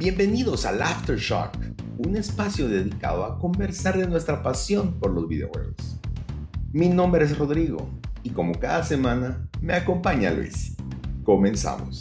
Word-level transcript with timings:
Bienvenidos 0.00 0.64
al 0.64 0.80
Aftershock, 0.80 1.58
un 1.98 2.16
espacio 2.16 2.70
dedicado 2.70 3.22
a 3.22 3.38
conversar 3.38 3.98
de 3.98 4.06
nuestra 4.06 4.42
pasión 4.42 4.98
por 4.98 5.10
los 5.10 5.28
videojuegos. 5.28 6.00
Mi 6.72 6.88
nombre 6.88 7.26
es 7.26 7.36
Rodrigo 7.36 7.86
y 8.22 8.30
como 8.30 8.54
cada 8.54 8.82
semana 8.82 9.46
me 9.60 9.74
acompaña 9.74 10.30
Luis. 10.30 10.74
Comenzamos. 11.22 12.00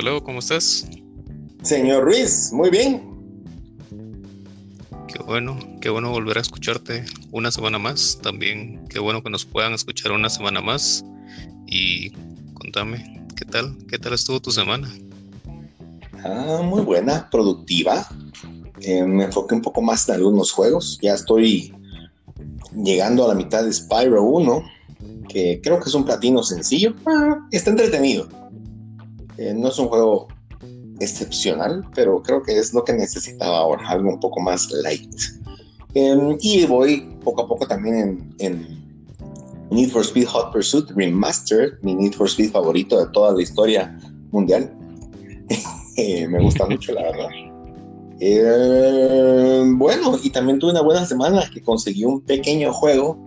Toledo, 0.00 0.24
¿cómo 0.24 0.38
estás? 0.38 0.86
Señor 1.62 2.04
Ruiz, 2.04 2.54
muy 2.54 2.70
bien. 2.70 3.02
Qué 5.06 5.22
bueno, 5.22 5.58
qué 5.82 5.90
bueno 5.90 6.08
volver 6.08 6.38
a 6.38 6.40
escucharte 6.40 7.04
una 7.32 7.50
semana 7.50 7.78
más. 7.78 8.18
También 8.22 8.82
qué 8.88 8.98
bueno 8.98 9.22
que 9.22 9.28
nos 9.28 9.44
puedan 9.44 9.74
escuchar 9.74 10.12
una 10.12 10.30
semana 10.30 10.62
más. 10.62 11.04
Y 11.66 12.12
contame, 12.54 13.26
¿qué 13.36 13.44
tal? 13.44 13.76
¿Qué 13.90 13.98
tal 13.98 14.14
estuvo 14.14 14.40
tu 14.40 14.50
semana? 14.50 14.90
Ah, 16.24 16.62
muy 16.64 16.80
buena, 16.80 17.28
productiva. 17.30 18.08
Eh, 18.80 19.04
me 19.04 19.24
enfoqué 19.24 19.54
un 19.54 19.60
poco 19.60 19.82
más 19.82 20.08
en 20.08 20.14
algunos 20.14 20.50
juegos. 20.50 20.98
Ya 21.02 21.12
estoy 21.12 21.74
llegando 22.74 23.26
a 23.26 23.28
la 23.28 23.34
mitad 23.34 23.64
de 23.64 23.70
Spyro 23.70 24.22
1, 24.22 24.62
que 25.28 25.60
creo 25.62 25.78
que 25.78 25.90
es 25.90 25.94
un 25.94 26.06
platino 26.06 26.42
sencillo. 26.42 26.94
Ah, 27.04 27.46
está 27.50 27.68
entretenido 27.68 28.39
eh, 29.40 29.54
no 29.54 29.68
es 29.68 29.78
un 29.78 29.88
juego 29.88 30.28
excepcional, 31.00 31.82
pero 31.94 32.22
creo 32.22 32.42
que 32.42 32.58
es 32.58 32.74
lo 32.74 32.84
que 32.84 32.92
necesitaba 32.92 33.60
ahora, 33.60 33.88
algo 33.88 34.10
un 34.10 34.20
poco 34.20 34.38
más 34.38 34.70
light. 34.70 35.10
Em, 35.94 36.36
y 36.40 36.66
voy 36.66 37.08
poco 37.24 37.42
a 37.42 37.48
poco 37.48 37.66
también 37.66 38.34
en, 38.38 38.78
Need 39.70 39.90
for 39.90 40.02
Speed 40.02 40.26
Hot 40.26 40.52
Pursuit 40.52 40.90
Remastered, 40.90 41.78
mi 41.82 41.94
Need 41.94 42.14
for 42.14 42.26
Speed 42.28 42.50
favorito 42.50 42.98
de 42.98 43.10
toda 43.12 43.32
la 43.32 43.42
historia 43.42 43.98
mundial. 44.30 44.72
Eh, 45.96 46.26
me 46.28 46.40
gusta 46.40 46.64
mucho, 46.64 46.92
la 46.92 47.02
verdad. 47.02 47.28
Em, 48.20 49.78
bueno, 49.78 50.16
y 50.22 50.30
también 50.30 50.58
tuve 50.58 50.70
una 50.70 50.80
buena 50.80 51.04
semana 51.04 51.42
que 51.52 51.60
conseguí 51.60 52.04
un 52.04 52.22
pequeño 52.22 52.72
juego 52.72 53.18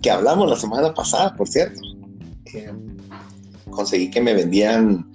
que 0.00 0.10
hablamos 0.10 0.48
la 0.48 0.56
semana 0.56 0.94
pasada, 0.94 1.34
por 1.36 1.48
cierto. 1.48 1.78
Em, 2.54 2.96
conseguí 3.70 4.10
que 4.10 4.22
me 4.22 4.32
vendían 4.32 5.09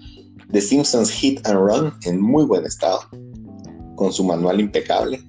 The 0.52 0.62
Simpsons 0.62 1.12
Hit 1.12 1.46
and 1.48 1.60
Run 1.60 1.94
en 2.04 2.22
muy 2.22 2.46
buen 2.46 2.66
estado, 2.66 3.02
con 3.96 4.12
su 4.14 4.24
manual 4.24 4.60
impecable 4.60 5.24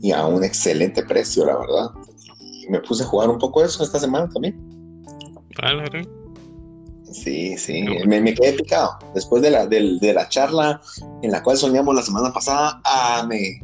y 0.00 0.12
a 0.12 0.26
un 0.26 0.44
excelente 0.44 1.02
precio, 1.02 1.46
la 1.46 1.56
verdad. 1.56 1.90
Y 2.40 2.68
me 2.68 2.80
puse 2.80 3.04
a 3.04 3.06
jugar 3.06 3.30
un 3.30 3.38
poco 3.38 3.64
eso 3.64 3.82
esta 3.82 3.98
semana 3.98 4.28
también. 4.28 4.54
Vale, 5.60 6.06
Sí, 7.10 7.56
sí, 7.56 7.84
me, 8.06 8.34
quedé 8.34 8.54
picado. 8.54 8.98
Después 9.14 9.40
de 9.40 9.50
la, 9.50 9.66
de, 9.66 10.12
la 10.12 10.28
charla 10.28 10.80
en 11.22 11.30
la 11.30 11.42
cual 11.42 11.56
soñamos 11.56 11.94
la 11.94 12.02
semana 12.02 12.32
pasada, 12.32 12.80
ah, 12.84 13.24
me 13.28 13.60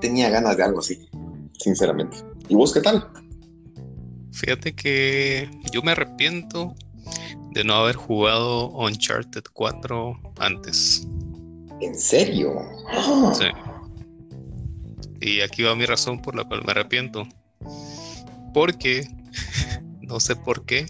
tenía 0.00 0.28
ganas 0.28 0.56
de 0.56 0.64
algo 0.64 0.80
así, 0.80 1.08
sinceramente. 1.58 2.18
¿Y 2.48 2.54
vos 2.54 2.74
qué 2.74 2.80
tal? 2.80 3.08
Fíjate 4.32 4.74
que 4.74 5.50
yo 5.72 5.82
me 5.82 5.92
arrepiento 5.92 6.74
de 7.58 7.64
no 7.64 7.74
haber 7.74 7.96
jugado 7.96 8.68
Uncharted 8.68 9.42
4 9.52 10.16
antes. 10.38 11.08
¿En 11.80 11.98
serio? 11.98 12.54
Sí. 13.34 13.46
Y 15.20 15.40
aquí 15.40 15.64
va 15.64 15.74
mi 15.74 15.84
razón 15.84 16.22
por 16.22 16.36
la 16.36 16.44
cual 16.44 16.62
me 16.64 16.70
arrepiento. 16.70 17.26
Porque, 18.54 19.08
no 20.02 20.20
sé 20.20 20.36
por 20.36 20.64
qué, 20.66 20.86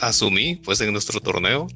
asumí, 0.00 0.56
pues 0.56 0.80
en 0.80 0.90
nuestro 0.90 1.20
torneo, 1.20 1.68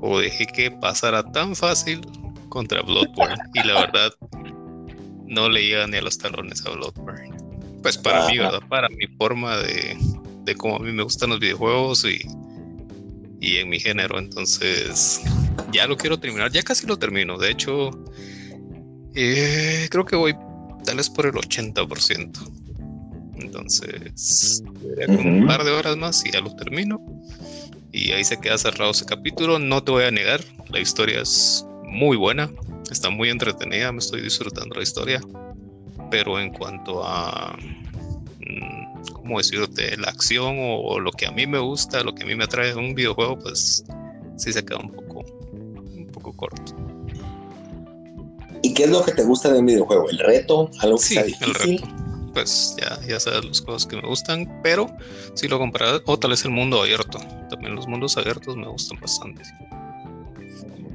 o 0.00 0.18
dejé 0.18 0.46
que 0.46 0.70
pasara 0.70 1.30
tan 1.30 1.54
fácil 1.54 2.00
contra 2.48 2.80
Bloodborne. 2.80 3.36
y 3.52 3.66
la 3.66 3.80
verdad, 3.82 4.12
no 5.26 5.50
le 5.50 5.62
llega 5.62 5.86
ni 5.86 5.98
a 5.98 6.02
los 6.02 6.16
talones 6.16 6.64
a 6.64 6.70
Bloodborne. 6.70 7.36
Pues 7.82 7.98
para 7.98 8.28
mí, 8.28 8.38
¿verdad? 8.38 8.62
Para 8.70 8.88
mi 8.88 9.06
forma 9.18 9.58
de, 9.58 9.98
de 10.44 10.54
cómo 10.54 10.76
a 10.76 10.78
mí 10.80 10.92
me 10.92 11.02
gustan 11.02 11.30
los 11.30 11.40
videojuegos 11.40 12.04
y, 12.04 12.20
y 13.40 13.56
en 13.56 13.68
mi 13.68 13.80
género. 13.80 14.18
Entonces, 14.18 15.20
ya 15.72 15.86
lo 15.86 15.96
quiero 15.96 16.18
terminar. 16.18 16.50
Ya 16.50 16.62
casi 16.62 16.86
lo 16.86 16.98
termino. 16.98 17.38
De 17.38 17.50
hecho, 17.50 17.90
eh, 19.14 19.88
creo 19.90 20.04
que 20.04 20.16
voy 20.16 20.34
tal 20.84 20.96
vez 20.96 21.10
por 21.10 21.26
el 21.26 21.32
80%. 21.32 22.62
Entonces, 23.36 24.62
con 25.06 25.26
un 25.26 25.46
par 25.46 25.64
de 25.64 25.70
horas 25.72 25.96
más 25.96 26.24
y 26.24 26.30
ya 26.30 26.40
lo 26.40 26.54
termino. 26.54 27.00
Y 27.92 28.12
ahí 28.12 28.24
se 28.24 28.38
queda 28.38 28.56
cerrado 28.56 28.92
ese 28.92 29.04
capítulo. 29.04 29.58
No 29.58 29.82
te 29.82 29.92
voy 29.92 30.04
a 30.04 30.10
negar, 30.10 30.40
la 30.70 30.80
historia 30.80 31.20
es 31.20 31.66
muy 31.84 32.16
buena. 32.16 32.50
Está 32.90 33.10
muy 33.10 33.28
entretenida, 33.28 33.92
me 33.92 33.98
estoy 33.98 34.22
disfrutando 34.22 34.76
la 34.76 34.82
historia. 34.82 35.20
Pero 36.10 36.38
en 36.38 36.52
cuanto 36.52 37.04
a 37.04 37.56
¿cómo 39.12 39.38
decirte? 39.38 39.96
La 39.96 40.08
acción 40.08 40.56
o, 40.58 40.98
lo 41.00 41.10
que 41.12 41.26
a 41.26 41.30
mí 41.30 41.46
me 41.46 41.58
gusta, 41.58 42.02
lo 42.02 42.14
que 42.14 42.24
a 42.24 42.26
mí 42.26 42.34
me 42.34 42.44
atrae 42.44 42.72
de 42.72 42.78
un 42.78 42.94
videojuego, 42.94 43.38
pues 43.38 43.84
sí 44.36 44.52
se 44.52 44.64
queda 44.64 44.78
un 44.78 44.90
poco, 44.90 45.24
un 45.52 46.10
poco 46.12 46.32
corto. 46.32 46.74
¿Y 48.62 48.74
qué 48.74 48.84
es 48.84 48.90
lo 48.90 49.04
que 49.04 49.12
te 49.12 49.24
gusta 49.24 49.52
de 49.52 49.58
un 49.58 49.66
videojuego? 49.66 50.08
¿El 50.10 50.18
reto? 50.18 50.70
¿Algo 50.80 50.96
que 50.96 51.02
sí, 51.02 51.16
el 51.18 51.54
reto. 51.54 51.88
Pues 52.32 52.76
ya, 52.80 52.98
ya 53.06 53.20
sabes 53.20 53.44
los 53.44 53.60
juegos 53.60 53.86
que 53.86 53.96
me 53.96 54.08
gustan, 54.08 54.60
pero 54.62 54.86
si 55.34 55.48
lo 55.48 55.58
comparas, 55.58 56.00
o 56.06 56.18
tal 56.18 56.30
vez 56.30 56.44
el 56.44 56.50
mundo 56.50 56.80
abierto. 56.80 57.18
También 57.50 57.74
los 57.74 57.86
mundos 57.86 58.16
abiertos 58.16 58.56
me 58.56 58.66
gustan 58.68 58.98
bastante. 59.00 59.42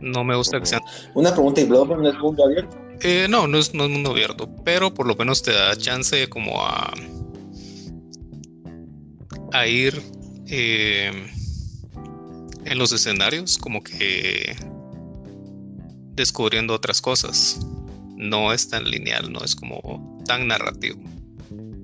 No 0.01 0.23
me 0.23 0.35
gusta 0.35 0.59
que 0.59 0.65
sean. 0.65 0.81
Una 1.13 1.31
pregunta: 1.31 1.61
¿y 1.61 1.65
Bloodborne 1.65 2.03
no 2.03 2.09
es 2.09 2.17
mundo 2.17 2.45
abierto? 2.45 2.75
Eh, 3.01 3.27
no, 3.29 3.47
no 3.47 3.59
es, 3.59 3.73
no 3.75 3.83
es 3.83 3.91
mundo 3.91 4.11
abierto, 4.11 4.49
pero 4.63 4.91
por 4.91 5.05
lo 5.05 5.15
menos 5.15 5.43
te 5.43 5.51
da 5.51 5.75
chance 5.75 6.27
como 6.29 6.65
a 6.65 6.91
a 9.53 9.67
ir 9.67 10.01
eh, 10.47 11.11
en 12.65 12.77
los 12.77 12.91
escenarios 12.91 13.57
como 13.57 13.81
que 13.81 14.55
descubriendo 16.15 16.73
otras 16.73 17.01
cosas. 17.01 17.59
No 18.15 18.51
es 18.51 18.67
tan 18.67 18.83
lineal, 18.85 19.31
no 19.31 19.43
es 19.43 19.55
como 19.55 20.23
tan 20.25 20.47
narrativo 20.47 20.99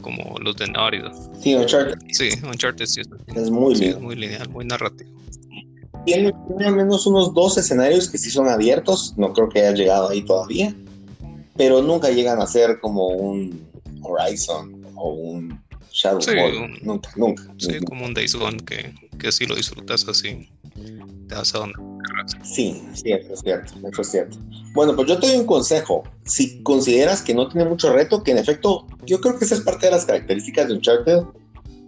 como 0.04 0.38
los 0.40 0.56
de 0.58 0.68
Naughty 0.68 0.98
Sí, 1.42 1.56
Uncharted. 1.56 1.98
Sí, 2.12 2.30
Uncharted 2.44 2.86
sí 2.86 3.02
es, 3.36 3.50
muy, 3.50 3.96
muy 3.96 4.16
lineal, 4.16 4.48
muy 4.50 4.66
narrativo. 4.66 5.10
Tiene, 6.06 6.34
al 6.66 6.76
menos 6.76 7.08
unos 7.08 7.34
dos 7.34 7.58
escenarios 7.58 8.10
que 8.10 8.18
sí 8.20 8.30
son 8.30 8.50
abiertos, 8.50 9.14
no 9.18 9.34
creo 9.34 9.50
que 9.50 9.62
haya 9.62 9.72
llegado 9.72 10.10
ahí 10.10 10.24
todavía, 10.24 10.76
pero 11.56 11.82
nunca 11.82 12.10
llegan 12.12 12.42
a 12.42 12.46
ser 12.46 12.80
como 12.82 13.08
un 13.08 13.66
Horizon 14.02 14.86
o 14.96 15.14
un 15.14 15.63
Shadow 16.04 16.22
sí, 16.22 16.32
nunca, 16.82 17.10
nunca. 17.16 17.44
Sí, 17.58 17.80
como 17.86 18.06
un 18.06 18.14
Days 18.14 18.36
Gone 18.36 18.58
que, 18.58 18.94
que 19.18 19.32
si 19.32 19.46
lo 19.46 19.56
disfrutas 19.56 20.06
así, 20.08 20.50
te 21.30 21.36
vas 21.36 21.56
a 21.56 21.60
donde. 21.60 21.76
Sí, 22.44 22.84
cierto, 22.94 23.34
es 23.34 23.40
cierto, 23.40 23.74
eso 23.88 24.02
es 24.02 24.12
cierto. 24.12 24.38
Bueno, 24.74 24.96
pues 24.96 25.08
yo 25.08 25.18
te 25.20 25.28
doy 25.28 25.38
un 25.38 25.46
consejo. 25.46 26.04
Si 26.26 26.62
consideras 26.64 27.22
que 27.22 27.34
no 27.34 27.48
tiene 27.48 27.70
mucho 27.70 27.94
reto, 27.94 28.22
que 28.22 28.32
en 28.32 28.38
efecto, 28.38 28.86
yo 29.06 29.22
creo 29.22 29.38
que 29.38 29.46
esa 29.46 29.56
es 29.56 29.62
parte 29.62 29.86
de 29.86 29.94
las 29.94 30.06
características 30.06 30.68
de 30.68 30.74
Uncharted, 30.74 31.24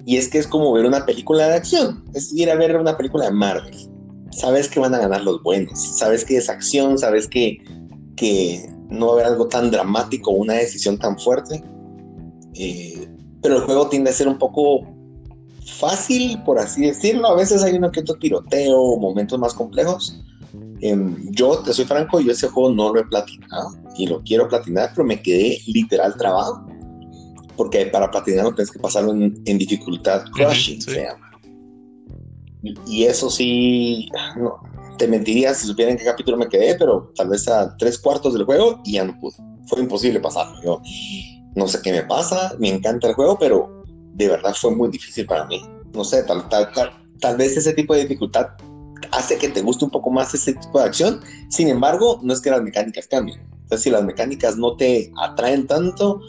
y 0.06 0.18
es 0.18 0.30
que 0.30 0.38
es 0.38 0.48
como 0.48 0.72
ver 0.72 0.86
una 0.86 1.06
película 1.06 1.48
de 1.50 1.56
acción, 1.56 2.06
es 2.14 2.32
ir 2.34 2.50
a 2.50 2.56
ver 2.56 2.78
una 2.78 2.96
película 2.96 3.26
de 3.26 3.32
Marvel. 3.32 3.76
Sabes 4.32 4.70
que 4.70 4.80
van 4.80 4.94
a 4.94 5.00
ganar 5.00 5.24
los 5.24 5.44
buenos, 5.44 5.98
sabes 5.98 6.24
que 6.24 6.38
es 6.38 6.50
acción, 6.50 6.98
sabes 6.98 7.28
que, 7.28 7.58
que 8.16 8.66
no 8.90 9.08
va 9.08 9.12
a 9.12 9.16
haber 9.16 9.26
algo 9.28 9.48
tan 9.48 9.72
dramático, 9.72 10.32
una 10.32 10.54
decisión 10.54 10.98
tan 11.00 11.18
fuerte. 11.20 11.64
Eh, 12.54 13.05
pero 13.46 13.58
el 13.58 13.64
juego 13.64 13.88
tiende 13.90 14.10
a 14.10 14.14
ser 14.14 14.28
un 14.28 14.40
poco 14.40 14.88
fácil, 15.78 16.42
por 16.44 16.58
así 16.58 16.82
decirlo. 16.82 17.28
A 17.28 17.36
veces 17.36 17.62
hay 17.62 17.76
uno 17.76 17.92
que 17.92 18.00
otro 18.00 18.16
tiroteo, 18.16 18.98
momentos 18.98 19.38
más 19.38 19.54
complejos. 19.54 20.20
Em, 20.82 21.30
yo, 21.30 21.60
te 21.60 21.72
soy 21.72 21.86
franco, 21.86 22.20
yo 22.20 22.32
ese 22.32 22.48
juego 22.48 22.72
no 22.72 22.92
lo 22.92 23.02
he 23.02 23.06
platinado 23.06 23.70
y 23.96 24.08
lo 24.08 24.24
quiero 24.24 24.50
platinar, 24.50 24.90
pero 24.96 25.06
me 25.06 25.22
quedé 25.22 25.60
literal 25.68 26.16
trabado. 26.18 26.66
Porque 27.56 27.86
para 27.86 28.10
platinarlo 28.10 28.56
tienes 28.56 28.72
que 28.72 28.80
pasarlo 28.80 29.12
en, 29.12 29.44
dificultad 29.60 30.24
crushing, 30.34 30.82
se 30.82 31.04
llama. 31.04 31.30
y 32.88 33.04
eso 33.04 33.30
sí, 33.30 34.10
no, 34.38 34.56
te 34.98 35.08
mentiría 35.08 35.54
si 35.54 35.68
supiera 35.68 35.92
en 35.92 36.00
qué 36.00 36.04
capítulo 36.04 36.36
me 36.36 36.50
quedé, 36.50 36.74
pero 36.80 37.14
tal 37.16 37.30
vez 37.30 37.48
a 37.48 37.78
tres 37.78 38.00
cuartos 38.00 38.34
del 38.34 38.46
juego 38.46 38.82
y 38.84 38.94
ya 38.94 39.04
no 39.04 39.16
pude. 39.20 39.36
Fue 39.68 39.82
imposible 39.82 40.20
pasarlo. 40.20 40.64
Yo 40.64 40.82
no 41.56 41.68
sé 41.68 41.82
qué 41.82 41.92
me 41.92 42.04
pasa, 42.04 42.56
me 42.60 42.70
encanta 42.70 43.08
el 43.08 43.14
juego, 43.14 43.38
pero 43.40 43.84
de 44.14 44.28
verdad 44.28 44.54
fue 44.54 44.76
muy 44.76 44.90
difícil 44.90 45.26
para 45.26 45.46
mí. 45.46 45.64
No 45.94 46.04
sé, 46.04 46.24
tal, 46.24 46.48
tal, 46.50 46.72
tal, 47.20 47.38
vez 47.38 47.56
ese 47.58 47.74
tipo 47.74 47.94
de 47.94 48.02
dificultad 48.02 48.48
hace 49.12 49.38
que 49.38 49.50
te 49.50 49.62
guste 49.62 49.86
un 49.86 49.92
poco 49.92 50.10
más 50.10 50.34
ese 50.34 50.54
tipo 50.54 50.80
de 50.80 50.86
acción. 50.86 51.22
Sin 51.50 51.70
embargo, 51.70 52.20
no 52.22 52.34
es 52.34 52.42
que 52.42 52.52
las 52.52 52.62
mecánicas 52.62 53.08
cambien. 53.08 53.42
Si 53.78 53.90
las 53.90 54.04
mecánicas 54.04 54.58
no 54.58 54.76
te 54.76 55.12
atraen 55.18 55.66
tanto, 55.66 56.22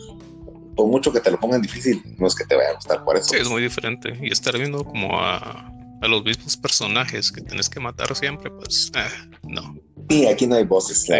por 0.75 0.87
mucho 0.87 1.12
que 1.12 1.20
te 1.20 1.31
lo 1.31 1.38
pongan 1.38 1.62
difícil, 1.62 2.02
no 2.19 2.26
es 2.26 2.34
que 2.34 2.44
te 2.44 2.55
vaya 2.55 2.70
a 2.70 2.75
gustar 2.75 3.05
por 3.05 3.17
eso. 3.17 3.28
Sí, 3.31 3.37
es 3.37 3.49
muy 3.49 3.62
diferente. 3.62 4.17
Y 4.23 4.32
estar 4.32 4.56
viendo 4.56 4.84
como 4.84 5.19
a 5.19 5.73
a 6.02 6.08
los 6.08 6.25
mismos 6.25 6.56
personajes 6.56 7.32
que 7.32 7.40
tienes 7.40 7.69
que 7.69 7.81
matar 7.81 8.14
siempre, 8.14 8.50
pues 8.50 8.90
eh, 8.96 9.28
no. 9.44 9.76
Sí, 10.08 10.26
aquí 10.26 10.46
no 10.46 10.56
hay 10.56 10.64
voces, 10.64 11.08
no, 11.08 11.16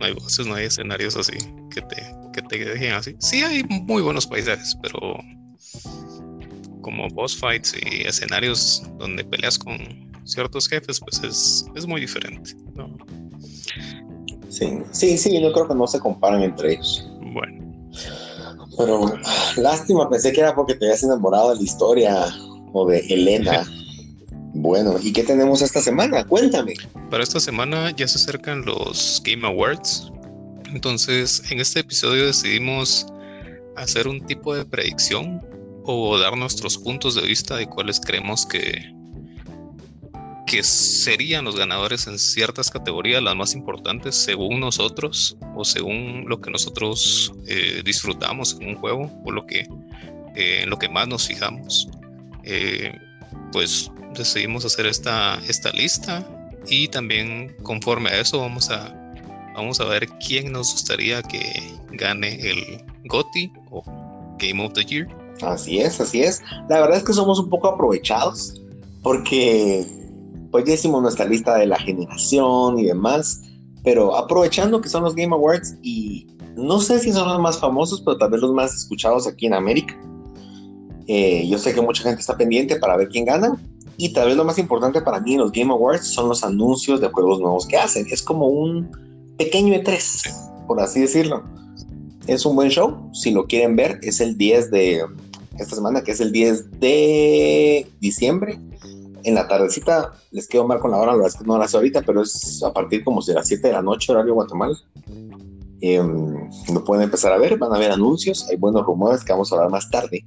hay, 0.00 0.12
voces, 0.14 0.46
no 0.46 0.54
hay 0.54 0.66
escenarios 0.66 1.16
así 1.16 1.36
que 1.70 1.82
te, 1.82 1.96
que 2.32 2.42
te 2.42 2.64
dejen 2.64 2.92
así. 2.92 3.14
Sí 3.18 3.42
hay 3.42 3.64
muy 3.64 4.02
buenos 4.02 4.26
paisajes, 4.26 4.76
pero 4.82 5.18
como 6.80 7.08
boss 7.08 7.36
fights 7.36 7.74
y 7.74 8.06
escenarios 8.06 8.82
donde 8.98 9.24
peleas 9.24 9.58
con 9.58 9.76
ciertos 10.24 10.68
jefes, 10.68 11.00
pues 11.00 11.22
es, 11.22 11.66
es 11.74 11.86
muy 11.86 12.00
diferente. 12.00 12.54
¿no? 12.74 12.96
Sí, 14.48 14.78
sí, 14.90 15.18
sí, 15.18 15.40
yo 15.40 15.52
creo 15.52 15.68
que 15.68 15.74
no 15.74 15.86
se 15.86 15.98
comparan 15.98 16.42
entre 16.42 16.74
ellos. 16.74 17.08
Bueno. 17.32 17.90
Pero 18.78 19.18
lástima, 19.56 20.08
pensé 20.08 20.32
que 20.32 20.40
era 20.40 20.54
porque 20.54 20.74
te 20.74 20.86
habías 20.86 21.02
enamorado 21.02 21.50
de 21.50 21.56
la 21.56 21.62
historia 21.62 22.34
o 22.72 22.88
de 22.88 23.00
Elena. 23.08 23.66
Bueno, 24.54 24.96
¿y 25.02 25.14
qué 25.14 25.22
tenemos 25.22 25.62
esta 25.62 25.80
semana? 25.80 26.24
Cuéntame. 26.24 26.74
Para 27.10 27.22
esta 27.22 27.40
semana 27.40 27.90
ya 27.96 28.06
se 28.06 28.18
acercan 28.18 28.66
los 28.66 29.22
Game 29.24 29.46
Awards. 29.46 30.12
Entonces, 30.70 31.42
en 31.50 31.60
este 31.60 31.80
episodio 31.80 32.26
decidimos 32.26 33.06
hacer 33.76 34.08
un 34.08 34.24
tipo 34.26 34.54
de 34.54 34.66
predicción 34.66 35.40
o 35.84 36.18
dar 36.18 36.36
nuestros 36.36 36.78
puntos 36.78 37.14
de 37.14 37.22
vista 37.22 37.56
de 37.56 37.66
cuáles 37.66 37.98
creemos 37.98 38.46
que, 38.46 38.92
que 40.46 40.62
serían 40.62 41.44
los 41.44 41.56
ganadores 41.56 42.06
en 42.06 42.18
ciertas 42.18 42.70
categorías, 42.70 43.22
las 43.22 43.34
más 43.34 43.54
importantes 43.54 44.14
según 44.14 44.60
nosotros 44.60 45.36
o 45.56 45.64
según 45.64 46.26
lo 46.28 46.40
que 46.40 46.50
nosotros 46.50 47.32
eh, 47.46 47.82
disfrutamos 47.84 48.56
en 48.60 48.68
un 48.68 48.74
juego 48.76 49.10
o 49.24 49.32
lo 49.32 49.46
que, 49.46 49.60
eh, 50.36 50.60
en 50.62 50.70
lo 50.70 50.78
que 50.78 50.88
más 50.88 51.08
nos 51.08 51.26
fijamos. 51.26 51.88
Eh, 52.44 52.92
pues 53.52 53.90
decidimos 54.16 54.64
hacer 54.64 54.86
esta, 54.86 55.38
esta 55.48 55.70
lista 55.72 56.26
y 56.68 56.88
también 56.88 57.54
conforme 57.62 58.10
a 58.10 58.20
eso 58.20 58.40
vamos 58.40 58.70
a, 58.70 58.94
vamos 59.54 59.80
a 59.80 59.84
ver 59.84 60.08
quién 60.26 60.52
nos 60.52 60.72
gustaría 60.72 61.22
que 61.22 61.62
gane 61.92 62.34
el 62.40 62.84
GOTY 63.04 63.52
o 63.70 63.82
Game 64.38 64.64
of 64.64 64.72
the 64.74 64.84
Year. 64.84 65.08
Así 65.42 65.80
es, 65.80 66.00
así 66.00 66.22
es. 66.22 66.42
La 66.68 66.80
verdad 66.80 66.98
es 66.98 67.04
que 67.04 67.12
somos 67.12 67.38
un 67.38 67.48
poco 67.48 67.68
aprovechados 67.68 68.60
porque 69.02 69.86
pues 70.50 70.64
ya 70.64 70.74
hicimos 70.74 71.02
nuestra 71.02 71.24
lista 71.24 71.56
de 71.56 71.66
la 71.66 71.78
generación 71.78 72.78
y 72.78 72.84
demás, 72.84 73.42
pero 73.82 74.16
aprovechando 74.16 74.80
que 74.80 74.88
son 74.88 75.02
los 75.02 75.14
Game 75.14 75.34
Awards 75.34 75.76
y 75.82 76.26
no 76.56 76.80
sé 76.80 76.98
si 77.00 77.12
son 77.12 77.28
los 77.28 77.40
más 77.40 77.58
famosos, 77.58 78.02
pero 78.02 78.18
tal 78.18 78.30
vez 78.30 78.40
los 78.40 78.52
más 78.52 78.74
escuchados 78.74 79.26
aquí 79.26 79.46
en 79.46 79.54
América. 79.54 79.98
Eh, 81.06 81.46
yo 81.48 81.58
sé 81.58 81.74
que 81.74 81.80
mucha 81.80 82.02
gente 82.02 82.20
está 82.20 82.36
pendiente 82.36 82.76
para 82.76 82.96
ver 82.96 83.08
quién 83.08 83.24
gana. 83.24 83.60
Y 83.96 84.12
tal 84.12 84.28
vez 84.28 84.36
lo 84.36 84.44
más 84.44 84.58
importante 84.58 85.00
para 85.02 85.20
mí 85.20 85.34
en 85.34 85.40
los 85.40 85.52
Game 85.52 85.72
Awards 85.72 86.06
son 86.06 86.28
los 86.28 86.42
anuncios 86.42 87.00
de 87.00 87.08
juegos 87.08 87.40
nuevos 87.40 87.66
que 87.66 87.76
hacen. 87.76 88.06
Es 88.10 88.22
como 88.22 88.46
un 88.46 88.90
pequeño 89.36 89.74
E3, 89.74 90.66
por 90.66 90.80
así 90.80 91.00
decirlo. 91.00 91.44
Es 92.26 92.46
un 92.46 92.56
buen 92.56 92.70
show. 92.70 93.10
Si 93.12 93.30
lo 93.30 93.46
quieren 93.46 93.76
ver, 93.76 94.00
es 94.02 94.20
el 94.20 94.36
10 94.36 94.70
de 94.70 95.04
esta 95.58 95.76
semana, 95.76 96.02
que 96.02 96.12
es 96.12 96.20
el 96.20 96.32
10 96.32 96.80
de 96.80 97.86
diciembre. 98.00 98.58
En 99.24 99.34
la 99.34 99.46
tardecita, 99.46 100.12
les 100.32 100.48
quedo 100.48 100.66
mal 100.66 100.80
con 100.80 100.90
la 100.90 100.96
hora, 100.96 101.12
la 101.12 101.18
verdad 101.18 101.32
es 101.32 101.36
que 101.36 101.44
no 101.44 101.56
la 101.58 101.68
sé 101.68 101.76
ahorita, 101.76 102.02
pero 102.02 102.22
es 102.22 102.62
a 102.62 102.72
partir 102.72 103.04
como 103.04 103.22
de 103.22 103.34
las 103.34 103.46
7 103.46 103.68
de 103.68 103.74
la 103.74 103.82
noche, 103.82 104.10
horario 104.10 104.34
Guatemala. 104.34 104.76
Em, 105.80 106.48
lo 106.72 106.84
pueden 106.84 107.04
empezar 107.04 107.32
a 107.32 107.38
ver, 107.38 107.56
van 107.58 107.72
a 107.72 107.78
ver 107.78 107.92
anuncios, 107.92 108.48
hay 108.48 108.56
buenos 108.56 108.84
rumores 108.84 109.24
que 109.24 109.32
vamos 109.32 109.52
a 109.52 109.56
hablar 109.56 109.70
más 109.70 109.90
tarde. 109.90 110.24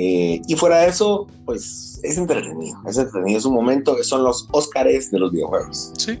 Eh, 0.00 0.40
y 0.46 0.54
fuera 0.54 0.82
de 0.82 0.90
eso, 0.90 1.26
pues 1.44 1.98
es 2.04 2.16
entretenido, 2.16 2.78
es 2.86 2.96
entretenido, 2.96 3.36
es 3.36 3.44
un 3.44 3.54
momento, 3.54 4.00
son 4.04 4.22
los 4.22 4.48
Óscares 4.52 5.10
de 5.10 5.18
los 5.18 5.32
videojuegos. 5.32 5.92
Sí. 5.98 6.20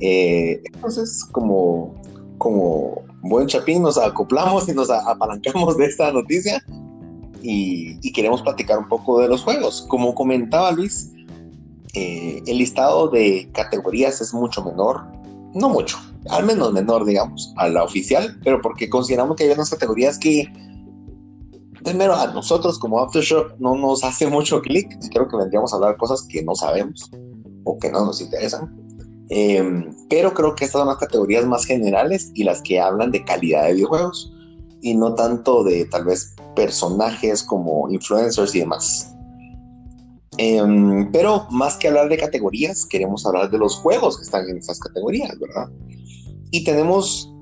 Eh, 0.00 0.62
entonces, 0.74 1.24
como, 1.32 1.94
como 2.36 3.06
buen 3.22 3.46
chapín, 3.46 3.80
nos 3.80 3.96
acoplamos 3.96 4.68
y 4.68 4.74
nos 4.74 4.90
apalancamos 4.90 5.78
de 5.78 5.86
esta 5.86 6.12
noticia 6.12 6.62
y, 7.40 8.12
queremos 8.12 8.42
platicar 8.42 8.78
un 8.78 8.88
poco 8.88 9.18
de 9.22 9.28
los 9.28 9.42
juegos. 9.42 9.86
Como 9.88 10.14
comentaba 10.14 10.70
Luis, 10.72 11.10
eh, 11.94 12.42
el 12.46 12.58
listado 12.58 13.08
de 13.08 13.48
categorías 13.54 14.20
es 14.20 14.34
mucho 14.34 14.62
menor, 14.62 15.06
no 15.54 15.70
mucho, 15.70 15.96
al 16.28 16.44
menos 16.44 16.70
menor, 16.74 17.06
digamos, 17.06 17.54
a 17.56 17.68
la 17.68 17.82
oficial, 17.82 18.38
pero 18.44 18.60
porque 18.60 18.90
consideramos 18.90 19.38
que 19.38 19.44
hay 19.44 19.52
unas 19.52 19.70
categorías 19.70 20.18
que 20.18 20.52
primero 21.86 22.16
a 22.16 22.26
nosotros 22.32 22.80
como 22.80 23.00
Aftershock 23.00 23.54
no 23.60 23.76
nos 23.76 24.02
hace 24.02 24.26
mucho 24.26 24.60
clic 24.60 24.88
creo 25.12 25.28
que 25.28 25.36
vendríamos 25.36 25.72
a 25.72 25.76
hablar 25.76 25.96
cosas 25.96 26.26
que 26.28 26.42
no 26.42 26.56
sabemos 26.56 27.08
o 27.62 27.78
que 27.78 27.90
no 27.92 28.04
nos 28.04 28.20
interesan. 28.20 28.76
Em, 29.28 29.94
pero 30.10 30.34
creo 30.34 30.56
que 30.56 30.64
estas 30.64 30.80
son 30.80 30.88
las 30.88 30.98
categorías 30.98 31.46
más 31.46 31.64
generales 31.64 32.32
y 32.34 32.42
las 32.42 32.60
que 32.62 32.80
hablan 32.80 33.12
de 33.12 33.24
calidad 33.24 33.66
de 33.66 33.74
videojuegos 33.74 34.32
y 34.82 34.94
no 34.94 35.14
tanto 35.14 35.62
de 35.62 35.84
tal 35.84 36.06
vez 36.06 36.34
personajes 36.56 37.44
como 37.44 37.88
influencers 37.88 38.52
y 38.56 38.60
demás. 38.60 39.14
Em, 40.38 41.10
pero 41.12 41.46
más 41.50 41.76
que 41.76 41.86
hablar 41.86 42.08
de 42.08 42.18
categorías, 42.18 42.84
queremos 42.84 43.24
hablar 43.26 43.48
de 43.48 43.58
los 43.58 43.76
juegos 43.76 44.16
que 44.16 44.24
están 44.24 44.48
en 44.48 44.58
esas 44.58 44.80
categorías, 44.80 45.38
¿verdad? 45.38 45.68
Y 46.50 46.64
tenemos 46.64 47.32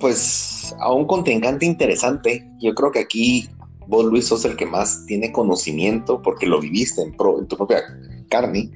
pues 0.00 0.74
a 0.80 0.92
un 0.92 1.06
contrincante 1.06 1.66
interesante. 1.66 2.48
Yo 2.58 2.74
creo 2.74 2.90
que 2.90 3.00
aquí 3.00 3.48
vos, 3.86 4.04
Luis, 4.06 4.26
sos 4.26 4.44
el 4.44 4.56
que 4.56 4.66
más 4.66 5.04
tiene 5.06 5.30
conocimiento 5.30 6.20
porque 6.22 6.46
lo 6.46 6.60
viviste 6.60 7.02
en, 7.02 7.16
tu 7.16 7.56
propia 7.56 7.82
carne. 8.28 8.70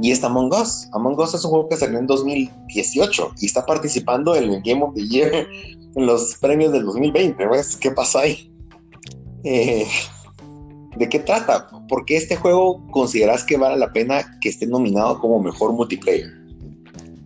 Y 0.00 0.10
está 0.10 0.28
Among 0.28 0.52
Us. 0.54 0.88
Among 0.92 1.18
Us 1.18 1.34
es 1.34 1.44
un 1.44 1.50
juego 1.50 1.68
que 1.68 1.76
salió 1.76 1.98
en 1.98 2.06
2018 2.06 3.32
y 3.40 3.46
está 3.46 3.66
participando 3.66 4.34
en 4.34 4.44
el 4.44 4.62
Game 4.62 4.82
of 4.82 4.94
the 4.94 5.06
Year 5.06 5.46
en 5.96 6.06
los 6.06 6.36
premios 6.36 6.72
del 6.72 6.84
2020. 6.84 7.46
¿Ves 7.48 7.76
qué 7.76 7.90
pasa 7.90 8.20
ahí? 8.20 8.50
Eh, 9.44 9.86
¿De 10.96 11.08
qué 11.08 11.18
trata? 11.18 11.68
¿Por 11.88 12.04
qué 12.04 12.16
este 12.16 12.36
juego 12.36 12.86
consideras 12.90 13.44
que 13.44 13.56
vale 13.56 13.76
la 13.76 13.92
pena 13.92 14.38
que 14.40 14.50
esté 14.50 14.66
nominado 14.66 15.18
como 15.18 15.40
mejor 15.40 15.72
multiplayer? 15.72 16.41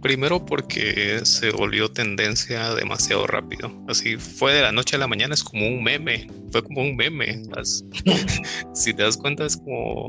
Primero 0.02 0.44
porque 0.44 1.20
se 1.24 1.50
volvió 1.50 1.90
tendencia 1.90 2.74
demasiado 2.74 3.26
rápido. 3.26 3.72
Así 3.88 4.16
fue 4.16 4.54
de 4.54 4.62
la 4.62 4.72
noche 4.72 4.96
a 4.96 4.98
la 4.98 5.06
mañana, 5.06 5.34
es 5.34 5.42
como 5.42 5.66
un 5.66 5.82
meme. 5.82 6.28
Fue 6.52 6.62
como 6.62 6.82
un 6.82 6.96
meme. 6.96 7.42
si 8.74 8.94
te 8.94 9.02
das 9.02 9.16
cuenta, 9.16 9.46
es 9.46 9.56
como 9.56 10.08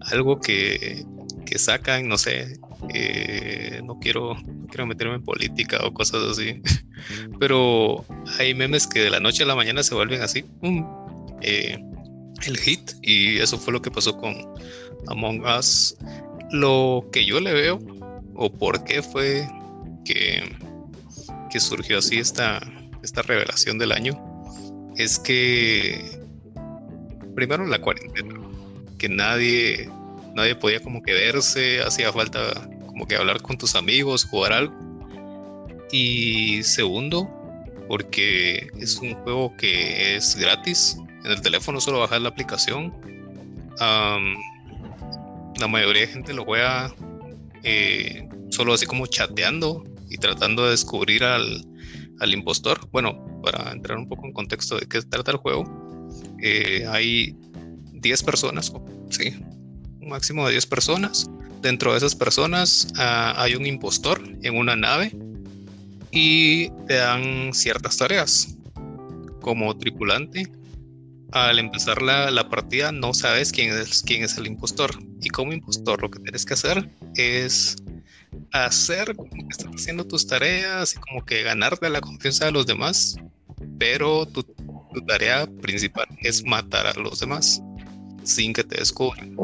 algo 0.00 0.38
que, 0.40 1.04
que 1.46 1.58
sacan, 1.58 2.08
no 2.08 2.18
sé. 2.18 2.58
Eh, 2.92 3.80
no 3.84 3.98
quiero 3.98 4.36
quiero 4.68 4.86
meterme 4.86 5.14
en 5.14 5.22
política 5.22 5.78
o 5.84 5.94
cosas 5.94 6.22
así. 6.30 6.60
Pero 7.40 8.04
hay 8.38 8.54
memes 8.54 8.86
que 8.86 9.00
de 9.00 9.10
la 9.10 9.20
noche 9.20 9.44
a 9.44 9.46
la 9.46 9.56
mañana 9.56 9.82
se 9.82 9.94
vuelven 9.94 10.22
así. 10.22 10.44
Eh, 11.40 11.78
el 12.46 12.56
hit. 12.58 12.92
Y 13.02 13.38
eso 13.38 13.58
fue 13.58 13.72
lo 13.72 13.80
que 13.80 13.90
pasó 13.90 14.16
con 14.16 14.34
Among 15.08 15.44
Us. 15.46 15.96
Lo 16.50 17.08
que 17.12 17.24
yo 17.24 17.40
le 17.40 17.52
veo 17.52 17.78
o 18.34 18.52
por 18.52 18.84
qué 18.84 19.02
fue 19.02 19.48
que, 20.04 20.56
que 21.50 21.60
surgió 21.60 21.98
así 21.98 22.18
esta, 22.18 22.60
esta 23.02 23.22
revelación 23.22 23.78
del 23.78 23.92
año 23.92 24.20
es 24.96 25.18
que 25.18 26.20
primero 27.34 27.66
la 27.66 27.80
cuarentena, 27.80 28.34
que 28.98 29.08
nadie, 29.08 29.88
nadie 30.34 30.54
podía 30.54 30.80
como 30.80 31.02
que 31.02 31.12
verse, 31.12 31.82
hacía 31.82 32.12
falta 32.12 32.68
como 32.86 33.06
que 33.06 33.16
hablar 33.16 33.42
con 33.42 33.58
tus 33.58 33.74
amigos, 33.74 34.24
jugar 34.24 34.52
algo. 34.52 34.74
Y 35.90 36.62
segundo, 36.62 37.28
porque 37.88 38.68
es 38.78 38.96
un 38.96 39.14
juego 39.14 39.56
que 39.56 40.16
es 40.16 40.36
gratis. 40.36 40.96
En 41.24 41.32
el 41.32 41.40
teléfono 41.40 41.80
solo 41.80 42.00
bajar 42.00 42.20
la 42.20 42.28
aplicación. 42.28 42.92
la 43.78 45.68
mayoría 45.68 46.02
de 46.02 46.08
gente 46.08 46.32
lo 46.34 46.44
juega 46.44 46.94
eh, 47.64 48.28
solo 48.50 48.74
así 48.74 48.86
como 48.86 49.06
chateando 49.06 49.84
y 50.08 50.18
tratando 50.18 50.64
de 50.64 50.70
descubrir 50.70 51.24
al, 51.24 51.66
impostor. 52.26 52.88
Bueno, 52.90 53.40
para 53.42 53.72
entrar 53.72 53.98
un 53.98 54.08
poco 54.08 54.26
en 54.26 54.32
contexto 54.32 54.78
de 54.78 54.86
qué 54.86 55.02
trata 55.02 55.32
el 55.32 55.36
juego, 55.38 55.64
eh, 56.42 56.86
hay 56.88 57.36
10 57.92 58.22
personas, 58.22 58.72
sí, 59.10 59.34
un 60.00 60.08
máximo 60.08 60.46
de 60.46 60.52
10 60.52 60.66
personas. 60.66 61.28
Dentro 61.60 61.92
de 61.92 61.98
esas 61.98 62.14
personas 62.14 62.88
ah, 62.96 63.34
hay 63.36 63.54
un 63.54 63.66
impostor 63.66 64.22
en 64.42 64.56
una 64.56 64.76
nave 64.76 65.12
y 66.10 66.70
te 66.86 66.94
dan 66.94 67.52
ciertas 67.52 67.96
tareas. 67.96 68.56
Como 69.40 69.76
tripulante, 69.76 70.50
al 71.32 71.58
empezar 71.58 72.00
la, 72.00 72.30
la, 72.30 72.48
partida 72.48 72.92
no 72.92 73.12
sabes 73.12 73.52
quién 73.52 73.76
es, 73.76 74.02
quién 74.02 74.22
es 74.22 74.38
el 74.38 74.46
impostor. 74.46 74.94
Y 75.24 75.30
como 75.30 75.52
impostor 75.52 76.02
lo 76.02 76.10
que 76.10 76.20
tienes 76.20 76.44
que 76.44 76.54
hacer 76.54 76.88
es 77.16 77.76
hacer 78.52 79.16
como 79.16 79.30
que 79.30 79.46
estás 79.50 79.74
haciendo 79.74 80.04
tus 80.04 80.26
tareas 80.26 80.94
y 80.94 80.98
como 80.98 81.24
que 81.24 81.42
ganarte 81.42 81.88
la 81.88 82.00
confianza 82.00 82.46
de 82.46 82.52
los 82.52 82.66
demás, 82.66 83.16
pero 83.78 84.26
tu, 84.26 84.42
tu 84.42 85.00
tarea 85.06 85.46
principal 85.62 86.06
es 86.20 86.44
matar 86.44 86.86
a 86.86 86.94
los 86.94 87.20
demás 87.20 87.62
sin 88.24 88.52
que 88.52 88.64
te 88.64 88.78
descubran. 88.78 89.36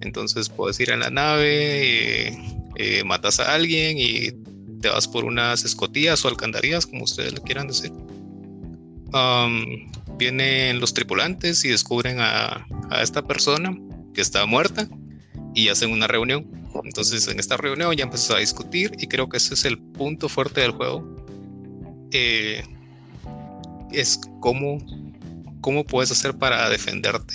Entonces 0.00 0.48
puedes 0.48 0.80
ir 0.80 0.92
a 0.92 0.96
la 0.96 1.10
nave, 1.10 2.28
eh, 2.28 2.38
eh, 2.76 3.04
matas 3.04 3.40
a 3.40 3.54
alguien 3.54 3.98
y 3.98 4.30
te 4.80 4.88
vas 4.88 5.06
por 5.06 5.24
unas 5.24 5.64
escotillas 5.64 6.24
o 6.24 6.28
alcantarillas, 6.28 6.86
como 6.86 7.04
ustedes 7.04 7.34
le 7.34 7.40
quieran 7.40 7.68
decir. 7.68 7.92
vienen 10.18 10.80
los 10.80 10.94
tripulantes 10.94 11.64
y 11.64 11.68
descubren 11.68 12.18
a, 12.20 12.66
esta 13.02 13.22
persona 13.22 13.76
que 14.14 14.20
está 14.20 14.46
muerta 14.46 14.88
y 15.54 15.68
hacen 15.68 15.90
una 15.90 16.06
reunión. 16.06 16.46
Entonces 16.84 17.26
en 17.28 17.38
esta 17.38 17.56
reunión 17.56 17.94
ya 17.94 18.04
empiezas 18.04 18.30
a 18.30 18.38
discutir 18.38 18.92
y 18.98 19.06
creo 19.06 19.28
que 19.28 19.36
ese 19.36 19.54
es 19.54 19.64
el 19.64 19.78
punto 19.78 20.28
fuerte 20.28 20.60
del 20.60 20.72
juego. 20.72 21.16
Eh, 22.12 22.62
es 23.92 24.20
cómo, 24.40 24.78
cómo 25.60 25.84
puedes 25.84 26.10
hacer 26.10 26.36
para 26.36 26.68
defenderte 26.68 27.34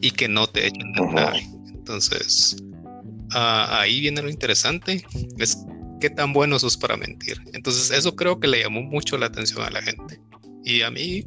y 0.00 0.10
que 0.10 0.28
no 0.28 0.46
te 0.46 0.66
echen 0.66 0.92
de 0.92 1.06
nave. 1.06 1.48
Entonces, 1.68 2.56
ah, 3.32 3.80
ahí 3.80 4.00
viene 4.00 4.22
lo 4.22 4.30
interesante, 4.30 5.04
es 5.38 5.58
qué 6.00 6.10
tan 6.10 6.32
bueno 6.32 6.58
sos 6.58 6.76
para 6.76 6.96
mentir. 6.96 7.40
Entonces, 7.52 7.90
eso 7.90 8.16
creo 8.16 8.40
que 8.40 8.48
le 8.48 8.62
llamó 8.62 8.82
mucho 8.82 9.18
la 9.18 9.26
atención 9.26 9.62
a 9.62 9.70
la 9.70 9.82
gente. 9.82 10.20
Y 10.64 10.82
a 10.82 10.90
mí 10.90 11.26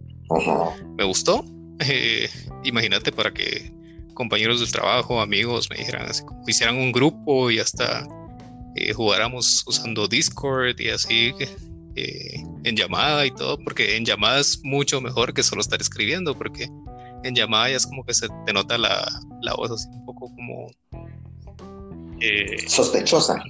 me 0.97 1.03
gustó. 1.03 1.45
Eh, 1.79 2.29
imagínate 2.63 3.11
para 3.11 3.33
que 3.33 3.73
compañeros 4.13 4.59
del 4.59 4.71
trabajo, 4.71 5.21
amigos, 5.21 5.69
me 5.69 5.77
dijeran 5.77 6.09
así, 6.09 6.23
como 6.23 6.43
hicieran 6.47 6.77
un 6.77 6.91
grupo 6.91 7.51
y 7.51 7.59
hasta 7.59 8.07
eh, 8.75 8.93
jugáramos 8.93 9.63
usando 9.67 10.07
Discord 10.07 10.79
y 10.79 10.89
así 10.89 11.33
eh, 11.95 12.43
en 12.63 12.75
llamada 12.75 13.25
y 13.25 13.31
todo, 13.31 13.57
porque 13.59 13.97
en 13.97 14.05
llamada 14.05 14.39
es 14.39 14.59
mucho 14.63 14.99
mejor 15.01 15.33
que 15.33 15.43
solo 15.43 15.61
estar 15.61 15.79
escribiendo, 15.81 16.35
porque 16.37 16.67
en 17.23 17.35
llamada 17.35 17.69
ya 17.69 17.77
es 17.77 17.85
como 17.85 18.05
que 18.05 18.13
se 18.13 18.27
te 18.45 18.53
nota 18.53 18.77
la, 18.77 19.07
la 19.41 19.53
voz 19.53 19.71
así 19.71 19.87
un 19.89 20.05
poco 20.05 20.33
como... 20.35 20.71
Eh, 22.19 22.67
Sospechosa. 22.67 23.43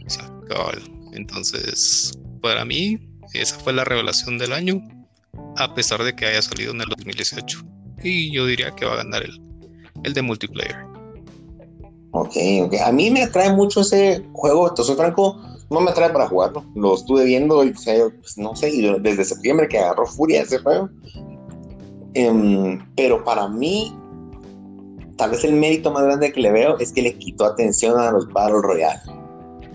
Entonces, 1.13 2.17
para 2.41 2.65
mí, 2.65 2.99
esa 3.33 3.57
fue 3.59 3.73
la 3.73 3.83
revelación 3.83 4.37
del 4.37 4.51
año, 4.51 4.81
a 5.57 5.73
pesar 5.73 6.03
de 6.03 6.15
que 6.15 6.25
haya 6.25 6.41
salido 6.41 6.73
en 6.73 6.81
el 6.81 6.89
2018. 6.89 7.63
Y 8.03 8.31
yo 8.33 8.45
diría 8.45 8.75
que 8.75 8.85
va 8.85 8.93
a 8.93 8.97
ganar 8.97 9.23
el, 9.23 9.39
el 10.03 10.13
de 10.13 10.21
multiplayer. 10.21 10.93
Ok, 12.11 12.35
ok. 12.65 12.73
A 12.85 12.91
mí 12.91 13.09
me 13.09 13.23
atrae 13.23 13.51
mucho 13.53 13.81
ese 13.81 14.23
juego, 14.33 14.69
entonces 14.69 14.95
franco, 14.95 15.39
no 15.71 15.81
me 15.81 15.91
atrae 15.91 16.11
para 16.11 16.27
jugarlo. 16.27 16.63
Lo 16.75 16.93
estuve 16.93 17.25
viendo 17.25 17.63
y 17.63 17.71
pues, 17.71 18.37
no 18.37 18.55
sé, 18.55 18.71
desde 19.01 19.25
septiembre 19.25 19.67
que 19.67 19.79
agarró 19.79 20.05
furia 20.05 20.43
ese 20.43 20.59
juego. 20.59 20.89
Em, 22.13 22.79
pero 22.95 23.23
para 23.23 23.47
mí, 23.47 23.97
tal 25.17 25.31
vez 25.31 25.43
el 25.43 25.53
mérito 25.53 25.91
más 25.91 26.03
grande 26.03 26.31
que 26.31 26.41
le 26.41 26.51
veo 26.51 26.77
es 26.77 26.91
que 26.91 27.01
le 27.01 27.17
quitó 27.17 27.45
atención 27.45 27.99
a 27.99 28.11
los 28.11 28.31
Battle 28.31 28.61
Royale. 28.61 29.01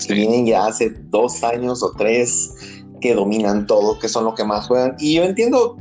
Que 0.06 0.14
vienen 0.14 0.46
ya 0.46 0.66
hace 0.66 0.90
dos 0.90 1.42
años 1.42 1.82
o 1.82 1.90
tres 1.98 2.54
que 3.00 3.14
dominan 3.14 3.66
todo, 3.66 3.98
que 3.98 4.08
son 4.08 4.24
lo 4.24 4.34
que 4.34 4.44
más 4.44 4.68
juegan. 4.68 4.94
Y 5.00 5.14
yo 5.14 5.24
entiendo 5.24 5.76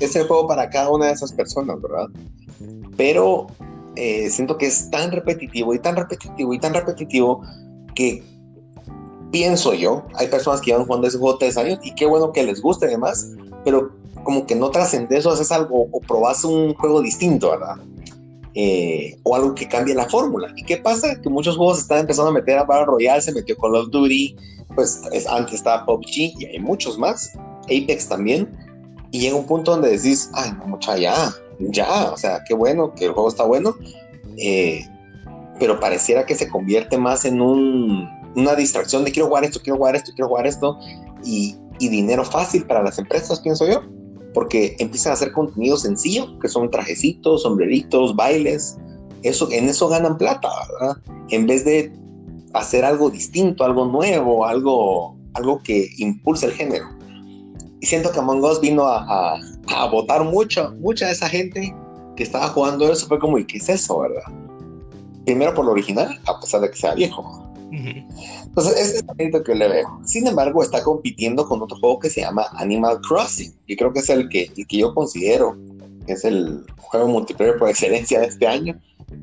ese 0.00 0.24
juego 0.24 0.46
para 0.46 0.68
cada 0.68 0.90
una 0.90 1.06
de 1.06 1.12
esas 1.12 1.32
personas, 1.32 1.80
¿verdad? 1.80 2.08
Pero 2.98 3.46
eh, 3.96 4.30
siento 4.30 4.58
que 4.58 4.66
es 4.66 4.90
tan 4.90 5.12
repetitivo 5.12 5.74
y 5.74 5.78
tan 5.78 5.96
repetitivo 5.96 6.54
y 6.54 6.58
tan 6.58 6.74
repetitivo 6.74 7.42
que 7.94 8.22
pienso 9.30 9.74
yo, 9.74 10.04
hay 10.14 10.28
personas 10.28 10.60
que 10.60 10.70
llevan 10.70 10.86
jugando 10.86 11.08
ese 11.08 11.18
juego 11.18 11.38
tres 11.38 11.56
años 11.56 11.78
y 11.82 11.94
qué 11.94 12.06
bueno 12.06 12.32
que 12.32 12.42
les 12.42 12.60
guste 12.60 12.86
además, 12.86 13.30
pero 13.64 13.92
como 14.24 14.46
que 14.46 14.54
no 14.54 14.70
trascendes 14.70 15.20
eso, 15.20 15.30
haces 15.30 15.50
algo 15.50 15.88
o 15.90 16.00
probas 16.00 16.44
un 16.44 16.74
juego 16.74 17.02
distinto, 17.02 17.50
¿verdad? 17.50 17.76
Eh, 18.54 19.18
o 19.22 19.34
algo 19.34 19.54
que 19.54 19.66
cambie 19.66 19.94
la 19.94 20.08
fórmula. 20.08 20.52
¿Y 20.56 20.64
qué 20.64 20.76
pasa? 20.76 21.18
Que 21.20 21.30
muchos 21.30 21.56
juegos 21.56 21.78
están 21.78 22.00
empezando 22.00 22.30
a 22.30 22.34
meter 22.34 22.58
a 22.58 22.64
Battle 22.64 22.86
Royale, 22.86 23.22
se 23.22 23.32
metió 23.32 23.56
Call 23.56 23.74
of 23.74 23.90
Duty, 23.90 24.36
pues 24.74 25.02
antes 25.28 25.54
estaba 25.54 25.86
PUBG 25.86 26.38
y 26.38 26.46
hay 26.46 26.58
muchos 26.58 26.98
más, 26.98 27.32
Apex 27.64 28.08
también, 28.08 28.48
y 29.10 29.20
llega 29.20 29.36
un 29.36 29.46
punto 29.46 29.72
donde 29.72 29.90
decís, 29.90 30.30
ay, 30.34 30.52
no, 30.58 30.66
mucha, 30.66 30.96
ya, 30.98 31.32
ya, 31.70 32.10
o 32.12 32.16
sea, 32.16 32.42
qué 32.46 32.54
bueno, 32.54 32.94
que 32.94 33.06
el 33.06 33.12
juego 33.12 33.28
está 33.28 33.44
bueno, 33.44 33.74
eh, 34.38 34.86
pero 35.58 35.78
pareciera 35.80 36.26
que 36.26 36.34
se 36.34 36.48
convierte 36.48 36.98
más 36.98 37.24
en 37.24 37.40
un, 37.40 38.08
una 38.34 38.54
distracción 38.54 39.04
de 39.04 39.12
quiero 39.12 39.28
jugar 39.28 39.44
esto, 39.44 39.60
quiero 39.62 39.76
jugar 39.76 39.96
esto, 39.96 40.12
quiero 40.14 40.28
jugar 40.28 40.46
esto, 40.46 40.78
y, 41.24 41.56
y 41.78 41.88
dinero 41.88 42.24
fácil 42.24 42.64
para 42.66 42.82
las 42.82 42.98
empresas, 42.98 43.40
pienso 43.40 43.66
yo 43.66 43.82
porque 44.32 44.76
empiezan 44.78 45.10
a 45.10 45.14
hacer 45.14 45.32
contenido 45.32 45.76
sencillo, 45.76 46.38
que 46.38 46.48
son 46.48 46.70
trajecitos, 46.70 47.42
sombreritos, 47.42 48.16
bailes. 48.16 48.78
Eso, 49.22 49.48
en 49.52 49.68
eso 49.68 49.88
ganan 49.88 50.18
plata, 50.18 50.48
¿verdad? 50.80 50.96
En 51.28 51.46
vez 51.46 51.64
de 51.64 51.92
hacer 52.54 52.84
algo 52.84 53.10
distinto, 53.10 53.64
algo 53.64 53.86
nuevo, 53.86 54.46
algo, 54.46 55.16
algo 55.34 55.62
que 55.62 55.88
impulse 55.98 56.46
el 56.46 56.52
género. 56.52 56.86
Y 57.80 57.86
siento 57.86 58.10
que 58.12 58.18
Among 58.18 58.42
Us 58.44 58.60
vino 58.60 58.84
a, 58.84 59.04
a, 59.34 59.40
votar 59.90 60.24
mucho, 60.24 60.74
mucha 60.78 61.06
de 61.06 61.12
esa 61.12 61.28
gente 61.28 61.74
que 62.16 62.22
estaba 62.22 62.48
jugando 62.48 62.90
eso. 62.90 63.06
Fue 63.06 63.18
como, 63.18 63.38
¿y 63.38 63.46
qué 63.46 63.58
es 63.58 63.68
eso, 63.68 64.00
verdad? 64.00 64.22
Primero 65.24 65.54
por 65.54 65.64
lo 65.64 65.72
original, 65.72 66.20
a 66.26 66.40
pesar 66.40 66.60
de 66.60 66.70
que 66.70 66.76
sea 66.76 66.94
viejo. 66.94 67.48
Entonces, 67.70 68.76
ese 68.76 68.96
es 68.98 69.34
el 69.34 69.42
que 69.42 69.54
le 69.54 69.68
veo. 69.68 70.00
Sin 70.04 70.26
embargo, 70.26 70.62
está 70.62 70.82
compitiendo 70.82 71.46
con 71.46 71.62
otro 71.62 71.78
juego 71.78 71.98
que 72.00 72.10
se 72.10 72.20
llama 72.20 72.46
Animal 72.52 73.00
Crossing, 73.00 73.54
y 73.66 73.76
creo 73.76 73.92
que 73.92 74.00
es 74.00 74.10
el 74.10 74.28
que, 74.28 74.48
que 74.48 74.76
yo 74.76 74.94
considero 74.94 75.56
que 76.06 76.12
es 76.12 76.24
el 76.24 76.66
juego 76.78 77.08
multiplayer 77.08 77.56
por 77.56 77.68
excelencia 77.68 78.20
de 78.20 78.26
este 78.26 78.46
año. 78.46 78.78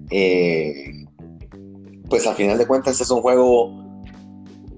Eh, 0.10 1.06
pues 2.10 2.26
al 2.26 2.36
final 2.36 2.58
de 2.58 2.66
cuentas 2.66 3.00
es 3.00 3.12
un 3.12 3.22
juego 3.22 3.72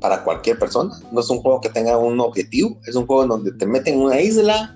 para 0.01 0.24
cualquier 0.24 0.58
persona, 0.60 0.94
no 1.12 1.20
es 1.20 1.30
un 1.30 1.39
juego 1.41 1.62
que 1.62 1.70
tenga 1.70 1.98
un 1.98 2.20
objetivo, 2.20 2.77
es 2.88 2.96
un 2.96 3.06
juego 3.06 3.24
en 3.24 3.30
donde 3.30 3.51
te 3.53 3.65
meten 3.65 3.96
en 3.96 4.01
una 4.01 4.20
isla 4.20 4.75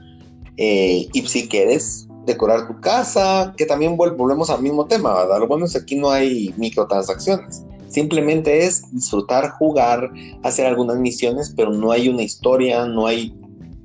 eh, 0.58 1.08
y 1.12 1.22
si 1.28 1.48
quieres 1.48 2.08
decorar 2.26 2.68
tu 2.68 2.80
casa, 2.82 3.54
que 3.58 3.66
también 3.66 3.98
volvemos 3.98 4.50
al 4.50 4.62
mismo 4.62 4.86
tema, 4.86 5.14
¿verdad? 5.14 5.40
Lo 5.40 5.48
bueno 5.48 5.66
es 5.66 5.74
que 5.74 5.80
aquí 5.80 5.96
no 5.96 6.10
hay 6.10 6.54
microtransacciones. 6.58 7.64
Simplemente 7.88 8.66
es 8.66 8.92
disfrutar, 8.92 9.52
jugar, 9.52 10.12
hacer 10.44 10.66
algunas 10.66 10.98
misiones, 10.98 11.54
pero 11.56 11.72
no 11.72 11.92
hay 11.92 12.10
una 12.10 12.24
historia, 12.24 12.86
no 12.86 13.08
hay, 13.08 13.34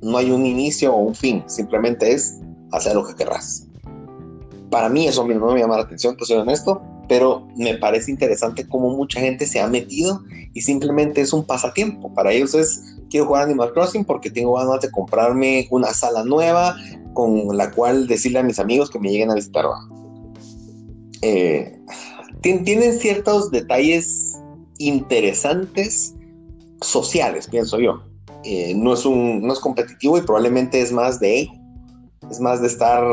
no 0.01 0.17
hay 0.17 0.31
un 0.31 0.45
inicio 0.45 0.93
o 0.93 0.97
un 0.97 1.15
fin. 1.15 1.43
Simplemente 1.47 2.11
es 2.11 2.39
hacer 2.71 2.95
lo 2.95 3.05
que 3.05 3.15
querrás. 3.15 3.67
Para 4.69 4.89
mí 4.89 5.07
eso 5.07 5.25
no 5.25 5.53
me 5.53 5.59
llama 5.59 5.77
la 5.77 5.83
atención, 5.83 6.15
pues 6.17 6.29
soy 6.29 6.37
honesto, 6.37 6.81
pero 7.07 7.47
me 7.55 7.75
parece 7.75 8.11
interesante 8.11 8.67
cómo 8.67 8.89
mucha 8.89 9.19
gente 9.19 9.45
se 9.45 9.59
ha 9.59 9.67
metido 9.67 10.21
y 10.53 10.61
simplemente 10.61 11.21
es 11.21 11.33
un 11.33 11.45
pasatiempo. 11.45 12.13
Para 12.13 12.31
ellos 12.31 12.53
es, 12.53 12.97
quiero 13.09 13.27
jugar 13.27 13.43
Animal 13.43 13.73
Crossing 13.73 14.05
porque 14.05 14.29
tengo 14.29 14.53
ganas 14.53 14.81
de 14.81 14.91
comprarme 14.91 15.67
una 15.71 15.93
sala 15.93 16.23
nueva 16.23 16.75
con 17.13 17.55
la 17.57 17.71
cual 17.71 18.07
decirle 18.07 18.39
a 18.39 18.43
mis 18.43 18.59
amigos 18.59 18.89
que 18.89 18.99
me 18.99 19.09
lleguen 19.09 19.31
a 19.31 19.35
visitar. 19.35 19.65
Eh, 21.21 21.77
tienen 22.41 22.99
ciertos 22.99 23.51
detalles 23.51 24.37
interesantes 24.77 26.15
sociales, 26.81 27.47
pienso 27.47 27.79
yo. 27.79 28.01
Eh, 28.43 28.73
no, 28.75 28.93
es 28.93 29.05
un, 29.05 29.41
no 29.41 29.53
es 29.53 29.59
competitivo 29.59 30.17
y 30.17 30.21
probablemente 30.21 30.81
es 30.81 30.91
más 30.91 31.19
de 31.19 31.47
es 32.29 32.39
más 32.39 32.61
de 32.61 32.67
estar, 32.67 33.03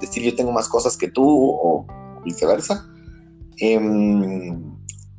decir 0.00 0.22
yo 0.22 0.34
tengo 0.34 0.52
más 0.52 0.68
cosas 0.68 0.96
que 0.96 1.08
tú 1.08 1.24
o 1.26 1.86
viceversa. 2.24 2.86
Em, 3.60 4.62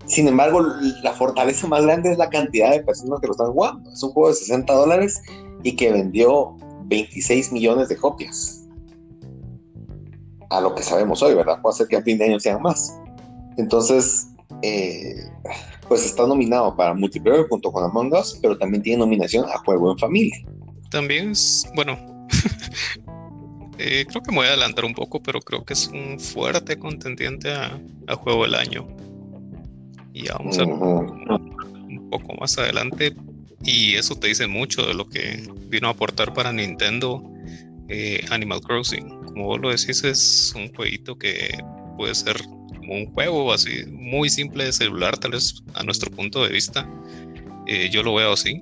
sin 0.05 0.27
embargo, 0.27 0.61
la 1.03 1.13
fortaleza 1.13 1.67
más 1.67 1.83
grande 1.83 2.11
es 2.11 2.17
la 2.17 2.29
cantidad 2.29 2.71
de 2.71 2.83
personas 2.83 3.19
que 3.19 3.27
lo 3.27 3.33
están 3.33 3.51
jugando. 3.51 3.91
Es 3.91 4.01
un 4.01 4.11
juego 4.11 4.29
de 4.29 4.35
60 4.35 4.73
dólares 4.73 5.21
y 5.63 5.75
que 5.75 5.91
vendió 5.91 6.55
26 6.85 7.51
millones 7.51 7.89
de 7.89 7.97
copias. 7.97 8.67
A 10.49 10.61
lo 10.61 10.73
que 10.73 10.81
sabemos 10.81 11.21
hoy, 11.21 11.35
¿verdad? 11.35 11.61
Puede 11.61 11.75
ser 11.75 11.87
que 11.87 11.97
a 11.97 12.01
fin 12.01 12.17
de 12.17 12.25
año 12.25 12.39
sean 12.39 12.61
más. 12.61 12.97
Entonces, 13.57 14.29
eh, 14.63 15.29
pues 15.87 16.05
está 16.05 16.25
nominado 16.25 16.75
para 16.75 16.93
multiplayer 16.93 17.47
junto 17.47 17.71
con 17.71 17.83
Among 17.83 18.13
Us, 18.13 18.39
pero 18.41 18.57
también 18.57 18.81
tiene 18.81 18.99
nominación 18.99 19.45
a 19.45 19.57
juego 19.59 19.91
en 19.91 19.97
familia. 19.99 20.35
También 20.89 21.31
es, 21.31 21.69
bueno, 21.75 21.97
eh, 23.79 24.05
creo 24.05 24.21
que 24.21 24.31
me 24.31 24.37
voy 24.39 24.47
a 24.47 24.49
adelantar 24.49 24.83
un 24.83 24.93
poco, 24.93 25.23
pero 25.23 25.39
creo 25.39 25.63
que 25.63 25.71
es 25.71 25.87
un 25.87 26.19
fuerte 26.19 26.77
contendiente 26.77 27.49
a, 27.51 27.79
juego 28.15 28.43
del 28.43 28.55
año. 28.55 28.85
Y 30.13 30.27
vamos 30.27 30.59
a 30.59 30.65
ver 30.65 30.73
un 30.73 32.09
poco 32.11 32.35
más 32.35 32.57
adelante. 32.57 33.15
Y 33.63 33.95
eso 33.95 34.15
te 34.15 34.27
dice 34.27 34.47
mucho 34.47 34.85
de 34.85 34.93
lo 34.93 35.07
que 35.07 35.47
vino 35.67 35.87
a 35.87 35.91
aportar 35.91 36.33
para 36.33 36.51
Nintendo 36.51 37.23
eh, 37.87 38.25
Animal 38.31 38.59
Crossing. 38.59 39.07
Como 39.27 39.45
vos 39.45 39.61
lo 39.61 39.69
decís, 39.69 40.03
es 40.03 40.53
un 40.57 40.73
jueguito 40.73 41.17
que 41.17 41.57
puede 41.97 42.15
ser 42.15 42.35
como 42.77 42.95
un 42.95 43.05
juego 43.13 43.53
así 43.53 43.85
muy 43.87 44.29
simple 44.29 44.65
de 44.65 44.73
celular, 44.73 45.17
tal 45.17 45.31
vez 45.31 45.63
a 45.73 45.83
nuestro 45.83 46.11
punto 46.11 46.43
de 46.43 46.51
vista. 46.51 46.85
Eh, 47.65 47.89
yo 47.89 48.03
lo 48.03 48.15
veo 48.15 48.33
así, 48.33 48.61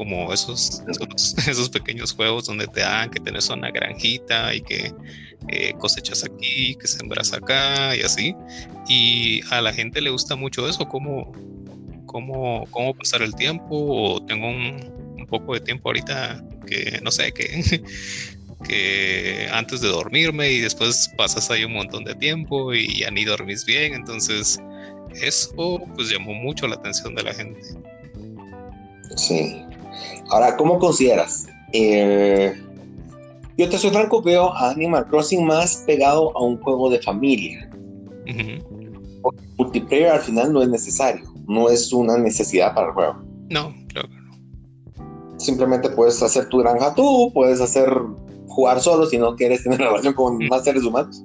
como 0.00 0.32
esos, 0.32 0.82
esos, 1.46 1.68
pequeños 1.68 2.14
juegos 2.14 2.46
donde 2.46 2.66
te 2.66 2.80
dan 2.80 3.10
que 3.10 3.20
tenés 3.20 3.50
una 3.50 3.70
granjita 3.70 4.54
y 4.54 4.62
que 4.62 4.94
eh, 5.48 5.74
cosechas 5.78 6.24
aquí, 6.24 6.74
que 6.76 6.86
sembras 6.86 7.34
acá 7.34 7.94
y 7.94 8.00
así. 8.00 8.34
Y 8.88 9.42
a 9.50 9.60
la 9.60 9.74
gente 9.74 10.00
le 10.00 10.08
gusta 10.08 10.36
mucho 10.36 10.66
eso, 10.66 10.88
cómo, 10.88 11.30
cómo, 12.06 12.64
cómo 12.70 12.94
pasar 12.94 13.20
el 13.20 13.34
tiempo, 13.34 13.66
o 13.68 14.24
tengo 14.24 14.48
un, 14.48 15.16
un 15.18 15.26
poco 15.26 15.52
de 15.52 15.60
tiempo 15.60 15.90
ahorita 15.90 16.42
que 16.66 16.98
no 17.02 17.10
sé, 17.10 17.32
que, 17.32 17.82
que 18.66 19.48
antes 19.52 19.82
de 19.82 19.88
dormirme 19.88 20.50
y 20.50 20.60
después 20.60 21.10
pasas 21.18 21.50
ahí 21.50 21.64
un 21.64 21.74
montón 21.74 22.04
de 22.04 22.14
tiempo 22.14 22.72
y 22.72 23.00
ya 23.00 23.10
ni 23.10 23.26
dormís 23.26 23.66
bien, 23.66 23.92
entonces 23.92 24.58
eso 25.20 25.78
pues 25.94 26.08
llamó 26.08 26.32
mucho 26.32 26.66
la 26.66 26.76
atención 26.76 27.14
de 27.14 27.22
la 27.22 27.34
gente. 27.34 27.60
Sí, 29.16 29.62
Ahora, 30.30 30.56
¿cómo 30.56 30.78
consideras? 30.78 31.46
Eh, 31.72 32.54
yo 33.58 33.68
te 33.68 33.78
soy 33.78 33.90
franco, 33.90 34.22
veo 34.22 34.52
a 34.52 34.70
Animal 34.70 35.06
Crossing 35.06 35.44
más 35.44 35.82
pegado 35.86 36.36
a 36.36 36.42
un 36.42 36.56
juego 36.58 36.88
de 36.88 37.00
familia. 37.00 37.68
multiplayer 39.58 40.08
al 40.08 40.20
final 40.20 40.52
no 40.52 40.62
es 40.62 40.68
necesario, 40.68 41.24
no 41.46 41.68
es 41.68 41.92
una 41.92 42.16
necesidad 42.16 42.74
para 42.74 42.88
el 42.88 42.92
juego. 42.94 43.14
No, 43.50 43.74
claro 43.88 44.08
que 44.08 44.16
no. 44.16 45.38
Simplemente 45.38 45.90
puedes 45.90 46.22
hacer 46.22 46.48
tu 46.48 46.58
granja 46.58 46.94
tú, 46.94 47.30
puedes 47.34 47.60
hacer 47.60 47.92
jugar 48.46 48.80
solo 48.80 49.06
si 49.06 49.18
no 49.18 49.34
quieres 49.36 49.64
tener 49.64 49.78
relación 49.80 50.14
con 50.14 50.38
más 50.48 50.64
seres 50.64 50.84
humanos. 50.84 51.22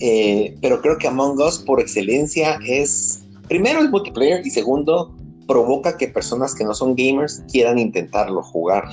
Eh, 0.00 0.56
pero 0.62 0.80
creo 0.80 0.96
que 0.98 1.06
Among 1.06 1.38
Us 1.38 1.58
por 1.58 1.80
excelencia 1.80 2.58
es, 2.66 3.24
primero 3.46 3.80
el 3.80 3.90
multiplayer 3.90 4.44
y 4.44 4.50
segundo 4.50 5.14
provoca 5.46 5.96
que 5.96 6.08
personas 6.08 6.54
que 6.54 6.64
no 6.64 6.74
son 6.74 6.94
gamers 6.94 7.42
quieran 7.50 7.78
intentarlo 7.78 8.42
jugar. 8.42 8.84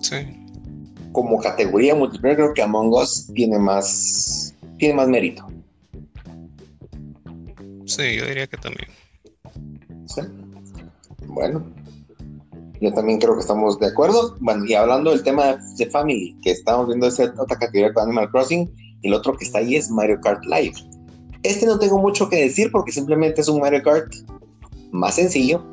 Sí. 0.00 0.16
Como 1.12 1.38
categoría 1.38 1.94
multiplayer 1.94 2.36
creo 2.36 2.54
que 2.54 2.62
Among 2.62 2.92
Us 2.94 3.30
tiene 3.34 3.58
más 3.58 4.54
tiene 4.78 4.94
más 4.94 5.08
mérito. 5.08 5.46
Sí, 7.84 8.16
yo 8.16 8.26
diría 8.26 8.46
que 8.46 8.56
también. 8.56 8.88
Sí. 10.06 10.22
Bueno, 11.26 11.64
yo 12.80 12.92
también 12.94 13.18
creo 13.18 13.34
que 13.34 13.40
estamos 13.40 13.78
de 13.78 13.88
acuerdo. 13.88 14.36
Bueno, 14.40 14.64
y 14.64 14.74
hablando 14.74 15.10
del 15.10 15.22
tema 15.22 15.58
de 15.76 15.86
Family, 15.86 16.36
que 16.42 16.52
estamos 16.52 16.86
viendo 16.86 17.06
esa 17.08 17.32
otra 17.38 17.58
categoría 17.58 17.92
con 17.92 18.04
Animal 18.04 18.30
Crossing, 18.30 18.70
el 19.02 19.12
otro 19.14 19.36
que 19.36 19.44
está 19.44 19.58
ahí 19.58 19.76
es 19.76 19.90
Mario 19.90 20.20
Kart 20.20 20.44
Live. 20.44 20.74
Este 21.42 21.66
no 21.66 21.78
tengo 21.78 21.98
mucho 21.98 22.28
que 22.28 22.36
decir 22.36 22.70
porque 22.70 22.92
simplemente 22.92 23.40
es 23.40 23.48
un 23.48 23.60
Mario 23.60 23.82
Kart 23.82 24.12
más 24.92 25.16
sencillo, 25.16 25.64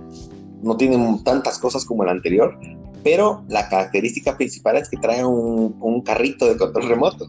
no 0.62 0.78
tiene 0.78 0.98
tantas 1.24 1.60
cosas 1.60 1.86
como 1.86 2.04
el 2.04 2.10
anterior, 2.10 2.58
pero 3.04 3.44
la 3.50 3.70
característica 3.70 4.36
principal 4.36 4.78
es 4.78 4.90
que 4.90 4.98
trae 4.98 5.24
un, 5.24 6.02
carrito 6.02 6.48
de 6.48 6.58
control 6.58 6.90
remoto 6.90 7.28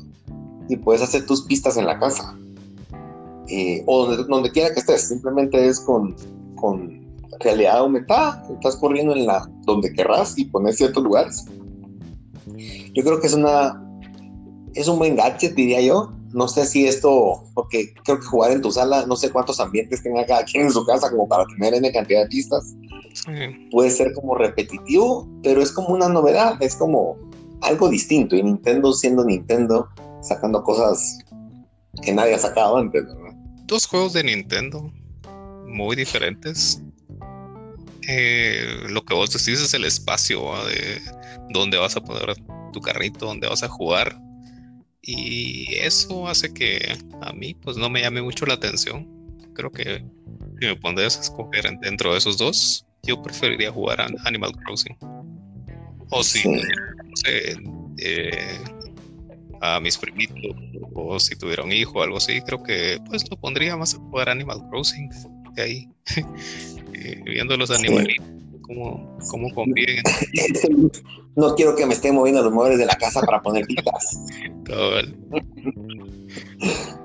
y 0.68 0.76
puedes 0.76 1.02
hacer 1.02 1.26
tus 1.26 1.42
pistas 1.42 1.76
en 1.76 1.86
la 1.86 1.98
casa 1.98 2.36
eh, 3.48 3.82
o 3.86 4.06
donde, 4.06 4.50
quiera 4.50 4.72
que 4.72 4.80
estés, 4.80 5.08
simplemente 5.08 5.66
es 5.66 5.80
con, 5.80 6.14
con 6.56 7.06
realidad 7.40 7.78
aumentada, 7.78 8.44
estás 8.52 8.76
corriendo 8.76 9.14
en 9.14 9.26
la 9.26 9.48
donde 9.64 9.92
querrás 9.92 10.38
y 10.38 10.44
pones 10.46 10.76
ciertos 10.76 11.02
lugares. 11.02 11.44
Yo 12.94 13.04
creo 13.04 13.20
que 13.20 13.26
es 13.26 13.34
una 13.34 13.84
es 14.74 14.88
un 14.88 14.98
buen 14.98 15.16
gadget, 15.16 15.54
diría 15.54 15.80
yo, 15.80 16.12
no 16.32 16.48
sé 16.48 16.66
si 16.66 16.86
esto, 16.86 17.44
porque 17.54 17.94
creo 18.04 18.20
que 18.20 18.26
jugar 18.26 18.52
en 18.52 18.62
tu 18.62 18.70
sala, 18.70 19.06
no 19.06 19.16
sé 19.16 19.30
cuántos 19.30 19.60
ambientes 19.60 20.02
tenga 20.02 20.26
cada 20.26 20.44
quien 20.44 20.64
en 20.64 20.72
su 20.72 20.84
casa 20.84 21.10
como 21.10 21.28
para 21.28 21.44
tener 21.46 21.74
N 21.74 21.92
cantidad 21.92 22.22
de 22.22 22.28
pistas. 22.28 22.74
Puede 23.70 23.90
ser 23.90 24.12
como 24.12 24.34
repetitivo, 24.34 25.28
pero 25.42 25.62
es 25.62 25.72
como 25.72 25.88
una 25.88 26.08
novedad, 26.08 26.62
es 26.62 26.76
como 26.76 27.16
algo 27.62 27.88
distinto. 27.88 28.36
Y 28.36 28.42
Nintendo 28.42 28.92
siendo 28.92 29.24
Nintendo, 29.24 29.88
sacando 30.22 30.62
cosas 30.62 31.18
que 32.02 32.12
nadie 32.12 32.34
ha 32.34 32.38
sacado 32.38 32.76
antes. 32.76 33.04
Dos 33.64 33.86
juegos 33.86 34.12
de 34.12 34.24
Nintendo 34.24 34.90
muy 35.66 35.96
diferentes. 35.96 36.82
Eh, 38.08 38.86
lo 38.88 39.04
que 39.04 39.14
vos 39.14 39.30
decís 39.30 39.60
es 39.60 39.74
el 39.74 39.84
espacio 39.84 40.40
de 40.66 41.00
donde 41.50 41.76
vas 41.76 41.96
a 41.96 42.00
poner 42.00 42.34
tu 42.72 42.80
carrito, 42.80 43.26
donde 43.26 43.48
vas 43.48 43.62
a 43.62 43.68
jugar 43.68 44.18
y 45.02 45.74
eso 45.76 46.28
hace 46.28 46.52
que 46.52 46.96
a 47.22 47.32
mí 47.32 47.54
pues 47.54 47.76
no 47.76 47.88
me 47.88 48.00
llame 48.00 48.22
mucho 48.22 48.46
la 48.46 48.54
atención. 48.54 49.06
Creo 49.54 49.70
que 49.70 50.04
si 50.60 50.66
me 50.66 50.76
pondrías 50.76 51.16
a 51.16 51.20
escoger 51.20 51.64
dentro 51.80 52.12
de 52.12 52.18
esos 52.18 52.38
dos, 52.38 52.84
yo 53.02 53.22
preferiría 53.22 53.70
jugar 53.72 54.00
a 54.00 54.08
Animal 54.24 54.52
Crossing. 54.64 54.96
O 56.10 56.22
si, 56.22 56.48
no 56.48 57.16
sé, 57.16 57.56
eh, 57.98 58.58
a 59.60 59.80
mis 59.80 59.98
primitos, 59.98 60.36
o 60.94 61.18
si 61.18 61.36
tuviera 61.36 61.64
un 61.64 61.72
hijo 61.72 61.98
o 61.98 62.02
algo 62.02 62.16
así, 62.16 62.40
creo 62.42 62.62
que 62.62 62.98
pues 63.06 63.28
lo 63.30 63.36
pondría 63.36 63.76
más 63.76 63.94
a 63.94 63.98
jugar 63.98 64.28
Animal 64.28 64.62
Crossing 64.70 65.10
de 65.54 65.62
ahí, 65.62 65.88
eh, 66.94 67.20
viendo 67.24 67.56
los 67.56 67.70
animalitos 67.70 68.24
cómo, 68.68 69.18
cómo 69.30 69.52
conviven. 69.54 70.02
no 71.36 71.54
quiero 71.56 71.74
que 71.74 71.86
me 71.86 71.94
estén 71.94 72.14
moviendo 72.14 72.42
los 72.42 72.52
muebles 72.52 72.78
de 72.78 72.86
la 72.86 72.94
casa 72.94 73.20
para 73.22 73.42
poner 73.42 73.66
pitas. 73.66 74.22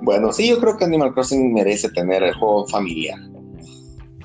bueno, 0.02 0.32
sí, 0.32 0.50
yo 0.50 0.60
creo 0.60 0.78
que 0.78 0.86
Animal 0.86 1.14
Crossing 1.14 1.54
merece 1.54 1.90
tener 1.90 2.22
el 2.22 2.34
juego 2.36 2.68
familiar. 2.68 3.18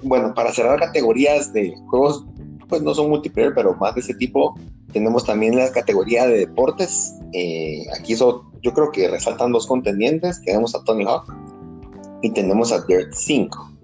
Bueno, 0.03 0.35
para 0.35 0.53
cerrar 0.53 0.79
categorías 0.79 1.53
de 1.53 1.75
juegos, 1.89 2.27
pues 2.69 2.83
no 2.83 2.95
son 2.95 3.09
multiplayer, 3.09 3.55
pero 3.55 3.75
más 3.75 3.95
de 3.95 4.01
ese 4.03 4.15
tipo, 4.15 4.55
tenemos 4.93 5.25
también 5.25 5.57
la 5.57 5.71
categoría 5.73 6.27
de 6.27 6.39
deportes. 6.39 7.15
Eh, 7.33 7.87
aquí 7.99 8.13
eso, 8.13 8.51
yo 8.63 8.73
creo 8.75 8.91
que 8.91 9.09
resaltan 9.09 9.53
dos 9.53 9.67
contendientes. 9.67 10.43
Tenemos 10.43 10.75
a 10.75 10.85
Tony 10.85 11.05
Hawk 11.05 11.33
y 12.23 12.31
tenemos 12.31 12.73
a 12.73 12.81
Dirt 12.83 13.13
5. 13.13 13.78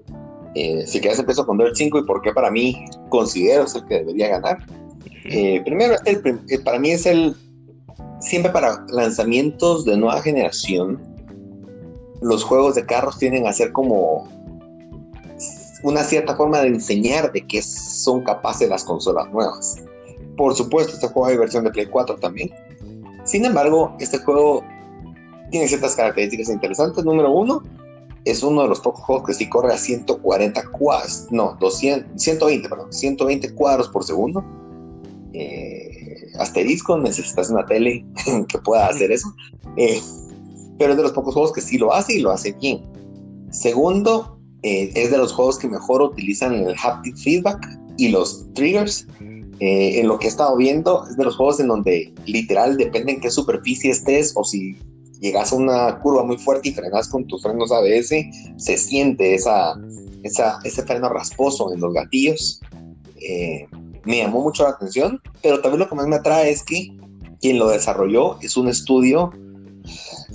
Eh, 0.54 0.86
si 0.86 1.00
quieres 1.00 1.18
empiezo 1.18 1.46
con 1.46 1.58
Dirt 1.58 1.74
5 1.74 1.98
y 1.98 2.04
por 2.04 2.22
qué 2.22 2.32
para 2.32 2.50
mí 2.50 2.84
considero 3.08 3.64
es 3.64 3.74
el 3.74 3.84
que 3.86 3.96
debería 3.96 4.28
ganar. 4.28 4.58
Eh, 5.24 5.60
primero, 5.64 5.96
el, 6.04 6.40
eh, 6.48 6.58
para 6.60 6.78
mí 6.78 6.90
es 6.90 7.06
el, 7.06 7.34
siempre 8.20 8.52
para 8.52 8.84
lanzamientos 8.88 9.84
de 9.84 9.96
nueva 9.96 10.22
generación, 10.22 11.02
los 12.20 12.44
juegos 12.44 12.74
de 12.74 12.86
carros 12.86 13.18
tienen 13.18 13.46
a 13.46 13.52
ser 13.52 13.72
como 13.72 14.28
una 15.82 16.02
cierta 16.02 16.34
forma 16.36 16.60
de 16.60 16.68
enseñar 16.68 17.32
de 17.32 17.46
qué 17.46 17.60
son 17.60 18.22
capaces 18.22 18.68
las 18.68 18.84
consolas 18.84 19.30
nuevas. 19.30 19.82
Por 20.36 20.54
supuesto, 20.54 20.94
este 20.94 21.08
juego 21.08 21.26
hay 21.26 21.36
versión 21.36 21.64
de 21.64 21.70
Play 21.70 21.86
4 21.86 22.16
también. 22.16 22.50
Sin 23.24 23.44
embargo, 23.44 23.94
este 24.00 24.18
juego 24.18 24.64
tiene 25.50 25.68
ciertas 25.68 25.94
características 25.94 26.48
interesantes. 26.48 27.04
Número 27.04 27.30
uno, 27.30 27.62
es 28.24 28.42
uno 28.42 28.62
de 28.62 28.68
los 28.68 28.80
pocos 28.80 29.04
juegos 29.04 29.26
que 29.26 29.34
sí 29.34 29.48
corre 29.48 29.72
a 29.72 29.78
140 29.78 30.70
cuadros, 30.70 31.26
no, 31.30 31.56
200, 31.60 32.20
120, 32.20 32.68
perdón, 32.68 32.92
120 32.92 33.54
cuadros 33.54 33.88
por 33.88 34.04
segundo. 34.04 34.44
Eh, 35.34 36.32
asterisco, 36.38 36.96
necesitas 36.96 37.50
una 37.50 37.66
tele 37.66 38.04
que 38.48 38.58
pueda 38.58 38.87
hacer 38.87 39.12
eso. 39.12 39.28
Eh, 39.76 40.00
pero 40.78 40.92
es 40.92 40.96
de 40.96 41.02
los 41.02 41.12
pocos 41.12 41.34
juegos 41.34 41.52
que 41.52 41.60
sí 41.60 41.76
lo 41.76 41.92
hace 41.92 42.14
y 42.14 42.20
lo 42.20 42.30
hace 42.30 42.52
bien. 42.52 42.82
Segundo, 43.50 44.38
eh, 44.62 44.90
es 44.94 45.10
de 45.10 45.18
los 45.18 45.32
juegos 45.32 45.58
que 45.58 45.68
mejor 45.68 46.02
utilizan 46.02 46.54
el 46.54 46.74
haptic 46.82 47.16
feedback 47.16 47.78
y 47.98 48.08
los 48.08 48.46
triggers. 48.54 49.06
en 49.60 50.08
lo 50.08 50.18
que 50.18 50.26
he 50.26 50.28
estado 50.28 50.56
viendo, 50.56 51.06
es 51.08 51.16
de 51.16 51.24
los 51.24 51.37
juegos 51.37 51.60
en 51.60 51.68
donde 51.68 52.12
literal 52.26 52.76
depende 52.76 53.12
en 53.12 53.20
qué 53.20 53.30
superficie 53.30 53.92
estés 53.92 54.32
o 54.34 54.42
si 54.42 54.76
llegas 55.24 55.52
a 55.52 55.56
una 55.56 55.98
curva 56.00 56.22
muy 56.22 56.37
fuerte 56.37 56.68
y 56.68 56.72
frenas 56.72 57.08
con 57.08 57.26
tus 57.26 57.42
frenos 57.42 57.72
ABS, 57.72 58.10
se 58.58 58.76
siente 58.76 59.34
esa, 59.34 59.74
esa, 60.22 60.58
ese 60.64 60.82
freno 60.82 61.08
rasposo 61.08 61.72
en 61.72 61.80
los 61.80 61.94
gatillos. 61.94 62.60
Eh, 63.16 63.66
me 64.04 64.18
llamó 64.18 64.42
mucho 64.42 64.64
la 64.64 64.70
atención, 64.70 65.18
pero 65.42 65.62
también 65.62 65.80
lo 65.80 65.88
que 65.88 65.94
más 65.94 66.06
me 66.06 66.16
atrae 66.16 66.50
es 66.50 66.62
que 66.62 66.94
quien 67.40 67.58
lo 67.58 67.68
desarrolló 67.68 68.38
es 68.42 68.58
un 68.58 68.68
estudio 68.68 69.32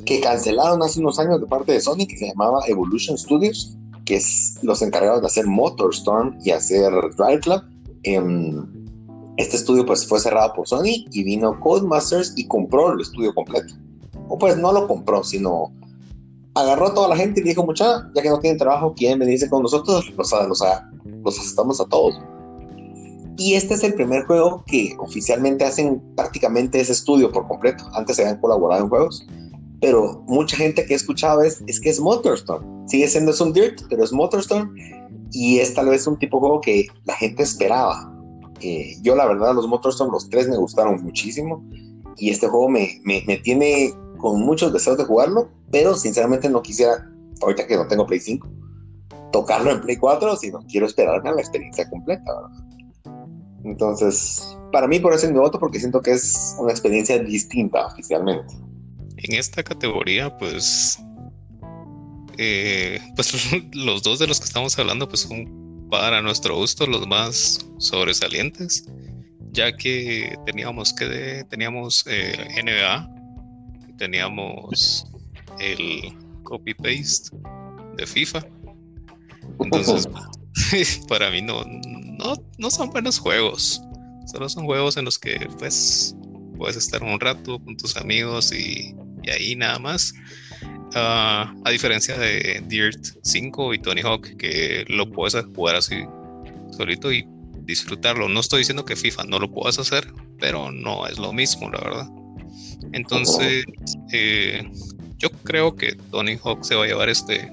que 0.05 0.19
cancelaron 0.21 0.81
hace 0.81 0.99
unos 0.99 1.19
años 1.19 1.39
de 1.39 1.45
parte 1.45 1.71
de 1.71 1.81
Sony 1.81 2.07
que 2.07 2.17
se 2.17 2.29
llamaba 2.29 2.61
Evolution 2.67 3.15
Studios, 3.15 3.77
que 4.05 4.15
es 4.15 4.57
los 4.63 4.81
encargados 4.81 5.21
de 5.21 5.27
hacer 5.27 5.45
MotorStorm 5.45 6.39
y 6.43 6.49
hacer 6.49 6.91
Drive 7.15 7.41
Club. 7.41 7.61
Em, 8.01 8.65
este 9.37 9.55
estudio 9.55 9.85
pues 9.85 10.07
fue 10.07 10.19
cerrado 10.19 10.51
por 10.53 10.67
Sony 10.67 11.05
y 11.11 11.23
vino 11.23 11.59
Codemasters 11.59 12.33
y 12.35 12.47
compró 12.47 12.93
el 12.93 13.01
estudio 13.01 13.35
completo 13.35 13.75
o 14.29 14.37
pues 14.37 14.57
no 14.57 14.71
lo 14.71 14.87
compró, 14.87 15.23
sino 15.23 15.73
agarró 16.55 16.87
a 16.87 16.93
toda 16.93 17.09
la 17.09 17.17
gente 17.17 17.41
y 17.41 17.43
dijo, 17.43 17.65
mucha, 17.65 18.09
ya 18.15 18.21
que 18.21 18.29
no 18.29 18.39
tienen 18.39 18.57
trabajo, 18.57 18.93
quieren 18.95 19.19
venirse 19.19 19.49
con 19.49 19.63
nosotros, 19.63 20.09
los, 20.15 20.31
los, 20.31 20.63
los 21.23 21.39
aceptamos 21.39 21.81
a 21.81 21.85
todos. 21.85 22.19
Y 23.37 23.53
este 23.53 23.75
es 23.75 23.83
el 23.83 23.93
primer 23.93 24.25
juego 24.25 24.63
que 24.67 24.95
oficialmente 24.99 25.63
hacen 25.63 26.01
prácticamente 26.15 26.79
ese 26.79 26.91
estudio 26.91 27.31
por 27.31 27.47
completo. 27.47 27.85
Antes 27.93 28.17
se 28.17 28.23
habían 28.23 28.41
colaborado 28.41 28.83
en 28.83 28.89
juegos, 28.89 29.25
pero 29.79 30.23
mucha 30.27 30.57
gente 30.57 30.85
que 30.85 30.93
he 30.93 30.97
escuchado 30.97 31.41
es, 31.41 31.63
es 31.67 31.79
que 31.79 31.89
es 31.89 32.01
Motorstorm. 32.01 32.87
Sigue 32.89 33.07
siendo 33.07 33.31
es 33.31 33.39
un 33.39 33.53
Dirt, 33.53 33.81
pero 33.89 34.03
es 34.03 34.11
Motorstorm 34.11 34.75
y 35.31 35.59
es 35.59 35.73
tal 35.73 35.87
vez 35.87 36.05
un 36.05 36.19
tipo 36.19 36.37
de 36.37 36.41
juego 36.41 36.61
que 36.61 36.87
la 37.05 37.15
gente 37.15 37.43
esperaba. 37.43 38.13
Eh, 38.59 38.97
yo 39.03 39.15
la 39.15 39.25
verdad 39.25 39.55
los 39.55 39.69
Motorstorm, 39.69 40.11
los 40.11 40.29
tres 40.29 40.49
me 40.49 40.57
gustaron 40.57 41.01
muchísimo 41.01 41.63
y 42.17 42.31
este 42.31 42.49
juego 42.49 42.67
me, 42.67 42.99
me, 43.05 43.23
me 43.25 43.37
tiene 43.37 43.93
con 44.19 44.41
muchos 44.41 44.71
deseos 44.71 44.97
de 44.97 45.05
jugarlo, 45.05 45.49
pero 45.71 45.95
sinceramente 45.95 46.49
no 46.49 46.61
quisiera, 46.61 47.09
ahorita 47.41 47.65
que 47.65 47.75
no 47.75 47.87
tengo 47.87 48.05
Play 48.05 48.19
5, 48.19 48.47
tocarlo 49.31 49.71
en 49.71 49.81
Play 49.81 49.97
4, 49.97 50.35
sino 50.35 50.59
quiero 50.69 50.85
esperarme 50.85 51.29
a 51.29 51.33
la 51.33 51.41
experiencia 51.41 51.89
completa, 51.89 52.31
Entonces, 53.63 54.55
para 54.71 54.87
mí 54.87 54.99
por 54.99 55.13
eso 55.13 55.25
es 55.25 55.31
mi 55.31 55.39
voto, 55.39 55.59
porque 55.59 55.79
siento 55.79 56.01
que 56.01 56.11
es 56.11 56.55
una 56.59 56.71
experiencia 56.71 57.17
distinta 57.19 57.87
oficialmente. 57.87 58.53
En 59.17 59.33
esta 59.33 59.63
categoría, 59.63 60.37
pues, 60.37 60.99
eh, 62.37 62.99
pues 63.15 63.33
los 63.73 64.03
dos 64.03 64.19
de 64.19 64.27
los 64.27 64.39
que 64.39 64.45
estamos 64.45 64.77
hablando, 64.77 65.07
pues 65.07 65.21
son 65.21 65.87
para 65.89 66.21
nuestro 66.21 66.55
gusto 66.55 66.85
los 66.85 67.07
más 67.07 67.65
sobresalientes, 67.79 68.85
ya 69.51 69.75
que 69.75 70.37
teníamos 70.45 70.93
que 70.93 71.43
teníamos 71.49 72.05
eh, 72.07 72.47
NBA, 72.63 73.18
teníamos 73.99 75.05
el 75.59 76.13
copy 76.43 76.73
paste 76.73 77.37
de 77.97 78.07
FIFA. 78.07 78.45
Entonces, 79.59 80.09
para 81.07 81.29
mí 81.29 81.41
no, 81.41 81.63
no, 81.65 82.35
no 82.57 82.71
son 82.71 82.89
buenos 82.89 83.19
juegos. 83.19 83.81
Solo 84.25 84.49
son 84.49 84.65
juegos 84.65 84.97
en 84.97 85.05
los 85.05 85.19
que 85.19 85.47
pues 85.59 86.15
puedes 86.57 86.75
estar 86.75 87.03
un 87.03 87.19
rato 87.19 87.59
con 87.59 87.77
tus 87.77 87.97
amigos 87.97 88.51
y, 88.51 88.95
ahí 89.31 89.55
nada 89.55 89.77
más. 89.79 90.13
Ah, 90.95 91.53
a 91.65 91.69
diferencia 91.69 92.17
de 92.17 92.63
Dirt 92.67 92.99
5 93.23 93.75
y 93.75 93.79
Tony 93.79 94.01
Hawk, 94.01 94.37
que 94.37 94.85
lo 94.87 95.11
puedes 95.11 95.35
jugar 95.55 95.75
así 95.75 96.03
solito 96.71 97.11
y 97.11 97.27
disfrutarlo. 97.61 98.27
No 98.27 98.39
estoy 98.39 98.59
diciendo 98.59 98.85
que 98.85 98.95
FIFA 98.95 99.25
no 99.25 99.39
lo 99.39 99.51
puedas 99.51 99.77
hacer, 99.77 100.11
pero 100.39 100.71
no 100.71 101.05
es 101.05 101.19
lo 101.19 101.31
mismo, 101.31 101.69
la 101.69 101.79
verdad. 101.79 102.18
Entonces, 102.93 103.65
eh, 104.11 104.69
yo 105.17 105.29
creo 105.43 105.75
que 105.75 105.95
Tony 106.11 106.37
Hawk 106.43 106.63
se 106.63 106.75
va 106.75 106.85
a 106.85 106.87
llevar 106.87 107.09
este, 107.09 107.51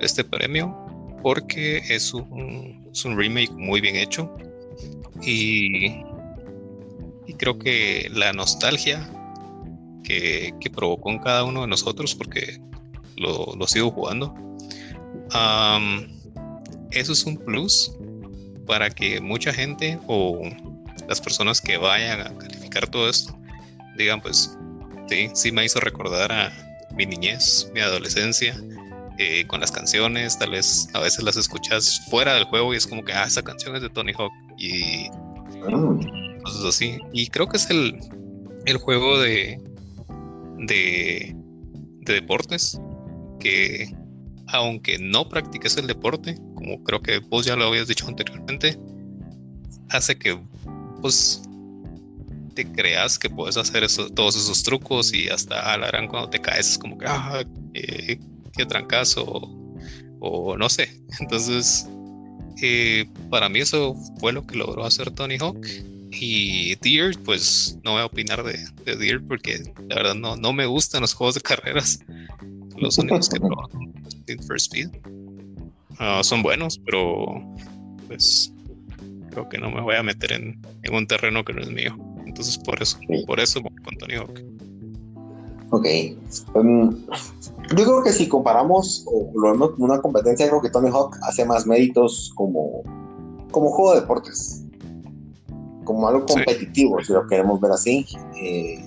este 0.00 0.24
premio 0.24 0.74
porque 1.22 1.78
es 1.88 2.12
un, 2.12 2.82
remake 3.16 3.52
muy 3.52 3.80
bien 3.80 3.96
hecho 3.96 4.34
y, 5.22 6.02
creo 7.38 7.58
que 7.58 8.08
la 8.14 8.32
nostalgia 8.32 9.10
que, 10.04 10.54
provocó 10.72 11.10
en 11.10 11.18
cada 11.18 11.44
uno 11.44 11.62
de 11.62 11.66
nosotros, 11.66 12.14
porque 12.14 12.60
lo, 13.16 13.54
lo 13.56 13.66
sigo 13.66 13.90
jugando, 13.90 14.34
eso 16.90 17.12
es 17.12 17.24
un 17.24 17.36
plus 17.36 17.96
para 18.66 18.90
que 18.90 19.20
mucha 19.20 19.52
gente 19.52 19.98
o 20.06 20.40
las 21.08 21.20
personas 21.20 21.60
que 21.60 21.76
vayan 21.76 22.20
a 22.20 22.38
calificar 22.38 22.88
todo 22.88 23.08
esto 23.08 23.36
digan, 23.96 24.20
pues 24.20 24.56
sí, 25.08 25.30
sí 25.34 25.52
me 25.52 25.64
hizo 25.64 25.80
recordar 25.80 26.32
a 26.32 26.52
mi 26.94 27.06
niñez, 27.06 27.70
mi 27.74 27.80
adolescencia, 27.80 28.56
eh, 29.18 29.46
con 29.46 29.60
las 29.60 29.70
canciones, 29.70 30.38
tal 30.38 30.50
vez 30.50 30.88
a 30.94 31.00
veces 31.00 31.22
las 31.22 31.36
escuchas 31.36 32.00
fuera 32.10 32.34
del 32.34 32.44
juego 32.44 32.74
y 32.74 32.76
es 32.76 32.86
como 32.86 33.04
que, 33.04 33.12
ah, 33.12 33.24
esa 33.24 33.42
canción 33.42 33.76
es 33.76 33.82
de 33.82 33.90
Tony 33.90 34.12
Hawk 34.12 34.32
y 34.58 35.08
cosas 36.42 36.64
así. 36.64 36.98
Y 37.12 37.28
creo 37.28 37.48
que 37.48 37.56
es 37.56 37.70
el, 37.70 37.98
el 38.66 38.76
juego 38.78 39.20
de, 39.20 39.60
de, 40.58 41.34
de 42.00 42.12
deportes 42.12 42.80
que 43.38 43.94
aunque 44.48 44.98
no 44.98 45.28
practiques 45.28 45.76
el 45.76 45.86
deporte, 45.86 46.36
como 46.54 46.82
creo 46.84 47.00
que 47.00 47.18
vos 47.18 47.46
ya 47.46 47.56
lo 47.56 47.66
habías 47.66 47.88
dicho 47.88 48.06
anteriormente, 48.06 48.78
hace 49.90 50.16
que 50.16 50.38
pues 51.00 51.42
te 52.54 52.70
creas 52.70 53.18
que 53.18 53.28
puedes 53.28 53.56
hacer 53.56 53.86
todos 54.14 54.36
esos 54.36 54.62
trucos 54.62 55.12
y 55.12 55.28
hasta 55.28 55.72
alarán 55.72 56.08
cuando 56.08 56.30
te 56.30 56.40
caes 56.40 56.70
es 56.70 56.78
como 56.78 56.96
que, 56.96 57.06
ah, 57.06 57.44
qué 57.72 58.66
trancazo 58.66 59.24
o, 60.20 60.56
no 60.56 60.68
sé. 60.68 60.88
Entonces, 61.20 61.86
eh, 62.62 63.06
para 63.30 63.48
mí 63.48 63.60
eso 63.60 63.94
fue 64.20 64.32
lo 64.32 64.46
que 64.46 64.56
logró 64.56 64.84
hacer 64.84 65.10
Tony 65.10 65.36
Hawk. 65.38 65.66
Y 66.16 66.76
Deer, 66.76 67.18
pues 67.24 67.76
no 67.82 67.92
voy 67.92 68.02
a 68.02 68.06
opinar 68.06 68.44
de, 68.44 68.64
de 68.84 68.96
Deer 68.96 69.20
porque 69.26 69.60
la 69.88 69.96
verdad 69.96 70.14
no, 70.14 70.36
no 70.36 70.52
me 70.52 70.64
gustan 70.64 71.00
los 71.00 71.12
juegos 71.12 71.34
de 71.34 71.40
carreras. 71.42 71.98
Los 72.76 72.98
únicos 72.98 73.28
que 73.28 73.40
probado 73.40 73.68
Need 74.26 74.42
for 74.46 74.56
Speed. 74.56 74.90
Ah, 75.98 76.20
son 76.22 76.42
buenos, 76.42 76.78
pero 76.78 77.26
pues 78.06 78.52
creo 79.30 79.48
que 79.48 79.58
no 79.58 79.70
me 79.70 79.80
voy 79.80 79.96
a 79.96 80.02
meter 80.02 80.32
en, 80.32 80.60
en 80.82 80.94
un 80.94 81.06
terreno 81.06 81.44
que 81.44 81.52
no 81.52 81.62
es 81.62 81.70
mío. 81.70 81.96
Entonces 82.34 82.58
por 82.58 82.82
eso, 82.82 82.98
por 83.28 83.38
eso 83.38 83.62
con 83.62 83.96
Tony 83.96 84.14
Hawk. 84.14 84.42
Ok. 85.70 85.86
Um, 86.56 86.90
yo 87.76 87.84
creo 87.84 88.02
que 88.02 88.12
si 88.12 88.28
comparamos 88.28 89.04
o 89.06 89.30
lo 89.40 89.52
vemos 89.52 89.70
como 89.70 89.84
una 89.84 90.02
competencia, 90.02 90.48
creo 90.48 90.60
que 90.60 90.68
Tony 90.68 90.88
Hawk 90.88 91.16
hace 91.22 91.44
más 91.44 91.64
méritos 91.64 92.32
como, 92.34 92.82
como 93.52 93.70
juego 93.70 93.94
de 93.94 94.00
deportes. 94.00 94.64
Como 95.84 96.08
algo 96.08 96.26
competitivo, 96.26 97.00
si 97.04 97.12
lo 97.12 97.24
queremos 97.28 97.60
ver 97.60 97.70
así. 97.70 98.04
Eh, 98.42 98.84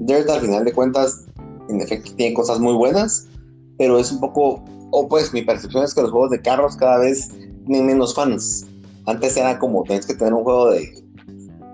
Dirt, 0.00 0.30
al 0.30 0.40
final 0.40 0.64
de 0.64 0.72
cuentas, 0.72 1.26
en 1.68 1.82
efecto, 1.82 2.12
tiene 2.16 2.32
cosas 2.32 2.58
muy 2.60 2.72
buenas, 2.72 3.28
pero 3.76 3.98
es 3.98 4.10
un 4.10 4.20
poco. 4.20 4.64
O 4.90 5.06
pues 5.06 5.34
mi 5.34 5.42
percepción 5.42 5.84
es 5.84 5.92
que 5.92 6.00
los 6.00 6.12
juegos 6.12 6.30
de 6.30 6.40
carros 6.40 6.76
cada 6.76 7.00
vez 7.00 7.28
tienen 7.66 7.84
menos 7.84 8.14
fans. 8.14 8.64
Antes 9.04 9.36
era 9.36 9.58
como 9.58 9.82
tienes 9.82 10.06
que 10.06 10.14
tener 10.14 10.32
un 10.32 10.44
juego 10.44 10.70
de 10.70 11.05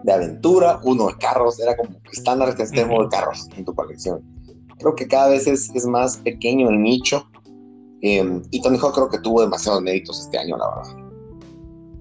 de 0.03 0.13
aventura, 0.13 0.81
uno 0.85 1.09
de 1.09 1.17
carros, 1.17 1.59
era 1.61 1.77
como 1.77 1.97
estándar 2.13 2.55
que 2.57 2.63
esté 2.65 2.85
de 2.85 3.09
carros 3.11 3.49
en 3.57 3.65
tu 3.65 3.75
colección. 3.75 4.23
Creo 4.79 4.95
que 4.95 5.07
cada 5.07 5.29
vez 5.29 5.47
es, 5.47 5.71
es 5.75 5.87
más 5.87 6.17
pequeño 6.19 6.69
el 6.69 6.83
nicho. 6.83 7.27
Em, 8.01 8.43
y 8.51 8.61
Tony 8.61 8.79
Hawk 8.79 8.95
creo 8.95 9.09
que 9.09 9.19
tuvo 9.19 9.43
demasiados 9.43 9.81
méritos 9.83 10.21
este 10.21 10.39
año, 10.39 10.57
la 10.57 10.69
verdad. 10.69 11.13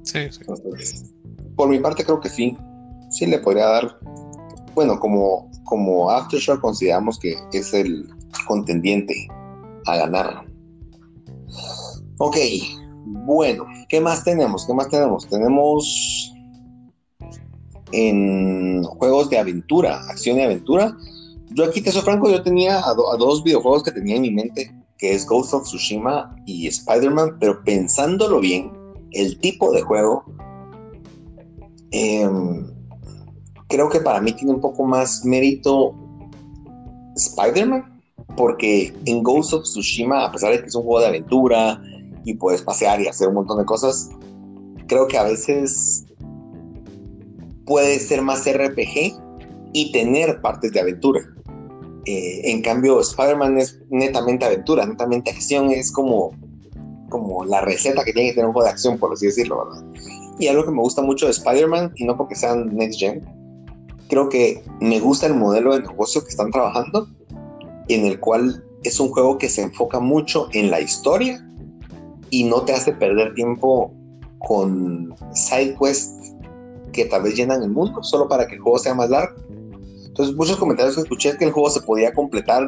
Sí, 0.03 0.19
sí. 0.31 1.05
por 1.55 1.69
mi 1.69 1.79
parte 1.79 2.03
creo 2.03 2.19
que 2.19 2.29
sí. 2.29 2.57
Sí 3.09 3.27
le 3.27 3.37
podría 3.39 3.65
dar. 3.67 3.99
Bueno, 4.73 4.99
como, 4.99 5.51
como 5.65 6.09
Aftershock 6.09 6.59
consideramos 6.61 7.19
que 7.19 7.35
es 7.53 7.73
el 7.73 8.07
contendiente 8.47 9.27
a 9.85 9.97
ganar. 9.97 10.45
Ok, 12.17 12.37
bueno, 13.05 13.65
¿qué 13.89 13.99
más 13.99 14.23
tenemos? 14.23 14.65
¿Qué 14.65 14.73
más 14.73 14.89
tenemos? 14.89 15.27
Tenemos 15.27 16.33
en 17.91 18.84
juegos 18.84 19.30
de 19.30 19.38
aventura, 19.38 20.01
acción 20.10 20.38
y 20.38 20.41
aventura. 20.41 20.97
Yo 21.51 21.65
aquí 21.65 21.82
te 21.82 21.91
soy 21.91 22.01
franco, 22.01 22.30
yo 22.30 22.41
tenía 22.43 22.80
a, 22.80 22.93
dos 22.93 23.43
videojuegos 23.43 23.84
que 23.84 23.91
tenía 23.91 24.15
en 24.15 24.21
mi 24.21 24.32
mente, 24.32 24.73
que 24.97 25.13
es 25.13 25.25
Ghost 25.25 25.54
of 25.54 25.63
Tsushima 25.63 26.36
y 26.45 26.67
Spider-Man, 26.67 27.38
pero 27.39 27.63
pensándolo 27.63 28.39
bien, 28.39 28.71
el 29.12 29.39
tipo 29.39 29.71
de 29.71 29.82
juego, 29.82 30.23
em, 31.91 32.65
creo 33.67 33.89
que 33.89 33.99
para 33.99 34.21
mí 34.21 34.32
tiene 34.34 34.54
un 34.54 34.62
poco 34.62 34.86
más 34.86 35.25
mérito 35.25 35.93
Spider-Man, 37.15 38.01
porque 38.38 38.93
en 39.06 39.23
Ghost 39.23 39.54
of 39.54 39.63
Tsushima, 39.63 40.25
a 40.25 40.32
pesar 40.32 40.51
de 40.51 40.62
que 40.62 40.67
es 40.67 40.75
un 40.75 40.84
juego 40.84 41.01
de 41.01 41.08
aventura 41.08 41.82
y 42.23 42.36
puedes 42.36 42.62
pasear 42.62 43.01
y 43.01 43.08
hacer 43.08 43.27
un 43.27 43.36
montón 43.36 43.58
de 43.58 43.65
cosas, 43.65 44.10
creo 44.88 45.08
que 45.08 45.17
a 45.17 45.23
veces 45.23 46.06
puede 47.71 47.99
ser 47.99 48.21
más 48.21 48.43
RPG 48.45 49.17
y 49.71 49.91
tener 49.93 50.41
partes 50.41 50.73
de 50.73 50.81
aventura. 50.81 51.21
Eh, 52.05 52.51
en 52.51 52.62
cambio, 52.62 52.99
Spider-Man 52.99 53.60
es 53.60 53.79
netamente 53.89 54.43
aventura, 54.43 54.86
netamente 54.86 55.31
acción, 55.31 55.71
es 55.71 55.89
como, 55.89 56.31
como 57.10 57.45
la 57.45 57.62
receta 57.62 58.03
que 58.03 58.12
tiene 58.12 58.31
que 58.31 58.36
tener 58.36 58.47
un 58.47 58.51
juego 58.51 58.65
de 58.65 58.71
acción, 58.71 58.97
por 58.97 59.13
así 59.13 59.27
decirlo, 59.27 59.63
¿verdad? 59.63 59.86
Y 60.38 60.47
algo 60.47 60.65
que 60.65 60.71
me 60.71 60.81
gusta 60.81 61.01
mucho 61.01 61.27
de 61.27 61.31
Spider-Man, 61.31 61.93
y 61.95 62.03
no 62.03 62.17
porque 62.17 62.36
sean 62.36 62.75
Next 62.75 62.99
Gen, 62.99 63.23
creo 64.10 64.27
que 64.27 64.62
me 64.81 64.99
gusta 64.99 65.27
el 65.27 65.36
modelo 65.36 65.73
de 65.73 65.79
negocio 65.79 66.21
que 66.25 66.29
están 66.29 66.51
trabajando, 66.51 67.07
en 67.88 68.05
el 68.05 68.19
cual 68.19 68.65
es 68.84 68.99
un 68.99 69.12
juego 69.12 69.38
que 69.38 69.47
se 69.47 69.62
enfoca 69.62 70.01
mucho 70.01 70.49
en 70.51 70.71
la 70.71 70.81
historia 70.81 71.41
y 72.31 72.43
no 72.43 72.63
te 72.63 72.73
hace 72.73 72.91
perder 72.91 73.34
tiempo 73.34 73.93
con 74.39 75.15
side 75.34 75.77
quests 75.79 76.20
que 76.91 77.06
tal 77.06 77.23
vez 77.23 77.36
llenan 77.36 77.63
el 77.63 77.69
mundo 77.69 78.04
solo 78.04 78.27
para 78.27 78.47
que 78.47 78.56
el 78.56 78.62
juego 78.62 78.80
sea 78.80 78.93
más 78.93 79.10
largo. 79.10 79.36
Entonces, 80.06 80.36
muchos 80.36 80.58
comentarios 80.58 80.95
que 80.95 81.01
escuché 81.01 81.30
es 81.30 81.38
que 81.38 81.45
el 81.45 81.51
juego 81.51 81.69
se 81.69 81.82
podía 81.82 82.13
completar 82.13 82.67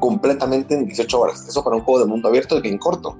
completamente 0.00 0.74
en 0.74 0.86
18 0.86 1.20
horas. 1.20 1.46
Eso 1.46 1.62
para 1.62 1.76
un 1.76 1.82
juego 1.82 2.00
de 2.00 2.06
mundo 2.06 2.28
abierto 2.28 2.56
es 2.56 2.62
bien 2.62 2.78
corto. 2.78 3.16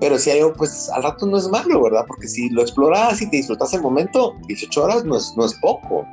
Pero 0.00 0.18
si 0.18 0.30
hay 0.30 0.42
pues 0.56 0.90
al 0.90 1.02
rato 1.02 1.24
no 1.26 1.38
es 1.38 1.48
malo, 1.48 1.82
¿verdad? 1.82 2.04
Porque 2.06 2.28
si 2.28 2.50
lo 2.50 2.62
exploras 2.62 3.22
y 3.22 3.30
te 3.30 3.38
disfrutas 3.38 3.72
el 3.72 3.80
momento, 3.80 4.34
18 4.46 4.84
horas 4.84 5.04
no 5.04 5.16
es, 5.16 5.32
no 5.36 5.46
es 5.46 5.54
poco. 5.54 6.06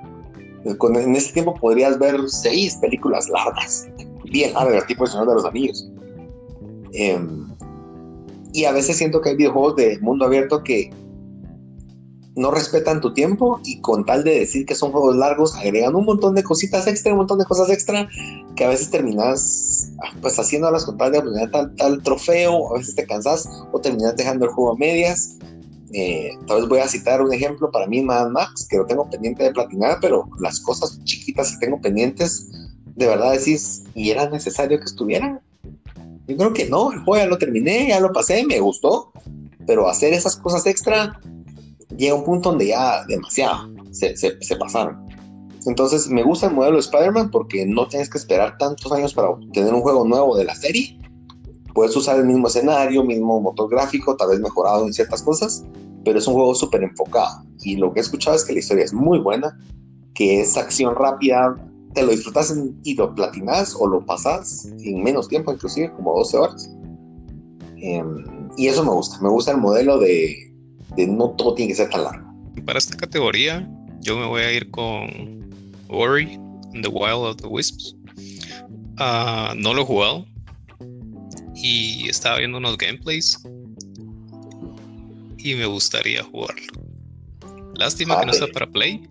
en 0.64 1.16
ese 1.16 1.34
tiempo 1.34 1.54
podrías 1.56 2.00
ver 2.00 2.18
seis 2.30 2.76
películas 2.78 3.28
largas, 3.28 3.88
bien 4.24 4.54
largas, 4.54 4.86
tipo 4.88 5.04
El 5.04 5.10
Señor 5.10 5.28
de 5.28 5.34
los 5.34 5.46
Anillos. 5.46 5.90
Em, 6.94 7.48
y 8.54 8.66
a 8.66 8.72
veces 8.72 8.98
siento 8.98 9.20
que 9.20 9.30
hay 9.30 9.36
videojuegos 9.36 9.76
de 9.76 10.00
mundo 10.00 10.26
abierto 10.26 10.64
que 10.64 10.92
no 12.36 12.52
respetan 12.52 13.02
tu 13.02 13.14
tiempo 13.14 13.60
y 13.64 13.80
con 13.82 14.06
tal 14.06 14.24
de 14.24 14.40
decir 14.40 14.66
que 14.66 14.76
son 14.76 14.92
juegos 14.92 15.16
largos, 15.16 15.56
agregan 15.56 15.96
un 15.96 16.06
montón 16.06 16.34
de 16.34 16.44
cositas 16.44 16.88
extra, 16.88 17.12
un 17.12 17.20
montón 17.20 17.38
de 17.40 17.46
cosas 17.46 17.70
extra, 17.70 18.10
que 18.56 18.66
a 18.66 18.70
veces 18.70 18.90
terminas 18.90 19.92
pues 20.22 20.40
haciéndolas 20.40 20.86
con 20.86 20.98
tal 20.98 21.12
de 21.12 21.20
obtener 21.20 21.52
tal, 21.52 21.76
tal 21.76 22.02
trofeo, 22.02 22.74
a 22.74 22.80
veces 22.80 22.96
te 22.96 23.06
cansas 23.06 23.48
o 23.72 23.80
terminas 23.80 24.16
dejando 24.16 24.46
el 24.46 24.52
juego 24.52 24.72
a 24.72 24.78
medias. 24.78 25.38
Eh, 25.96 26.32
tal 26.48 26.62
vez 26.62 26.70
voy 26.70 26.80
a 26.80 26.88
citar 26.88 27.22
un 27.22 27.32
ejemplo 27.32 27.70
para 27.70 27.86
mí, 27.86 28.02
Mad 28.02 28.30
Max, 28.30 28.68
que 28.68 28.78
lo 28.78 28.86
tengo 28.88 29.08
pendiente 29.10 29.44
de 29.44 29.52
platinar, 29.52 30.00
pero 30.02 30.28
las 30.40 30.60
cosas 30.60 31.00
chiquitas 31.04 31.52
que 31.52 31.66
tengo 31.66 31.80
pendientes, 31.82 32.50
de 32.96 33.06
verdad 33.06 33.34
decís, 33.34 33.84
¿y 33.94 34.10
era 34.10 34.28
necesario 34.28 34.80
que 34.80 34.86
estuvieran? 34.86 35.40
Yo 36.28 36.38
creo 36.38 36.54
que 36.54 36.68
no, 36.68 36.92
el 36.92 37.00
juego 37.04 37.24
ya 37.24 37.30
lo 37.30 37.38
terminé, 37.38 37.90
ya 37.90 38.00
lo 38.00 38.12
pasé, 38.12 38.44
me 38.44 38.60
gustó, 38.60 39.12
pero 39.68 39.88
hacer 39.88 40.14
esas 40.14 40.36
cosas 40.38 40.66
extra 40.66 41.20
llega 41.98 42.16
un 42.16 42.24
punto 42.24 42.50
donde 42.50 42.68
ya 42.68 43.04
demasiado 43.06 43.70
se, 43.92 44.56
pasaron. 44.58 45.06
Entonces 45.66 46.10
me 46.10 46.24
gusta 46.24 46.48
el 46.48 46.54
modelo 46.54 46.76
de 46.76 46.82
Spider-Man 46.82 47.32
porque 47.32 47.66
no 47.66 47.88
tienes 47.88 48.10
que 48.10 48.18
esperar 48.18 48.58
tantos 48.58 48.92
años 48.92 49.14
para 49.14 49.30
tener 49.54 49.74
un 49.74 49.82
juego 49.82 50.06
nuevo 50.06 50.36
de 50.36 50.46
la 50.46 50.56
serie. 50.56 51.00
Puedes 51.74 51.96
usar 51.96 52.20
el 52.20 52.26
mismo 52.26 52.48
escenario, 52.48 53.04
mismo 53.04 53.40
motor 53.40 53.70
gráfico, 53.70 54.16
tal 54.16 54.30
vez 54.30 54.40
mejorado 54.40 54.86
en 54.86 54.94
ciertas 54.94 55.24
cosas, 55.24 55.64
pero 56.04 56.20
es 56.20 56.28
un 56.28 56.34
juego 56.34 56.54
súper 56.54 56.84
enfocado. 56.84 57.46
Y 57.62 57.78
lo 57.78 57.94
que 57.94 58.00
he 58.00 58.04
escuchado 58.04 58.36
es 58.36 58.44
que 58.44 58.54
la 58.54 58.60
historia 58.60 58.84
es 58.84 58.94
muy 58.94 59.20
buena, 59.20 59.58
que 60.14 60.42
es 60.42 60.58
acción 60.58 60.96
rápida, 60.96 61.56
te 61.94 62.04
lo 62.04 62.12
disfrutas 62.12 62.56
y 62.84 62.96
lo 62.96 63.16
platinas 63.16 63.76
o 63.80 63.88
lo 63.88 64.06
pasas 64.06 64.66
en 64.66 65.02
menos 65.02 65.28
tiempo, 65.28 65.54
inclusive 65.54 65.92
como 65.94 66.16
12 66.18 66.38
horas. 66.38 66.76
Em, 67.78 68.50
y 68.58 68.68
eso 68.68 68.84
me 68.84 68.92
gusta, 68.92 69.20
me 69.22 69.30
gusta 69.30 69.52
el 69.52 69.58
modelo 69.58 69.98
de, 70.00 70.53
de 70.96 71.08
no 71.08 71.32
todo 71.32 71.56
tiene 71.56 71.70
que 71.70 71.76
ser 71.76 71.90
tan 71.90 72.04
largo. 72.04 72.34
Para 72.66 72.80
esta 72.80 72.96
categoría, 72.98 73.68
yo 74.02 74.18
me 74.18 74.26
voy 74.26 74.42
a 74.42 74.52
ir 74.52 74.70
con 74.72 75.50
Ori 75.88 76.40
the 76.82 76.88
Wild 76.88 77.26
of 77.26 77.38
the 77.38 77.48
Wisps. 77.48 77.96
Ah, 78.98 79.54
no 79.56 79.74
lo 79.74 79.82
he 79.82 79.86
jugado 79.86 80.26
y 81.56 82.10
estaba 82.10 82.40
viendo 82.40 82.58
unos 82.58 82.78
gameplays 82.78 83.40
y 85.38 85.56
me 85.56 85.66
gustaría 85.66 86.24
jugarlo. 86.24 86.74
Lástima 87.76 88.20
que 88.20 88.26
no 88.26 88.32
está 88.32 88.48
para 88.48 88.68
Play. 88.68 89.08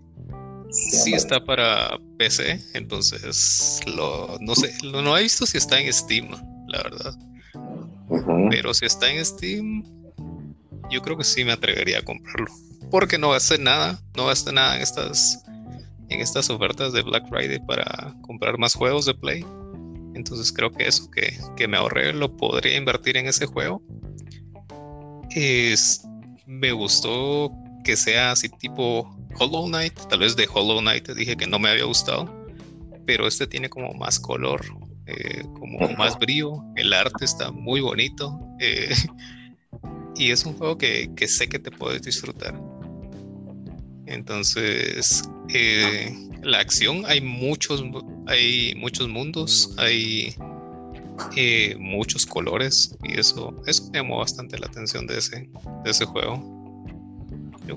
Sí, 0.71 1.13
está 1.13 1.43
para 1.43 1.99
PC, 2.17 2.59
entonces 2.73 3.79
lo, 3.85 4.37
no 4.41 4.55
sé, 4.55 4.73
lo, 4.83 5.03
no 5.03 5.15
he 5.15 5.23
visto 5.23 5.45
si 5.45 5.57
está 5.57 5.79
en 5.79 5.93
Steam, 5.93 6.29
la 6.67 6.81
verdad. 6.81 7.15
Pero 8.49 8.73
si 8.73 8.85
está 8.85 9.11
en 9.11 9.23
Steam, 9.23 9.83
yo 10.93 11.01
creo 11.01 11.17
que 11.17 11.23
sí 11.23 11.43
me 11.43 11.51
atrevería 11.51 11.99
a 11.99 12.01
comprarlo. 12.03 12.51
Porque 12.91 13.17
no 13.17 13.31
gasté 13.31 13.57
nada, 13.57 13.99
no 14.15 14.27
gasté 14.27 14.53
nada 14.53 14.75
en 14.75 14.81
estas, 14.83 15.43
en 16.09 16.21
estas 16.21 16.49
ofertas 16.49 16.93
de 16.93 17.01
Black 17.01 17.27
Friday 17.27 17.59
para 17.65 18.13
comprar 18.21 18.57
más 18.57 18.75
juegos 18.75 19.05
de 19.05 19.15
Play. 19.15 19.45
Entonces 20.13 20.51
creo 20.51 20.71
que 20.71 20.87
eso 20.87 21.09
que, 21.09 21.37
que 21.57 21.67
me 21.67 21.77
ahorré 21.77 22.13
lo 22.13 22.35
podría 22.37 22.77
invertir 22.77 23.17
en 23.17 23.27
ese 23.27 23.47
juego. 23.47 23.81
Es, 25.31 26.05
me 26.45 26.71
gustó 26.71 27.51
que 27.83 27.97
sea 27.97 28.31
así 28.31 28.49
tipo 28.49 29.09
Hollow 29.39 29.65
Knight. 29.67 29.99
Tal 30.09 30.19
vez 30.19 30.35
de 30.35 30.47
Hollow 30.51 30.79
Knight 30.79 31.09
dije 31.09 31.35
que 31.35 31.47
no 31.47 31.57
me 31.57 31.69
había 31.69 31.85
gustado. 31.85 32.31
Pero 33.05 33.27
este 33.27 33.47
tiene 33.47 33.69
como 33.69 33.93
más 33.93 34.19
color, 34.19 34.61
eh, 35.07 35.43
como 35.59 35.89
más 35.97 36.17
brillo. 36.19 36.63
El 36.75 36.93
arte 36.93 37.25
está 37.25 37.51
muy 37.51 37.81
bonito. 37.81 38.39
Eh, 38.59 38.93
y 40.17 40.31
es 40.31 40.45
un 40.45 40.53
juego 40.53 40.77
que, 40.77 41.09
sé 41.27 41.47
que 41.47 41.59
te 41.59 41.71
puedes 41.71 42.01
disfrutar. 42.01 42.59
Entonces, 44.05 45.23
eh, 45.53 46.13
la 46.41 46.59
acción, 46.59 47.03
hay 47.05 47.21
muchos, 47.21 47.83
hay 48.27 48.73
muchos 48.75 49.07
mundos, 49.07 49.73
hay 49.77 50.35
eh, 51.35 51.75
muchos 51.79 52.25
colores 52.25 52.95
y 53.03 53.19
eso, 53.19 53.55
eso 53.65 53.89
me 53.91 53.99
llamó 53.99 54.19
bastante 54.19 54.57
la 54.59 54.67
atención 54.67 55.07
de 55.07 55.17
ese, 55.17 55.49
de 55.83 55.91
ese 55.91 56.05
juego. 56.05 56.41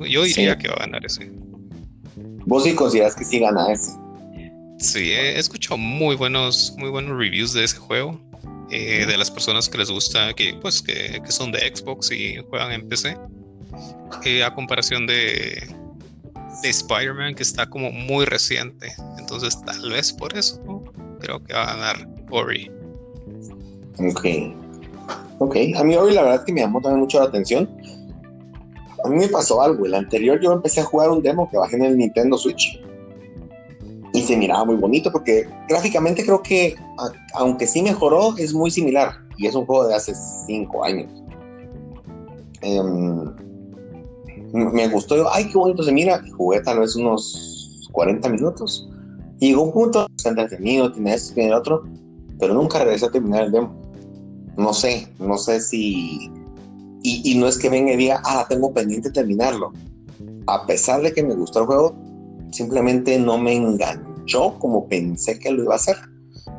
Yo, 0.09 0.25
diría 0.25 0.59
que 0.59 0.69
va 0.69 0.75
a 0.75 0.81
ganar 0.81 1.05
ese. 1.07 1.31
¿Vos 2.45 2.65
sí 2.65 2.75
consideras 2.75 3.15
que 3.15 3.25
sí 3.25 3.39
gana 3.39 3.73
ese? 3.73 3.93
Sí, 4.79 5.11
he 5.11 5.39
escuchado 5.39 5.79
muy 5.79 6.17
buenos, 6.17 6.75
muy 6.77 6.91
buenos 6.91 7.17
reviews 7.17 7.53
de 7.53 7.65
ese 7.65 7.77
juego. 7.77 8.21
Eh, 8.71 9.07
de 9.07 9.17
las 9.17 9.31
personas 9.31 9.69
que 9.69 9.79
les 9.79 9.91
gusta, 9.91 10.35
que, 10.35 10.55
pues, 10.61 10.83
que, 10.83 11.21
son 11.29 11.53
de 11.53 11.61
Xbox 11.61 12.11
y 12.11 12.37
juegan 12.51 12.73
en 12.73 12.89
PC, 12.89 13.17
eh, 14.25 14.43
a 14.43 14.53
comparación 14.53 15.07
de, 15.07 15.73
de 16.63 16.69
Spider-Man, 16.69 17.37
que 17.37 17.45
está 17.45 17.67
como 17.69 17.93
muy 17.93 18.25
reciente. 18.25 18.93
Entonces, 19.19 19.61
tal 19.65 19.91
vez 19.91 20.13
por 20.13 20.37
eso 20.37 20.61
creo 21.21 21.43
que 21.45 21.55
va 21.55 21.63
a 21.63 21.77
ganar 21.77 22.09
Ori. 22.31 22.71
Ok. 23.99 24.27
Ok, 25.39 25.57
a 25.77 25.85
mí 25.85 25.95
Ori 25.95 26.15
la 26.15 26.23
verdad 26.23 26.45
que 26.45 26.53
me 26.53 26.61
llamó 26.63 26.81
también 26.81 27.01
mucho 27.01 27.21
la 27.21 27.27
atención. 27.27 27.71
A 29.05 29.09
mí 29.09 29.17
me 29.17 29.29
pasó 29.29 29.63
algo. 29.63 29.87
El 29.87 29.95
anterior 29.95 30.41
yo 30.43 30.53
empecé 30.53 30.81
a 30.81 30.85
jugar 30.85 31.11
un 31.11 31.23
demo 31.23 31.49
que 31.49 31.57
bajé 31.57 31.77
en 31.77 31.85
el 31.85 31.97
Nintendo 31.99 32.37
Switch 32.37 32.81
se 34.27 34.37
miraba 34.37 34.65
muy 34.65 34.77
bonito 34.77 35.11
porque 35.11 35.49
gráficamente 35.69 36.25
creo 36.25 36.43
que, 36.43 36.77
aunque 37.35 37.67
sí 37.67 37.83
mejoró, 37.83 38.37
es 38.37 38.53
muy 38.53 38.71
similar 38.71 39.13
y 39.37 39.47
es 39.47 39.55
un 39.55 39.67
juego 39.67 39.87
de 39.87 39.95
hace 39.95 40.15
cinco 40.47 40.85
años. 40.85 41.11
Em, 42.63 43.33
me 44.53 44.89
gustó, 44.89 45.29
ay, 45.33 45.49
qué 45.49 45.59
bonito 45.59 45.83
se 45.83 45.93
mira. 45.93 46.23
Jugué 46.37 46.61
tal 46.61 46.81
vez 46.81 46.97
unos 46.97 47.89
40 47.93 48.29
minutos. 48.29 48.89
Y 49.39 49.49
llegó 49.49 49.65
un 49.65 49.73
punto, 49.73 50.07
está 50.17 50.31
entretenido, 50.31 50.91
tiene 50.93 51.15
esto, 51.15 51.35
tiene 51.35 51.51
el 51.51 51.57
otro, 51.57 51.83
pero 52.39 52.55
nunca 52.55 52.79
regresé 52.79 53.07
a 53.07 53.11
terminar 53.11 53.45
el 53.45 53.53
demo. 53.53 53.75
No 54.57 54.73
sé, 54.73 55.09
no 55.19 55.37
sé 55.37 55.61
si. 55.61 56.31
Y, 57.03 57.23
y 57.25 57.39
no 57.39 57.47
es 57.47 57.59
que 57.59 57.69
venga 57.69 57.93
y 57.93 57.97
diga, 57.97 58.23
ah, 58.25 58.47
tengo 58.49 58.73
pendiente 58.73 59.11
terminarlo. 59.11 59.73
A 60.47 60.65
pesar 60.67 61.03
de 61.03 61.13
que 61.13 61.23
me 61.23 61.35
gustó 61.35 61.61
el 61.61 61.67
juego, 61.67 61.95
simplemente 62.51 63.19
no 63.19 63.37
me 63.37 63.55
enganchó 64.27 64.59
como 64.59 64.89
pensé 64.89 65.39
que 65.39 65.51
lo 65.51 65.65
iba 65.65 65.75
a 65.75 65.77
hacer. 65.77 65.97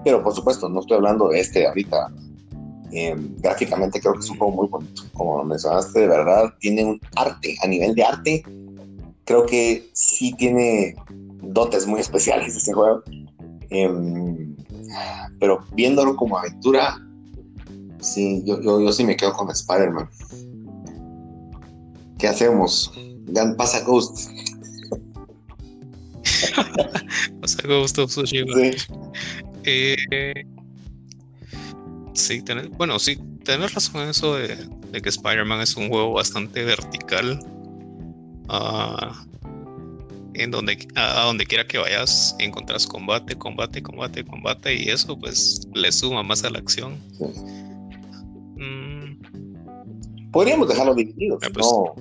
Pero 0.03 0.23
por 0.23 0.33
supuesto, 0.33 0.69
no 0.69 0.79
estoy 0.79 0.97
hablando 0.97 1.29
de 1.29 1.39
este 1.39 1.67
ahorita. 1.67 2.11
Em, 2.91 3.35
gráficamente 3.39 3.99
creo 3.99 4.13
que 4.13 4.19
es 4.19 4.29
un 4.29 4.37
juego 4.37 4.53
muy 4.53 4.67
bonito. 4.67 5.03
Como 5.13 5.43
mencionaste, 5.43 6.01
de 6.01 6.07
verdad, 6.07 6.53
tiene 6.59 6.85
un 6.85 6.99
arte. 7.15 7.55
A 7.63 7.67
nivel 7.67 7.95
de 7.95 8.03
arte, 8.03 8.43
creo 9.25 9.45
que 9.45 9.89
sí 9.93 10.33
tiene 10.33 10.95
dotes 11.41 11.85
muy 11.85 11.99
especiales 11.99 12.55
este 12.55 12.73
juego. 12.73 13.03
Em, 13.69 14.55
pero 15.39 15.59
viéndolo 15.73 16.15
como 16.15 16.37
aventura, 16.37 16.97
sí, 17.99 18.43
yo, 18.45 18.61
yo, 18.61 18.79
yo 18.79 18.91
sí 18.91 19.03
me 19.03 19.17
quedo 19.17 19.33
con 19.33 19.49
Spider-Man. 19.51 20.09
¿Qué 22.17 22.27
hacemos? 22.27 22.91
Ya 23.27 23.53
pasa 23.57 23.83
Ghost. 23.83 24.29
o 27.41 27.47
sea, 27.47 27.67
Ghost 27.67 27.97
of 27.99 28.09
Tsushima. 28.09 28.53
Sí. 28.55 28.71
Eh, 29.65 30.45
sí, 32.13 32.43
bueno, 32.77 32.99
sí, 32.99 33.17
tenés 33.43 33.73
razón 33.73 34.03
en 34.03 34.09
eso 34.09 34.35
de, 34.35 34.57
que 35.01 35.09
Spider-Man 35.09 35.61
es 35.61 35.75
un 35.75 35.89
juego 35.89 36.13
bastante 36.13 36.63
vertical. 36.63 37.39
Ah, 38.49 39.25
en 40.33 40.51
donde 40.51 40.87
a, 40.95 41.25
donde 41.25 41.45
quiera 41.45 41.67
que 41.67 41.79
vayas 41.79 42.35
encontrás 42.39 42.85
combate, 42.85 43.35
combate, 43.35 43.81
combate, 43.81 44.23
combate 44.23 44.75
y 44.75 44.89
eso 44.89 45.17
pues 45.17 45.67
le 45.73 45.91
suma 45.91 46.23
más 46.23 46.43
a 46.43 46.49
la 46.51 46.59
acción. 46.59 46.95
Mm. 48.55 50.31
Podríamos 50.31 50.69
dejarlo 50.69 50.93
dividido, 50.93 51.39
ah, 51.41 51.47
pues 51.51 51.65
no 51.65 51.95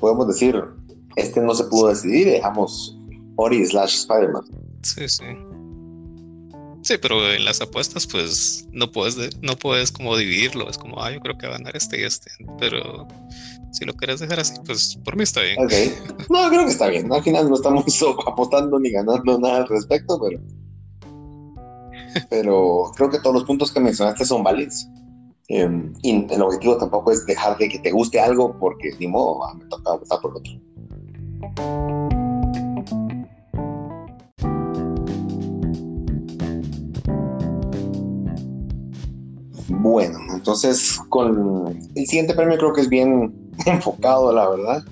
podemos 0.00 0.28
decir 0.28 0.62
este 1.18 1.40
no 1.40 1.54
se 1.54 1.64
pudo 1.64 1.88
decidir 1.88 2.28
dejamos 2.28 2.96
Ori 3.36 3.64
slash 3.66 3.94
Spider-Man. 4.00 4.44
Sí, 4.82 5.08
sí. 5.08 5.24
Sí, 6.82 6.94
pero 7.00 7.32
en 7.32 7.44
las 7.44 7.60
apuestas, 7.60 8.06
pues 8.06 8.66
no 8.72 8.90
puedes, 8.90 9.16
no 9.42 9.56
puedes 9.56 9.92
como 9.92 10.16
dividirlo. 10.16 10.68
Es 10.70 10.78
como, 10.78 11.02
ah, 11.02 11.10
yo 11.10 11.20
creo 11.20 11.36
que 11.36 11.46
va 11.46 11.54
a 11.54 11.58
ganar 11.58 11.76
este 11.76 12.00
y 12.00 12.04
este. 12.04 12.30
Pero 12.58 13.06
si 13.72 13.84
lo 13.84 13.94
quieres 13.94 14.20
dejar 14.20 14.40
así, 14.40 14.54
pues 14.64 14.96
por 15.04 15.16
mí 15.16 15.24
está 15.24 15.42
bien. 15.42 15.58
Ok. 15.62 15.72
No, 16.30 16.48
creo 16.48 16.64
que 16.64 16.70
está 16.70 16.88
bien. 16.88 17.12
Al 17.12 17.22
final 17.22 17.48
no 17.48 17.56
estamos 17.56 17.84
apostando 18.26 18.78
ni 18.78 18.90
ganando 18.90 19.38
nada 19.38 19.58
al 19.58 19.68
respecto, 19.68 20.20
pero. 20.20 20.40
pero 22.30 22.92
creo 22.96 23.10
que 23.10 23.18
todos 23.20 23.34
los 23.34 23.44
puntos 23.44 23.72
que 23.72 23.80
mencionaste 23.80 24.24
son 24.24 24.42
válidos. 24.42 24.88
Em, 25.48 25.94
y 26.02 26.32
el 26.32 26.42
objetivo 26.42 26.76
tampoco 26.76 27.10
es 27.10 27.24
dejar 27.24 27.56
de 27.56 27.68
que 27.68 27.78
te 27.78 27.90
guste 27.90 28.20
algo 28.20 28.56
porque 28.58 28.90
ni 28.98 29.06
modo, 29.08 29.44
ah, 29.44 29.54
me 29.54 29.64
toca 29.66 29.92
votar 29.92 30.20
por 30.20 30.36
otro. 30.36 30.52
Bueno, 39.68 40.18
entonces 40.34 41.00
con 41.08 41.78
el 41.94 42.06
siguiente 42.06 42.34
premio 42.34 42.58
creo 42.58 42.72
que 42.72 42.80
es 42.80 42.88
bien 42.88 43.34
enfocado, 43.66 44.32
la 44.32 44.48
verdad. 44.48 44.84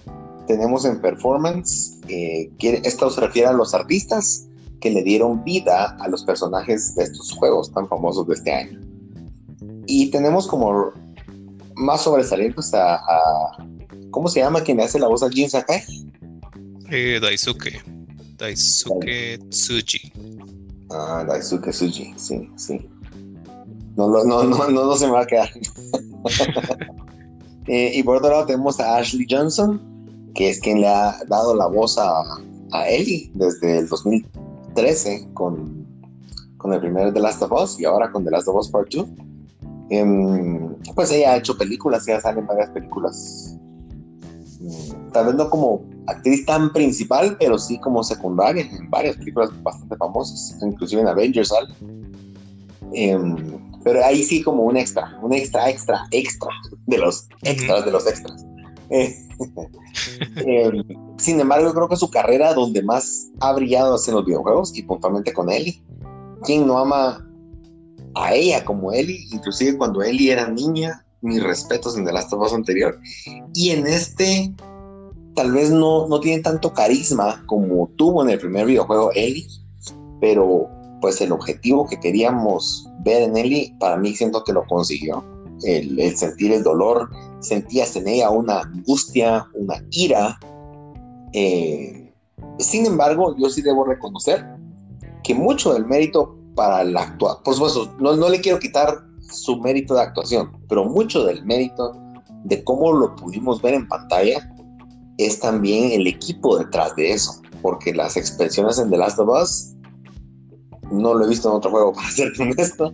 Tenemos 0.47 0.85
en 0.85 1.01
performance, 1.01 1.99
eh, 2.09 2.51
esto 2.61 3.11
se 3.11 3.21
refiere 3.21 3.49
a 3.49 3.53
los 3.53 3.75
artistas 3.75 4.47
que 4.81 4.91
le 4.91 5.03
dieron 5.03 5.43
vida 5.43 5.97
a 5.99 6.09
los 6.09 6.25
personajes 6.25 6.95
de 6.95 7.05
estos 7.05 7.33
juegos 7.33 7.73
tan 7.73 7.89
famosos 7.89 8.27
de 8.29 8.35
este 8.35 8.53
año. 8.53 8.81
Y 9.87 10.11
tenemos 10.11 10.47
como 10.47 10.93
más 11.75 12.03
sobresalientes 12.03 12.73
a, 12.75 13.01
¿cómo 14.11 14.29
se 14.29 14.41
llama 14.41 14.61
quien 14.61 14.81
hace 14.81 14.99
la 14.99 15.09
voz 15.09 15.23
a 15.23 15.29
Jin 15.29 15.51
Sakai? 15.51 15.83
Eh, 16.91 17.19
Daisuke. 17.21 17.83
Daisuke 18.39 19.39
Tsuji. 19.51 20.13
Ah, 20.91 21.25
Daisuke 21.27 21.71
Tsuji, 21.71 22.15
sí, 22.17 22.51
sí. 22.57 22.89
No, 23.97 24.09
no, 24.09 24.25
no, 24.25 24.43
no, 24.45 24.69
no, 24.69 24.97
se 24.97 25.07
me 25.07 25.13
va 25.13 25.23
a 25.23 25.27
quedar. 25.27 25.51
Eh, 27.69 27.99
y 27.99 28.03
por 28.05 28.19
otro 28.19 28.31
lado 28.31 28.47
tenemos 28.47 28.79
a 28.79 28.99
Ashley 28.99 29.27
Johnson, 29.29 29.81
que 30.37 30.51
es 30.51 30.61
quien 30.61 30.83
le 30.83 30.87
ha 30.87 31.19
dado 31.27 31.53
la 31.53 31.67
voz 31.67 31.99
a, 31.99 32.23
a 32.71 32.89
Ellie 32.89 33.29
desde 33.35 33.79
el 33.79 33.89
2013 33.89 35.31
con, 35.35 35.85
con 36.59 36.73
el 36.73 36.79
primer 36.79 37.13
The 37.13 37.19
Last 37.19 37.43
of 37.43 37.51
Us 37.51 37.81
y 37.81 37.85
ahora 37.85 38.13
con 38.13 38.25
The 38.25 38.31
Last 38.31 38.47
of 38.47 38.55
Us 38.55 38.69
Part 38.69 38.93
2. 38.93 39.09
Em, 39.91 40.77
pues 40.95 41.11
ella 41.11 41.33
ha 41.33 41.37
hecho 41.39 41.59
películas, 41.59 42.07
ella 42.07 42.21
sale 42.21 42.39
en 42.39 42.47
varias 42.47 42.71
películas. 42.71 43.59
Mm, 44.61 45.13
tal 45.13 45.27
vez 45.27 45.35
no 45.35 45.51
como 45.51 45.85
actriz 46.07 46.45
tan 46.47 46.73
principal, 46.73 47.37
pero 47.39 47.59
sí 47.59 47.79
como 47.81 48.03
secundaria 48.03 48.63
en 48.63 48.91
varias 48.91 49.17
películas 49.17 49.51
bastante 49.63 49.97
famosas, 49.97 50.57
inclusive 50.63 51.03
en 51.03 51.09
Avengers. 51.09 51.53
Em, 52.93 53.37
pero 53.83 54.05
ahí 54.05 54.23
sí 54.23 54.43
como 54.43 54.65
un 54.65 54.77
extra, 54.77 55.19
un 55.23 55.33
extra, 55.33 55.69
extra, 55.71 56.07
extra 56.11 56.51
de 56.87 56.99
los 56.99 57.29
extras 57.43 57.85
de 57.85 57.91
los 57.91 58.07
extras. 58.07 58.45
Em, 60.37 60.83
sin 61.19 61.41
embargo, 61.41 61.73
creo 61.73 61.89
que 61.89 61.97
su 61.97 62.11
carrera 62.11 62.55
donde 62.55 62.83
más 62.83 63.29
ha 63.41 63.53
brillado 63.53 63.97
es 63.97 64.07
en 64.09 64.15
los 64.15 64.25
videojuegos 64.25 64.77
y 64.77 64.83
puntualmente 64.83 65.33
con 65.33 65.51
Ellie. 65.51 65.83
¿Quién 66.45 66.67
no 66.67 66.79
ama 66.79 67.27
a 68.15 68.35
ella 68.35 68.65
como 68.65 68.93
Ellie, 68.93 69.27
inclusive 69.33 69.77
cuando 69.77 70.03
Ellie 70.03 70.33
era 70.33 70.49
niña, 70.49 71.06
mis 71.27 71.43
respetos 71.43 71.97
en 71.97 72.05
The 72.05 72.13
Last 72.13 72.33
of 72.33 72.53
anterior. 72.53 72.99
Y 73.55 73.71
en 73.71 73.87
este, 73.87 74.55
tal 75.35 75.53
vez 75.53 75.71
no, 75.71 76.07
no 76.09 76.21
tiene 76.21 76.43
tanto 76.43 76.73
carisma 76.73 77.45
como 77.47 77.89
tuvo 77.97 78.23
en 78.23 78.31
el 78.31 78.39
primer 78.39 78.67
videojuego 78.67 79.11
Ellie, 79.15 79.47
pero 80.21 80.69
pues 81.01 81.21
el 81.21 81.33
objetivo 81.33 81.87
que 81.87 82.01
queríamos 82.01 82.89
ver 83.05 83.23
en 83.23 83.37
Ellie, 83.37 83.75
para 83.79 83.97
mí 83.97 84.15
siento 84.15 84.43
que 84.45 84.53
lo 84.53 84.65
consiguió. 84.67 85.25
El, 85.63 86.17
sentir 86.17 86.53
el 86.53 86.63
dolor, 86.63 87.11
sentías 87.41 87.97
en 87.97 88.09
ella 88.09 88.31
una 88.31 88.61
angustia, 88.61 89.47
una 89.55 89.83
ira. 89.91 90.39
Eh, 91.33 92.13
sin 92.59 92.87
embargo, 92.87 93.35
yo 93.39 93.49
sí 93.49 93.63
debo 93.63 93.85
reconocer 93.85 94.45
que 95.23 95.35
mucho 95.35 95.73
del 95.73 95.87
mérito 95.87 96.37
para 96.55 96.85
la 96.85 97.03
actuación. 97.03 97.43
Por 97.43 97.55
supuesto, 97.55 97.95
no, 97.99 98.17
no 98.17 98.29
le 98.29 98.41
quiero 98.41 98.59
quitar 98.59 99.06
su 99.31 99.57
mérito 99.59 99.95
de 99.95 100.03
actuación, 100.03 100.53
pero 100.69 100.85
mucho 100.85 101.25
del 101.25 101.45
mérito 101.45 101.93
de 102.45 102.63
cómo 102.65 102.93
lo 102.93 103.15
pudimos 103.17 103.61
ver 103.61 103.75
en 103.75 103.89
pantalla 103.89 104.53
es 105.19 105.41
también 105.41 105.93
el 105.93 106.07
equipo 106.07 106.59
detrás 106.59 106.95
de 106.97 107.13
eso, 107.13 107.41
porque 107.63 107.95
las 107.95 108.17
expresiones 108.17 108.79
en 108.79 108.91
The 108.91 108.99
Last 108.99 109.19
of 109.19 109.29
Us 109.29 109.75
no 110.91 111.15
lo 111.15 111.25
he 111.25 111.29
visto 111.29 111.49
en 111.49 111.57
otro 111.57 111.71
juego, 111.71 111.93
para 111.95 112.09
ser 112.11 112.33
honesto, 112.39 112.93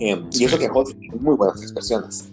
eh, 0.00 0.22
y 0.32 0.44
eso 0.44 0.58
que 0.58 0.68
Hot 0.68 0.88
tiene 0.98 1.16
muy 1.16 1.36
buenas 1.36 1.62
expresiones, 1.62 2.28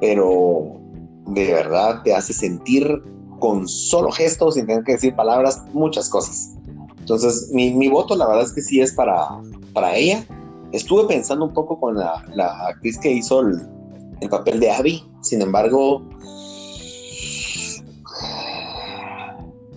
pero 0.00 0.80
de 1.26 1.52
verdad 1.52 2.02
te 2.02 2.14
hace 2.14 2.32
sentir 2.32 3.02
con 3.38 3.68
solo 3.68 4.10
gestos, 4.10 4.54
sin 4.54 4.66
tener 4.66 4.84
que 4.84 4.92
decir 4.92 5.14
palabras, 5.14 5.62
muchas 5.72 6.08
cosas. 6.08 6.54
Entonces, 6.98 7.50
mi, 7.52 7.72
mi 7.72 7.88
voto, 7.88 8.14
la 8.14 8.26
verdad 8.26 8.44
es 8.44 8.52
que 8.52 8.60
sí 8.60 8.80
es 8.80 8.92
para, 8.92 9.40
para 9.72 9.96
ella. 9.96 10.24
Estuve 10.72 11.04
pensando 11.04 11.46
un 11.46 11.52
poco 11.52 11.78
con 11.78 11.96
la, 11.96 12.24
actriz 12.68 12.98
que 12.98 13.10
hizo 13.10 13.40
el, 13.40 13.60
papel 14.28 14.60
de 14.60 14.70
Abby, 14.70 15.02
sin 15.22 15.42
embargo, 15.42 16.02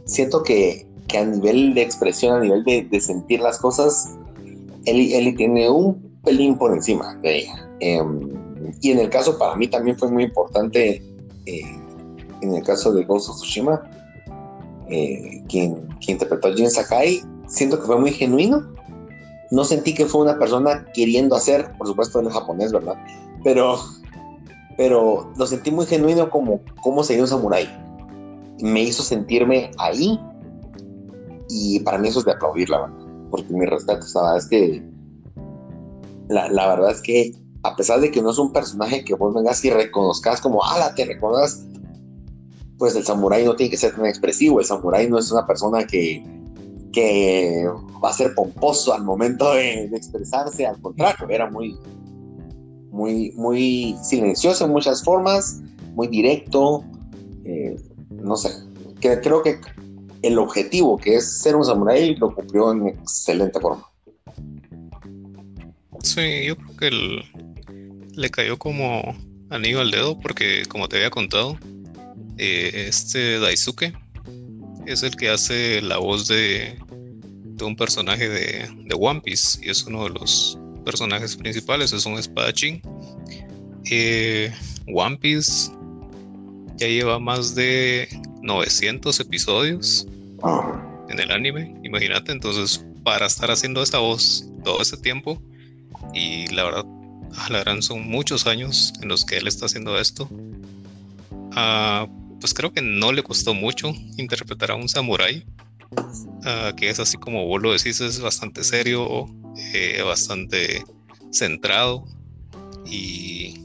siento 0.05 0.43
que, 0.43 0.87
a 1.17 1.23
nivel 1.23 1.73
de 1.73 1.81
expresión, 1.81 2.35
a 2.35 2.39
nivel 2.39 2.63
de, 2.63 3.01
sentir 3.01 3.39
las 3.39 3.57
cosas, 3.59 4.17
Ellie, 4.85 5.33
tiene 5.33 5.69
un 5.69 6.19
pelín 6.23 6.57
por 6.57 6.73
encima 6.73 7.15
de 7.21 7.39
ella. 7.39 7.69
Em, 7.79 8.29
y 8.81 8.91
en 8.91 8.99
el 8.99 9.09
caso, 9.09 9.37
para 9.37 9.55
mí 9.55 9.67
también 9.67 9.97
fue 9.97 10.11
muy 10.11 10.23
importante, 10.23 11.01
eh, 11.45 11.61
en 12.41 12.55
el 12.55 12.63
caso 12.63 12.91
de 12.93 13.03
Ghost 13.05 13.29
Tsushima, 13.29 13.81
eh, 14.89 15.41
quien, 15.47 15.87
quien 16.03 16.15
interpretó 16.15 16.49
a 16.49 16.53
Jin 16.53 16.69
Sakai, 16.69 17.21
siento 17.47 17.79
que 17.79 17.85
fue 17.85 17.99
muy 17.99 18.11
genuino 18.11 18.73
no 19.53 19.63
sentí 19.63 19.93
que 19.93 20.07
fue 20.07 20.21
una 20.21 20.39
persona 20.39 20.83
queriendo 20.95 21.35
hacer, 21.35 21.77
por 21.77 21.85
supuesto 21.85 22.19
en 22.19 22.27
japonés, 22.27 22.71
¿verdad? 22.71 22.95
Pero, 23.43 23.77
pero 24.77 25.31
lo 25.37 25.45
sentí 25.45 25.69
muy 25.69 25.85
genuino 25.85 26.31
como 26.31 26.61
cómo 26.81 27.03
sería 27.03 27.21
un 27.21 27.27
samurái. 27.27 27.69
Me 28.61 28.81
hizo 28.81 29.03
sentirme 29.03 29.69
ahí 29.77 30.19
y 31.49 31.79
para 31.81 31.99
mí 31.99 32.07
eso 32.07 32.17
es 32.17 32.25
de 32.25 32.31
aplaudir, 32.31 32.67
la 32.71 32.81
verdad. 32.81 32.97
Porque 33.29 33.53
mi 33.53 33.67
respeto, 33.67 34.07
es 34.35 34.47
que 34.47 34.83
la, 36.29 36.49
la, 36.49 36.69
verdad 36.69 36.89
es 36.89 37.01
que 37.03 37.33
a 37.61 37.75
pesar 37.75 38.01
de 38.01 38.09
que 38.09 38.23
no 38.23 38.31
es 38.31 38.39
un 38.39 38.51
personaje 38.51 39.03
que 39.03 39.13
vos 39.13 39.35
vengas 39.35 39.63
y 39.63 39.69
reconozcas 39.69 40.41
como, 40.41 40.63
ala, 40.63 40.95
te 40.95 41.05
reconozcas, 41.05 41.63
pues 42.79 42.95
el 42.95 43.03
samurái 43.03 43.45
no 43.45 43.55
tiene 43.55 43.69
que 43.69 43.77
ser 43.77 43.95
tan 43.95 44.07
expresivo. 44.07 44.59
El 44.59 44.65
samurái 44.65 45.11
no 45.11 45.19
es 45.19 45.31
una 45.31 45.45
persona 45.45 45.85
que, 45.85 46.23
que 46.93 47.65
va 48.01 48.09
a 48.09 48.13
ser 48.13 48.33
pomposo 48.35 48.93
al 48.93 49.03
momento 49.03 49.53
de, 49.53 49.85
expresarse, 49.85 50.65
al 50.65 50.79
contrario, 50.79 51.27
era 51.29 51.49
muy, 51.49 51.75
muy, 52.91 53.31
muy 53.35 53.97
silencioso 54.01 54.65
en 54.65 54.71
muchas 54.71 55.03
formas, 55.03 55.61
muy 55.95 56.07
directo, 56.07 56.85
eh, 57.43 57.75
no 58.11 58.37
sé, 58.37 58.51
que, 59.01 59.19
creo 59.19 59.41
que 59.41 59.59
el 60.21 60.37
objetivo 60.37 60.97
que 60.97 61.15
es 61.15 61.41
ser 61.41 61.55
un 61.55 61.65
samurái 61.65 62.15
lo 62.15 62.33
cumplió 62.33 62.71
en 62.71 62.87
excelente 62.87 63.59
forma. 63.59 63.85
Sí, 66.03 66.45
yo 66.45 66.55
creo 66.55 66.77
que 66.77 66.91
le 68.15 68.29
cayó 68.29 68.57
como 68.57 69.01
anillo 69.49 69.81
al 69.81 69.91
dedo 69.91 70.19
porque 70.19 70.63
como 70.69 70.87
te 70.87 70.97
había 70.97 71.09
contado, 71.09 71.57
eh, 72.37 72.85
este 72.87 73.39
Daisuke 73.39 73.93
es 74.85 75.03
el 75.03 75.15
que 75.15 75.29
hace 75.29 75.81
la 75.81 75.97
voz 75.97 76.27
de, 76.27 76.77
de 77.43 77.65
un 77.65 77.75
personaje 77.75 78.27
de, 78.29 78.69
de, 78.85 78.95
One 78.99 79.21
Piece 79.21 79.59
y 79.65 79.69
es 79.69 79.83
uno 79.83 80.05
de 80.05 80.11
los 80.11 80.57
personajes 80.85 81.35
principales, 81.35 81.93
es 81.93 82.05
un 82.05 82.17
espadachín. 82.17 82.81
Eh, 83.89 84.51
One 84.93 85.17
Piece 85.17 85.71
ya 86.77 86.87
lleva 86.87 87.19
más 87.19 87.55
de 87.55 88.07
900 88.41 89.19
episodios 89.19 90.07
en 91.09 91.19
el 91.19 91.31
anime, 91.31 91.73
imagínate, 91.83 92.31
entonces 92.31 92.85
para 93.03 93.25
estar 93.25 93.51
haciendo 93.51 93.83
esta 93.83 93.99
voz 93.99 94.45
todo 94.63 94.81
ese 94.81 94.97
tiempo 94.97 95.41
y 96.13 96.47
la 96.47 96.63
verdad, 96.63 96.85
la 97.49 97.59
gran 97.59 97.81
son 97.81 98.07
muchos 98.07 98.47
años 98.47 98.93
en 99.01 99.09
los 99.09 99.25
que 99.25 99.37
él 99.37 99.47
está 99.47 99.65
haciendo 99.65 99.97
esto. 99.99 100.29
Uh, 101.55 102.22
pues 102.43 102.53
creo 102.53 102.73
que 102.73 102.81
no 102.81 103.13
le 103.13 103.23
costó 103.23 103.53
mucho 103.53 103.93
interpretar 104.17 104.71
a 104.71 104.75
un 104.75 104.89
samurái, 104.89 105.45
ah, 106.43 106.73
que 106.75 106.89
es 106.89 106.99
así 106.99 107.15
como 107.17 107.47
vos 107.47 107.61
lo 107.61 107.71
decís, 107.71 108.01
es 108.01 108.19
bastante 108.19 108.65
serio, 108.65 109.29
eh, 109.73 110.01
bastante 110.03 110.83
centrado 111.31 112.03
y, 112.85 113.61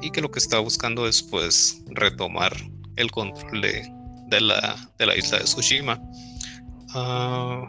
y, 0.00 0.10
que 0.12 0.20
lo 0.20 0.30
que 0.30 0.38
está 0.38 0.60
buscando 0.60 1.08
es 1.08 1.24
pues 1.24 1.82
retomar 1.88 2.52
el 2.94 3.10
control 3.10 3.62
de, 3.62 4.40
la, 4.40 4.88
de 4.96 5.06
la, 5.06 5.16
isla 5.16 5.38
de 5.38 5.44
Tsushima. 5.44 6.00
Ah, 6.90 7.68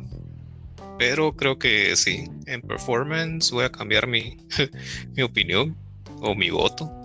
pero 0.99 1.35
creo 1.35 1.57
que 1.57 1.95
sí, 1.95 2.25
en 2.45 2.61
performance 2.61 3.49
voy 3.49 3.65
a 3.65 3.71
cambiar 3.71 4.05
mi, 4.05 4.37
mi 5.15 5.23
opinión 5.23 5.75
o 6.21 6.35
mi 6.35 6.51
voto 6.51 7.02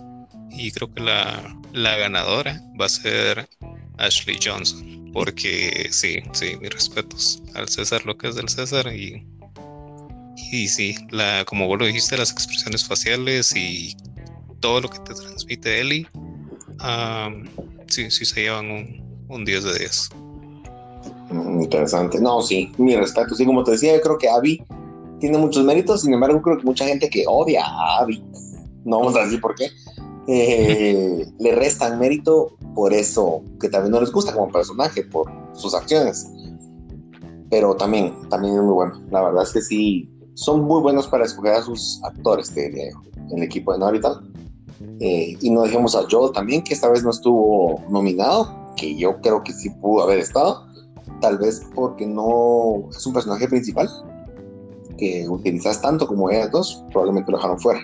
y 0.59 0.72
creo 0.72 0.92
que 0.92 1.00
la, 1.00 1.56
la 1.72 1.96
ganadora 1.96 2.61
va 2.80 2.86
a 2.86 2.88
ser 2.88 3.48
Ashley 3.98 4.38
Johnson. 4.42 5.11
Porque 5.12 5.88
sí, 5.92 6.20
sí, 6.32 6.56
mis 6.61 6.70
respetos 6.70 7.42
al 7.54 7.68
César, 7.68 8.04
lo 8.04 8.16
que 8.16 8.28
es 8.28 8.34
del 8.34 8.48
César. 8.48 8.92
Y, 8.94 9.24
Y 10.52 10.68
sí, 10.68 10.96
la, 11.11 11.44
como 11.44 11.66
vos 11.66 11.78
lo 11.78 11.86
dijiste, 11.86 12.16
las 12.16 12.32
expresiones 12.32 12.84
faciales 12.84 13.54
y 13.54 13.96
todo 14.61 14.80
lo 14.80 14.88
que 14.88 14.98
te 15.00 15.14
transmite 15.14 15.80
Eli, 15.80 16.06
sí, 17.86 18.11
sí 18.11 18.24
se 18.24 18.42
llevan 18.42 18.70
un, 18.70 19.24
un 19.28 19.44
10 19.44 19.64
de 19.64 19.78
10. 19.78 20.11
Mm, 21.30 21.62
interesante. 21.62 22.20
No, 22.20 22.40
sí, 22.42 22.72
mi 22.78 22.96
respeto. 22.96 23.34
Sí, 23.34 23.44
como 23.44 23.62
te 23.64 23.72
decía, 23.72 23.94
yo 23.94 24.00
creo 24.00 24.18
que 24.18 24.28
Abby 24.28 24.62
tiene 25.20 25.38
muchos 25.38 25.64
méritos, 25.64 26.02
sin 26.02 26.14
embargo, 26.14 26.40
creo 26.42 26.59
que 26.59 26.64
mucha 26.64 26.86
gente 26.86 27.09
que 27.11 27.24
odia 27.26 27.64
a 27.64 28.00
Abby, 28.00 28.22
no 28.84 28.98
vamos 28.98 29.16
a 29.16 29.24
decir 29.24 29.40
por 29.40 29.54
qué, 29.54 29.68
eh, 30.31 31.26
le 31.39 31.55
restan 31.55 31.99
mérito 31.99 32.59
por 32.74 32.93
eso 32.93 33.43
que 33.59 33.70
también 33.70 33.93
no 33.93 34.01
les 34.01 34.12
gusta 34.12 34.35
como 34.35 34.53
personaje, 34.53 35.03
por 35.05 35.31
sus 35.55 35.74
acciones. 35.74 36.31
Pero 37.51 37.74
también, 37.74 38.14
también 38.29 38.57
es 38.57 38.62
muy 38.62 38.74
bueno. 38.74 39.03
La 39.11 39.22
verdad 39.22 39.45
es 39.45 39.53
que 39.55 39.62
sí, 39.62 40.11
son 40.35 40.64
muy 40.64 40.83
buenos 40.83 41.07
para 41.07 41.24
escoger 41.24 41.55
a 41.55 41.62
sus 41.62 41.99
actores, 42.05 42.55
en 42.55 42.93
el 43.35 43.43
equipo 43.43 43.72
de 43.72 43.79
Naruto. 43.79 44.20
Eh, 45.01 45.37
y 45.41 45.51
no 45.51 45.62
dejemos 45.62 45.97
a 45.97 46.03
Joel 46.11 46.33
también, 46.33 46.62
que 46.62 46.74
esta 46.74 46.91
vez 46.91 47.03
no 47.03 47.11
estuvo 47.11 47.83
nominado, 47.89 48.74
que 48.76 48.97
yo 48.97 49.20
creo 49.22 49.43
que 49.43 49.53
sí 49.55 49.70
pudo 49.81 50.05
haber 50.05 50.18
estado, 50.18 50.66
tal 51.22 51.39
vez 51.39 51.66
porque 51.74 52.07
no 52.07 52.89
es 52.91 53.07
un 53.07 53.14
personaje 53.14 53.49
principal 53.49 53.89
que 54.99 55.26
utilizas 55.29 55.81
tanto 55.81 56.07
como 56.07 56.31
ellas 56.31 56.51
dos, 56.51 56.85
probablemente 56.93 57.31
lo 57.33 57.39
dejaron 57.39 57.59
fuera. 57.59 57.81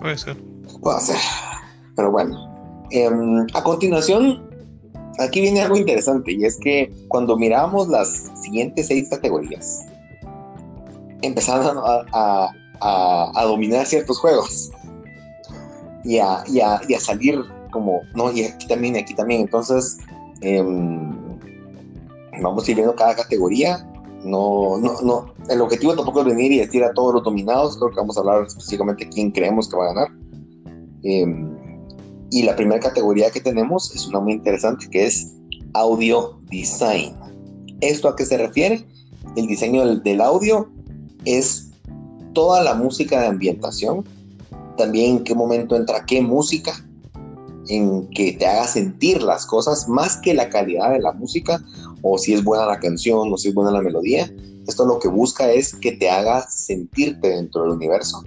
Puede 0.00 0.16
ser. 0.16 0.55
Puede 0.80 1.00
ser. 1.00 1.16
Pero 1.94 2.10
bueno. 2.10 2.56
Em, 2.90 3.46
a 3.54 3.62
continuación, 3.64 4.48
aquí 5.18 5.40
viene 5.40 5.62
algo 5.62 5.76
interesante 5.76 6.32
y 6.32 6.44
es 6.44 6.56
que 6.58 6.92
cuando 7.08 7.36
miramos 7.36 7.88
las 7.88 8.30
siguientes 8.42 8.86
seis 8.86 9.08
categorías, 9.08 9.84
empezaron 11.22 11.78
a, 12.12 12.52
dominar 13.42 13.86
ciertos 13.86 14.18
juegos 14.18 14.70
y 16.04 16.18
a, 16.18 16.44
y 16.46 16.60
a, 16.60 17.00
salir 17.00 17.42
como, 17.72 18.02
no, 18.14 18.30
y 18.30 18.44
aquí 18.44 18.68
también, 18.68 18.96
y 18.96 18.98
aquí 19.00 19.14
también. 19.14 19.42
Entonces, 19.42 19.98
em, 20.42 21.10
vamos 22.40 22.66
a 22.66 22.70
ir 22.70 22.76
viendo 22.76 22.94
cada 22.94 23.16
categoría. 23.16 23.84
No, 24.22 24.78
no, 24.78 25.00
no, 25.02 25.34
el 25.48 25.60
objetivo 25.60 25.94
tampoco 25.94 26.20
es 26.20 26.26
venir 26.26 26.50
y 26.52 26.58
decir 26.58 26.82
a 26.82 26.92
todos 26.94 27.14
los 27.14 27.22
dominados, 27.22 27.76
creo 27.76 27.90
que 27.90 27.96
vamos 27.96 28.16
a 28.16 28.20
hablar 28.20 28.46
específicamente 28.46 29.08
quién 29.08 29.30
creemos 29.30 29.68
que 29.68 29.76
va 29.76 29.84
a 29.84 29.94
ganar. 29.94 30.25
Em, 31.02 31.56
y 32.30 32.42
la 32.42 32.56
primera 32.56 32.80
categoría 32.80 33.30
que 33.30 33.40
tenemos 33.40 33.94
es 33.94 34.06
una 34.06 34.20
muy 34.20 34.32
interesante 34.32 34.88
que 34.90 35.06
es 35.06 35.32
audio 35.74 36.40
design. 36.50 37.14
¿Esto 37.80 38.08
a 38.08 38.16
qué 38.16 38.24
se 38.24 38.36
refiere? 38.36 38.84
El 39.36 39.46
diseño 39.46 39.86
del, 39.86 40.02
del 40.02 40.20
audio 40.20 40.68
es 41.24 41.70
toda 42.32 42.62
la 42.62 42.74
música 42.74 43.20
de 43.20 43.26
ambientación 43.26 44.04
también 44.76 45.16
en 45.16 45.24
qué 45.24 45.34
momento 45.34 45.74
entra 45.74 46.04
qué 46.06 46.20
música, 46.20 46.72
en 47.68 48.08
que 48.10 48.32
te 48.32 48.46
haga 48.46 48.66
sentir 48.66 49.22
las 49.22 49.44
cosas 49.44 49.88
más 49.88 50.16
que 50.18 50.34
la 50.34 50.48
calidad 50.48 50.92
de 50.92 51.00
la 51.00 51.12
música 51.12 51.60
o 52.02 52.16
si 52.16 52.34
es 52.34 52.44
buena 52.44 52.66
la 52.66 52.78
canción 52.78 53.32
o 53.32 53.36
si 53.36 53.48
es 53.48 53.54
buena 53.54 53.72
la 53.72 53.82
melodía. 53.82 54.32
Esto 54.68 54.84
lo 54.84 54.98
que 54.98 55.08
busca 55.08 55.50
es 55.50 55.74
que 55.74 55.92
te 55.92 56.08
haga 56.08 56.48
sentirte 56.48 57.28
dentro 57.28 57.62
del 57.62 57.72
universo. 57.72 58.22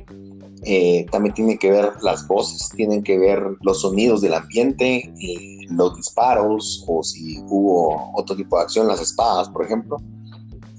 Eh, 0.63 1.05
también 1.11 1.33
tiene 1.33 1.57
que 1.57 1.71
ver 1.71 1.93
las 2.01 2.27
voces, 2.27 2.69
tienen 2.75 3.01
que 3.01 3.17
ver 3.17 3.41
los 3.61 3.81
sonidos 3.81 4.21
del 4.21 4.33
ambiente, 4.33 5.11
eh, 5.21 5.65
los 5.69 5.95
disparos 5.95 6.83
o 6.87 7.01
si 7.01 7.39
hubo 7.47 8.11
otro 8.13 8.35
tipo 8.35 8.57
de 8.57 8.63
acción, 8.63 8.87
las 8.87 9.01
espadas, 9.01 9.49
por 9.49 9.65
ejemplo. 9.65 9.97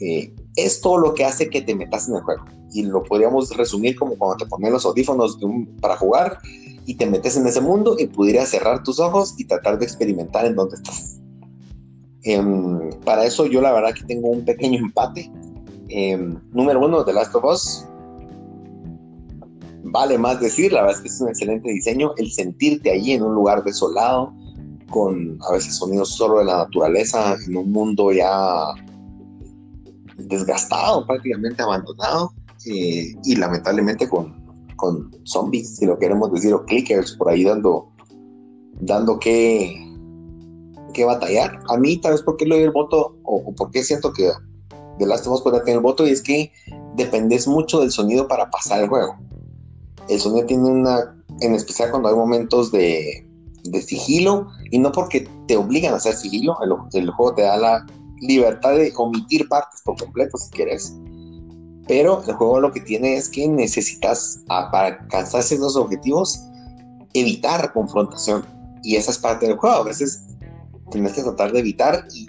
Eh, 0.01 0.35
es 0.57 0.81
todo 0.81 0.99
lo 0.99 1.15
que 1.15 1.25
hace 1.25 1.49
que 1.49 1.63
te 1.63 1.75
metas 1.75 2.09
en 2.09 2.17
el 2.17 2.23
juego 2.23 2.45
y 2.73 2.83
lo 2.83 3.03
podríamos 3.03 3.55
resumir 3.57 3.97
como 3.97 4.17
cuando 4.17 4.37
te 4.37 4.47
pones 4.47 4.71
los 4.71 4.85
audífonos 4.85 5.39
para 5.81 5.97
jugar 5.97 6.39
y 6.87 6.95
te 6.95 7.07
metes 7.07 7.37
en 7.37 7.47
ese 7.47 7.61
mundo 7.61 7.97
y 7.99 8.07
pudieras 8.07 8.51
cerrar 8.51 8.83
tus 8.83 9.01
ojos 9.01 9.35
y 9.39 9.45
tratar 9.45 9.79
de 9.79 9.85
experimentar 9.85 10.45
en 10.47 10.57
dónde 10.57 10.77
estás. 10.77 11.21
Em, 12.23 12.91
para 13.05 13.25
eso 13.25 13.47
yo 13.47 13.61
la 13.61 13.73
verdad 13.73 13.95
que 13.95 14.05
tengo 14.05 14.29
un 14.29 14.45
pequeño 14.45 14.79
empate. 14.79 15.31
Em, 15.89 16.39
número 16.53 16.85
uno, 16.85 17.05
The 17.05 17.13
Last 17.13 17.35
of 17.35 17.45
Us. 17.45 17.87
Vale 19.83 20.19
más 20.19 20.41
decir, 20.41 20.73
la 20.73 20.83
verdad 20.83 20.97
es 20.97 21.03
que 21.03 21.09
es 21.09 21.21
un 21.21 21.29
excelente 21.29 21.71
diseño. 21.71 22.13
El 22.17 22.31
sentirte 22.31 22.91
allí 22.91 23.13
en 23.13 23.23
un 23.23 23.35
lugar 23.35 23.65
desolado, 23.65 24.33
con 24.91 25.39
a 25.49 25.53
veces 25.53 25.77
sonidos 25.77 26.11
solo 26.11 26.39
de 26.39 26.45
la 26.45 26.59
naturaleza, 26.59 27.37
en 27.47 27.57
un 27.57 27.73
mundo 27.73 28.13
ya 28.13 28.75
desgastado, 30.17 31.07
prácticamente 31.07 31.63
abandonado. 31.63 32.33
Eh, 32.67 33.15
y 33.25 33.37
lamentablemente 33.37 34.07
con, 34.07 34.35
con 34.77 35.11
zombies, 35.25 35.77
si 35.77 35.87
lo 35.87 35.99
queremos 35.99 36.31
decir, 36.33 36.53
o 36.53 36.65
clickers 36.65 37.13
por 37.13 37.31
ahí 37.31 37.45
dando, 37.45 37.91
dando 38.81 39.19
que, 39.19 39.75
que 40.93 41.05
batallar. 41.05 41.59
A 41.69 41.79
mí, 41.79 41.97
tal 41.99 42.13
vez 42.13 42.23
porque 42.23 42.45
le 42.45 42.57
doy 42.57 42.65
el 42.65 42.71
voto, 42.71 43.17
o, 43.23 43.55
porque 43.55 43.83
siento 43.83 44.13
que 44.13 44.31
de 44.99 45.07
las 45.07 45.27
of 45.27 45.43
puede 45.43 45.61
tener 45.61 45.77
el 45.77 45.83
voto, 45.83 46.07
y 46.07 46.11
es 46.11 46.23
que 46.23 46.53
dependes 46.97 47.49
mucho 47.49 47.81
del 47.81 47.91
sonido 47.91 48.29
para 48.29 48.51
pasar 48.51 48.83
el 48.83 48.89
juego. 48.89 49.17
El 50.11 50.21
sonido 50.21 50.47
tiene 50.47 50.69
una, 50.69 51.17
en 51.41 51.55
especial 51.55 51.91
cuando 51.91 52.09
hay 52.09 52.15
momentos 52.15 52.71
de, 52.73 53.27
de 53.65 53.83
sigilo, 53.83 54.49
y 54.71 54.79
no 54.79 54.93
porque 54.93 55.29
te 55.47 55.57
obligan 55.57 55.95
a 55.95 55.97
hacer 55.97 56.15
sigilo, 56.15 56.57
el, 56.63 57.01
el, 57.01 57.11
juego 57.11 57.35
te 57.35 57.43
da 57.43 57.57
la 57.57 57.87
libertad 58.21 58.77
de 58.77 58.93
omitir 58.97 59.49
partes 59.49 59.81
por 59.83 59.97
completo 59.97 60.37
si 60.37 60.51
quieres 60.51 60.95
pero 61.91 62.23
el 62.25 62.35
juego 62.35 62.61
lo 62.61 62.71
que 62.71 62.81
tiene 62.81 63.17
es 63.17 63.29
que 63.29 63.49
necesitas, 63.49 64.45
ah, 64.49 64.69
para 64.71 65.01
alcanzar 65.01 65.41
esos 65.41 65.75
objetivos, 65.75 66.41
evitar 67.15 67.73
confrontación. 67.73 68.47
Y 68.85 68.95
esa 68.95 69.11
es 69.11 69.19
parte 69.19 69.49
del 69.49 69.57
juego. 69.57 69.75
A 69.75 69.83
veces 69.83 70.23
tienes 70.93 71.15
que 71.15 71.25
tratar 71.25 71.51
de 71.51 71.59
evitar 71.59 72.07
y, 72.15 72.29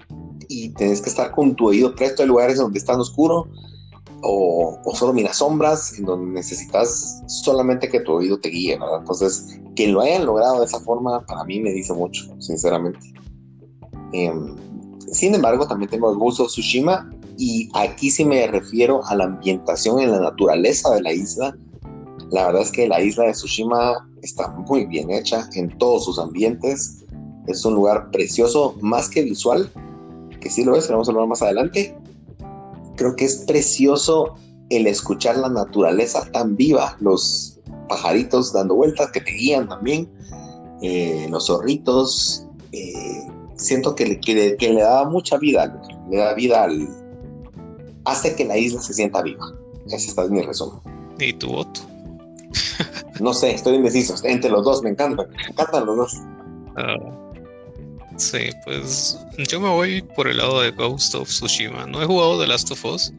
y 0.49 0.69
tienes 0.69 0.99
que 0.99 1.11
estar 1.11 1.29
con 1.29 1.55
tu 1.55 1.67
oído 1.67 1.93
presto 1.93 2.23
en 2.23 2.29
lugares 2.29 2.57
donde 2.57 2.79
está 2.79 2.97
oscuro 2.97 3.51
o, 4.23 4.77
o, 4.83 4.95
solo 4.95 5.13
miras 5.13 5.37
sombras 5.37 5.97
en 5.97 6.05
donde 6.05 6.31
necesitas 6.31 7.23
solamente 7.27 7.89
que 7.89 7.99
tu 8.01 8.13
oído 8.13 8.39
te 8.39 8.49
guíe, 8.49 8.77
¿verdad? 8.77 8.99
Entonces, 8.99 9.59
que 9.75 9.87
lo 9.87 10.01
hayan 10.01 10.25
logrado 10.25 10.59
de 10.59 10.65
esa 10.65 10.79
forma, 10.79 11.25
para 11.25 11.43
mí 11.43 11.59
me 11.59 11.71
dice 11.71 11.93
mucho, 11.93 12.23
sinceramente. 12.39 12.99
Em, 14.13 14.55
sin 15.11 15.35
embargo, 15.35 15.67
también 15.67 15.89
tengo 15.89 16.11
el 16.11 16.17
gusto 16.17 16.43
de 16.43 16.49
Tsushima 16.49 17.09
y 17.37 17.69
aquí 17.73 18.09
sí 18.09 18.25
me 18.25 18.47
refiero 18.47 19.05
a 19.05 19.15
la 19.15 19.25
ambientación 19.25 19.99
en 19.99 20.11
la 20.11 20.19
naturaleza 20.19 20.93
de 20.93 21.01
la 21.01 21.13
isla. 21.13 21.57
La 22.31 22.47
verdad 22.47 22.61
es 22.61 22.71
que 22.71 22.87
la 22.87 23.01
isla 23.01 23.25
de 23.25 23.31
Tsushima 23.31 24.07
está 24.21 24.49
muy 24.49 24.85
bien 24.85 25.09
hecha 25.11 25.49
en 25.53 25.77
todos 25.77 26.05
sus 26.05 26.19
ambientes. 26.19 27.03
Es 27.47 27.65
un 27.65 27.75
lugar 27.75 28.11
precioso, 28.11 28.75
más 28.81 29.09
que 29.09 29.23
visual, 29.23 29.69
que 30.39 30.49
sí 30.49 30.63
lo 30.63 30.75
es, 30.75 30.89
vamos 30.89 31.07
a 31.07 31.11
hablar 31.11 31.27
más 31.27 31.41
adelante. 31.41 31.95
Creo 33.01 33.15
que 33.15 33.25
es 33.25 33.37
precioso 33.47 34.35
el 34.69 34.85
escuchar 34.85 35.35
la 35.35 35.49
naturaleza 35.49 36.23
tan 36.33 36.55
viva, 36.55 36.95
los 36.99 37.59
pajaritos 37.89 38.53
dando 38.53 38.75
vueltas 38.75 39.09
que 39.09 39.21
te 39.21 39.31
guían 39.31 39.67
también, 39.67 40.07
eh, 40.83 41.25
los 41.31 41.47
zorritos. 41.47 42.45
Eh, 42.71 43.27
siento 43.55 43.95
que, 43.95 44.19
que, 44.19 44.55
que, 44.55 44.69
le 44.69 44.81
da 44.81 45.09
mucha 45.09 45.39
vida, 45.39 45.81
le 46.11 46.17
da 46.17 46.35
vida 46.35 46.65
al, 46.65 46.87
hace 48.05 48.35
que 48.35 48.45
la 48.45 48.55
isla 48.55 48.79
se 48.79 48.93
sienta 48.93 49.23
viva. 49.23 49.51
Ese 49.87 50.09
está 50.09 50.27
mi 50.27 50.43
resumen. 50.43 50.79
¿Y 51.17 51.33
tu 51.33 51.47
voto? 51.47 51.81
no 53.19 53.33
sé, 53.33 53.55
estoy 53.55 53.77
indeciso. 53.77 54.13
Entre 54.25 54.51
los 54.51 54.63
dos, 54.63 54.83
me 54.83 54.91
encantan. 54.91 55.27
Me 55.27 55.47
encantan 55.49 55.87
los 55.87 55.97
dos. 55.97 56.17
Ah, 56.77 56.97
sí, 58.21 58.49
pues 58.63 59.17
yo 59.49 59.59
me 59.59 59.69
voy 59.69 60.01
por 60.01 60.27
el 60.27 60.37
lado 60.37 60.61
de 60.61 60.71
Ghost 60.71 61.15
of 61.15 61.27
Tsushima. 61.27 61.87
No 61.87 62.01
he 62.01 62.05
jugado 62.05 62.39
The 62.39 62.47
Last 62.47 62.71
of 62.71 62.85
Us, 62.85 63.11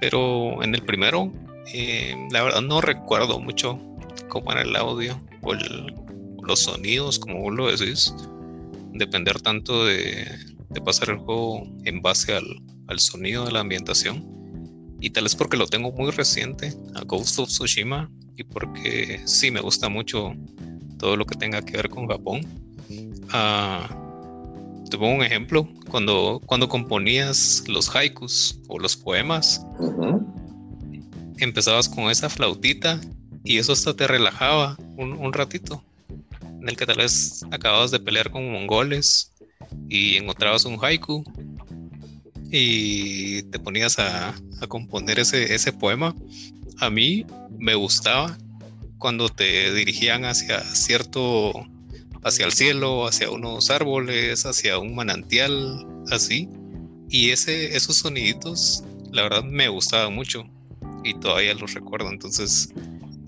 pero 0.00 0.62
en 0.62 0.74
el 0.74 0.82
primero, 0.82 1.32
eh, 1.72 2.14
la 2.30 2.42
verdad 2.42 2.62
no 2.62 2.80
recuerdo 2.80 3.38
mucho 3.38 3.78
cómo 4.28 4.50
era 4.52 4.62
el 4.62 4.74
audio 4.74 5.20
o, 5.42 5.54
los 6.44 6.60
sonidos, 6.60 7.18
como 7.18 7.40
vos 7.40 7.54
lo 7.54 7.70
decís. 7.70 8.14
Depender 8.94 9.40
tanto 9.40 9.84
de, 9.84 10.26
pasar 10.84 11.10
el 11.10 11.18
juego 11.18 11.62
en 11.84 12.02
base 12.02 12.34
al, 12.34 12.98
sonido 12.98 13.44
de 13.44 13.52
la 13.52 13.60
ambientación. 13.60 14.26
Y 15.00 15.10
tal 15.10 15.24
vez 15.24 15.34
porque 15.34 15.56
lo 15.56 15.66
tengo 15.66 15.92
muy 15.92 16.10
reciente 16.10 16.74
a 16.94 17.02
Ghost 17.02 17.38
of 17.38 17.48
Tsushima 17.48 18.10
y 18.36 18.44
porque 18.44 19.20
sí 19.24 19.50
me 19.50 19.60
gusta 19.60 19.88
mucho 19.88 20.32
todo 20.98 21.16
lo 21.16 21.26
que 21.26 21.36
tenga 21.36 21.62
que 21.62 21.76
ver 21.76 21.88
con 21.88 22.06
Japón. 22.06 22.40
Uh, 23.32 24.02
te 24.92 24.98
pongo 24.98 25.14
un 25.14 25.22
ejemplo, 25.22 25.66
cuando, 25.88 26.38
cuando 26.44 26.68
componías 26.68 27.64
los 27.66 27.96
haikus 27.96 28.60
o 28.68 28.78
los 28.78 28.94
poemas, 28.94 29.64
empezabas 31.38 31.88
con 31.88 32.10
esa 32.10 32.28
flautita 32.28 33.00
y 33.42 33.56
eso 33.56 33.72
hasta 33.72 33.96
te 33.96 34.06
relajaba 34.06 34.76
un, 34.98 35.14
un 35.14 35.32
ratito, 35.32 35.82
en 36.60 36.68
el 36.68 36.76
que 36.76 36.84
tal 36.84 36.98
vez 36.98 37.42
acababas 37.50 37.90
de 37.90 38.00
pelear 38.00 38.30
con 38.30 38.52
mongoles 38.52 39.32
y 39.88 40.18
encontrabas 40.18 40.66
un 40.66 40.78
haiku 40.78 41.24
y 42.50 43.44
te 43.44 43.58
ponías 43.58 43.98
a, 43.98 44.34
componer 44.68 45.20
ese, 45.20 45.54
ese 45.54 45.72
poema, 45.72 46.14
a 46.80 46.90
mí 46.90 47.24
me 47.58 47.74
gustaba 47.74 48.36
cuando 48.98 49.30
te 49.30 49.72
dirigían 49.72 50.26
hacia 50.26 50.60
cierto, 50.60 51.66
hacia 52.22 52.46
el 52.46 52.52
cielo, 52.52 53.06
hacia 53.06 53.30
unos 53.30 53.70
árboles, 53.70 54.46
hacia 54.46 54.78
un 54.78 54.94
manantial, 54.94 55.86
así. 56.10 56.48
Y 57.08 57.30
ese, 57.30 57.76
esos 57.76 57.96
soniditos, 57.96 58.84
la 59.10 59.22
verdad, 59.22 59.44
me 59.44 59.68
gustaban 59.68 60.14
mucho 60.14 60.44
y 61.04 61.14
todavía 61.14 61.54
los 61.54 61.74
recuerdo. 61.74 62.10
Entonces, 62.10 62.70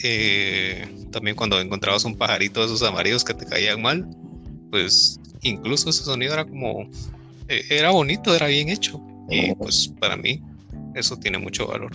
eh, 0.02 0.86
también 1.10 1.36
cuando 1.36 1.60
encontrabas 1.60 2.04
un 2.04 2.16
pajarito 2.16 2.60
de 2.60 2.66
esos 2.66 2.82
amarillos 2.82 3.24
que 3.24 3.34
te 3.34 3.44
caían 3.44 3.82
mal, 3.82 4.08
pues 4.70 5.20
incluso 5.42 5.90
ese 5.90 6.04
sonido 6.04 6.32
era 6.34 6.44
como, 6.44 6.88
eh, 7.48 7.64
era 7.70 7.90
bonito, 7.90 8.34
era 8.34 8.46
bien 8.46 8.68
hecho. 8.68 9.00
Y 9.28 9.54
pues 9.54 9.92
para 10.00 10.16
mí 10.16 10.40
eso 10.94 11.16
tiene 11.16 11.38
mucho 11.38 11.66
valor. 11.66 11.90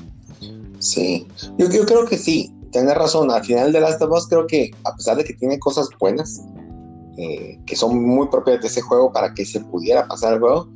Sí, 0.80 1.28
yo, 1.58 1.70
yo 1.72 1.86
creo 1.86 2.06
que 2.06 2.18
sí, 2.18 2.52
tienes 2.72 2.96
razón. 2.96 3.32
Al 3.32 3.44
final 3.44 3.72
de 3.72 3.82
Last 3.82 4.02
of 4.02 4.12
Us 4.12 4.28
creo 4.28 4.48
que 4.48 4.72
a 4.84 4.96
pesar 4.96 5.18
de 5.18 5.24
que 5.24 5.34
tiene 5.34 5.60
cosas 5.60 5.90
buenas, 6.00 6.42
eh, 7.18 7.60
que 7.66 7.76
son 7.76 8.04
muy 8.04 8.28
propias 8.28 8.62
de 8.62 8.68
ese 8.68 8.82
juego 8.82 9.12
para 9.12 9.34
que 9.34 9.46
se 9.46 9.60
pudiera 9.60 10.08
pasar 10.08 10.34
el 10.34 10.40
juego, 10.40 10.70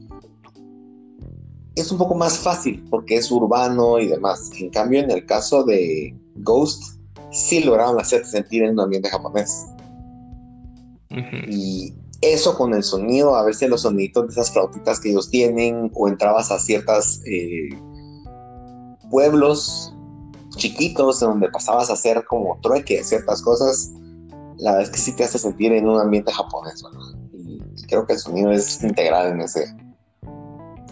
es 1.75 1.91
un 1.91 1.97
poco 1.97 2.15
más 2.15 2.37
fácil 2.37 2.83
porque 2.89 3.15
es 3.15 3.31
urbano 3.31 3.99
y 3.99 4.07
demás. 4.07 4.51
En 4.59 4.69
cambio, 4.69 4.99
en 4.99 5.11
el 5.11 5.25
caso 5.25 5.63
de 5.63 6.15
Ghost, 6.35 6.99
sí 7.31 7.63
lograron 7.63 7.99
hacerte 7.99 8.29
sentir 8.29 8.63
en 8.63 8.71
un 8.71 8.81
ambiente 8.81 9.09
japonés. 9.09 9.65
Y 11.47 11.93
eso 12.21 12.57
con 12.57 12.73
el 12.73 12.83
sonido, 12.83 13.35
a 13.35 13.43
veces 13.43 13.69
los 13.69 13.81
sonidos 13.81 14.27
de 14.27 14.31
esas 14.31 14.51
flautitas 14.51 14.99
que 14.99 15.11
ellos 15.11 15.29
tienen, 15.29 15.91
o 15.93 16.07
entrabas 16.07 16.51
a 16.51 16.59
ciertas 16.59 17.21
eh, 17.25 17.69
pueblos 19.09 19.93
chiquitos 20.55 21.19
donde 21.19 21.49
pasabas 21.49 21.89
a 21.89 21.93
hacer 21.93 22.25
como 22.25 22.57
trueque 22.61 23.03
ciertas 23.03 23.41
cosas, 23.41 23.91
la 24.57 24.71
verdad 24.71 24.87
es 24.87 24.89
que 24.89 24.97
sí 24.97 25.15
te 25.15 25.23
hace 25.23 25.39
sentir 25.39 25.71
en 25.73 25.87
un 25.87 25.99
ambiente 25.99 26.31
japonés, 26.31 26.83
Y, 27.33 27.61
creo 27.87 28.05
que 28.05 28.13
el 28.13 28.19
sonido 28.19 28.51
es 28.51 28.83
integral 28.83 29.33
en 29.33 29.41
ese. 29.41 29.65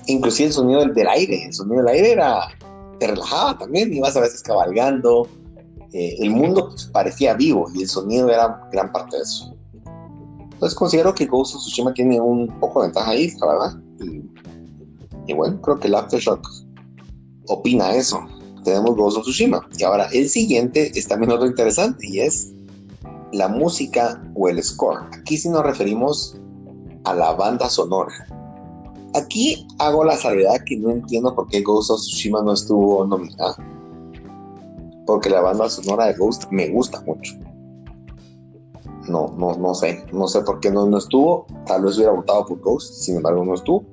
Inclusive 0.07 0.47
el 0.47 0.53
sonido 0.53 0.85
del, 0.85 1.07
aire, 1.07 1.45
el 1.45 1.53
sonido 1.53 1.77
del 1.77 1.87
aire 1.89 2.11
era, 2.13 2.47
te 2.99 3.07
relajaba 3.07 3.57
también, 3.57 3.93
ibas 3.93 4.15
a 4.17 4.21
veces 4.21 4.41
cabalgando, 4.41 5.27
eh, 5.93 6.15
el 6.19 6.29
mundo 6.31 6.69
pues, 6.69 6.85
parecía 6.85 7.33
vivo 7.33 7.67
y 7.73 7.81
el 7.83 7.89
sonido 7.89 8.29
era 8.29 8.61
gran 8.71 8.91
parte 8.91 9.17
de 9.17 9.23
eso. 9.23 9.55
Entonces 10.53 10.77
considero 10.77 11.13
que 11.13 11.25
Ghost 11.25 11.55
of 11.55 11.61
Tsushima 11.61 11.93
tiene 11.93 12.21
un 12.21 12.47
poco 12.59 12.81
de 12.81 12.87
ventaja 12.87 13.11
ahí, 13.11 13.31
la 13.39 13.47
verdad. 13.47 13.81
Y, 15.27 15.33
bueno, 15.33 15.59
creo 15.61 15.79
que 15.79 15.87
el 15.87 15.95
Aftershock 15.95 16.47
opina 17.47 17.95
eso. 17.95 18.19
Tenemos 18.63 18.95
Ghost 18.95 19.17
of 19.17 19.23
Tsushima. 19.23 19.67
Y 19.77 19.83
ahora 19.83 20.07
el 20.13 20.29
siguiente 20.29 20.91
es 20.93 21.07
también 21.07 21.31
otro 21.31 21.47
interesante 21.47 22.07
y 22.07 22.19
es 22.19 22.53
la 23.33 23.47
música 23.47 24.21
o 24.35 24.49
el 24.49 24.61
score. 24.63 24.99
Aquí 25.13 25.37
sí 25.37 25.49
nos 25.49 25.63
referimos 25.63 26.39
a 27.05 27.13
la 27.13 27.33
banda 27.33 27.69
sonora. 27.69 28.13
Aquí 29.13 29.67
hago 29.79 30.03
la 30.03 30.15
salvedad 30.15 30.61
que 30.65 30.77
no 30.77 30.91
entiendo 30.91 31.35
por 31.35 31.47
qué 31.47 31.61
Ghost 31.61 31.91
of 31.91 31.99
Tsushima 31.99 32.41
no 32.41 32.53
estuvo 32.53 33.05
nominada. 33.05 33.55
Porque 35.05 35.29
la 35.29 35.41
banda 35.41 35.69
sonora 35.69 36.07
de 36.07 36.13
Ghost 36.13 36.45
me 36.51 36.69
gusta 36.69 37.01
mucho 37.01 37.33
no, 39.07 39.33
no, 39.37 39.53
no 39.55 39.73
sé, 39.73 40.03
no 40.11 40.27
sé 40.27 40.41
por 40.41 40.59
qué 40.59 40.71
no, 40.71 40.85
no 40.85 40.97
estuvo, 40.97 41.45
tal 41.65 41.83
vez 41.83 41.97
hubiera 41.97 42.13
votado 42.13 42.45
por 42.45 42.59
Ghost, 42.61 42.93
sin 42.93 43.17
embargo 43.17 43.43
no 43.43 43.55
estuvo. 43.55 43.85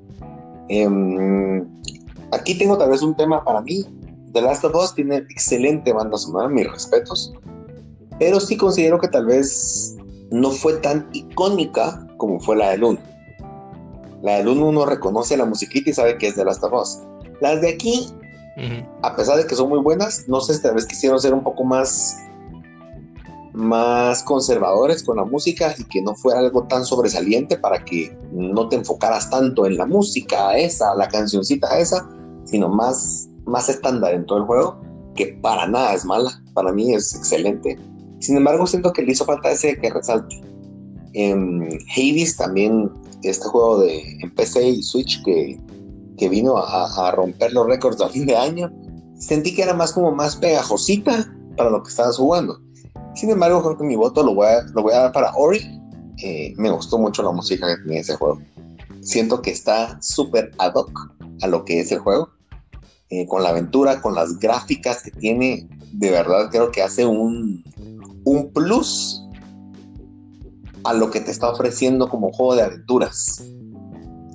Em, 0.69 1.67
aquí 2.33 2.57
tengo 2.57 2.77
tal 2.77 2.91
vez 2.91 3.03
un 3.03 3.15
tema 3.15 3.45
para 3.45 3.61
mí, 3.63 3.85
The 4.33 4.43
Last 4.43 4.65
of 4.65 4.75
Us 4.75 4.95
tiene 4.95 5.17
excelente 5.17 5.93
banda 5.93 6.17
sonora, 6.19 6.49
mis 6.49 6.71
respetos, 6.71 7.33
pero 8.19 8.41
sí 8.41 8.57
considero 8.57 8.99
que 8.99 9.09
tal 9.09 9.27
vez 9.27 9.97
no 10.31 10.51
fue 10.51 10.75
tan 10.79 11.09
icónica 11.13 12.07
como 12.17 12.41
fue 12.41 12.57
la 12.57 12.71
del 12.71 12.85
1. 12.85 12.99
La 14.23 14.37
del 14.39 14.49
1 14.49 14.67
uno 14.67 14.85
reconoce 14.85 15.37
la 15.37 15.45
musiquita 15.45 15.91
y 15.91 15.95
sabe 15.95 16.19
que 16.19 16.29
es 16.29 16.35
The 16.35 16.45
Last 16.45 16.65
of 16.65 16.73
Us. 16.73 16.99
Las 17.41 17.61
de 17.61 17.71
aquí, 17.71 18.09
a 19.03 19.15
pesar 19.15 19.39
de 19.39 19.47
que 19.47 19.55
son 19.55 19.69
muy 19.69 19.79
buenas, 19.79 20.25
no 20.27 20.41
sé 20.41 20.55
si 20.55 20.63
tal 20.63 20.75
vez 20.75 20.87
quisieron 20.87 21.21
ser 21.21 21.33
un 21.33 21.45
poco 21.45 21.65
más 21.65 22.17
más 23.59 24.23
conservadores 24.23 25.03
con 25.03 25.17
la 25.17 25.25
música 25.25 25.75
y 25.77 25.85
que 25.85 26.01
no 26.01 26.15
fuera 26.15 26.39
algo 26.39 26.65
tan 26.69 26.85
sobresaliente 26.85 27.59
para 27.59 27.85
que 27.85 28.17
no 28.31 28.69
te 28.69 28.77
enfocaras 28.77 29.29
tanto 29.31 29.67
en 29.67 29.77
la 29.77 29.85
música 29.85 30.57
esa, 30.57 30.95
la 30.95 31.09
cancioncita 31.09 31.79
esa, 31.79 32.09
sino 32.45 32.69
más, 32.69 33.29
más 33.47 33.69
estándar 33.69 34.15
en 34.15 34.27
todo 34.27 34.39
el 34.39 34.45
juego, 34.45 34.81
que 35.17 35.39
para 35.43 35.67
nada 35.67 35.93
es 35.93 36.05
mala, 36.05 36.31
para 36.55 36.73
mí 36.73 36.95
es 36.95 37.17
excelente. 37.17 37.77
Sin 38.21 38.37
embargo, 38.37 38.67
siento 38.67 38.93
que 38.93 39.03
le 39.03 39.13
hizo 39.13 39.25
falta 39.25 39.51
ese 39.51 39.79
que 39.79 39.91
resalte. 39.91 40.41
En 41.15 41.69
Hades 41.97 42.37
también, 42.37 42.91
este 43.23 43.47
juego 43.47 43.81
de 43.81 44.03
PC 44.37 44.69
y 44.69 44.83
Switch 44.83 45.23
que, 45.25 45.59
que 46.17 46.29
vino 46.29 46.57
a, 46.59 47.09
a 47.09 47.11
romper 47.13 47.53
los 47.53 47.67
récords 47.67 48.01
a 48.01 48.09
fin 48.09 48.27
de 48.27 48.37
año, 48.37 48.73
sentí 49.19 49.55
que 49.55 49.63
era 49.63 49.75
más 49.75 49.93
como 49.93 50.13
más 50.13 50.37
pegajosita 50.37 51.35
para 51.57 51.71
lo 51.71 51.83
que 51.83 51.89
estabas 51.89 52.17
jugando 52.17 52.61
sin 53.19 53.31
embargo, 53.31 53.61
creo 53.65 53.77
que 53.77 53.83
mi 53.83 53.97
voto 53.97 54.23
lo 54.23 54.33
voy 54.33 54.47
a, 54.47 54.63
lo 54.63 54.83
voy 54.83 54.93
a 54.93 55.01
dar 55.01 55.13
para 55.13 55.35
Ori. 55.35 55.61
Eh, 56.23 56.55
me 56.57 56.71
gustó 56.71 56.99
mucho 56.99 57.21
la 57.25 57.33
música 57.33 57.67
que 57.67 57.83
tenía 57.83 58.01
ese 58.01 58.15
juego. 58.15 58.41
Siento 59.01 59.43
que 59.43 59.51
está 59.51 60.01
súper 60.01 60.53
ad 60.59 60.75
hoc 60.75 61.17
a 61.43 61.49
lo 61.49 61.65
que 61.65 61.81
es 61.81 61.91
el 61.91 61.99
juego. 61.99 62.31
Eh, 63.11 63.27
con 63.27 63.43
la 63.43 63.49
aventura, 63.49 64.01
con 64.01 64.15
las 64.15 64.39
gráficas 64.39 65.03
que 65.03 65.11
tiene, 65.11 65.69
de 65.93 66.11
verdad 66.13 66.49
creo 66.49 66.71
que 66.71 66.81
hace 66.81 67.07
un, 67.07 67.65
un 68.29 68.53
plus 68.53 69.23
a 70.85 70.93
lo 70.93 71.11
que 71.11 71.21
te 71.21 71.31
está 71.31 71.51
ofreciendo 71.51 72.09
como 72.09 72.31
juego 72.33 72.57
de 72.57 72.63
aventuras. 72.63 73.43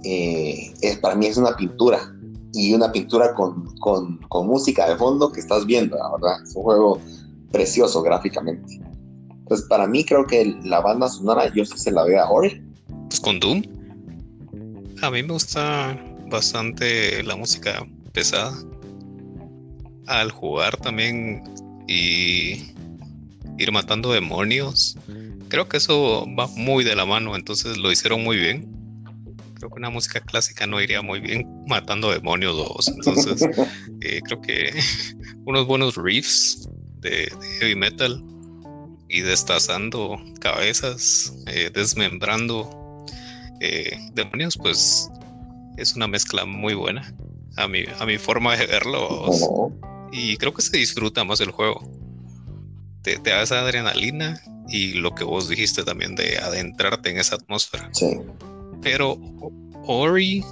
Eh, 0.03 0.73
para 1.01 1.15
mí 1.15 1.27
es 1.27 1.37
una 1.37 1.55
pintura 1.55 1.99
y 2.53 2.73
una 2.73 2.91
pintura 2.91 3.33
con, 3.33 3.65
con, 3.77 4.47
música 4.47 4.89
de 4.89 4.97
fondo 4.97 5.31
que 5.31 5.39
estás 5.39 5.65
viendo, 5.65 5.97
la 5.97 6.11
verdad. 6.11 6.43
Es 6.43 6.55
un 6.55 6.63
juego 6.63 6.99
precioso 7.51 8.01
gráficamente. 8.01 8.81
Pues 9.47 9.61
para 9.63 9.87
mí 9.87 10.03
creo 10.03 10.25
que 10.25 10.55
la 10.63 10.81
banda 10.81 11.07
sonora 11.07 11.51
yo 11.53 11.65
sí 11.65 11.77
se 11.77 11.91
la 11.91 12.03
veo 12.03 12.21
a 12.21 12.29
Ori. 12.29 12.61
Pues 13.07 13.19
con 13.19 13.39
Doom. 13.39 13.63
A 15.01 15.11
mí 15.11 15.21
me 15.23 15.33
gusta 15.33 15.97
bastante 16.29 17.23
la 17.23 17.35
música 17.35 17.85
pesada. 18.11 18.53
Al 20.07 20.31
jugar 20.31 20.75
también 20.77 21.43
y 21.87 22.72
ir 23.57 23.71
matando 23.71 24.11
demonios. 24.11 24.97
Creo 25.49 25.67
que 25.67 25.77
eso 25.77 26.25
va 26.37 26.47
muy 26.47 26.83
de 26.83 26.95
la 26.95 27.05
mano, 27.05 27.35
entonces 27.35 27.77
lo 27.77 27.91
hicieron 27.91 28.23
muy 28.23 28.37
bien. 28.37 28.67
Creo 29.55 29.69
que 29.69 29.79
una 29.79 29.89
música 29.89 30.19
clásica 30.19 30.67
no 30.67 30.81
iría 30.81 31.01
muy 31.01 31.19
bien 31.19 31.47
matando 31.67 32.11
demonios 32.11 32.57
dos. 32.57 32.87
Entonces, 32.87 33.41
eh, 34.01 34.21
creo 34.23 34.41
que 34.41 34.73
unos 35.45 35.67
buenos 35.67 35.95
riffs 35.95 36.67
de, 37.01 37.31
heavy 37.59 37.75
metal 37.75 38.23
y 39.09 39.21
destazando 39.21 40.17
cabezas, 40.39 41.33
eh, 41.47 41.69
desmembrando 41.73 43.05
eh, 43.59 43.97
demonios, 44.13 44.57
pues 44.57 45.09
es 45.77 45.95
una 45.95 46.07
mezcla 46.07 46.45
muy 46.45 46.73
buena 46.73 47.13
a 47.57 47.67
mi, 47.67 47.83
a 47.99 48.05
mi 48.05 48.17
forma 48.17 48.57
de 48.57 48.65
verlo. 48.65 49.29
Y 50.11 50.37
creo 50.37 50.53
que 50.53 50.61
se 50.61 50.77
disfruta 50.77 51.23
más 51.23 51.39
el 51.41 51.51
juego. 51.51 52.02
Te, 53.03 53.17
da 53.17 53.43
esa 53.43 53.59
adrenalina 53.59 54.41
y 54.69 54.93
lo 54.93 55.13
que 55.13 55.23
vos 55.23 55.49
dijiste 55.49 55.83
también 55.83 56.15
de 56.15 56.37
adentrarte 56.37 57.09
en 57.09 57.17
esa 57.17 57.35
atmósfera. 57.35 57.91
Pero 58.81 59.19
Ori, 59.85 60.43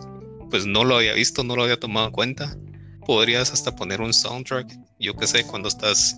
pues 0.50 0.66
no 0.66 0.84
lo 0.84 0.98
había 0.98 1.14
visto, 1.14 1.44
no 1.44 1.56
lo 1.56 1.64
había 1.64 1.80
tomado 1.80 2.08
en 2.08 2.14
cuenta. 2.14 2.58
Podrías 3.06 3.52
hasta 3.52 3.76
poner 3.76 4.02
un 4.02 4.14
soundtrack 4.14 4.78
yo 5.02 5.16
qué 5.16 5.28
sé, 5.28 5.44
cuando 5.46 5.68
estás 5.68 6.18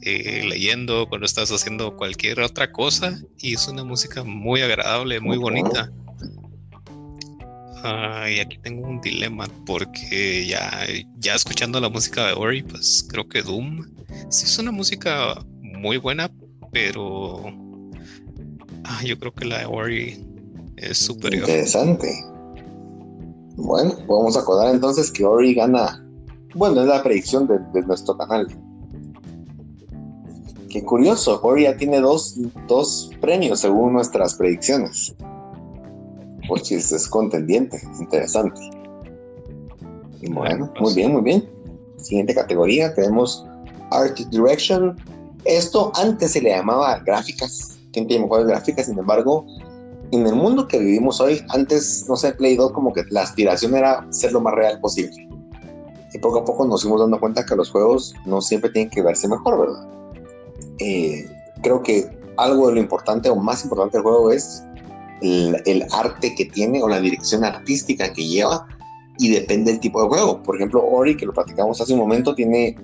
eh, 0.00 0.42
leyendo, 0.48 1.06
cuando 1.08 1.26
estás 1.26 1.50
haciendo 1.52 1.96
cualquier 1.96 2.40
otra 2.40 2.72
cosa 2.72 3.20
y 3.38 3.54
es 3.54 3.68
una 3.68 3.84
música 3.84 4.24
muy 4.24 4.62
agradable, 4.62 5.20
muy 5.20 5.36
bonita. 5.36 5.92
y 8.28 8.40
aquí 8.40 8.58
tengo 8.58 8.88
un 8.88 9.00
dilema 9.00 9.46
porque 9.66 10.46
ya, 10.46 10.86
ya 11.18 11.34
escuchando 11.34 11.78
la 11.78 11.90
música 11.90 12.26
de 12.26 12.32
Ori, 12.32 12.62
pues 12.62 13.06
creo 13.08 13.28
que 13.28 13.42
Doom 13.42 13.86
sí 14.30 14.46
es 14.46 14.58
una 14.58 14.72
música 14.72 15.44
muy 15.76 15.98
buena, 15.98 16.30
pero 16.72 17.42
ah, 18.84 19.00
yo 19.04 19.18
creo 19.18 19.32
que 19.32 19.44
la 19.44 19.60
de 19.60 19.66
Ori 19.66 20.24
es 20.76 20.98
superior. 20.98 21.48
Interesante. 21.48 22.12
Bueno, 23.56 23.94
vamos 24.08 24.36
a 24.36 24.40
acordar 24.40 24.74
entonces 24.74 25.10
que 25.10 25.24
Ori 25.24 25.54
gana 25.54 26.06
bueno, 26.56 26.80
es 26.80 26.88
la 26.88 27.02
predicción 27.02 27.46
de, 27.46 27.82
nuestro 27.82 28.16
canal. 28.16 28.46
Qué 30.70 30.82
curioso, 30.82 31.38
Ori 31.42 31.64
ya 31.64 31.76
tiene 31.76 32.00
dos, 32.00 33.10
premios 33.20 33.60
según 33.60 33.92
nuestras 33.92 34.34
predicciones. 34.34 35.14
Pues 36.48 36.72
es 36.72 37.08
contendiente, 37.08 37.78
interesante. 38.00 38.58
Bueno, 40.30 40.72
muy 40.80 40.94
bien, 40.94 41.12
muy 41.12 41.22
bien. 41.22 41.46
Siguiente 41.98 42.34
categoría, 42.34 42.94
tenemos 42.94 43.46
Art 43.90 44.18
Direction. 44.30 44.96
Esto 45.46 45.92
antes 45.94 46.32
se 46.32 46.40
le 46.40 46.50
llamaba 46.50 46.98
gráficas, 47.00 47.78
¿Quién 47.92 48.06
tiene 48.06 48.24
mejores 48.24 48.46
gráficas, 48.46 48.86
sin 48.86 48.98
embargo, 48.98 49.46
en 50.10 50.26
el 50.26 50.34
mundo 50.34 50.68
que 50.68 50.78
vivimos 50.78 51.20
hoy, 51.20 51.42
antes, 51.48 52.04
no 52.08 52.16
sé, 52.16 52.32
Play 52.32 52.56
2 52.56 52.72
como 52.72 52.92
que 52.92 53.04
la 53.10 53.22
aspiración 53.22 53.74
era 53.74 54.06
ser 54.10 54.32
lo 54.32 54.40
más 54.40 54.54
real 54.54 54.80
posible. 54.80 55.28
Y 56.12 56.18
poco 56.18 56.40
a 56.40 56.44
poco 56.44 56.66
nos 56.66 56.82
fuimos 56.82 57.00
dando 57.00 57.18
cuenta 57.18 57.44
que 57.44 57.56
los 57.56 57.70
juegos 57.70 58.14
no 58.24 58.40
siempre 58.40 58.70
tienen 58.70 58.90
que 58.90 59.02
verse 59.02 59.28
mejor, 59.28 59.60
¿verdad? 59.60 59.88
Eh, 60.78 61.28
creo 61.62 61.82
que 61.82 62.10
algo 62.36 62.68
de 62.68 62.74
lo 62.74 62.80
importante 62.80 63.30
o 63.30 63.36
más 63.36 63.64
importante 63.64 63.96
del 63.96 64.02
juego 64.02 64.30
es 64.30 64.62
el, 65.22 65.86
arte 65.92 66.34
que 66.34 66.44
tiene 66.44 66.82
o 66.82 66.88
la 66.88 67.00
dirección 67.00 67.44
artística 67.44 68.12
que 68.12 68.26
lleva 68.26 68.66
y 69.18 69.30
depende 69.30 69.72
del 69.72 69.80
tipo 69.80 70.02
de 70.02 70.08
juego. 70.08 70.42
Por 70.42 70.56
ejemplo, 70.56 70.84
Ori, 70.86 71.16
que 71.16 71.26
lo 71.26 71.32
platicamos 71.32 71.80
hace 71.80 71.92
un 71.92 71.98
momento, 71.98 72.34
tiene 72.34 72.76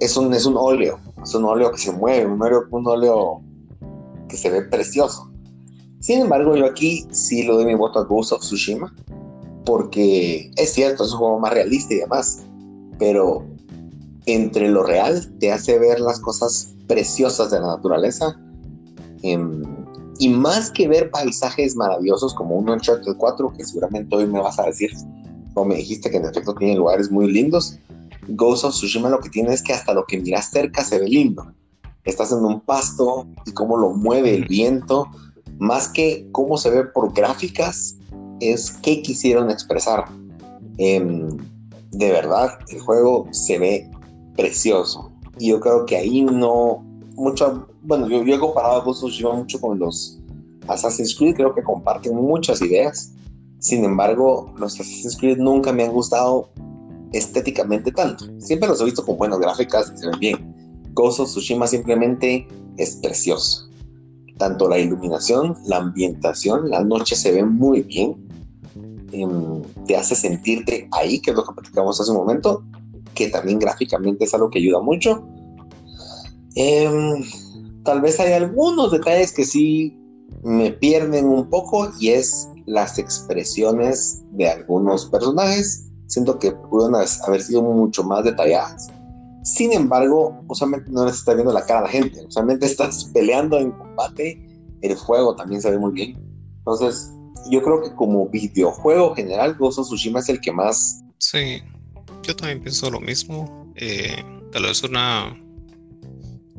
es 0.00 0.16
es 0.16 0.46
un 0.46 0.56
óleo, 0.56 1.00
es 1.22 1.34
un 1.34 1.44
óleo 1.44 1.70
que 1.72 1.78
se 1.78 1.92
mueve, 1.92 2.26
un 2.26 2.42
óleo, 2.42 2.62
un 2.70 2.86
óleo 2.86 3.42
que 4.28 4.36
se 4.36 4.50
ve 4.50 4.62
precioso. 4.62 5.30
Sin 6.00 6.20
embargo, 6.20 6.56
yo 6.56 6.66
aquí 6.66 7.06
sí 7.10 7.42
lo 7.42 7.56
doy 7.56 7.66
mi 7.66 7.74
voto 7.74 7.98
a 7.98 8.04
Ghost 8.04 8.32
of 8.32 8.40
Tsushima, 8.40 8.94
porque 9.64 10.50
es 10.56 10.72
cierto, 10.72 11.04
es 11.04 11.12
un 11.12 11.18
juego 11.18 11.40
más 11.40 11.52
realista 11.52 11.94
y 11.94 11.98
demás, 11.98 12.44
pero 12.98 13.44
entre 14.26 14.68
lo 14.68 14.82
real 14.82 15.26
te 15.38 15.52
hace 15.52 15.78
ver 15.78 16.00
las 16.00 16.20
cosas 16.20 16.74
preciosas 16.86 17.50
de 17.50 17.60
la 17.60 17.68
naturaleza. 17.68 18.38
Em, 19.22 19.62
y 20.18 20.28
más 20.28 20.70
que 20.70 20.88
ver 20.88 21.10
paisajes 21.10 21.76
maravillosos 21.76 22.34
como 22.34 22.56
un 22.56 22.68
Uncharted 22.68 23.16
4, 23.16 23.52
que 23.56 23.64
seguramente 23.64 24.14
hoy 24.14 24.26
me 24.26 24.40
vas 24.40 24.58
a 24.58 24.64
decir, 24.64 24.90
o 25.54 25.64
me 25.64 25.76
dijiste 25.76 26.10
que 26.10 26.18
en 26.18 26.24
efecto 26.24 26.54
tiene 26.54 26.76
lugares 26.76 27.10
muy 27.10 27.30
lindos, 27.30 27.78
Ghost 28.28 28.64
of 28.64 28.74
Tsushima 28.74 29.08
lo 29.08 29.20
que 29.20 29.30
tiene 29.30 29.52
es 29.52 29.62
que 29.62 29.72
hasta 29.72 29.94
lo 29.94 30.04
que 30.04 30.20
miras 30.20 30.50
cerca 30.50 30.84
se 30.84 30.98
ve 30.98 31.08
lindo. 31.08 31.52
Estás 32.04 32.32
en 32.32 32.44
un 32.44 32.60
pasto 32.60 33.26
y 33.46 33.52
cómo 33.52 33.76
lo 33.76 33.90
mueve 33.90 34.34
el 34.34 34.44
viento, 34.46 35.06
más 35.58 35.88
que 35.88 36.28
cómo 36.32 36.56
se 36.56 36.70
ve 36.70 36.84
por 36.84 37.12
gráficas, 37.12 37.96
es 38.40 38.70
qué 38.70 39.02
quisieron 39.02 39.50
expresar. 39.50 40.04
Em, 40.78 41.28
de 41.90 42.10
verdad, 42.10 42.58
el 42.68 42.80
juego 42.80 43.26
se 43.32 43.58
ve 43.58 43.90
precioso. 44.36 45.12
Y 45.38 45.48
yo 45.48 45.60
creo 45.60 45.86
que 45.86 45.96
ahí 45.96 46.22
no, 46.22 46.84
mucho, 47.14 47.66
bueno, 47.82 48.08
yo, 48.08 48.22
he 48.22 48.38
comparado 48.38 48.80
a 48.80 48.84
Ghost 48.84 49.02
of 49.02 49.10
Tsushima 49.10 49.32
mucho 49.32 49.60
con 49.60 49.78
los 49.78 50.18
Assassin's 50.68 51.16
Creed, 51.16 51.34
creo 51.34 51.54
que 51.54 51.62
comparten 51.62 52.14
muchas 52.14 52.60
ideas. 52.62 53.12
Sin 53.58 53.84
embargo, 53.84 54.52
los 54.58 54.74
Assassin's 54.74 55.16
Creed 55.16 55.38
nunca 55.38 55.72
me 55.72 55.84
han 55.84 55.92
gustado 55.92 56.50
estéticamente 57.12 57.92
tanto. 57.92 58.26
Siempre 58.38 58.68
los 58.68 58.80
he 58.80 58.84
visto 58.84 59.04
con 59.04 59.16
buenas 59.16 59.38
gráficas 59.38 59.92
y 59.94 59.98
se 59.98 60.08
ven 60.08 60.20
bien. 60.20 60.54
Ghost 60.94 61.20
of 61.20 61.28
Tsushima 61.28 61.66
simplemente 61.66 62.46
es 62.76 62.96
precioso. 62.96 63.68
Tanto 64.36 64.68
la 64.68 64.78
iluminación, 64.78 65.56
la 65.66 65.78
ambientación, 65.78 66.70
la 66.70 66.84
noche 66.84 67.16
se 67.16 67.32
ve 67.32 67.44
muy 67.44 67.82
bien. 67.82 68.28
Em, 69.12 69.62
te 69.86 69.96
hace 69.96 70.14
sentirte 70.14 70.88
ahí, 70.92 71.20
que 71.20 71.30
es 71.30 71.36
lo 71.36 71.44
que 71.44 71.54
platicamos 71.54 72.00
hace 72.00 72.10
un 72.10 72.18
momento, 72.18 72.64
que 73.14 73.28
también 73.28 73.58
gráficamente 73.58 74.24
es 74.24 74.34
algo 74.34 74.50
que 74.50 74.58
ayuda 74.58 74.80
mucho. 74.80 75.26
Em, 76.54 77.24
tal 77.84 78.00
vez 78.00 78.20
hay 78.20 78.32
algunos 78.32 78.92
detalles 78.92 79.32
que 79.32 79.44
sí 79.44 79.98
me 80.42 80.72
pierden 80.72 81.26
un 81.26 81.48
poco 81.48 81.90
y 81.98 82.10
es 82.10 82.48
las 82.66 82.98
expresiones 82.98 84.22
de 84.32 84.48
algunos 84.48 85.06
personajes 85.06 85.87
siento 86.08 86.38
que 86.38 86.52
pudieron 86.52 86.96
haber 86.96 87.42
sido 87.42 87.62
mucho 87.62 88.02
más 88.02 88.24
detalladas. 88.24 88.88
Sin 89.44 89.72
embargo, 89.72 90.42
usualmente 90.48 90.90
no 90.90 91.06
les 91.06 91.16
está 91.16 91.34
viendo 91.34 91.52
la 91.52 91.64
cara 91.64 91.80
a 91.80 91.82
la 91.84 91.88
gente, 91.88 92.26
usualmente 92.26 92.66
estás 92.66 93.04
peleando 93.14 93.58
en 93.58 93.70
combate, 93.70 94.44
el 94.82 94.96
juego 94.96 95.36
también 95.36 95.62
se 95.62 95.70
ve 95.70 95.78
muy 95.78 95.92
bien. 95.92 96.18
Entonces, 96.58 97.12
yo 97.50 97.62
creo 97.62 97.82
que 97.82 97.94
como 97.94 98.28
videojuego 98.28 99.14
general, 99.14 99.56
Ghost 99.56 99.78
of 99.78 99.86
Tsushima 99.86 100.18
es 100.18 100.28
el 100.28 100.40
que 100.40 100.52
más... 100.52 101.02
Sí, 101.18 101.62
yo 102.22 102.34
también 102.36 102.60
pienso 102.60 102.90
lo 102.90 103.00
mismo. 103.00 103.72
Eh, 103.76 104.22
tal 104.52 104.64
vez 104.64 104.82
una... 104.82 105.36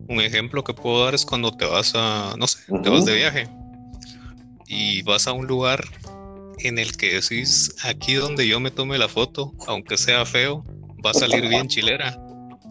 Un 0.08 0.22
ejemplo 0.22 0.64
que 0.64 0.74
puedo 0.74 1.06
dar 1.06 1.14
es 1.14 1.24
cuando 1.24 1.52
te 1.52 1.66
vas 1.66 1.94
a, 1.96 2.34
no 2.40 2.48
sé, 2.48 2.60
te 2.82 2.90
vas 2.90 3.06
de 3.06 3.16
viaje 3.16 3.48
y 4.66 5.04
vas 5.04 5.28
a 5.28 5.34
un 5.34 5.46
lugar 5.46 5.84
en 6.60 6.80
el 6.80 6.96
que 6.98 7.20
decís, 7.20 7.76
aquí 7.84 8.16
donde 8.16 8.48
yo 8.48 8.60
me 8.60 8.72
tome 8.72 8.98
la 8.98 9.08
foto, 9.08 9.54
aunque 9.68 9.98
sea 9.98 10.26
feo, 10.26 10.64
va 11.06 11.12
a 11.12 11.14
salir 11.14 11.48
bien 11.48 11.68
chilera, 11.68 12.20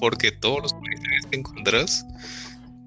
porque 0.00 0.32
todos 0.32 0.62
los 0.62 0.72
paisajes 0.72 1.26
que 1.30 1.38
encontrás 1.38 2.04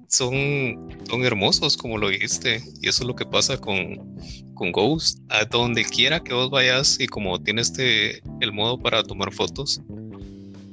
son, 0.08 0.88
son 1.08 1.24
hermosos, 1.24 1.76
como 1.76 1.98
lo 1.98 2.08
dijiste, 2.08 2.62
y 2.80 2.88
eso 2.88 3.02
es 3.02 3.06
lo 3.06 3.16
que 3.16 3.26
pasa 3.26 3.58
con, 3.58 4.16
con 4.54 4.72
Ghost. 4.72 5.18
A 5.28 5.44
donde 5.44 5.84
quiera 5.84 6.22
que 6.22 6.34
vos 6.34 6.50
vayas, 6.50 6.98
y 7.00 7.06
como 7.06 7.40
tiene 7.42 7.62
este, 7.62 8.22
el 8.40 8.52
modo 8.52 8.78
para 8.78 9.02
tomar 9.02 9.32
fotos, 9.32 9.80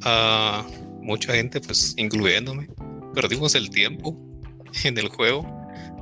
a 0.03 0.65
mucha 1.01 1.33
gente, 1.33 1.59
pues 1.61 1.95
incluyéndome, 1.97 2.67
perdimos 3.13 3.55
el 3.55 3.69
tiempo 3.69 4.17
en 4.83 4.97
el 4.97 5.07
juego 5.07 5.45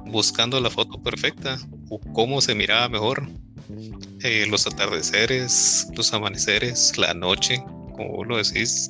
buscando 0.06 0.60
la 0.60 0.70
foto 0.70 1.02
perfecta 1.02 1.58
o 1.90 2.00
cómo 2.14 2.42
se 2.42 2.56
miraba 2.56 2.90
mejor 2.90 3.28
eh, 4.24 4.46
los 4.50 4.66
atardeceres, 4.66 5.88
los 5.96 6.14
amaneceres, 6.14 6.98
la 6.98 7.14
noche, 7.14 7.62
como 7.96 8.24
lo 8.24 8.38
decís, 8.38 8.90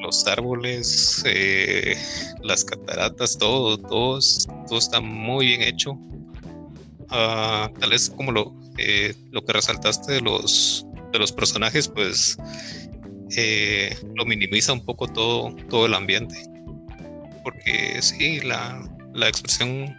los 0.00 0.26
árboles, 0.26 1.22
eh, 1.26 1.96
las 2.42 2.64
cataratas, 2.64 3.38
todo, 3.38 3.78
todo, 3.78 4.18
todo 4.68 4.78
está 4.78 5.00
muy 5.00 5.46
bien 5.46 5.62
hecho. 5.62 5.98
Ah, 7.10 7.70
tal 7.78 7.90
vez 7.90 8.10
como 8.10 8.32
lo, 8.32 8.54
eh, 8.78 9.14
lo 9.30 9.44
que 9.44 9.52
resaltaste 9.52 10.14
de 10.14 10.20
los, 10.20 10.86
de 11.12 11.18
los 11.18 11.32
personajes, 11.32 11.88
pues 11.88 12.36
lo 14.16 14.24
minimiza 14.24 14.72
un 14.72 14.84
poco 14.84 15.06
todo, 15.06 15.54
todo 15.68 15.86
el 15.86 15.94
ambiente. 15.94 16.36
Porque 17.44 18.02
sí, 18.02 18.40
la, 18.40 18.82
la 19.14 19.28
expresión 19.28 19.96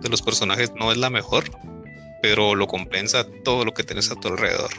de 0.00 0.08
los 0.08 0.22
personajes 0.22 0.72
no 0.78 0.90
es 0.92 0.98
la 0.98 1.10
mejor, 1.10 1.44
pero 2.28 2.56
lo 2.56 2.66
compensa 2.66 3.24
todo 3.44 3.64
lo 3.64 3.72
que 3.72 3.84
tienes 3.84 4.10
a 4.10 4.16
tu 4.16 4.26
alrededor. 4.26 4.70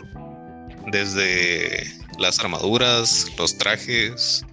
Desde 0.92 1.82
las 2.20 2.40
armaduras, 2.40 3.32
los 3.38 3.58
trajes, 3.58 4.46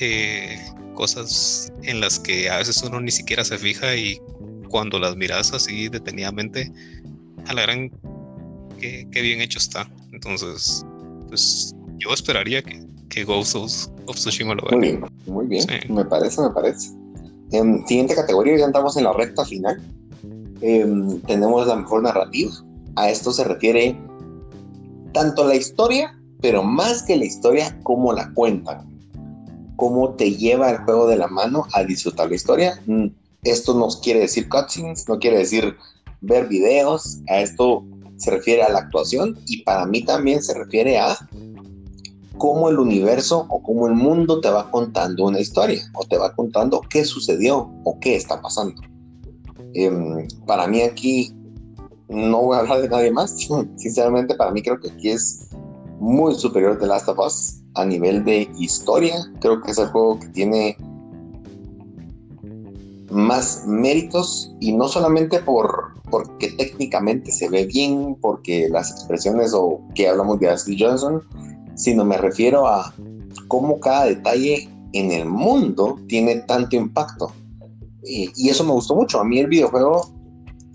eh, 0.00 0.58
cosas 0.94 1.72
en 1.84 2.00
las 2.00 2.18
que 2.18 2.50
a 2.50 2.56
veces 2.56 2.82
uno 2.82 3.00
ni 3.00 3.12
siquiera 3.12 3.44
se 3.44 3.56
fija 3.56 3.94
y 3.94 4.20
cuando 4.68 4.98
las 4.98 5.14
miras 5.14 5.52
así 5.52 5.88
detenidamente, 5.88 6.72
a 7.46 7.54
la 7.54 7.62
gran 7.62 7.88
que, 8.80 9.06
bien 9.12 9.40
hecho 9.40 9.60
está. 9.60 9.88
Entonces, 10.12 10.84
pues 11.28 11.72
yo 11.98 12.12
esperaría 12.12 12.62
que, 12.62 12.80
que 13.10 13.22
Ghost 13.22 13.54
of, 13.54 13.70
Tsushima 14.16 14.56
lo 14.56 14.62
vea. 14.62 14.76
Muy 14.76 14.88
bien, 14.88 15.04
muy 15.26 15.46
bien. 15.46 15.64
Me 15.88 16.04
parece, 16.04 16.42
me 16.42 16.50
parece. 16.50 16.90
En 17.52 17.86
siguiente 17.86 18.16
categoría, 18.16 18.58
ya 18.58 18.66
estamos 18.66 18.96
en 18.96 19.04
la 19.04 19.12
recta 19.12 19.44
final. 19.44 19.80
Em, 20.60 21.20
tenemos 21.22 21.66
la 21.66 21.76
mejor 21.76 22.02
narrativa. 22.02 22.52
A 22.96 23.10
esto 23.10 23.32
se 23.32 23.44
refiere 23.44 23.96
tanto 25.12 25.46
la 25.46 25.54
historia, 25.54 26.18
pero 26.40 26.62
más 26.62 27.02
que 27.02 27.16
la 27.16 27.24
historia, 27.24 27.78
cómo 27.82 28.12
la 28.12 28.32
cuentan. 28.34 28.86
Cómo 29.76 30.14
te 30.14 30.32
lleva 30.32 30.70
el 30.70 30.78
juego 30.78 31.06
de 31.06 31.16
la 31.16 31.28
mano 31.28 31.66
a 31.72 31.84
disfrutar 31.84 32.28
la 32.28 32.36
historia. 32.36 32.80
Mm, 32.86 33.06
esto 33.44 33.74
no 33.74 33.88
quiere 34.02 34.20
decir 34.20 34.48
cutscenes, 34.48 35.08
no 35.08 35.18
quiere 35.18 35.38
decir 35.38 35.76
ver 36.20 36.48
videos. 36.48 37.20
A 37.28 37.40
esto 37.40 37.84
se 38.16 38.30
refiere 38.32 38.62
a 38.62 38.70
la 38.70 38.80
actuación 38.80 39.38
y 39.46 39.62
para 39.62 39.86
mí 39.86 40.04
también 40.04 40.42
se 40.42 40.54
refiere 40.54 40.98
a 40.98 41.16
cómo 42.36 42.68
el 42.68 42.78
universo 42.78 43.46
o 43.48 43.62
cómo 43.62 43.86
el 43.86 43.94
mundo 43.94 44.40
te 44.40 44.50
va 44.50 44.70
contando 44.70 45.26
una 45.26 45.40
historia 45.40 45.82
o 45.94 46.04
te 46.04 46.16
va 46.16 46.34
contando 46.34 46.80
qué 46.88 47.04
sucedió 47.04 47.70
o 47.84 47.98
qué 48.00 48.16
está 48.16 48.40
pasando. 48.40 48.80
Em, 49.78 50.26
para 50.44 50.66
mí 50.66 50.82
aquí 50.82 51.32
no 52.08 52.42
voy 52.42 52.56
a 52.56 52.60
hablar 52.60 52.82
de 52.82 52.88
nadie 52.88 53.12
más. 53.12 53.36
Sinceramente, 53.76 54.34
para 54.34 54.50
mí 54.50 54.60
creo 54.60 54.80
que 54.80 54.90
aquí 54.90 55.10
es 55.10 55.48
muy 56.00 56.34
superior 56.34 56.78
de 56.80 56.86
Last 56.86 57.08
of 57.08 57.18
Us 57.18 57.62
a 57.74 57.84
nivel 57.84 58.24
de 58.24 58.50
historia. 58.58 59.14
Creo 59.40 59.60
que 59.62 59.70
es 59.70 59.78
el 59.78 59.86
juego 59.88 60.18
que 60.18 60.28
tiene 60.28 60.76
más 63.10 63.64
méritos 63.66 64.52
y 64.60 64.72
no 64.72 64.88
solamente 64.88 65.38
por 65.40 65.96
porque 66.10 66.48
técnicamente 66.52 67.30
se 67.30 67.48
ve 67.48 67.66
bien, 67.66 68.16
porque 68.20 68.68
las 68.70 68.90
expresiones 68.90 69.52
o 69.54 69.80
que 69.94 70.08
hablamos 70.08 70.40
de 70.40 70.48
Ashley 70.48 70.76
Johnson, 70.80 71.22
sino 71.74 72.04
me 72.04 72.16
refiero 72.16 72.66
a 72.66 72.94
cómo 73.46 73.78
cada 73.78 74.06
detalle 74.06 74.68
en 74.94 75.12
el 75.12 75.26
mundo 75.26 75.98
tiene 76.08 76.36
tanto 76.36 76.76
impacto. 76.76 77.30
Y 78.02 78.48
eso 78.48 78.64
me 78.64 78.72
gustó 78.72 78.94
mucho. 78.94 79.20
A 79.20 79.24
mí 79.24 79.38
el 79.38 79.48
videojuego, 79.48 80.18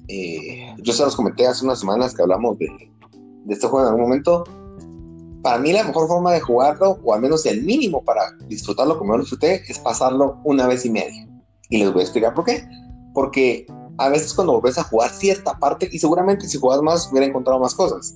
eh, 0.07 0.76
yo 0.82 0.93
se 0.93 1.03
los 1.03 1.15
comenté 1.15 1.47
hace 1.47 1.65
unas 1.65 1.80
semanas 1.80 2.13
que 2.13 2.21
hablamos 2.21 2.57
de, 2.57 2.67
este 3.49 3.67
juego 3.67 3.82
en 3.82 3.93
algún 3.93 4.03
momento, 4.03 4.43
para 5.41 5.57
mí 5.59 5.74
la 5.74 5.84
mejor 5.84 6.07
forma 6.07 6.32
de 6.32 6.39
jugarlo, 6.39 6.99
o 7.03 7.13
al 7.13 7.21
menos 7.21 7.45
el 7.45 7.63
mínimo 7.63 8.03
para 8.03 8.21
disfrutarlo 8.47 8.97
como 8.97 9.13
yo 9.13 9.17
lo 9.17 9.24
disfruté, 9.24 9.61
es 9.67 9.80
pasarlo 9.80 10.39
una 10.43 10.67
vez 10.67 10.86
y 10.86 10.89
media. 10.89 11.28
Y 11.69 11.80
les 11.80 11.91
voy 11.91 12.01
a 12.01 12.03
explicar 12.03 12.34
por 12.34 12.45
qué. 12.45 12.63
Porque 13.13 13.65
a 13.97 14.09
veces 14.09 14.34
cuando 14.34 14.53
volvés 14.53 14.78
a 14.78 14.84
jugar 14.84 15.09
cierta 15.09 15.57
parte, 15.59 15.89
y 15.91 15.99
seguramente 15.99 16.47
si 16.47 16.57
jugas 16.57 16.82
más 16.82 17.09
hubiera 17.11 17.28
encontrado 17.28 17.59
más 17.59 17.76
cosas, 17.76 18.15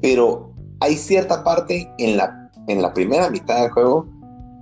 pero 0.00 0.52
hay 0.80 0.96
cierta 0.96 1.42
parte 1.42 1.90
en 1.98 2.16
la, 2.16 2.50
en 2.68 2.82
la 2.82 2.92
primera 2.94 3.30
mitad 3.30 3.62
del 3.62 3.72
juego 3.72 4.06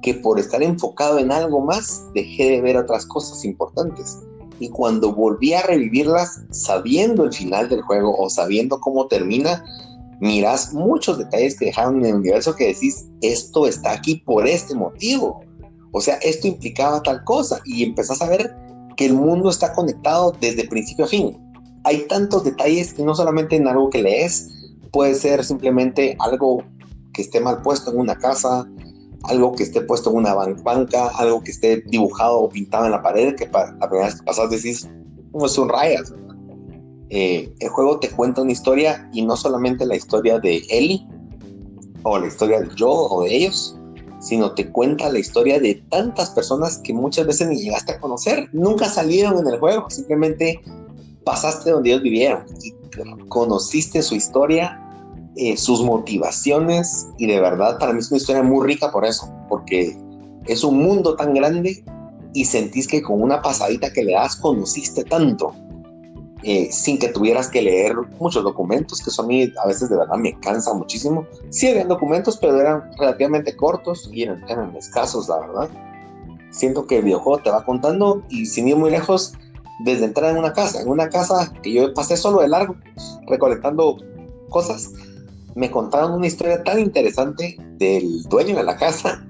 que 0.02 0.14
por 0.14 0.38
estar 0.38 0.62
enfocado 0.62 1.18
en 1.18 1.32
algo 1.32 1.60
más, 1.60 2.04
dejé 2.14 2.50
de 2.50 2.60
ver 2.60 2.76
otras 2.76 3.06
cosas 3.06 3.44
importantes. 3.44 4.18
Y 4.58 4.68
cuando 4.70 5.12
volví 5.12 5.52
a 5.52 5.62
revivirlas, 5.62 6.42
sabiendo 6.50 7.24
el 7.24 7.32
final 7.32 7.68
del 7.68 7.82
juego 7.82 8.16
o 8.16 8.30
sabiendo 8.30 8.80
cómo 8.80 9.06
termina, 9.06 9.64
miras 10.20 10.72
muchos 10.72 11.18
detalles 11.18 11.58
que 11.58 11.66
dejaron 11.66 11.98
en 11.98 12.06
el 12.06 12.14
universo 12.16 12.56
que 12.56 12.68
decís, 12.68 13.06
esto 13.20 13.66
está 13.66 13.92
aquí 13.92 14.16
por 14.16 14.46
este 14.46 14.74
motivo. 14.74 15.42
O 15.92 16.00
sea, 16.00 16.16
esto 16.16 16.46
implicaba 16.46 17.02
tal 17.02 17.22
cosa 17.24 17.60
y 17.64 17.82
empezás 17.84 18.22
a 18.22 18.28
ver 18.28 18.54
que 18.96 19.06
el 19.06 19.14
mundo 19.14 19.50
está 19.50 19.72
conectado 19.72 20.32
desde 20.40 20.68
principio 20.68 21.04
a 21.04 21.08
fin. 21.08 21.38
Hay 21.84 22.06
tantos 22.08 22.44
detalles 22.44 22.94
que 22.94 23.04
no 23.04 23.14
solamente 23.14 23.56
en 23.56 23.68
algo 23.68 23.90
que 23.90 24.02
lees, 24.02 24.50
puede 24.90 25.14
ser 25.14 25.44
simplemente 25.44 26.16
algo 26.18 26.64
que 27.12 27.22
esté 27.22 27.40
mal 27.40 27.62
puesto 27.62 27.90
en 27.92 27.98
una 27.98 28.16
casa, 28.16 28.66
algo 29.28 29.52
que 29.52 29.62
esté 29.62 29.80
puesto 29.80 30.10
en 30.10 30.16
una 30.16 30.34
banca, 30.34 31.08
algo 31.16 31.42
que 31.42 31.50
esté 31.50 31.82
dibujado 31.86 32.40
o 32.40 32.48
pintado 32.48 32.86
en 32.86 32.92
la 32.92 33.02
pared, 33.02 33.34
que 33.34 33.46
para 33.46 33.72
la 33.72 33.88
primera 33.88 34.06
vez 34.06 34.16
que 34.16 34.24
pasas 34.24 34.50
decís, 34.50 34.88
como 35.32 35.48
son 35.48 35.68
rayas. 35.68 36.12
Eh, 37.10 37.52
el 37.60 37.68
juego 37.68 38.00
te 38.00 38.10
cuenta 38.10 38.42
una 38.42 38.52
historia 38.52 39.08
y 39.12 39.22
no 39.22 39.36
solamente 39.36 39.86
la 39.86 39.96
historia 39.96 40.38
de 40.40 40.62
Ellie 40.70 41.06
o 42.02 42.18
la 42.18 42.26
historia 42.26 42.60
de 42.60 42.68
Joe 42.76 43.06
o 43.10 43.22
de 43.22 43.36
ellos, 43.36 43.76
sino 44.20 44.52
te 44.52 44.70
cuenta 44.70 45.10
la 45.10 45.18
historia 45.18 45.60
de 45.60 45.74
tantas 45.88 46.30
personas 46.30 46.78
que 46.78 46.92
muchas 46.92 47.26
veces 47.26 47.48
ni 47.48 47.56
llegaste 47.56 47.92
a 47.92 48.00
conocer, 48.00 48.48
nunca 48.52 48.88
salieron 48.88 49.38
en 49.38 49.52
el 49.52 49.60
juego, 49.60 49.88
simplemente 49.90 50.60
pasaste 51.24 51.70
donde 51.70 51.90
ellos 51.90 52.02
vivieron 52.02 52.44
y 52.62 52.72
conociste 53.28 54.02
su 54.02 54.14
historia, 54.14 54.80
eh, 55.36 55.56
sus 55.56 55.82
motivaciones 55.82 57.08
y 57.18 57.26
de 57.26 57.40
verdad 57.40 57.78
para 57.78 57.92
mí 57.92 57.98
es 57.98 58.10
una 58.10 58.18
historia 58.18 58.42
muy 58.42 58.66
rica 58.66 58.90
por 58.90 59.04
eso, 59.04 59.32
porque 59.48 59.96
es 60.46 60.64
un 60.64 60.82
mundo 60.82 61.14
tan 61.16 61.34
grande 61.34 61.84
y 62.32 62.44
sentís 62.44 62.88
que 62.88 63.02
con 63.02 63.22
una 63.22 63.42
pasadita 63.42 63.92
que 63.92 64.04
le 64.04 64.12
das 64.12 64.36
conociste 64.36 65.04
tanto 65.04 65.52
eh, 66.42 66.68
sin 66.70 66.98
que 66.98 67.08
tuvieras 67.08 67.48
que 67.48 67.60
leer 67.60 67.96
muchos 68.20 68.44
documentos, 68.44 69.02
que 69.02 69.10
eso 69.10 69.22
a 69.22 69.26
mí 69.26 69.52
a 69.62 69.66
veces 69.66 69.88
de 69.88 69.96
verdad 69.96 70.16
me 70.16 70.38
cansa 70.38 70.72
muchísimo. 70.74 71.26
Sí 71.50 71.66
habían 71.66 71.88
documentos, 71.88 72.36
pero 72.36 72.60
eran 72.60 72.88
relativamente 72.98 73.56
cortos 73.56 74.08
y 74.12 74.22
eran, 74.22 74.44
eran 74.48 74.76
escasos, 74.76 75.28
la 75.28 75.40
verdad. 75.40 75.68
Siento 76.50 76.86
que 76.86 76.98
el 76.98 77.04
videojuego 77.04 77.42
te 77.42 77.50
va 77.50 77.64
contando 77.64 78.22
y 78.28 78.46
sin 78.46 78.68
ir 78.68 78.76
muy 78.76 78.90
lejos, 78.90 79.32
desde 79.80 80.04
entrar 80.04 80.30
en 80.30 80.38
una 80.38 80.52
casa, 80.52 80.80
en 80.80 80.88
una 80.88 81.08
casa 81.08 81.52
que 81.62 81.72
yo 81.72 81.92
pasé 81.94 82.16
solo 82.16 82.40
de 82.40 82.48
largo, 82.48 82.76
recolectando 83.26 83.96
cosas, 84.48 84.92
me 85.56 85.70
contaron 85.70 86.12
una 86.12 86.26
historia 86.26 86.62
tan 86.62 86.78
interesante 86.78 87.56
del 87.78 88.22
dueño 88.24 88.56
de 88.56 88.62
la 88.62 88.76
casa 88.76 89.26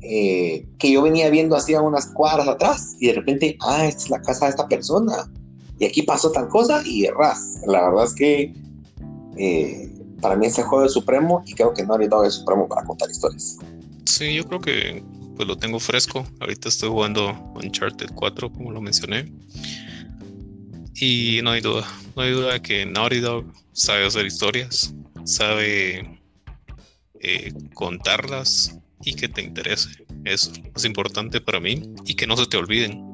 eh, 0.00 0.66
que 0.78 0.90
yo 0.90 1.02
venía 1.02 1.28
viendo 1.30 1.54
hacía 1.54 1.82
unas 1.82 2.06
cuadras 2.06 2.48
atrás 2.48 2.96
y 2.98 3.08
de 3.08 3.12
repente, 3.14 3.56
ah, 3.60 3.86
esta 3.86 4.04
es 4.04 4.10
la 4.10 4.22
casa 4.22 4.46
de 4.46 4.50
esta 4.52 4.66
persona 4.66 5.30
y 5.78 5.84
aquí 5.84 6.02
pasó 6.02 6.32
tal 6.32 6.48
cosa 6.48 6.82
y 6.84 7.06
ras. 7.08 7.60
La 7.66 7.88
verdad 7.88 8.04
es 8.04 8.14
que 8.14 8.54
eh, 9.36 9.92
para 10.22 10.36
mí 10.36 10.46
ese 10.46 10.62
juego 10.62 10.86
es 10.86 10.92
supremo 10.92 11.42
y 11.46 11.52
creo 11.52 11.74
que 11.74 11.82
no 11.82 11.88
Naughty 11.88 12.08
Dog 12.08 12.24
es 12.24 12.34
supremo 12.34 12.66
para 12.66 12.82
contar 12.84 13.10
historias. 13.10 13.58
Sí, 14.06 14.34
yo 14.34 14.44
creo 14.44 14.60
que 14.60 15.04
pues 15.36 15.46
lo 15.46 15.58
tengo 15.58 15.78
fresco. 15.78 16.24
Ahorita 16.40 16.70
estoy 16.70 16.88
jugando 16.88 17.52
Uncharted 17.54 18.08
4, 18.14 18.50
como 18.50 18.72
lo 18.72 18.80
mencioné. 18.80 19.30
Y 20.98 21.40
no 21.42 21.50
hay 21.50 21.60
duda, 21.60 21.86
no 22.14 22.22
hay 22.22 22.32
duda 22.32 22.62
que 22.62 22.86
Naughty 22.86 23.20
Dog 23.20 23.52
sabe 23.72 24.06
hacer 24.06 24.26
historias, 24.26 24.94
sabe 25.24 26.20
eh, 27.20 27.52
contarlas 27.74 28.78
y 29.04 29.14
que 29.14 29.28
te 29.28 29.42
interese. 29.42 30.06
Eso 30.24 30.52
es 30.74 30.84
importante 30.84 31.40
para 31.40 31.60
mí 31.60 31.82
y 32.06 32.14
que 32.14 32.26
no 32.26 32.36
se 32.36 32.46
te 32.46 32.56
olviden 32.56 33.04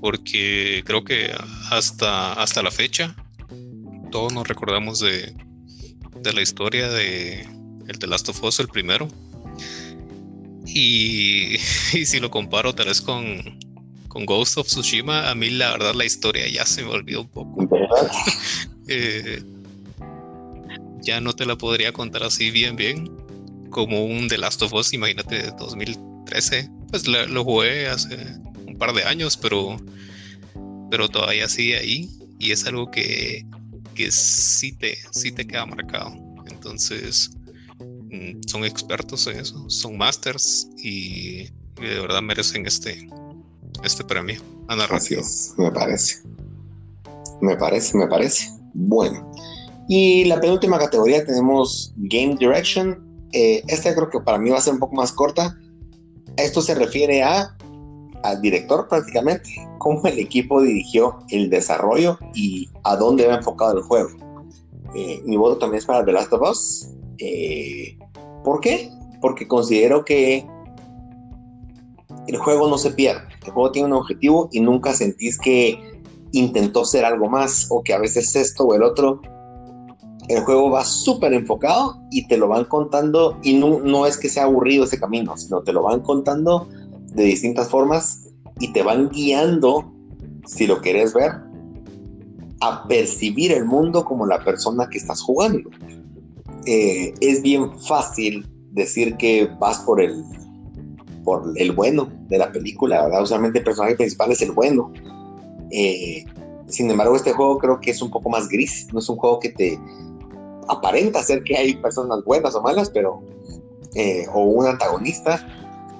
porque 0.00 0.82
creo 0.86 1.04
que 1.04 1.32
hasta, 1.70 2.34
hasta 2.34 2.62
la 2.62 2.70
fecha 2.70 3.14
todos 4.10 4.32
nos 4.32 4.46
recordamos 4.46 5.00
de, 5.00 5.34
de 6.20 6.32
la 6.32 6.42
historia 6.42 6.88
de 6.88 7.40
el 7.88 7.98
The 7.98 8.06
Last 8.06 8.28
of 8.28 8.42
Us, 8.44 8.60
el 8.60 8.68
primero. 8.68 9.08
Y, 10.66 11.58
si 11.58 12.20
lo 12.20 12.30
comparo 12.30 12.74
tal 12.74 12.86
vez 12.86 13.00
con, 13.00 13.58
con 14.12 14.26
Ghost 14.26 14.58
of 14.58 14.66
Tsushima, 14.66 15.30
a 15.30 15.34
mí 15.34 15.48
la 15.48 15.72
verdad 15.72 15.94
la 15.94 16.04
historia 16.04 16.46
ya 16.46 16.66
se 16.66 16.82
me 16.84 16.90
olvidó 16.90 17.22
un 17.22 17.28
poco. 17.28 17.68
Eh, 18.88 19.40
ya 21.02 21.20
no 21.20 21.32
te 21.32 21.46
la 21.46 21.56
podría 21.56 21.92
contar 21.92 22.24
así 22.24 22.50
bien, 22.50 22.74
bien, 22.74 23.08
como 23.70 24.04
un 24.04 24.26
The 24.26 24.38
Last 24.38 24.60
of 24.60 24.72
Us, 24.72 24.92
imagínate, 24.92 25.36
de 25.36 25.50
2013. 25.52 26.68
Pues 26.90 27.06
lo 27.06 27.44
jugué 27.44 27.86
hace 27.86 28.18
par 28.82 28.92
de 28.92 29.04
años, 29.04 29.36
pero, 29.36 29.76
pero 30.90 31.08
todavía 31.08 31.48
sigue 31.48 31.78
ahí 31.78 32.10
y 32.40 32.50
es 32.50 32.66
algo 32.66 32.90
que, 32.90 33.46
que 33.94 34.10
sí, 34.10 34.72
te, 34.72 34.98
sí 35.12 35.30
te 35.30 35.46
queda 35.46 35.64
marcado. 35.64 36.12
Entonces, 36.50 37.30
mm, 38.10 38.40
son 38.48 38.64
expertos 38.64 39.28
en 39.28 39.38
eso, 39.38 39.70
son 39.70 39.96
masters 39.96 40.66
y, 40.76 41.44
de 41.76 42.00
verdad 42.00 42.20
merecen 42.20 42.66
este, 42.66 43.08
este 43.84 44.04
premio 44.04 44.40
a 44.68 44.76
narrativa. 44.76 45.22
me 45.58 45.70
parece. 45.70 46.22
Me 47.40 47.56
parece, 47.56 47.96
me 47.98 48.06
parece. 48.06 48.48
Bueno. 48.74 49.30
Y 49.88 50.24
la 50.24 50.40
penúltima 50.40 50.78
categoría 50.78 51.24
tenemos 51.24 51.92
Game 51.96 52.36
Direction. 52.36 53.26
Eh, 53.32 53.62
esta 53.68 53.94
creo 53.94 54.10
que 54.10 54.20
para 54.20 54.38
mí 54.38 54.50
va 54.50 54.58
a 54.58 54.60
ser 54.60 54.74
un 54.74 54.80
poco 54.80 54.94
más 54.94 55.12
corta. 55.12 55.58
Esto 56.36 56.62
se 56.62 56.74
refiere 56.74 57.22
a 57.22 57.56
al 58.22 58.40
director 58.40 58.88
prácticamente, 58.88 59.50
cómo 59.78 60.06
el 60.06 60.18
equipo 60.18 60.62
dirigió 60.62 61.18
el 61.30 61.50
desarrollo 61.50 62.18
y 62.34 62.68
a 62.84 62.96
dónde 62.96 63.26
va 63.26 63.36
enfocado 63.36 63.78
el 63.78 63.82
juego. 63.82 64.10
Eh, 64.94 65.20
mi 65.24 65.36
voto 65.36 65.58
también 65.58 65.78
es 65.78 65.86
para 65.86 66.04
The 66.04 66.12
Last 66.12 66.32
of 66.32 66.48
Us. 66.48 66.88
Eh, 67.18 67.98
¿Por 68.44 68.60
qué? 68.60 68.90
Porque 69.20 69.48
considero 69.48 70.04
que 70.04 70.46
el 72.28 72.36
juego 72.36 72.68
no 72.68 72.78
se 72.78 72.90
pierde. 72.90 73.31
El 73.44 73.52
juego 73.52 73.72
tiene 73.72 73.88
un 73.88 73.94
objetivo 73.94 74.48
y 74.52 74.60
nunca 74.60 74.92
sentís 74.94 75.38
que 75.38 76.00
intentó 76.32 76.84
ser 76.84 77.04
algo 77.04 77.28
más 77.28 77.66
o 77.70 77.82
que 77.82 77.92
a 77.92 77.98
veces 77.98 78.34
esto 78.36 78.64
o 78.64 78.74
el 78.74 78.82
otro. 78.82 79.20
El 80.28 80.44
juego 80.44 80.70
va 80.70 80.84
súper 80.84 81.32
enfocado 81.32 82.00
y 82.10 82.26
te 82.28 82.36
lo 82.36 82.48
van 82.48 82.64
contando 82.64 83.38
y 83.42 83.54
no, 83.54 83.80
no 83.80 84.06
es 84.06 84.16
que 84.16 84.28
sea 84.28 84.44
aburrido 84.44 84.84
ese 84.84 84.98
camino, 84.98 85.36
sino 85.36 85.62
te 85.62 85.72
lo 85.72 85.82
van 85.82 86.00
contando 86.00 86.68
de 87.14 87.24
distintas 87.24 87.68
formas 87.68 88.28
y 88.60 88.72
te 88.72 88.82
van 88.82 89.10
guiando, 89.10 89.92
si 90.46 90.66
lo 90.66 90.80
quieres 90.80 91.12
ver, 91.12 91.32
a 92.60 92.86
percibir 92.86 93.52
el 93.52 93.64
mundo 93.64 94.04
como 94.04 94.24
la 94.24 94.44
persona 94.44 94.88
que 94.88 94.98
estás 94.98 95.20
jugando. 95.20 95.68
Eh, 96.64 97.12
es 97.20 97.42
bien 97.42 97.76
fácil 97.80 98.46
decir 98.70 99.16
que 99.16 99.50
vas 99.58 99.80
por 99.80 100.00
el, 100.00 100.24
por 101.24 101.52
el 101.56 101.72
bueno 101.72 102.08
de 102.28 102.38
la 102.38 102.50
película, 102.50 103.04
¿verdad? 103.04 103.22
Usualmente 103.22 103.58
el 103.58 103.64
personaje 103.64 103.96
principal 103.96 104.32
es 104.32 104.42
el 104.42 104.52
bueno. 104.52 104.92
Eh, 105.70 106.24
sin 106.66 106.90
embargo, 106.90 107.16
este 107.16 107.32
juego 107.32 107.58
creo 107.58 107.80
que 107.80 107.90
es 107.90 108.02
un 108.02 108.10
poco 108.10 108.28
más 108.28 108.48
gris, 108.48 108.88
no 108.92 108.98
es 108.98 109.08
un 109.08 109.16
juego 109.16 109.38
que 109.38 109.50
te 109.50 109.78
aparenta 110.68 111.22
ser 111.22 111.42
que 111.44 111.56
hay 111.56 111.74
personas 111.74 112.24
buenas 112.24 112.54
o 112.54 112.62
malas, 112.62 112.90
pero 112.90 113.20
eh, 113.94 114.26
o 114.32 114.42
un 114.42 114.66
antagonista, 114.66 115.46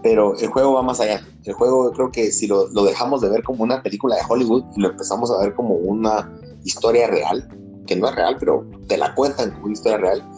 pero 0.02 0.36
el 0.38 0.48
juego 0.48 0.74
va 0.74 0.82
más 0.82 1.00
allá. 1.00 1.20
El 1.44 1.52
juego 1.54 1.92
creo 1.92 2.10
que 2.10 2.30
si 2.30 2.46
lo, 2.46 2.68
dejamos 2.68 3.20
de 3.20 3.28
ver 3.28 3.42
como 3.42 3.64
una 3.64 3.82
película 3.82 4.16
de 4.16 4.22
Hollywood 4.28 4.64
y 4.76 4.80
lo 4.80 4.90
empezamos 4.90 5.30
a 5.30 5.38
ver 5.38 5.54
como 5.54 5.74
una 5.74 6.32
historia 6.64 7.06
real, 7.08 7.48
que 7.86 7.96
no 7.96 8.08
es 8.08 8.14
real, 8.14 8.36
pero 8.38 8.66
te 8.88 8.96
la 8.96 9.14
cuentan 9.14 9.50
como 9.52 9.64
una 9.64 9.72
historia 9.74 9.98
real, 9.98 10.30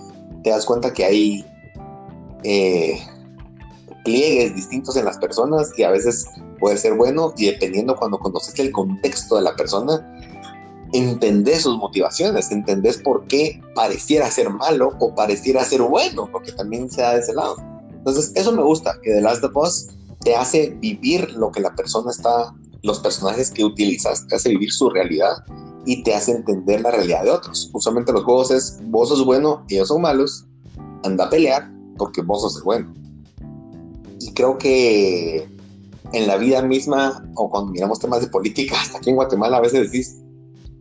te 0.43 0.51
das 0.51 0.65
cuenta 0.65 0.93
que 0.93 1.05
hay 1.05 1.47
eh, 2.43 2.99
pliegues 4.05 4.55
distintos 4.55 4.97
en 4.97 5.05
las 5.05 5.19
personas 5.19 5.73
y 5.77 5.83
a 5.83 5.91
veces 5.91 6.27
puede 6.61 6.77
ser 6.77 6.95
bueno 6.95 7.33
y 7.37 7.47
dependiendo 7.47 7.97
cuando 7.97 8.19
conoces 8.19 8.59
el 8.59 8.71
contexto 8.71 9.37
de 9.37 9.43
la 9.43 9.57
persona, 9.57 10.07
entendés 10.93 11.63
sus 11.63 11.77
motivaciones, 11.77 12.51
entendés 12.53 12.99
por 12.99 13.27
qué 13.27 13.61
pareciera 13.75 14.31
ser 14.31 14.51
malo 14.51 14.91
o 15.01 15.15
pareciera 15.15 15.65
ser 15.65 15.83
bueno, 15.83 16.29
porque 16.31 16.53
también 16.53 16.91
se 16.91 17.03
da 17.03 17.15
de 17.15 17.21
ese 17.21 17.35
lado. 17.35 17.57
Entonces, 17.91 18.33
eso 18.35 18.53
me 18.53 18.63
gusta, 18.63 18.95
que 19.03 19.11
The 19.11 19.21
Last 19.21 19.43
of 19.43 19.57
Us 19.57 19.89
te 20.21 20.37
hace 20.37 20.77
vivir 20.81 21.33
lo 21.33 21.51
que 21.51 21.61
la 21.61 21.75
persona 21.75 22.11
está, 22.11 22.55
los 22.83 23.01
personajes 23.01 23.51
que 23.51 23.65
utilizas, 23.65 24.27
te 24.29 24.37
hace 24.37 24.51
vivir 24.51 24.71
su 24.71 24.89
realidad 24.89 25.45
y 25.87 26.03
te 26.03 26.15
hace 26.15 26.33
entender 26.33 26.83
la 26.83 26.91
realidad 26.91 27.25
de 27.25 27.31
otros. 27.31 27.71
Usualmente 27.73 28.13
los 28.13 28.25
juegos 28.25 28.51
es, 28.51 28.79
vos 28.85 29.09
sos 29.09 29.25
bueno 29.25 29.65
ellos 29.69 29.89
son 29.89 30.03
malos, 30.03 30.47
anda 31.03 31.25
a 31.25 31.31
pelear 31.31 31.71
porque 31.99 32.23
vos 32.23 32.43
sos 32.43 32.63
bueno. 32.63 32.93
Y 34.25 34.33
creo 34.33 34.57
que 34.57 35.47
en 36.15 36.27
la 36.27 36.39
vida 36.39 36.63
misma, 36.63 37.29
o 37.35 37.51
cuando 37.51 37.73
miramos 37.73 37.99
temas 37.99 38.23
de 38.23 38.29
política, 38.29 38.77
hasta 38.81 38.99
aquí 38.99 39.11
en 39.11 39.17
Guatemala 39.17 39.59
a 39.59 39.61
veces 39.61 39.91
decís, 39.91 40.17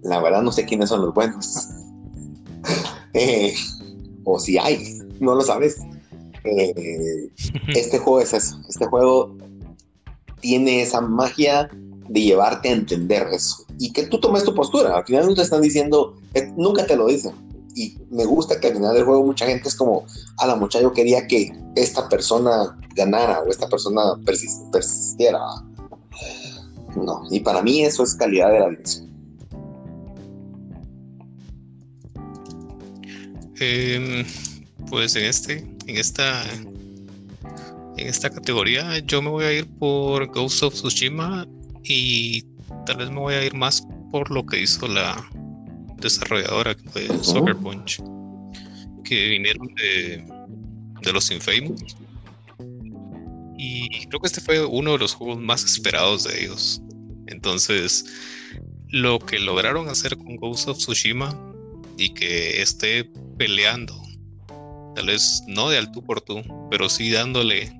la 0.02 0.22
verdad 0.22 0.42
no 0.42 0.52
sé 0.52 0.66
quiénes 0.66 0.90
son 0.90 1.02
los 1.02 1.14
buenos. 1.14 1.70
Eh, 3.16 3.54
o 4.24 4.40
si 4.40 4.58
hay, 4.58 4.98
no 5.20 5.36
lo 5.36 5.44
sabes. 5.44 5.78
Eh, 6.44 7.30
este 7.76 8.00
juego 8.00 8.22
es 8.22 8.34
eso. 8.34 8.60
Este 8.68 8.88
juego 8.88 9.38
tiene 10.42 10.82
esa 10.82 11.00
magia 11.00 11.70
de 12.10 12.22
llevarte 12.22 12.70
a 12.70 12.72
entender 12.72 13.28
eso. 13.32 13.68
Y 13.78 13.94
que 13.94 14.08
tú 14.08 14.20
tomes 14.20 14.46
tu 14.46 14.56
postura. 14.56 14.98
Al 14.98 15.06
final 15.06 15.28
no 15.28 15.36
te 15.36 15.44
están 15.44 15.62
diciendo, 15.62 16.16
eh, 16.34 16.52
nunca 16.58 16.88
te 16.88 16.96
lo 16.96 17.06
dicen. 17.06 17.34
Y 17.76 18.00
me 18.10 18.26
gusta 18.26 18.60
que 18.60 18.70
al 18.70 18.78
final 18.78 18.96
del 18.96 19.06
juego 19.06 19.24
mucha 19.24 19.46
gente 19.46 19.70
es 19.70 19.76
como, 19.76 20.06
a 20.40 20.48
la 20.48 20.56
muchacha 20.56 20.82
yo 20.82 20.92
quería 20.92 21.28
que 21.28 21.54
esta 21.76 22.10
persona 22.10 22.76
ganara 22.96 23.42
o 23.42 23.50
esta 23.50 23.68
persona 23.68 24.02
persistiera. 24.26 25.40
No, 26.96 27.24
y 27.32 27.40
para 27.40 27.62
mí 27.62 27.82
eso 27.82 28.04
es 28.04 28.16
calidad 28.16 28.52
de 28.52 28.60
la 28.60 28.70
dirección. 28.70 29.14
Em, 33.60 34.26
pues 34.90 35.16
en 35.16 35.26
este, 35.26 35.58
en 35.88 35.98
esta, 35.98 36.44
en 37.98 38.08
esta 38.08 38.30
categoría, 38.30 39.00
yo 39.00 39.22
me 39.22 39.30
voy 39.30 39.46
a 39.46 39.54
ir 39.54 39.68
por 39.80 40.28
Ghost 40.28 40.64
of 40.64 40.74
Tsushima 40.74 41.48
y 41.84 42.44
tal 42.86 42.98
vez 42.98 43.10
me 43.10 43.20
voy 43.20 43.34
a 43.36 43.46
ir 43.46 43.54
más 43.54 43.86
por 44.12 44.30
lo 44.32 44.46
que 44.46 44.62
hizo 44.62 44.88
la 44.88 45.24
desarrolladora 45.98 46.76
de 46.94 47.24
Soccer 47.24 47.56
Punch, 47.56 48.02
que 49.04 49.30
vinieron 49.30 49.68
de, 49.76 50.24
de 51.02 51.14
los 51.14 51.32
Infamous. 51.32 51.96
Y 53.66 54.08
creo 54.08 54.20
que 54.20 54.28
este 54.28 54.42
fue 54.42 54.66
uno 54.66 54.92
de 54.92 54.98
los 54.98 55.14
juegos 55.14 55.40
más 55.40 55.64
esperados 55.64 56.26
de 56.26 56.44
ellos. 56.44 56.82
Entonces, 57.28 58.04
lo 58.90 59.20
que 59.20 59.40
lograron 59.40 59.88
hacer 59.88 60.18
con 60.18 60.36
Ghost 60.36 60.68
of 60.68 60.80
Tsushima 60.80 61.34
y 61.98 62.10
que 62.10 62.62
esté 62.62 63.06
peleando, 63.38 63.96
tal 64.96 65.06
vez 65.06 65.44
no 65.48 65.70
de 65.70 65.78
al 65.78 65.94
tú 65.94 66.04
por 66.04 66.20
tú, 66.20 66.42
pero 66.70 66.90
sí 66.90 67.10
dándole 67.10 67.72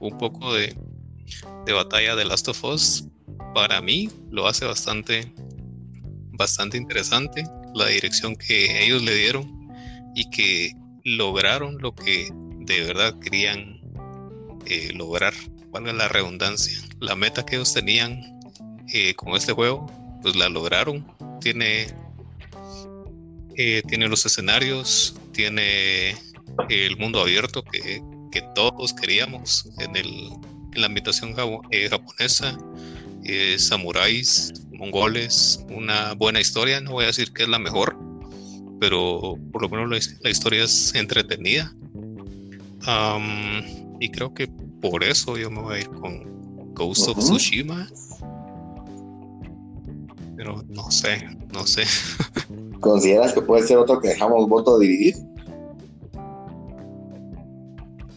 un 0.00 0.18
poco 0.18 0.52
de, 0.52 0.76
de 1.64 1.72
batalla 1.72 2.16
de 2.16 2.24
Last 2.24 2.48
of 2.48 2.64
Us, 2.64 3.04
para 3.54 3.80
mí 3.80 4.10
lo 4.32 4.48
hace 4.48 4.64
bastante, 4.64 5.32
bastante 6.32 6.76
interesante 6.76 7.44
la 7.72 7.86
dirección 7.86 8.34
que 8.34 8.84
ellos 8.84 9.02
le 9.02 9.14
dieron 9.14 9.70
y 10.16 10.28
que 10.30 10.72
lograron 11.04 11.78
lo 11.78 11.94
que 11.94 12.28
de 12.32 12.80
verdad 12.80 13.16
querían 13.20 13.79
eh, 14.66 14.92
lograr, 14.94 15.34
valga 15.70 15.92
la 15.92 16.08
redundancia. 16.08 16.78
La 17.00 17.16
meta 17.16 17.44
que 17.44 17.56
ellos 17.56 17.72
tenían 17.72 18.20
eh, 18.92 19.14
con 19.14 19.34
este 19.34 19.52
juego, 19.52 19.86
pues 20.22 20.36
la 20.36 20.48
lograron. 20.48 21.06
Tiene, 21.40 21.86
eh, 23.56 23.82
tiene 23.88 24.08
los 24.08 24.26
escenarios, 24.26 25.16
tiene 25.32 26.16
el 26.68 26.96
mundo 26.98 27.20
abierto 27.20 27.62
que, 27.62 28.02
que 28.30 28.42
todos 28.54 28.92
queríamos 28.92 29.68
en, 29.78 29.96
el, 29.96 30.08
en 30.74 30.80
la 30.80 30.86
ambientación 30.86 31.34
japonesa, 31.34 32.58
samuráis, 33.56 34.52
mongoles, 34.72 35.64
una 35.68 36.14
buena 36.14 36.40
historia, 36.40 36.80
no 36.80 36.92
voy 36.92 37.04
a 37.04 37.08
decir 37.08 37.32
que 37.32 37.42
es 37.42 37.48
la 37.48 37.58
mejor, 37.58 37.96
pero 38.80 39.36
por 39.52 39.62
lo 39.62 39.68
menos 39.68 40.18
la, 40.22 40.30
historia 40.30 40.64
es 40.64 40.94
entretenida. 40.94 41.72
Y 44.00 44.10
creo 44.10 44.34
que 44.34 44.48
por 44.80 45.04
eso 45.04 45.36
yo 45.36 45.50
me 45.50 45.60
voy 45.60 45.76
a 45.76 45.80
ir 45.80 45.90
con 45.90 46.74
Ghost 46.74 47.08
of 47.08 47.18
Tsushima. 47.18 47.86
Pero 50.36 50.64
no 50.68 50.90
sé, 50.90 51.28
no 51.52 51.66
sé. 51.66 51.84
¿Consideras 52.80 53.34
que 53.34 53.42
puede 53.42 53.66
ser 53.66 53.76
otro 53.76 54.00
que 54.00 54.08
dejamos 54.08 54.48
voto 54.48 54.78
dividir? 54.78 55.14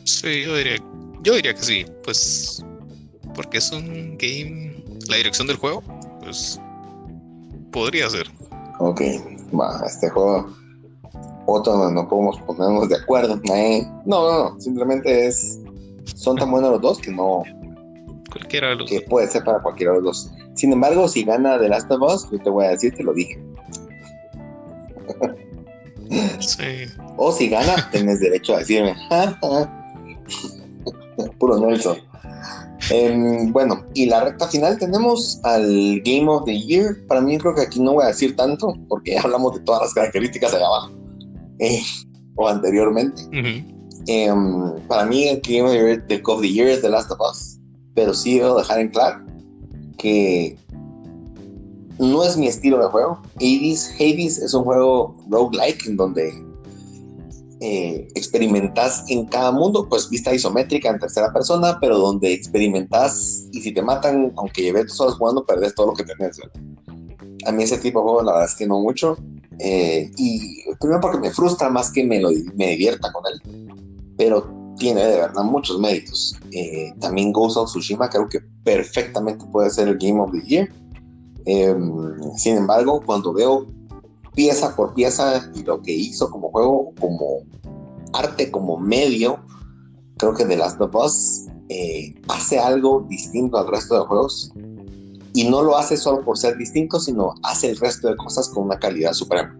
Sí, 0.06 0.44
yo 0.44 0.56
diría, 0.56 0.78
yo 1.22 1.36
diría 1.36 1.54
que 1.54 1.62
sí, 1.62 1.86
pues 2.04 2.64
porque 3.36 3.58
es 3.58 3.72
un 3.72 4.18
game, 4.18 4.84
la 5.10 5.18
dirección 5.18 5.48
del 5.48 5.58
juego 5.58 5.84
pues 6.24 6.60
podría 7.72 8.10
ser. 8.10 8.28
Ok, 8.80 9.02
va, 9.60 9.82
este 9.86 10.10
juego, 10.10 10.56
otro 11.46 11.74
donde 11.74 12.02
no 12.02 12.08
podemos 12.08 12.40
ponernos 12.42 12.88
de 12.88 12.96
acuerdo. 12.96 13.40
Eh, 13.54 13.86
no, 14.06 14.32
no, 14.32 14.50
no, 14.50 14.62
simplemente 14.62 15.28
es, 15.28 15.60
son 16.06 16.38
tan 16.38 16.52
buenos 16.52 16.72
los 16.72 16.82
dos 16.82 17.00
que 17.00 17.12
no... 17.12 17.44
Cualquiera 18.32 18.70
de 18.70 18.78
los 18.78 18.90
Que 18.90 19.02
puede 19.02 19.28
ser 19.28 19.44
para 19.44 19.62
cualquiera 19.62 19.94
de 19.94 20.02
los 20.02 20.06
dos. 20.06 20.32
Sin 20.56 20.74
embargo, 20.74 21.08
si 21.08 21.24
gana 21.24 21.60
The 21.60 21.70
Last 21.70 21.92
of 21.92 22.02
Us, 22.02 22.32
yo 22.32 22.40
te 22.40 22.50
voy 22.50 22.66
a 22.66 22.70
decir, 22.70 22.96
te 22.96 23.04
lo 23.04 23.14
dije. 23.14 23.40
Sí. 26.40 26.86
O 27.18 27.32
si 27.32 27.50
gana, 27.50 27.90
tienes 27.92 28.20
derecho 28.20 28.56
a 28.56 28.60
decirme. 28.60 28.96
Puro 31.40 31.60
Nelson. 31.60 31.98
Em, 32.90 33.54
bueno, 33.54 33.86
y 33.94 34.08
la 34.08 34.26
recta 34.26 34.48
final 34.48 34.78
tenemos 34.78 35.40
al 35.44 36.02
Game 36.04 36.28
of 36.28 36.44
the 36.46 36.60
Year. 36.60 36.98
Para 37.08 37.22
mí 37.22 37.38
creo 37.38 37.56
que 37.56 37.62
aquí 37.62 37.80
no 37.80 37.94
voy 37.94 38.04
a 38.04 38.08
decir 38.08 38.36
tanto 38.36 38.76
porque 38.90 39.18
hablamos 39.24 39.56
de 39.56 39.62
todas 39.62 39.84
las 39.84 39.94
características 39.94 40.54
allá 40.54 40.66
abajo 40.66 40.92
eh, 41.60 41.82
o 42.36 42.48
anteriormente. 42.48 43.22
Em, 44.08 44.80
para 44.88 45.06
mí 45.06 45.28
el 45.28 45.42
Game 45.42 45.64
of 45.64 46.42
the, 46.42 46.52
Year, 46.52 46.68
es 46.68 46.82
The 46.82 46.90
Last 46.90 47.12
of 47.12 47.20
Us, 47.20 47.60
pero 47.96 48.14
sí 48.14 48.40
debo 48.40 48.58
dejar 48.58 48.80
en 48.80 48.90
claro 48.90 49.26
que 49.98 50.58
no 52.00 52.24
es 52.24 52.36
mi 52.36 52.48
estilo 52.48 52.80
de 52.80 52.90
juego. 52.90 53.22
Hades, 53.36 53.94
Hades 53.96 54.40
es 54.40 54.54
un 54.54 54.64
juego 54.64 55.16
roguelike 55.30 55.88
en 55.88 55.96
donde 55.98 56.34
eh, 57.62 58.10
experimentas 58.16 59.06
en 59.08 59.26
cada 59.26 59.52
mundo, 59.52 59.88
pues 59.88 60.10
vista 60.10 60.34
isométrica 60.34 60.90
en 60.90 61.00
tercera 61.00 61.32
persona, 61.32 61.78
pero 61.80 61.98
donde 61.98 62.34
experimentas 62.34 63.48
y 63.54 63.62
si 63.62 63.72
te 63.72 63.82
matan, 63.82 64.34
aunque 64.36 64.64
lleves 64.64 64.88
dos 64.88 65.00
horas 65.00 65.16
jugando, 65.16 65.46
perdes 65.46 65.74
todo 65.74 65.88
lo 65.88 65.94
que 65.94 66.04
tenés. 66.04 66.42
A 67.46 67.52
mí 67.54 67.64
ese 67.64 67.78
tipo 67.78 68.00
de 68.00 68.04
juego, 68.04 68.24
la 68.24 68.34
verdad 68.34 68.50
es 68.50 68.56
que 68.56 68.68
no 68.68 68.80
mucho. 68.80 69.18
Eh, 69.60 70.12
y 70.18 70.64
primero 70.80 71.00
porque 71.00 71.20
me 71.20 71.32
frustra 71.32 71.70
más 71.70 71.92
que 71.92 72.04
me, 72.04 72.20
lo, 72.20 72.32
me 72.56 72.72
divierta 72.72 73.12
con 73.14 73.24
él. 73.32 73.63
Pero 74.18 74.64
tiene 74.78 75.06
de 75.06 75.18
verdad 75.18 75.44
muchos 75.44 75.80
méritos. 75.80 76.36
Eh, 76.52 76.94
también 77.00 77.32
Ghost 77.32 77.58
of 77.58 77.70
Tsushima 77.70 78.10
creo 78.10 78.28
que 78.28 78.40
perfectamente 78.64 79.46
puede 79.52 79.70
ser 79.70 79.88
el 79.88 79.98
Game 79.98 80.20
of 80.20 80.32
the 80.32 80.42
Year. 80.42 80.70
Em, 81.46 82.20
sin 82.38 82.58
embargo, 82.58 83.02
cuando 83.06 83.34
veo 83.34 83.68
pieza 84.36 84.76
por 84.76 84.94
pieza 84.94 85.50
y 85.56 85.64
lo 85.64 85.82
que 85.82 85.92
hizo 85.92 86.30
como 86.30 86.50
juego, 86.50 86.94
como 87.00 87.44
arte, 88.14 88.50
como 88.50 88.78
medio, 88.78 89.40
creo 90.18 90.34
que 90.34 90.46
The 90.46 90.58
Last 90.58 90.80
of 90.82 90.96
Us 90.96 91.48
eh, 91.70 92.16
hace 92.28 92.60
algo 92.60 93.06
distinto 93.10 93.58
al 93.58 93.68
resto 93.68 93.96
de 93.96 94.06
juegos. 94.06 94.52
Y 95.36 95.50
no 95.50 95.64
lo 95.64 95.76
hace 95.78 95.98
solo 95.98 96.24
por 96.24 96.38
ser 96.38 96.58
distinto, 96.58 97.00
sino 97.00 97.34
hace 97.42 97.72
el 97.72 97.78
resto 97.78 98.08
de 98.08 98.16
cosas 98.18 98.50
con 98.50 98.66
una 98.66 98.78
calidad 98.78 99.14
suprema. 99.14 99.58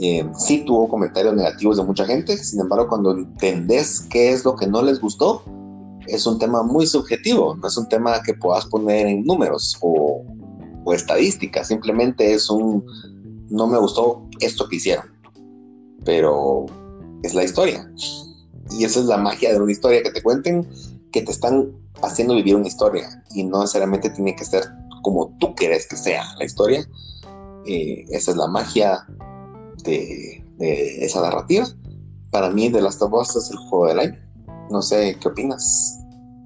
Eh, 0.00 0.28
sí 0.38 0.64
tuvo 0.64 0.88
comentarios 0.88 1.34
negativos 1.34 1.76
de 1.76 1.84
mucha 1.84 2.04
gente, 2.04 2.36
sin 2.36 2.60
embargo, 2.60 2.88
cuando 2.88 3.12
entendés 3.12 4.00
qué 4.10 4.32
es 4.32 4.44
lo 4.44 4.54
que 4.54 4.66
no 4.66 4.82
les 4.82 5.00
gustó, 5.00 5.42
es 6.06 6.26
un 6.26 6.38
tema 6.38 6.62
muy 6.62 6.86
subjetivo, 6.86 7.56
no 7.56 7.66
es 7.66 7.76
un 7.76 7.88
tema 7.88 8.22
que 8.22 8.34
puedas 8.34 8.66
poner 8.66 9.06
en 9.06 9.24
números 9.24 9.76
o, 9.80 10.24
o 10.84 10.94
estadísticas, 10.94 11.68
simplemente 11.68 12.32
es 12.32 12.48
un 12.48 12.84
no 13.50 13.66
me 13.66 13.78
gustó 13.78 14.26
esto 14.40 14.68
que 14.68 14.76
hicieron, 14.76 15.06
pero 16.04 16.66
es 17.22 17.34
la 17.34 17.44
historia. 17.44 17.90
Y 18.70 18.84
esa 18.84 19.00
es 19.00 19.06
la 19.06 19.16
magia 19.16 19.52
de 19.52 19.60
una 19.60 19.72
historia, 19.72 20.02
que 20.02 20.10
te 20.10 20.22
cuenten 20.22 20.68
que 21.12 21.22
te 21.22 21.32
están 21.32 21.72
haciendo 22.02 22.34
vivir 22.34 22.54
una 22.54 22.68
historia 22.68 23.24
y 23.34 23.42
no 23.44 23.60
necesariamente 23.60 24.10
tiene 24.10 24.36
que 24.36 24.44
ser 24.44 24.64
como 25.02 25.34
tú 25.40 25.54
quieres 25.54 25.86
que 25.88 25.96
sea 25.96 26.24
la 26.38 26.44
historia. 26.44 26.86
Eh, 27.66 28.04
esa 28.10 28.32
es 28.32 28.36
la 28.36 28.46
magia 28.46 29.06
de, 29.84 30.42
esa 31.04 31.22
narrativa. 31.22 31.66
Para 32.30 32.50
mí, 32.50 32.70
The 32.70 32.82
Last 32.82 33.00
of 33.02 33.12
Us 33.12 33.36
es 33.36 33.50
el 33.50 33.56
juego 33.56 33.88
del 33.88 33.98
año. 34.00 34.18
No 34.70 34.82
sé, 34.82 35.16
¿qué 35.20 35.28
opinas? 35.28 35.98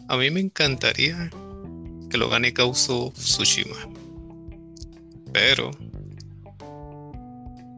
A 0.08 0.16
mí 0.16 0.30
me 0.30 0.40
encantaría 0.40 1.30
que 2.10 2.18
lo 2.18 2.28
gane 2.28 2.52
Kauso 2.52 3.12
Tsushima. 3.16 3.76
Pero 5.32 5.70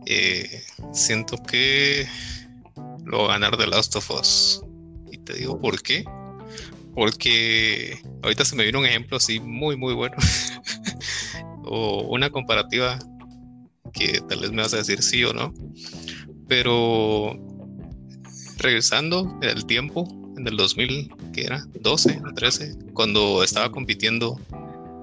eh, 0.06 0.62
siento 0.92 1.36
que 1.42 2.06
lo 3.04 3.22
va 3.22 3.24
a 3.24 3.38
ganar 3.38 3.56
The 3.56 3.66
Last 3.66 3.96
of 3.96 4.10
Us. 4.10 4.62
Y 5.10 5.18
te 5.18 5.34
digo 5.34 5.60
por 5.60 5.80
qué. 5.82 6.04
Porque 6.94 7.98
ahorita 8.22 8.44
se 8.44 8.56
me 8.56 8.64
vino 8.64 8.80
un 8.80 8.86
ejemplo 8.86 9.16
así 9.16 9.40
muy, 9.40 9.76
muy 9.76 9.94
bueno. 9.94 10.16
o 11.64 12.02
una 12.02 12.30
comparativa 12.30 12.98
que 13.94 14.20
tal 14.28 14.40
vez 14.40 14.50
me 14.50 14.62
vas 14.62 14.74
a 14.74 14.78
decir 14.78 15.02
sí 15.02 15.24
o 15.24 15.32
no. 15.32 15.54
Pero 16.48 17.38
regresando 18.58 19.38
el 19.42 19.64
tiempo, 19.64 20.06
en 20.36 20.46
el 20.46 20.56
2000, 20.56 21.10
que 21.32 21.44
era 21.44 21.64
12 21.80 22.22
o 22.28 22.34
13, 22.34 22.76
cuando 22.92 23.42
estaba 23.42 23.70
compitiendo 23.70 24.38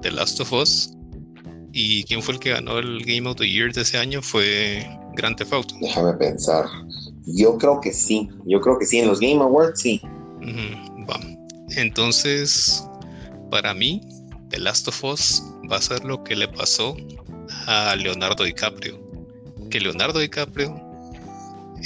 The 0.02 0.12
Last 0.12 0.40
of 0.40 0.54
Us. 0.54 0.94
¿Y 1.74 2.04
quién 2.04 2.22
fue 2.22 2.34
el 2.34 2.40
que 2.40 2.50
ganó 2.50 2.80
el 2.80 3.04
Game 3.06 3.30
of 3.30 3.38
the 3.38 3.50
Year 3.50 3.72
de 3.72 3.82
ese 3.82 3.98
año? 3.98 4.22
Fue 4.22 4.86
Grand 5.16 5.38
Theft 5.38 5.54
Auto. 5.54 5.76
Déjame 5.80 6.14
pensar. 6.14 6.66
Yo 7.26 7.58
creo 7.58 7.80
que 7.80 7.94
sí. 7.94 8.30
Yo 8.46 8.60
creo 8.60 8.78
que 8.78 8.86
sí. 8.86 9.00
En 9.00 9.08
los 9.08 9.20
Game 9.20 9.42
Awards 9.42 9.80
sí. 9.80 10.02
Entonces, 11.78 12.86
para 13.50 13.74
mí, 13.74 14.02
The 14.50 14.60
Last 14.60 14.88
of 14.90 15.04
Us 15.04 15.44
va 15.72 15.78
a 15.78 15.82
ser 15.82 16.04
lo 16.04 16.22
que 16.24 16.36
le 16.36 16.50
pasó 16.50 16.98
a 17.68 17.96
Leonardo 17.96 18.44
DiCaprio. 18.44 19.00
Que 19.70 19.80
Leonardo 19.80 20.20
DiCaprio 20.20 20.76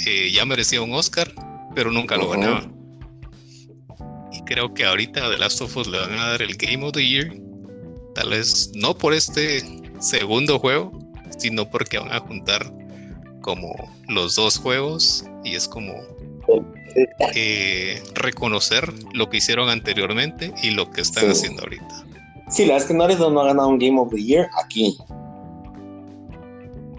eh, 0.06 0.30
ya 0.32 0.44
merecía 0.44 0.82
un 0.82 0.92
Oscar, 0.94 1.32
pero 1.74 1.90
nunca 1.90 2.16
lo 2.16 2.28
ganaba. 2.28 2.66
Y 4.32 4.42
creo 4.44 4.74
que 4.74 4.84
ahorita 4.84 5.26
a 5.26 5.30
The 5.30 5.38
Last 5.38 5.60
of 5.60 5.76
Us 5.76 5.86
le 5.86 5.98
van 5.98 6.18
a 6.18 6.28
dar 6.30 6.42
el 6.42 6.56
Game 6.56 6.84
of 6.84 6.92
the 6.92 7.06
Year. 7.06 7.32
Tal 8.14 8.30
vez 8.30 8.70
no 8.74 8.96
por 8.96 9.14
este 9.14 9.62
segundo 10.00 10.58
juego, 10.58 10.92
sino 11.38 11.68
porque 11.68 11.98
van 11.98 12.12
a 12.12 12.20
juntar 12.20 12.72
como 13.42 13.74
los 14.08 14.34
dos 14.34 14.58
juegos 14.58 15.24
y 15.44 15.54
es 15.54 15.68
como 15.68 15.92
eh, 17.34 18.02
reconocer 18.14 18.92
lo 19.12 19.28
que 19.28 19.38
hicieron 19.38 19.68
anteriormente 19.68 20.52
y 20.62 20.70
lo 20.70 20.90
que 20.90 21.02
están 21.02 21.30
haciendo 21.30 21.62
ahorita. 21.62 22.04
Sí, 22.48 22.62
la 22.62 22.74
verdad 22.74 22.82
es 22.82 22.84
que 22.86 22.94
Naughty 22.94 23.14
no 23.32 23.40
ha 23.40 23.46
ganado 23.46 23.68
un 23.68 23.78
Game 23.78 23.98
of 24.00 24.10
the 24.10 24.22
Year 24.22 24.48
aquí. 24.62 24.96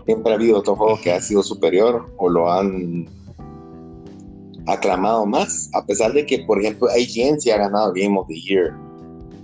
Siempre 0.08 0.32
ha 0.32 0.36
habido 0.36 0.60
otro 0.60 0.76
juego 0.78 1.00
que 1.02 1.12
ha 1.12 1.22
sido 1.22 1.44
superior 1.44 2.10
o 2.18 2.30
lo 2.30 2.50
han 2.50 3.10
aclamado 4.66 5.26
más, 5.26 5.70
a 5.74 5.86
pesar 5.86 6.14
de 6.14 6.26
que, 6.26 6.40
por 6.40 6.62
ejemplo, 6.62 6.88
IGN 6.98 7.42
sí 7.42 7.52
ha 7.52 7.58
ganado 7.58 7.92
Game 7.94 8.18
of 8.18 8.26
the 8.28 8.40
Year. 8.40 8.74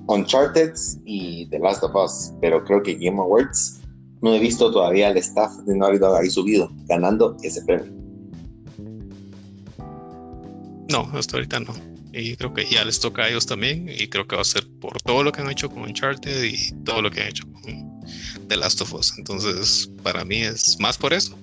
Uncharted 0.07 0.73
y 1.03 1.47
The 1.49 1.59
Last 1.59 1.83
of 1.83 1.93
Us, 1.95 2.31
pero 2.39 2.63
creo 2.63 2.81
que 2.81 2.95
Game 2.95 3.19
Awards 3.19 3.81
no 4.21 4.33
he 4.33 4.39
visto 4.39 4.71
todavía 4.71 5.09
al 5.09 5.17
staff 5.17 5.51
de 5.65 5.77
Naughty 5.77 5.97
Dog 5.97 6.15
ahí 6.15 6.29
subido, 6.29 6.69
ganando 6.87 7.35
ese 7.43 7.61
premio. 7.65 7.91
No, 10.89 11.09
hasta 11.13 11.35
ahorita 11.35 11.59
no. 11.59 11.73
Y 12.13 12.37
creo 12.37 12.53
que 12.53 12.65
ya 12.65 12.85
les 12.85 13.01
toca 13.01 13.23
a 13.23 13.29
ellos 13.29 13.45
también. 13.45 13.89
Y 13.89 14.07
creo 14.07 14.27
que 14.27 14.37
va 14.37 14.43
a 14.43 14.45
ser 14.45 14.65
por 14.79 15.01
todo 15.01 15.23
lo 15.23 15.33
que 15.33 15.41
han 15.41 15.49
hecho 15.49 15.69
con 15.69 15.83
Uncharted 15.83 16.41
y 16.41 16.71
todo 16.85 17.01
lo 17.01 17.11
que 17.11 17.21
han 17.21 17.27
hecho 17.27 17.43
con 17.51 17.92
The 18.47 18.57
Last 18.57 18.81
of 18.81 18.93
Us. 18.93 19.13
Entonces, 19.17 19.89
para 20.01 20.23
mí 20.25 20.41
es 20.41 20.79
más 20.79 20.97
por 20.97 21.13
eso. 21.13 21.35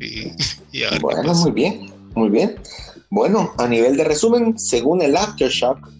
Y, 0.00 0.32
bueno, 1.00 1.34
muy 1.34 1.50
bien, 1.50 1.92
muy 2.14 2.30
bien. 2.30 2.56
Bueno, 3.10 3.52
a 3.58 3.66
nivel 3.66 3.96
de 3.96 4.04
resumen, 4.04 4.58
según 4.58 5.02
el 5.02 5.16
Aftershock, 5.16 5.90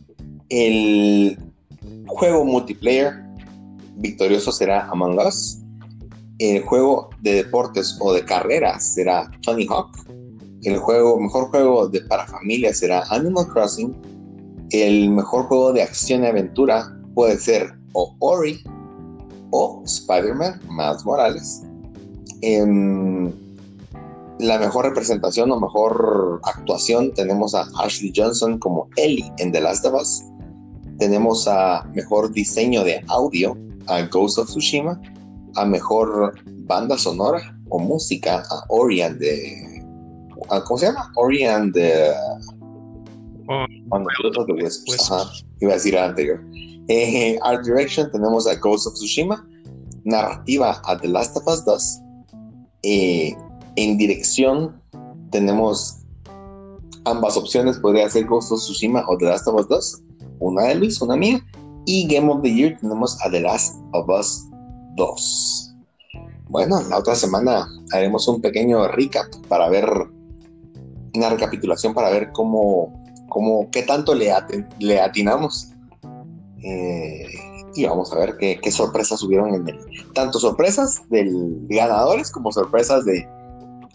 el 0.51 1.39
juego 2.07 2.45
multiplayer 2.45 3.15
victorioso 3.97 4.53
será 4.53 4.89
Among 4.89 5.19
Us. 5.19 5.59
El 6.39 6.63
juego 6.63 7.11
de 7.21 7.35
deportes 7.43 7.97
o 8.01 8.13
de 8.13 8.25
carreras 8.25 8.95
será 8.95 9.31
Tony 9.43 9.67
Hawk 9.69 10.09
el 10.65 10.79
juego, 10.79 11.21
mejor 11.21 11.51
juego 11.51 11.89
de, 11.89 12.01
para 12.03 12.27
familia 12.27 12.75
será 12.75 13.05
Animal 13.11 13.47
Crossing. 13.49 13.95
El 14.71 15.11
mejor 15.11 15.45
juego 15.47 15.73
de 15.73 15.83
acción 15.83 16.25
y 16.25 16.27
aventura 16.27 16.93
puede 17.15 17.39
ser 17.39 17.73
o 17.93 18.15
Ori 18.19 18.63
o 19.51 19.83
Spider-Man, 19.85 20.61
más 20.69 21.05
Morales. 21.05 21.63
En 22.43 23.35
la 24.39 24.59
mejor 24.59 24.85
representación 24.85 25.51
o 25.51 25.61
mejor 25.61 26.41
actuación 26.45 27.13
tenemos 27.15 27.55
a 27.55 27.67
Ashley 27.83 28.13
Johnson 28.15 28.59
como 28.59 28.89
Ellie 28.97 29.33
en 29.39 29.53
The 29.53 29.61
Last 29.61 29.85
of 29.87 30.01
Us. 30.01 30.23
Tenemos 30.99 31.47
a 31.49 31.85
mejor 31.95 32.33
diseño 32.33 32.85
de 32.85 33.05
audio 33.09 33.57
a 33.87 34.03
Ghost 34.03 34.39
of 34.39 34.49
Tsushima. 34.49 35.01
A 35.57 35.65
mejor 35.65 36.35
banda 36.67 36.97
sonora 36.97 37.41
o 37.71 37.79
música 37.79 38.43
a 38.51 38.65
Orion 38.69 39.19
de 39.19 39.69
¿cómo 40.65 40.79
se 40.79 40.87
llama? 40.87 41.13
Ori 41.17 41.45
and 41.45 41.73
the... 41.75 42.13
Oh, 43.49 43.65
Iba 45.61 45.73
a 45.73 45.75
decir 45.75 45.99
anterior. 45.99 46.45
Eh, 46.89 47.39
Art 47.43 47.65
Direction 47.65 48.11
tenemos 48.11 48.47
a 48.47 48.55
Ghost 48.57 48.87
of 48.87 48.95
Tsushima. 48.95 49.47
Narrativa 50.05 50.81
a 50.85 50.97
The 50.97 51.09
Last 51.09 51.37
of 51.37 51.47
Us 51.47 51.65
2. 51.65 52.01
Eh, 52.83 53.37
en 53.77 53.99
dirección 53.99 54.81
tenemos 55.31 55.99
ambas 57.05 57.37
opciones. 57.37 57.79
Podría 57.79 58.09
ser 58.09 58.27
Ghost 58.27 58.53
of 58.53 58.61
Tsushima 58.61 59.05
o 59.09 59.17
The 59.19 59.27
Last 59.27 59.47
of 59.49 59.61
Us 59.61 59.69
2. 59.69 60.03
Una 60.41 60.65
de 60.65 60.75
Luis, 60.77 61.01
una 61.01 61.17
mía. 61.17 61.45
Y 61.85 62.07
Game 62.07 62.31
of 62.31 62.43
the 62.43 62.53
Year 62.53 62.79
tenemos 62.81 63.19
a 63.23 63.31
The 63.31 63.41
Last 63.41 63.77
of 63.93 64.09
Us 64.09 64.47
2. 64.97 65.75
Bueno, 66.49 66.81
la 66.89 66.99
otra 66.99 67.15
semana 67.15 67.69
haremos 67.93 68.27
un 68.29 68.41
pequeño 68.41 68.89
recap 68.89 69.27
para 69.49 69.69
ver 69.69 69.87
una 71.15 71.31
recapitulación 71.31 71.95
para 71.95 72.11
ver 72.11 72.31
cómo, 72.33 73.03
cómo 73.29 73.69
qué 73.71 73.83
tanto 73.83 74.15
le, 74.15 74.33
le 74.79 75.01
atinamos. 75.01 75.73
Eh, 76.63 77.27
y 77.75 77.85
vamos 77.85 78.13
a 78.13 78.19
ver 78.19 78.37
qué, 78.39 78.73
sorpresas 78.73 79.23
hubieron 79.23 79.55
en 79.55 79.69
el. 79.69 79.79
Tanto 80.13 80.39
sorpresas 80.39 81.09
del 81.11 81.67
ganadores 81.69 82.31
como 82.31 82.51
sorpresas 82.53 83.05
de, 83.05 83.29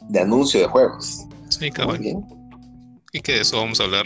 de 0.10 0.20
anuncio 0.20 0.60
de 0.60 0.68
juegos. 0.68 1.26
Sí, 1.50 1.70
cabrón. 1.70 2.00
Bien. 2.00 2.26
Y 3.12 3.22
que 3.22 3.34
de 3.34 3.42
eso 3.42 3.58
vamos 3.58 3.80
a 3.80 3.84
hablar 3.84 4.06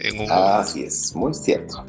en 0.00 0.20
un. 0.20 0.30
Así 0.30 0.82
es, 0.82 1.14
muy 1.14 1.32
cierto. 1.32 1.84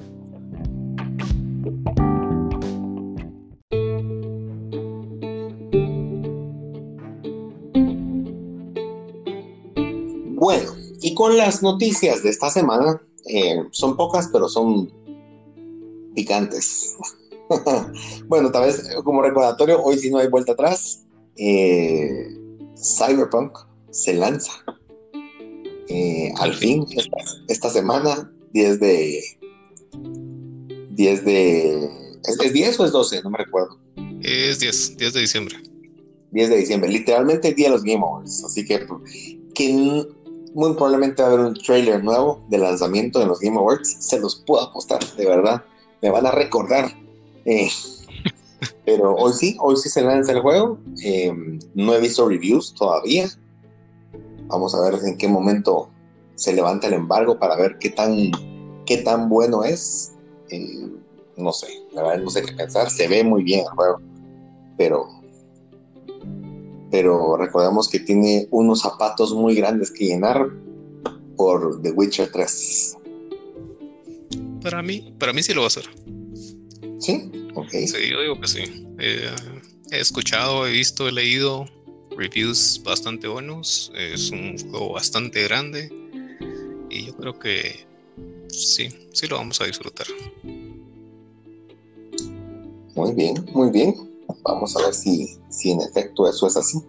Bueno, 10.38 10.74
y 11.02 11.16
con 11.16 11.36
las 11.38 11.64
noticias 11.64 12.22
de 12.22 12.30
esta 12.30 12.52
semana, 12.52 13.02
eh, 13.28 13.64
son 13.72 13.98
pocas, 13.98 14.30
pero 14.32 14.48
son 14.48 14.92
picantes. 16.16 16.96
bueno, 18.28 18.52
tal 18.52 18.64
vez 18.64 18.90
como 19.04 19.22
recordatorio, 19.22 19.82
hoy 19.82 19.98
si 19.98 20.10
no 20.10 20.18
hay 20.18 20.28
vuelta 20.28 20.54
atrás, 20.54 21.06
eh, 21.38 22.28
Cyberpunk 22.76 23.58
se 23.92 24.14
lanza. 24.14 24.52
Eh, 25.88 26.32
al 26.38 26.54
fin, 26.54 26.86
esta, 27.48 27.70
semana, 27.70 28.32
10 28.54 28.80
de... 28.80 29.22
10 30.92 31.26
de... 31.26 31.90
¿es, 32.24 32.54
10 32.54 32.80
o 32.80 32.86
es 32.86 32.92
12? 32.92 33.22
No 33.24 33.30
me 33.30 33.38
recuerdo. 33.38 33.80
Es 34.22 34.60
10, 34.60 34.98
10 34.98 35.14
de 35.14 35.22
diciembre. 35.22 35.56
10 36.32 36.50
de 36.50 36.58
diciembre, 36.58 36.90
literalmente 36.90 37.50
el 37.50 37.56
día 37.56 37.68
de 37.68 37.76
los 37.76 37.84
Game 37.84 38.04
Awards. 38.04 38.44
Así 38.44 38.66
que, 38.66 38.86
que 39.54 40.06
muy 40.54 40.74
probablemente 40.74 41.22
va 41.22 41.30
a 41.30 41.32
haber 41.34 41.46
un 41.46 41.54
trailer 41.54 42.04
nuevo 42.04 42.46
de 42.50 42.58
lanzamiento 42.58 43.20
de 43.20 43.28
los 43.28 43.40
Game 43.40 43.58
Awards. 43.58 43.98
Se 44.00 44.20
los 44.20 44.44
puedo 44.46 44.64
apostar, 44.64 45.00
de 45.16 45.26
verdad. 45.26 45.64
Me 46.06 46.12
van 46.12 46.28
a 46.28 46.32
recordar. 46.32 46.92
Eh, 47.46 47.68
pero 48.86 49.16
hoy 49.16 49.34
sí, 49.34 49.58
hoy 49.60 49.76
sí 49.76 49.90
se 49.90 50.04
lanza 50.04 50.34
el 50.34 50.42
juego. 50.42 50.78
Eh, 51.04 51.34
no 51.74 51.96
he 51.96 52.00
visto 52.00 52.30
reviews 52.30 52.76
todavía. 52.76 53.28
Vamos 54.46 54.76
a 54.76 54.82
ver 54.82 55.00
en 55.04 55.18
qué 55.18 55.28
momento 55.28 55.90
se 56.36 56.54
levanta 56.54 56.86
el 56.86 56.94
embargo 56.94 57.40
para 57.40 57.56
ver 57.56 57.80
qué 57.80 57.90
tan, 57.90 58.30
qué 58.86 58.98
tan 58.98 59.30
bueno 59.30 59.64
es. 59.64 60.14
Eh, 60.52 60.92
no 61.38 61.52
sé, 61.52 61.70
la 61.92 62.04
verdad 62.04 62.24
no 62.24 62.30
sé 62.30 62.44
qué 62.44 62.54
pensar. 62.54 62.88
Se 62.92 63.08
ve 63.08 63.24
muy 63.24 63.42
bien 63.42 63.62
el 63.62 63.70
juego, 63.70 64.00
pero 64.78 65.08
pero 66.92 67.36
recordemos 67.36 67.90
que 67.90 68.00
tiene 68.00 68.48
unos 68.52 68.82
zapatos 68.82 69.34
muy 69.34 69.56
grandes 69.56 69.90
que 69.90 70.06
llenar 70.06 70.52
por 71.36 71.82
The 71.82 71.90
Witcher 71.94 72.32
3. 72.32 72.98
Para 74.66 74.82
mí, 74.82 75.14
para 75.20 75.32
mí 75.32 75.44
sí 75.44 75.54
lo 75.54 75.62
va 75.62 75.66
a 75.66 75.68
hacer. 75.68 75.86
¿Sí? 76.98 77.32
Ok. 77.54 77.70
Sí, 77.70 78.10
yo 78.10 78.20
digo 78.20 78.42
que 78.42 78.48
sí. 78.48 78.64
Eh, 78.98 79.30
he 79.92 80.00
escuchado, 80.00 80.66
he 80.66 80.72
visto, 80.72 81.08
he 81.08 81.12
leído 81.12 81.66
reviews 82.18 82.82
bastante 82.84 83.28
buenos. 83.28 83.92
Es 83.96 84.32
un 84.32 84.58
juego 84.58 84.94
bastante 84.94 85.44
grande. 85.44 85.94
Y 86.90 87.06
yo 87.06 87.16
creo 87.16 87.38
que 87.38 87.86
sí, 88.50 88.90
sí 89.14 89.28
lo 89.28 89.38
vamos 89.38 89.62
a 89.62 89.66
disfrutar. 89.66 90.08
Muy 92.96 93.14
bien, 93.14 93.46
muy 93.54 93.70
bien. 93.70 93.94
Vamos 94.42 94.76
a 94.78 94.82
ver 94.82 94.96
si, 94.96 95.38
si 95.50 95.70
en 95.70 95.82
efecto 95.82 96.28
eso 96.28 96.48
es 96.48 96.58
así. 96.58 96.80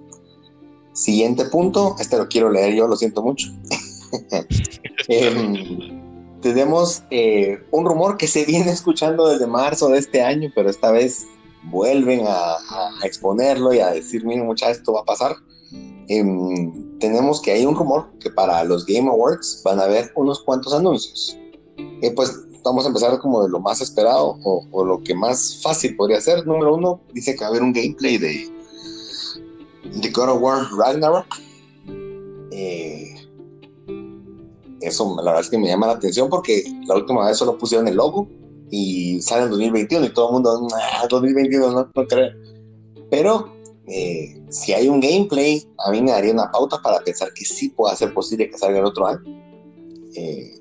Siguiente 0.95 1.45
punto, 1.45 1.95
este 1.99 2.17
lo 2.17 2.27
quiero 2.27 2.51
leer 2.51 2.75
yo, 2.75 2.89
lo 2.89 2.97
siento 2.97 3.23
mucho. 3.23 3.49
Em, 5.09 5.96
tenemos 6.53 7.03
eh, 7.11 7.59
un 7.71 7.85
rumor 7.85 8.17
que 8.17 8.27
se 8.27 8.45
viene 8.45 8.71
escuchando 8.73 9.29
desde 9.29 9.47
marzo 9.47 9.89
de 9.89 9.99
este 9.99 10.23
año, 10.23 10.51
pero 10.55 10.71
esta 10.71 10.91
vez 10.91 11.27
vuelven 11.65 12.25
a, 12.27 12.57
exponerlo 13.03 13.75
y 13.75 13.81
a 13.81 13.91
decir, 13.91 14.25
miren 14.25 14.47
muchachos, 14.47 14.79
esto 14.79 14.93
va 14.93 15.01
a 15.01 15.05
pasar. 15.05 15.37
em, 16.09 16.99
tenemos 16.99 17.43
que 17.43 17.53
hay 17.53 17.67
un 17.67 17.75
rumor 17.75 18.09
que 18.21 18.31
para 18.31 18.63
los 18.65 18.87
Game 18.87 19.09
Awards 19.09 19.63
van 19.65 19.81
a 19.81 19.85
haber 19.85 20.13
unos 20.15 20.43
cuantos 20.43 20.73
anuncios. 20.73 21.37
Eh, 22.03 22.11
pues 22.13 22.33
vamos 22.63 22.85
a 22.85 22.89
empezar 22.89 23.19
como 23.19 23.43
de 23.43 23.49
lo 23.49 23.61
más 23.61 23.81
esperado 23.81 24.39
o, 24.43 24.85
lo 24.85 25.03
que 25.03 25.15
más 25.15 25.61
fácil 25.63 25.97
podría 25.97 26.21
ser. 26.21 26.47
Número 26.47 26.75
uno, 26.75 27.01
dice 27.13 27.35
que 27.35 27.41
va 27.41 27.47
a 27.47 27.51
haber 27.51 27.63
un 27.63 27.73
gameplay 27.73 28.19
de, 28.19 28.51
de 29.85 30.11
God 30.11 30.31
of 30.31 30.43
War 30.43 30.67
Ragnarok. 30.77 31.27
Eso 34.81 35.17
la 35.17 35.33
verdad 35.33 35.41
es 35.41 35.51
que 35.51 35.59
me 35.59 35.69
llama 35.69 35.87
la 35.87 35.95
atención 35.95 36.29
porque 36.29 36.65
la 36.87 36.97
última 36.97 37.27
vez 37.27 37.37
solo 37.37 37.57
pusieron 37.59 37.89
el 37.89 37.97
logo 37.97 38.29
y 38.71 39.21
sale 39.21 39.45
en 39.45 39.51
2021 39.51 40.07
y 40.07 40.09
todo 40.11 40.29
el 40.29 40.33
mundo, 40.35 40.69
2021 41.09 41.71
no, 41.71 41.93
creo. 42.09 42.33
Pero 43.11 43.53
eh, 43.87 44.43
si 44.51 44.73
hay 44.73 44.89
un 44.89 45.01
gameplay, 45.01 45.63
a 45.87 45.91
mí 45.91 46.03
me 46.03 46.11
daría 46.11 46.33
una 46.33 46.51
pauta 46.51 46.81
para 46.83 47.01
pensar 47.01 47.33
que 47.33 47.45
sí 47.45 47.69
puede 47.69 47.97
ser 47.97 48.13
posible 48.13 48.51
que 48.51 48.59
salga 48.59 48.81
el 48.81 48.85
otro 48.85 49.07
año. 49.07 49.23
Eh, 50.15 50.59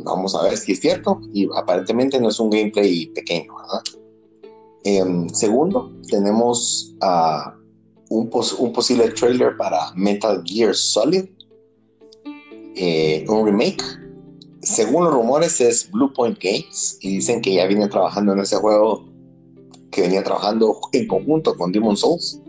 vamos 0.00 0.34
a 0.34 0.42
ver 0.42 0.56
si 0.56 0.72
es 0.72 0.80
cierto 0.80 1.20
y 1.32 1.48
aparentemente 1.54 2.20
no 2.20 2.28
es 2.28 2.40
un 2.40 2.50
gameplay 2.50 3.06
pequeño, 3.06 3.54
¿verdad? 3.56 3.82
Em, 4.82 5.28
segundo, 5.30 5.92
tenemos 6.08 6.94
un, 8.10 8.30
un, 8.58 8.72
posible 8.72 9.08
trailer 9.10 9.56
para 9.56 9.92
Metal 9.94 10.42
Gear 10.44 10.74
Solid, 10.74 11.24
eh, 12.74 13.24
un 13.28 13.46
remake. 13.46 13.82
Según 14.62 15.04
los 15.04 15.14
rumores 15.14 15.60
es 15.60 15.90
Blue 15.90 16.12
Point 16.12 16.38
Games 16.40 16.98
y 17.00 17.16
dicen 17.16 17.40
que 17.40 17.54
ya 17.54 17.66
viene 17.66 17.88
trabajando 17.88 18.32
en 18.32 18.40
ese 18.40 18.56
juego 18.56 19.04
que 19.90 20.02
venía 20.02 20.24
trabajando 20.24 20.80
en 20.92 21.06
conjunto 21.06 21.56
con 21.56 21.70
Demon 21.70 21.96
Souls. 21.96 22.40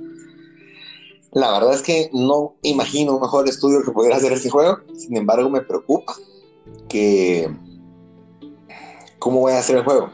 La 1.31 1.51
verdad 1.51 1.73
es 1.73 1.81
que 1.81 2.09
no 2.13 2.55
imagino 2.61 3.15
un 3.15 3.21
mejor 3.21 3.47
estudio 3.49 3.83
que 3.83 3.91
pudiera 3.91 4.15
hacer 4.15 4.31
este 4.31 4.49
juego. 4.49 4.79
Sin 4.97 5.17
embargo, 5.17 5.49
me 5.49 5.61
preocupa 5.61 6.15
que 6.87 7.49
cómo 9.19 9.41
voy 9.41 9.51
a 9.51 9.59
hacer 9.59 9.75
el 9.75 9.83
juego. 9.83 10.09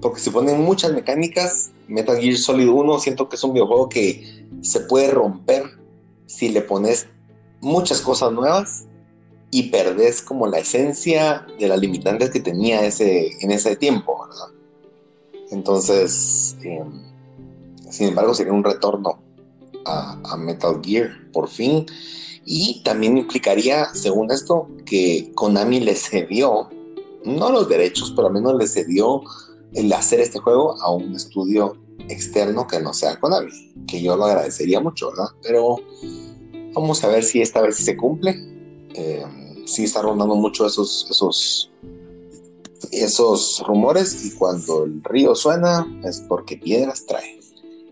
Porque 0.00 0.20
si 0.20 0.30
ponen 0.30 0.62
muchas 0.62 0.92
mecánicas, 0.92 1.72
Metal 1.88 2.16
Gear 2.16 2.36
Solid 2.36 2.68
1 2.68 3.00
siento 3.00 3.28
que 3.28 3.36
es 3.36 3.44
un 3.44 3.52
videojuego 3.52 3.88
que 3.88 4.46
se 4.62 4.80
puede 4.80 5.10
romper 5.10 5.64
si 6.26 6.50
le 6.50 6.62
pones 6.62 7.08
muchas 7.60 8.00
cosas 8.00 8.32
nuevas 8.32 8.86
y 9.50 9.70
perdés 9.70 10.22
como 10.22 10.46
la 10.46 10.58
esencia 10.58 11.46
de 11.58 11.68
las 11.68 11.78
limitantes 11.78 12.30
que 12.30 12.40
tenía 12.40 12.84
ese, 12.84 13.30
en 13.40 13.50
ese 13.50 13.76
tiempo, 13.76 14.26
¿verdad? 14.26 14.48
Entonces, 15.50 16.56
eh, 16.62 16.84
sin 17.90 18.08
embargo, 18.08 18.34
sería 18.34 18.52
un 18.52 18.64
retorno 18.64 19.22
a, 19.84 20.36
Metal 20.36 20.80
Gear 20.82 21.10
por 21.32 21.48
fin. 21.48 21.86
Y 22.44 22.82
también 22.82 23.18
implicaría, 23.18 23.86
según 23.94 24.30
esto, 24.30 24.68
que 24.86 25.32
Konami 25.34 25.80
le 25.80 25.94
cedió, 25.94 26.68
no 27.24 27.50
los 27.50 27.68
derechos, 27.68 28.12
pero 28.14 28.28
al 28.28 28.34
menos 28.34 28.56
le 28.56 28.66
cedió 28.66 29.22
el 29.74 29.92
hacer 29.92 30.20
este 30.20 30.38
juego 30.38 30.80
a 30.80 30.90
un 30.90 31.14
estudio 31.14 31.76
externo 32.08 32.66
que 32.66 32.80
no 32.80 32.94
sea 32.94 33.20
Konami, 33.20 33.50
que 33.86 34.00
yo 34.00 34.16
lo 34.16 34.24
agradecería 34.24 34.80
mucho, 34.80 35.10
¿verdad? 35.10 35.28
Pero 35.42 35.76
vamos 36.74 37.04
a 37.04 37.08
ver 37.08 37.22
si 37.22 37.42
esta 37.42 37.60
vez 37.60 37.76
se 37.76 37.96
cumple. 37.96 38.57
Eh, 38.98 39.24
sí 39.64 39.84
está 39.84 40.02
rondando 40.02 40.34
mucho 40.34 40.66
esos, 40.66 41.06
esos, 41.08 41.70
esos 42.90 43.62
rumores 43.64 44.24
y 44.24 44.36
cuando 44.36 44.84
el 44.84 45.04
río 45.04 45.36
suena 45.36 45.86
es 46.04 46.20
porque 46.28 46.56
piedras 46.56 47.06
trae. 47.06 47.38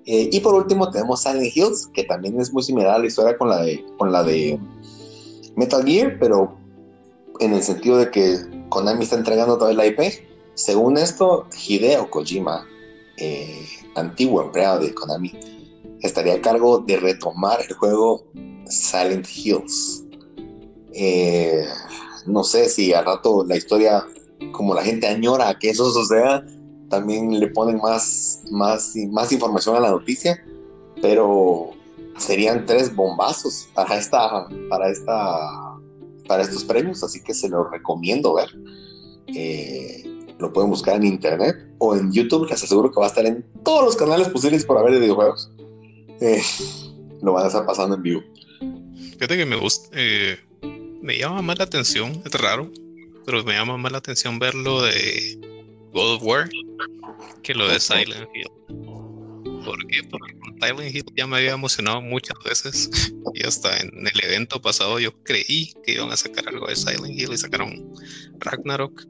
Eh, 0.05 0.29
y 0.33 0.41
por 0.41 0.55
último 0.55 0.91
tenemos 0.91 1.23
Silent 1.23 1.57
Hills, 1.57 1.89
que 1.93 2.05
también 2.05 2.41
es 2.41 2.53
muy 2.53 2.63
similar 2.63 2.95
a 2.95 2.99
la 2.99 3.07
historia 3.07 3.39
con 3.39 3.49
la 3.49 3.63
de, 3.63 3.85
con 3.99 4.11
la 4.11 4.25
de 4.25 4.59
Metal 5.55 5.85
Gear, 5.85 6.17
pero 6.19 6.57
en 7.39 7.55
el 7.55 7.63
sentido 7.63 7.99
de 7.99 8.11
que 8.11 8.39
Konami 8.69 9.05
está 9.05 9.17
entregando 9.17 9.59
toda 9.59 9.73
la 9.75 9.87
IP. 9.87 10.01
Según 10.55 10.97
esto, 10.97 11.47
Hideo 11.69 12.11
Kojima, 12.11 12.67
eh, 13.19 13.65
antiguo 13.95 14.43
empleado 14.43 14.81
de 14.81 14.95
Konami, 14.95 15.33
estaría 16.01 16.35
a 16.35 16.41
cargo 16.41 16.79
de 16.79 16.97
retomar 16.97 17.61
el 17.69 17.75
juego 17.75 18.25
Silent 18.69 19.27
Hills. 19.29 20.06
Eh, 20.99 21.67
no 22.27 22.43
sé 22.43 22.69
si 22.69 22.93
al 22.93 23.05
rato 23.05 23.45
la 23.47 23.57
historia, 23.57 24.05
como 24.53 24.75
la 24.75 24.83
gente 24.83 25.07
añora 25.07 25.59
que 25.59 25.71
eso 25.71 25.91
suceda, 25.93 26.45
también 26.89 27.39
le 27.39 27.49
ponen 27.49 27.79
más, 27.79 28.43
más, 28.51 28.95
más 29.11 29.31
información 29.33 29.77
a 29.77 29.81
la 29.81 29.91
noticia, 29.91 30.43
pero 31.03 31.73
serían 32.17 32.65
tres 32.65 32.95
bombazos 32.95 33.69
para 33.75 33.99
esta, 33.99 34.49
para 34.71 34.91
esta, 34.91 35.77
para 36.27 36.43
estos 36.43 36.65
premios, 36.65 37.03
así 37.03 37.23
que 37.23 37.35
se 37.35 37.49
los 37.49 37.71
recomiendo 37.71 38.35
ver. 38.35 38.49
Eh, 39.29 40.05
lo 40.39 40.53
pueden 40.53 40.71
buscar 40.71 40.97
en 40.97 41.05
internet 41.05 41.57
o 41.79 41.95
en 41.97 42.13
YouTube, 42.13 42.49
les 42.49 42.63
aseguro 42.63 42.91
que 42.91 43.01
va 43.01 43.07
a 43.07 43.09
estar 43.09 43.27
en 43.27 43.45
todos 43.65 43.85
los 43.85 43.97
canales 43.97 44.29
posibles 44.29 44.65
por 44.65 44.79
haber 44.79 44.95
de 44.95 45.01
videojuegos. 45.01 45.51
Eh, 46.21 46.41
lo 47.23 47.33
van 47.33 47.45
a 47.45 47.49
estar 47.49 47.67
pasando 47.67 47.97
en 47.97 48.03
vivo. 48.03 48.23
Fíjate 49.13 49.37
que 49.37 49.47
me 49.47 49.57
gusta, 49.57 49.89
eh, 49.93 50.39
me 51.07 51.17
llama 51.17 51.41
más 51.41 51.59
la 51.59 51.65
atención, 51.65 52.21
es 52.25 52.33
raro, 52.33 52.69
pero 53.25 53.45
me 53.45 53.53
llama 53.53 53.77
más 53.77 53.93
la 53.93 53.99
atención 53.99 54.41
verlo 54.41 54.83
de 54.83 55.39
God 55.93 56.17
of 56.17 56.23
War 56.25 56.51
que 57.45 57.55
lo 57.55 57.69
de 57.69 57.79
Silent 57.79 58.29
Hill. 58.35 58.51
¿Por 59.65 59.87
qué? 59.87 60.03
Porque 60.11 60.37
con 60.41 60.59
Silent 60.61 60.97
Hill 60.97 61.05
ya 61.17 61.29
me 61.29 61.37
había 61.37 61.53
emocionado 61.53 62.01
muchas 62.01 62.37
veces 62.45 62.91
y 63.35 63.47
hasta 63.47 63.79
en 63.79 64.05
el 64.05 64.25
evento 64.25 64.61
pasado 64.61 64.99
yo 64.99 65.13
creí 65.23 65.73
que 65.85 65.93
iban 65.93 66.11
a 66.11 66.17
sacar 66.17 66.49
algo 66.49 66.67
de 66.67 66.75
Silent 66.75 67.17
Hill 67.17 67.33
y 67.33 67.39
sacaron 67.39 67.95
Ragnarok. 68.41 69.07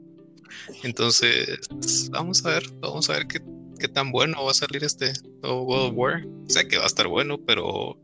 Entonces, 0.83 1.67
vamos 2.11 2.45
a 2.45 2.49
ver, 2.49 2.63
vamos 2.79 3.09
a 3.09 3.13
ver 3.13 3.25
qué, 3.25 3.41
qué 3.79 3.87
tan 3.87 4.11
bueno 4.11 4.45
va 4.45 4.51
a 4.51 4.53
salir 4.53 4.83
este 4.83 5.13
God 5.41 5.87
of 5.87 5.93
War. 5.95 6.27
Sea 6.47 6.67
que 6.67 6.77
va 6.77 6.83
a 6.83 6.87
estar 6.87 7.07
bueno, 7.07 7.39
pero 7.43 7.97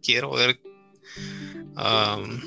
quiero 0.00 0.30
ver 0.30 0.58
um, 1.76 2.40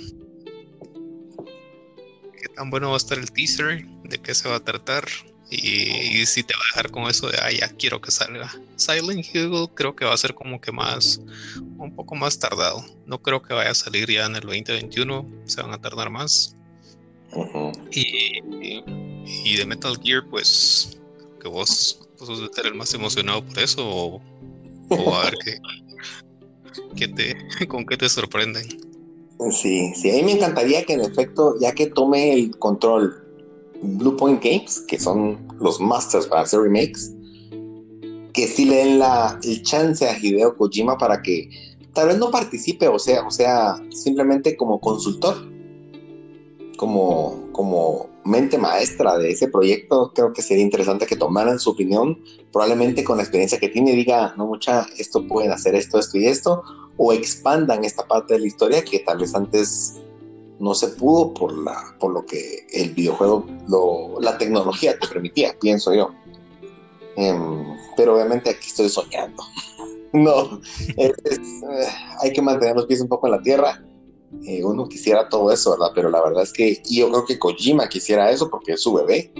tan 2.59 2.69
bueno 2.69 2.89
va 2.89 2.95
a 2.95 2.97
estar 2.97 3.17
el 3.17 3.31
teaser, 3.31 3.85
de 4.03 4.17
qué 4.17 4.35
se 4.35 4.49
va 4.49 4.57
a 4.57 4.59
tratar. 4.59 5.05
Y, 5.49 6.25
si 6.25 6.43
te 6.43 6.53
va 6.53 6.59
a 6.59 6.67
dejar 6.67 6.91
con 6.91 7.09
eso 7.09 7.29
de, 7.29 7.37
ah, 7.41 7.49
ya 7.51 7.69
quiero 7.69 8.01
que 8.01 8.11
salga. 8.11 8.51
Silent 8.75 9.25
Hill 9.33 9.69
creo 9.73 9.95
que 9.95 10.03
va 10.03 10.13
a 10.13 10.17
ser 10.17 10.35
como 10.35 10.59
que 10.59 10.73
más, 10.73 11.21
un 11.77 11.95
poco 11.95 12.15
más 12.15 12.37
tardado. 12.37 12.83
No 13.05 13.21
creo 13.21 13.41
que 13.41 13.53
vaya 13.53 13.71
a 13.71 13.75
salir 13.75 14.11
ya 14.11 14.25
en 14.25 14.35
el 14.35 14.41
2021, 14.41 15.25
se 15.45 15.61
van 15.61 15.71
a 15.71 15.79
tardar 15.79 16.09
más. 16.09 16.53
y, 17.91 18.41
y, 19.25 19.55
de 19.55 19.65
Metal 19.65 19.97
Gear, 20.03 20.25
pues, 20.29 20.99
que 21.41 21.47
vos, 21.47 22.09
vos 22.19 22.51
ser 22.53 22.65
el 22.65 22.75
más 22.75 22.93
emocionado 22.93 23.43
por 23.45 23.57
eso, 23.57 23.87
o, 23.87 24.21
a 25.15 25.23
ver 25.23 25.35
qué, 26.97 27.07
te, 27.07 27.67
con 27.69 27.85
qué 27.85 27.95
te 27.95 28.09
sorprenden. 28.09 28.88
Sí, 29.51 29.93
sí, 29.95 30.11
a 30.11 30.13
mí 30.15 30.23
me 30.23 30.33
encantaría 30.33 30.83
que 30.83 30.93
en 30.93 31.01
efecto, 31.01 31.55
ya 31.59 31.71
que 31.73 31.87
tome 31.87 32.33
el 32.33 32.57
control 32.57 33.13
Blue 33.81 34.17
Point 34.17 34.43
Games, 34.43 34.81
que 34.81 34.99
son 34.99 35.47
los 35.59 35.79
masters 35.79 36.27
para 36.27 36.41
hacer 36.41 36.59
remakes, 36.59 37.13
que 38.33 38.47
sí 38.47 38.65
le 38.65 38.75
den 38.75 38.99
la, 38.99 39.39
el 39.43 39.61
chance 39.63 40.07
a 40.07 40.17
Hideo 40.17 40.57
Kojima 40.57 40.97
para 40.97 41.21
que 41.21 41.49
tal 41.93 42.09
vez 42.09 42.17
no 42.17 42.31
participe, 42.31 42.87
o 42.89 42.99
sea, 42.99 43.25
o 43.25 43.31
sea, 43.31 43.75
simplemente 43.91 44.57
como 44.57 44.79
consultor, 44.79 45.35
como, 46.77 47.49
como 47.53 48.09
mente 48.25 48.57
maestra 48.57 49.17
de 49.17 49.31
ese 49.31 49.47
proyecto, 49.47 50.11
creo 50.13 50.33
que 50.33 50.41
sería 50.41 50.63
interesante 50.63 51.05
que 51.05 51.15
tomaran 51.15 51.59
su 51.59 51.71
opinión, 51.71 52.19
probablemente 52.51 53.03
con 53.03 53.17
la 53.17 53.23
experiencia 53.23 53.59
que 53.59 53.69
tiene, 53.69 53.93
diga, 53.93 54.33
no 54.37 54.47
mucha, 54.47 54.85
esto 54.97 55.25
pueden 55.27 55.51
hacer 55.51 55.75
esto, 55.75 55.97
esto 55.97 56.17
y 56.17 56.27
esto, 56.27 56.61
o 57.01 57.13
expandan 57.13 57.85
esta 57.85 58.05
parte 58.05 58.33
de 58.33 58.41
la 58.41 58.47
historia 58.47 58.83
que 58.83 58.99
tal 58.99 59.19
vez 59.19 59.33
antes 59.33 59.95
no 60.59 60.75
se 60.75 60.89
pudo 60.89 61.33
por, 61.33 61.57
la, 61.57 61.95
por 61.97 62.11
lo 62.11 62.25
que 62.25 62.67
el 62.73 62.89
videojuego, 62.89 63.45
lo, 63.69 64.19
la 64.19 64.37
tecnología 64.37 64.99
te 64.99 65.07
permitía, 65.07 65.55
pienso 65.61 65.93
yo. 65.93 66.11
Em, 67.15 67.63
pero 67.95 68.15
obviamente 68.15 68.49
aquí 68.49 68.67
estoy 68.67 68.89
soñando. 68.89 69.41
no, 70.13 70.59
eh, 70.97 71.13
hay 72.21 72.33
que 72.33 72.41
mantener 72.41 72.75
los 72.75 72.85
pies 72.85 72.99
un 72.99 73.07
poco 73.07 73.27
en 73.27 73.31
la 73.31 73.41
tierra. 73.41 73.81
Eh, 74.45 74.61
uno 74.65 74.85
quisiera 74.89 75.29
todo 75.29 75.53
eso, 75.53 75.71
¿verdad? 75.71 75.91
Pero 75.95 76.09
la 76.09 76.21
verdad 76.21 76.43
es 76.43 76.51
que 76.51 76.81
yo 76.89 77.09
creo 77.09 77.25
que 77.25 77.39
Kojima 77.39 77.87
quisiera 77.87 78.29
eso 78.29 78.49
porque 78.49 78.73
es 78.73 78.83
su 78.83 78.93
bebé. 78.93 79.31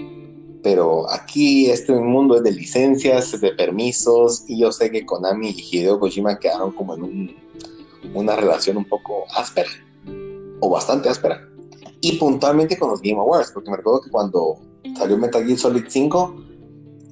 Pero 0.62 1.10
aquí 1.10 1.70
este 1.70 1.92
mundo 1.92 2.36
es 2.36 2.42
de 2.42 2.52
licencias, 2.52 3.38
de 3.38 3.52
permisos, 3.52 4.44
y 4.48 4.60
yo 4.60 4.72
sé 4.72 4.90
que 4.90 5.04
Konami 5.04 5.50
y 5.50 5.76
Hideo 5.76 6.00
Kojima 6.00 6.38
quedaron 6.38 6.72
como 6.72 6.94
en 6.94 7.02
un, 7.02 7.49
una 8.14 8.36
relación 8.36 8.76
un 8.76 8.84
poco 8.84 9.24
áspera 9.36 9.70
o 10.60 10.70
bastante 10.70 11.08
áspera. 11.08 11.46
Y 12.00 12.12
puntualmente 12.12 12.78
con 12.78 12.90
los 12.90 13.02
Game 13.02 13.18
Awards, 13.18 13.50
porque 13.52 13.70
me 13.70 13.76
recuerdo 13.76 14.00
que 14.02 14.10
cuando 14.10 14.58
salió 14.96 15.18
Metal 15.18 15.44
Gear 15.44 15.58
Solid 15.58 15.84
5, 15.88 16.36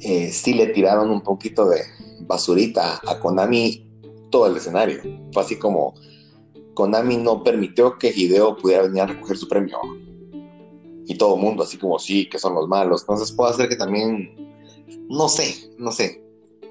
eh, 0.01 0.31
sí 0.31 0.55
le 0.55 0.69
tiraron 0.69 1.11
un 1.11 1.21
poquito 1.21 1.69
de 1.69 1.83
basurita 2.21 3.01
a 3.07 3.19
Konami 3.19 3.85
todo 4.31 4.47
el 4.47 4.57
escenario. 4.57 5.01
Fue 5.33 5.43
así 5.43 5.59
como, 5.59 5.95
Konami 6.75 7.17
no 7.17 7.43
permitió 7.43 7.99
que 7.99 8.13
Hideo 8.15 8.57
pudiera 8.57 8.85
venir 8.85 9.03
a 9.03 9.07
recoger 9.07 9.37
su 9.37 9.49
premio. 9.49 9.79
Y 11.07 11.17
todo 11.17 11.37
el 11.37 11.43
mundo, 11.43 11.63
así 11.63 11.79
como 11.79 11.99
sí, 11.99 12.29
que 12.29 12.39
son 12.39 12.55
los 12.55 12.69
malos. 12.69 13.03
Entonces 13.03 13.33
puede 13.33 13.53
hacer 13.53 13.69
que 13.69 13.77
también, 13.77 14.35
no 15.09 15.29
sé, 15.29 15.73
no 15.79 15.91
sé. 15.91 16.23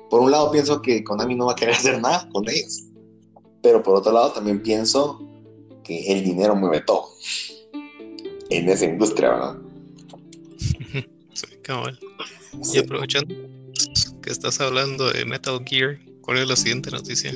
Por 0.09 0.21
un 0.21 0.31
lado 0.31 0.51
pienso 0.51 0.81
que 0.81 1.03
Konami 1.03 1.35
no 1.35 1.47
va 1.47 1.51
a 1.53 1.55
querer 1.55 1.75
hacer 1.75 1.99
nada 1.99 2.29
con 2.31 2.47
ellos. 2.47 2.86
Pero 3.61 3.83
por 3.83 3.95
otro 3.95 4.11
lado 4.11 4.31
también 4.31 4.61
pienso 4.61 5.21
que 5.83 6.11
el 6.11 6.23
dinero 6.23 6.55
mueve 6.55 6.81
todo. 6.81 7.09
En 8.49 8.69
esa 8.69 8.85
industria, 8.85 9.29
¿verdad? 9.29 9.57
Sí, 11.33 11.45
cabal. 11.61 11.99
Y 12.73 12.79
aprovechando 12.79 13.35
que 14.23 14.31
estás 14.31 14.59
hablando 14.59 15.11
de 15.11 15.23
Metal 15.23 15.63
Gear, 15.63 15.99
¿cuál 16.21 16.39
es 16.39 16.47
la 16.47 16.55
siguiente 16.55 16.89
noticia? 16.89 17.31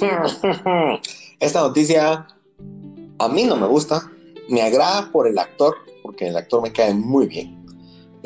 Esta 1.40 1.60
noticia 1.60 2.26
a 3.18 3.28
mí 3.28 3.44
no 3.44 3.56
me 3.56 3.66
gusta. 3.66 4.10
Me 4.48 4.62
agrada 4.62 5.10
por 5.10 5.26
el 5.26 5.38
actor, 5.38 5.76
porque 6.02 6.28
el 6.28 6.36
actor 6.36 6.62
me 6.62 6.72
cae 6.72 6.94
muy 6.94 7.26
bien. 7.26 7.65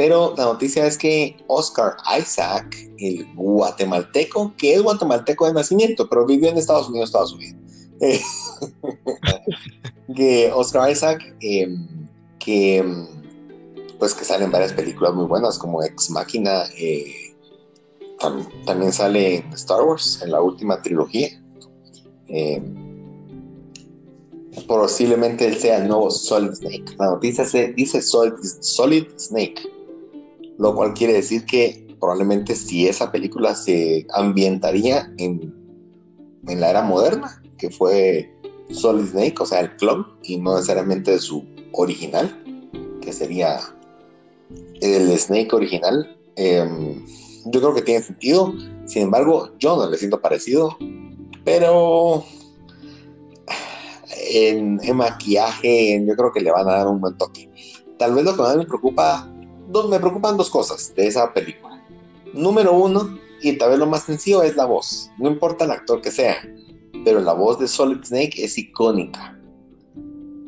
Pero 0.01 0.32
la 0.35 0.44
noticia 0.44 0.86
es 0.86 0.97
que 0.97 1.36
Oscar 1.47 1.94
Isaac, 2.18 2.74
el 2.97 3.27
guatemalteco, 3.35 4.55
que 4.56 4.72
es 4.72 4.82
guatemalteco 4.82 5.47
de 5.47 5.52
nacimiento, 5.52 6.09
pero 6.09 6.24
vivió 6.24 6.48
en 6.48 6.56
Estados 6.56 6.89
Unidos, 6.89 7.10
Estados 7.10 7.35
Unidos. 7.35 7.56
que 10.16 10.51
Oscar 10.55 10.90
Isaac, 10.90 11.20
em, 11.43 12.09
que 12.39 12.78
em, 12.78 13.09
pues 13.98 14.14
que 14.14 14.24
sale 14.24 14.44
en 14.44 14.51
varias 14.51 14.72
películas 14.72 15.12
muy 15.12 15.27
buenas, 15.27 15.59
como 15.59 15.82
Ex 15.82 16.09
Máquina, 16.09 16.64
eh, 16.78 17.36
también 18.64 18.94
sale 18.94 19.36
en 19.36 19.52
Star 19.52 19.82
Wars, 19.82 20.20
en 20.22 20.31
la 20.31 20.40
última 20.40 20.81
trilogía. 20.81 21.28
Eh, 22.28 22.62
posiblemente 24.66 25.47
él 25.47 25.59
sea 25.59 25.77
el 25.77 25.89
nuevo 25.89 26.10
Solid 26.10 26.55
Snake. 26.55 26.97
La 26.98 27.10
noticia 27.10 27.44
se 27.44 27.74
dice 27.74 28.01
Solid, 28.01 28.32
Snake, 29.18 29.60
lo 30.61 30.74
cual 30.74 30.93
quiere 30.93 31.15
decir 31.15 31.47
que 31.47 31.89
probablemente 31.99 32.55
si 32.55 32.87
esa 32.87 33.11
película 33.11 33.55
se 33.55 34.07
ambientaría 34.12 35.11
en, 35.16 35.55
en 36.47 36.61
la 36.61 36.69
era 36.70 36.82
moderna, 36.82 37.43
que 37.57 37.70
fue 37.70 38.31
Solid 38.70 39.07
Snake, 39.07 39.37
o 39.41 39.47
sea, 39.47 39.61
el 39.61 39.74
clon, 39.77 40.07
y 40.23 40.37
no 40.37 40.55
necesariamente 40.55 41.19
su 41.19 41.45
original, 41.73 42.45
que 43.01 43.12
sería 43.12 43.59
el 44.82 45.19
Snake 45.19 45.49
original. 45.53 46.16
Em, 46.37 47.07
yo 47.47 47.61
creo 47.61 47.74
que 47.74 47.82
tiene 47.82 48.03
sentido. 48.03 48.53
Sin 48.85 49.05
embargo, 49.05 49.51
yo 49.59 49.77
no 49.77 49.89
le 49.89 49.97
siento 49.97 50.20
parecido. 50.20 50.77
Pero 51.43 52.24
en, 54.31 54.78
maquillaje, 54.95 56.05
yo 56.07 56.15
creo 56.15 56.32
que 56.32 56.41
le 56.41 56.51
van 56.51 56.69
a 56.69 56.73
dar 56.73 56.87
un 56.87 57.01
buen 57.01 57.16
toque. 57.16 57.49
Tal 57.99 58.15
vez 58.15 58.24
lo 58.24 58.37
que 58.37 58.43
más 58.43 58.57
me 58.57 58.66
preocupa, 58.66 59.31
me 59.88 60.01
preocupan 60.01 60.36
dos 60.36 60.51
cosas 60.51 60.92
de 60.94 61.06
esa 61.06 61.32
película. 61.32 61.82
Número 62.32 62.72
uno, 62.72 63.18
y 63.42 63.56
tal 63.56 63.70
vez 63.70 63.78
lo 63.78 63.86
más 63.86 64.05
sencillo, 64.05 64.42
es 64.42 64.56
la 64.56 64.66
voz. 64.66 65.10
No 65.18 65.28
importa 65.28 65.64
el 65.64 65.70
actor 65.70 66.01
que 66.01 66.10
sea, 66.10 66.36
pero 67.05 67.20
la 67.20 67.32
voz 67.32 67.59
de 67.59 67.68
Solid 67.68 68.05
Snake 68.05 68.44
es 68.44 68.59
icónica. 68.59 69.36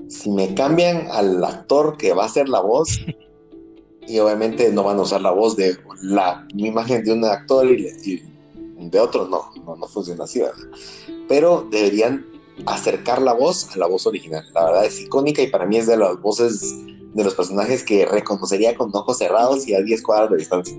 Si 0.09 0.31
me 0.31 0.55
cambian 0.55 1.09
al 1.11 1.43
actor 1.43 1.97
que 1.97 2.13
va 2.13 2.25
a 2.25 2.27
hacer 2.27 2.49
la 2.49 2.61
voz, 2.61 3.01
y 4.07 4.19
obviamente 4.19 4.71
no 4.73 4.85
van 4.85 4.99
a 4.99 5.03
usar 5.03 5.23
la 5.23 5.31
voz 5.31 5.57
de 5.57 5.77
la 6.03 6.47
imagen 6.57 7.05
de 7.05 7.13
un 7.13 7.25
actor 7.25 7.71
y, 7.71 8.23
de 8.79 9.01
otro, 9.01 9.29
no, 9.29 9.51
no, 9.65 9.87
funciona 9.87 10.25
así, 10.25 10.41
¿verdad? 10.41 10.57
Pero 11.29 11.67
deberían 11.71 12.27
acercar 12.67 13.23
la 13.23 13.33
voz 13.33 13.71
a 13.75 13.79
la 13.79 13.87
voz 13.87 14.07
original. 14.07 14.45
La 14.55 14.65
verdad 14.65 14.85
es 14.85 15.01
icónica 15.01 15.41
y 15.41 15.47
para 15.47 15.67
mí 15.67 15.77
es 15.79 15.87
de 15.87 15.97
las 15.97 16.21
voces 16.21 16.75
de 17.15 17.25
los 17.25 17.35
personajes 17.35 17.83
que 17.83 18.07
reconocería 18.07 18.75
con 18.75 18.95
ojos 18.95 19.19
cerrados 19.19 19.67
y 19.69 19.75
a 19.75 19.83
10 19.83 20.03
cuadras 20.03 20.31
de 20.31 20.37
distancia. 20.39 20.77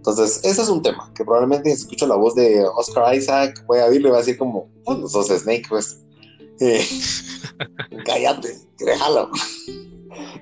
Entonces, 0.00 0.40
ese 0.44 0.62
es 0.62 0.68
un 0.68 0.82
tema, 0.82 1.12
que 1.14 1.24
probablemente 1.24 1.68
si 1.76 1.82
escucho 1.82 2.06
la 2.06 2.16
voz 2.16 2.34
de 2.34 2.64
Oscar 2.74 3.14
Isaac, 3.14 3.62
voy 3.66 3.80
a 3.80 3.84
oírle 3.84 4.08
y 4.08 4.10
voy 4.10 4.16
a 4.16 4.20
decir 4.20 4.38
como, 4.38 4.70
oh, 4.86 5.06
sos 5.06 5.28
Snake, 5.28 5.64
pues. 5.68 6.00
Eh, 6.58 6.82
cállate, 8.06 8.56
déjalo. 8.78 9.30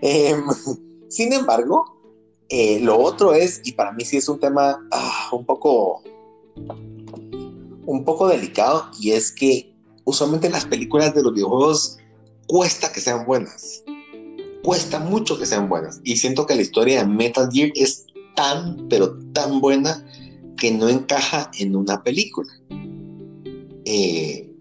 eh, 0.01 0.40
sin 1.09 1.32
embargo, 1.32 1.85
eh, 2.48 2.78
lo 2.81 2.98
otro 2.98 3.35
es, 3.35 3.60
y 3.65 3.73
para 3.73 3.93
mí 3.93 4.05
sí 4.05 4.19
es 4.19 4.28
un 4.28 4.39
tema 4.39 4.78
ah, 4.93 5.28
un 5.32 5.44
poco 5.44 6.02
un 7.86 8.05
poco 8.05 8.28
delicado, 8.28 8.90
y 9.01 9.10
es 9.10 9.32
que 9.32 9.74
usualmente 10.05 10.48
las 10.51 10.66
películas 10.66 11.15
de 11.15 11.23
los 11.23 11.35
videojuegos 11.35 11.98
cuesta 12.47 12.93
que 12.93 13.01
sean 13.01 13.27
buenas. 13.27 13.82
Cuesta 14.62 14.98
mucho 14.98 15.39
que 15.39 15.47
sean 15.47 15.68
buenas. 15.68 16.01
Y 16.05 16.16
siento 16.16 16.47
que 16.47 16.55
la 16.55 16.62
historia 16.62 17.01
de 17.01 17.06
Metal 17.06 17.48
Gear 17.52 17.70
es 17.74 18.06
tan, 18.35 18.89
pero 18.89 19.18
tan 19.32 19.60
buena 19.60 20.05
que 20.56 20.70
no 20.72 20.89
encaja 20.89 21.51
en 21.59 21.76
una 21.76 22.02
película. 22.02 22.52
Eh, 23.85 24.52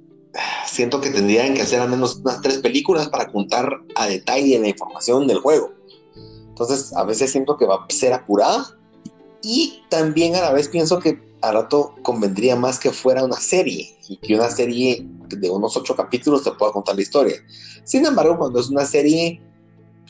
siento 0.65 1.01
que 1.01 1.09
tendrían 1.09 1.53
que 1.53 1.61
hacer 1.61 1.79
al 1.79 1.89
menos 1.89 2.17
unas 2.17 2.41
tres 2.41 2.59
películas 2.59 3.09
para 3.09 3.31
contar 3.31 3.81
a 3.95 4.07
detalle 4.07 4.59
la 4.59 4.69
información 4.69 5.27
del 5.27 5.39
juego. 5.39 5.71
Entonces, 6.49 6.93
a 6.93 7.03
veces 7.03 7.31
siento 7.31 7.57
que 7.57 7.65
va 7.65 7.75
a 7.75 7.93
ser 7.93 8.13
apurada 8.13 8.77
y 9.41 9.81
también 9.89 10.35
a 10.35 10.41
la 10.41 10.53
vez 10.53 10.67
pienso 10.67 10.99
que 10.99 11.19
a 11.41 11.51
rato 11.51 11.93
convendría 12.01 12.55
más 12.55 12.79
que 12.79 12.91
fuera 12.91 13.23
una 13.23 13.39
serie 13.39 13.95
y 14.09 14.17
que 14.17 14.35
una 14.35 14.49
serie 14.49 15.07
de 15.29 15.49
unos 15.49 15.77
ocho 15.77 15.95
capítulos 15.95 16.43
te 16.43 16.51
pueda 16.51 16.71
contar 16.71 16.95
la 16.95 17.01
historia. 17.01 17.35
Sin 17.83 18.05
embargo, 18.05 18.37
cuando 18.37 18.59
es 18.59 18.69
una 18.69 18.85
serie, 18.85 19.41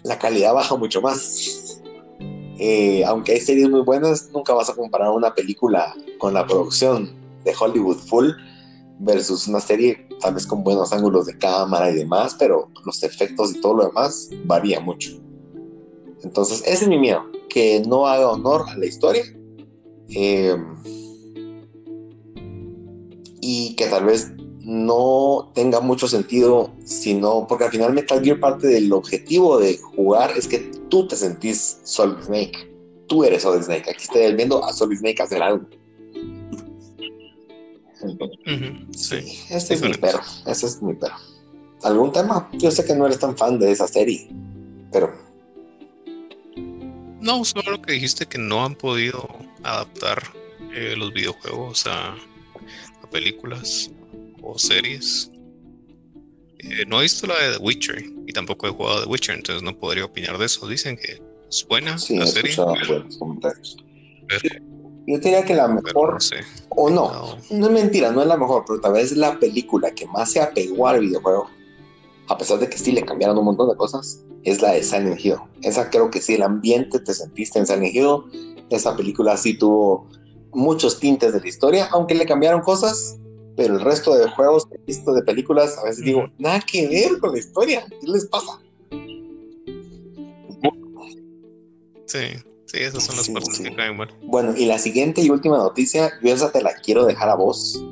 la 0.04 0.18
calidad 0.18 0.54
baja 0.54 0.76
mucho 0.76 1.02
más. 1.02 1.82
Eh, 2.60 3.04
aunque 3.06 3.34
hay 3.34 3.40
series 3.40 3.70
muy 3.70 3.82
buenas, 3.82 4.30
nunca 4.32 4.54
vas 4.54 4.70
a 4.70 4.76
comparar 4.76 5.12
una 5.12 5.34
película 5.34 5.94
con 6.18 6.34
la 6.34 6.46
producción 6.48 7.12
de 7.44 7.54
Hollywood 7.58 7.98
Full 7.98 8.32
versus 9.00 9.48
una 9.48 9.60
serie 9.60 10.08
tal 10.20 10.34
vez 10.34 10.48
con 10.48 10.64
buenos 10.64 10.92
ángulos 10.92 11.28
de 11.28 11.38
cámara 11.38 11.92
y 11.92 11.96
demás, 11.96 12.36
pero 12.40 12.70
los 12.86 13.04
efectos 13.04 13.56
y 13.56 13.62
todo 13.62 13.76
lo 13.76 13.86
demás 13.88 14.30
varía 14.46 14.80
mucho. 14.80 15.12
Entonces, 16.24 16.62
ese 16.66 16.86
es 16.86 16.88
mi 16.88 16.98
miedo, 16.98 17.24
que 17.50 17.84
no 17.88 18.08
haga 18.08 18.30
honor 18.30 18.66
a 18.68 18.78
la 18.78 18.86
historia. 18.86 19.24
Em, 20.10 20.76
y 23.42 23.76
que 23.76 23.88
tal 23.88 24.06
vez 24.06 24.32
no 24.68 25.50
tenga 25.56 25.80
mucho 25.80 26.10
sentido, 26.10 26.74
sino 26.84 27.48
porque 27.48 27.64
al 27.64 27.72
final 27.72 27.94
Metal 27.94 28.22
Gear 28.22 28.40
parte 28.40 28.68
del 28.68 28.92
objetivo 28.92 29.58
de 29.60 29.78
jugar 29.78 30.32
es 30.38 30.46
que 30.46 30.60
tú 30.90 31.08
te 31.08 31.16
sentís 31.16 31.80
Solid 31.84 32.22
Snake. 32.24 32.70
Tú 33.08 33.24
eres 33.24 33.44
Solid 33.44 33.64
Snake. 33.64 33.90
Aquí 33.90 34.04
estoy 34.04 34.34
viendo 34.36 34.62
a 34.66 34.74
Solid 34.74 34.98
Snake 34.98 35.24
hacer 35.24 35.42
algo. 35.42 35.66
sí, 38.92 39.40
este 39.50 39.76
es 39.76 39.82
mi 39.82 39.94
perro. 39.94 40.20
Este 40.46 40.66
es 40.66 40.82
mi 40.82 40.94
perro. 40.96 41.16
¿Algún 41.84 42.12
tema? 42.12 42.50
Yo 42.54 42.70
sé 42.70 42.84
que 42.84 42.94
no 42.94 43.06
eres 43.06 43.20
tan 43.20 43.38
fan 43.38 43.58
de 43.60 43.72
esa 43.72 43.88
serie, 43.88 44.28
pero 44.92 45.14
no, 47.22 47.44
solo 47.46 47.82
que 47.82 47.94
dijiste 47.94 48.26
que 48.26 48.38
no 48.38 48.64
han 48.64 48.76
podido 48.76 49.28
adaptar 49.64 50.22
eh, 50.74 50.96
los 50.98 51.14
videojuegos 51.14 51.86
a, 51.88 52.16
películas 53.12 53.90
o 54.48 54.58
series. 54.58 55.32
Eh, 56.60 56.86
no 56.88 57.00
he 57.00 57.04
visto 57.04 57.28
la 57.28 57.36
de 57.36 57.58
The 57.58 57.64
Witcher 57.64 58.04
y 58.26 58.34
tampoco 58.34 58.68
he 58.68 58.72
jugado 58.72 59.04
The 59.04 59.10
Witcher, 59.10 59.36
entonces 59.36 59.64
no 59.64 59.78
podría 59.78 60.06
opinar 60.06 60.38
de 60.38 60.46
eso. 60.46 60.68
Dicen 60.68 60.98
que 60.98 61.22
es 61.50 61.66
buena 61.68 61.98
sí, 61.98 62.18
la 62.18 62.26
serie. 62.26 62.56
Buenos 62.56 63.18
comentarios. 63.18 63.78
Yo 65.08 65.18
diría 65.20 65.46
que 65.46 65.56
la 65.56 65.70
mejor, 65.70 66.18
o 66.70 66.90
no, 66.90 67.10
no, 67.10 67.38
no, 67.50 67.68
es 67.68 67.72
mentira, 67.72 68.12
no 68.12 68.22
es 68.22 68.28
la 68.28 68.36
mejor, 68.36 68.66
pero 68.68 68.82
tal 68.82 68.94
vez 68.94 69.14
es 69.14 69.18
la 69.18 69.40
película 69.40 69.92
que 69.92 70.06
más 70.08 70.32
se 70.34 70.42
apegó 70.42 70.88
al 70.88 71.00
videojuego, 71.00 71.50
a 72.28 72.38
pesar 72.38 72.60
de 72.60 72.70
que 72.70 72.78
sí 72.78 72.92
le 72.92 73.06
cambiaron 73.06 73.38
un 73.38 73.46
montón 73.46 73.70
de 73.70 73.78
cosas, 73.78 74.26
es 74.44 74.62
la 74.62 74.74
de 74.74 74.84
Silent 74.84 75.24
Hill. 75.24 75.38
Esa 75.62 75.90
creo 75.90 76.12
que 76.12 76.20
sí, 76.20 76.34
el 76.34 76.44
ambiente 76.44 77.00
te 77.00 77.14
sentiste 77.14 77.58
en 77.58 77.66
Silent 77.66 77.96
Hill. 77.96 78.66
Esa 78.70 78.98
película 78.98 79.38
sí 79.38 79.58
tuvo 79.58 80.10
muchos 80.52 81.00
tintes 81.00 81.32
de 81.32 81.40
la 81.40 81.48
historia, 81.48 81.88
aunque 81.92 82.14
le 82.14 82.26
cambiaron 82.26 82.60
cosas, 82.60 83.18
pero 83.58 83.74
el 83.74 83.82
resto 83.82 84.16
de 84.16 84.30
juegos 84.30 84.68
que 84.68 84.76
he 84.76 84.86
visto 84.86 85.12
de 85.14 85.24
películas, 85.24 85.78
a 85.80 85.86
veces 85.86 86.06
digo, 86.06 86.30
nada 86.38 86.62
que 86.62 86.88
ver 86.88 87.18
con 87.20 87.32
la 87.34 87.40
historia. 87.40 87.86
¿Qué 88.00 88.08
les 88.08 88.28
pasa? 88.28 88.62
Sí, 92.06 92.20
sí, 92.68 92.78
esas 92.78 93.04
son 93.04 93.18
las 93.18 93.30
partes 93.30 93.60
que 93.60 93.76
caen 93.76 93.98
mal. 93.98 94.16
Bueno, 94.22 94.54
y 94.56 94.66
la 94.68 94.78
siguiente 94.78 95.22
y 95.22 95.32
última 95.32 95.58
noticia, 95.58 96.14
yo 96.24 96.32
esa 96.32 96.52
te 96.52 96.62
la 96.62 96.76
quiero 96.76 97.04
dejar 97.06 97.30
a 97.30 97.36
vos, 97.36 97.84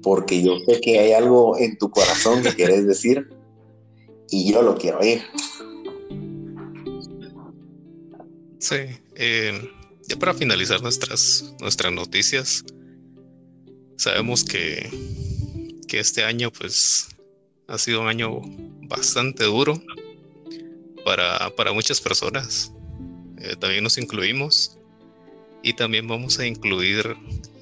porque 0.00 0.40
yo 0.40 0.52
sé 0.66 0.80
que 0.80 1.00
hay 1.00 1.12
algo 1.12 1.58
en 1.58 1.76
tu 1.76 1.90
corazón 1.90 2.42
que 2.44 2.54
querés 2.54 2.86
decir 2.86 3.28
y 4.30 4.50
yo 4.50 4.62
lo 4.62 4.78
quiero 4.78 5.00
oír. 5.00 5.22
Sí, 8.60 8.76
eh, 9.16 9.60
ya 10.08 10.16
para 10.16 10.32
finalizar 10.34 10.80
nuestras, 10.82 11.52
nuestras 11.60 11.92
noticias, 11.92 12.64
sabemos 13.96 14.44
que, 14.44 14.90
que 15.88 16.00
este 16.00 16.24
año 16.24 16.50
pues 16.50 17.08
ha 17.68 17.78
sido 17.78 18.02
un 18.02 18.08
año 18.08 18.40
bastante 18.88 19.44
duro 19.44 19.82
para, 21.04 21.54
para 21.56 21.72
muchas 21.72 22.00
personas. 22.00 22.72
Eh, 23.38 23.56
también 23.56 23.82
nos 23.82 23.98
incluimos 23.98 24.78
y 25.62 25.72
también 25.74 26.06
vamos 26.06 26.38
a 26.38 26.46
incluir 26.46 27.16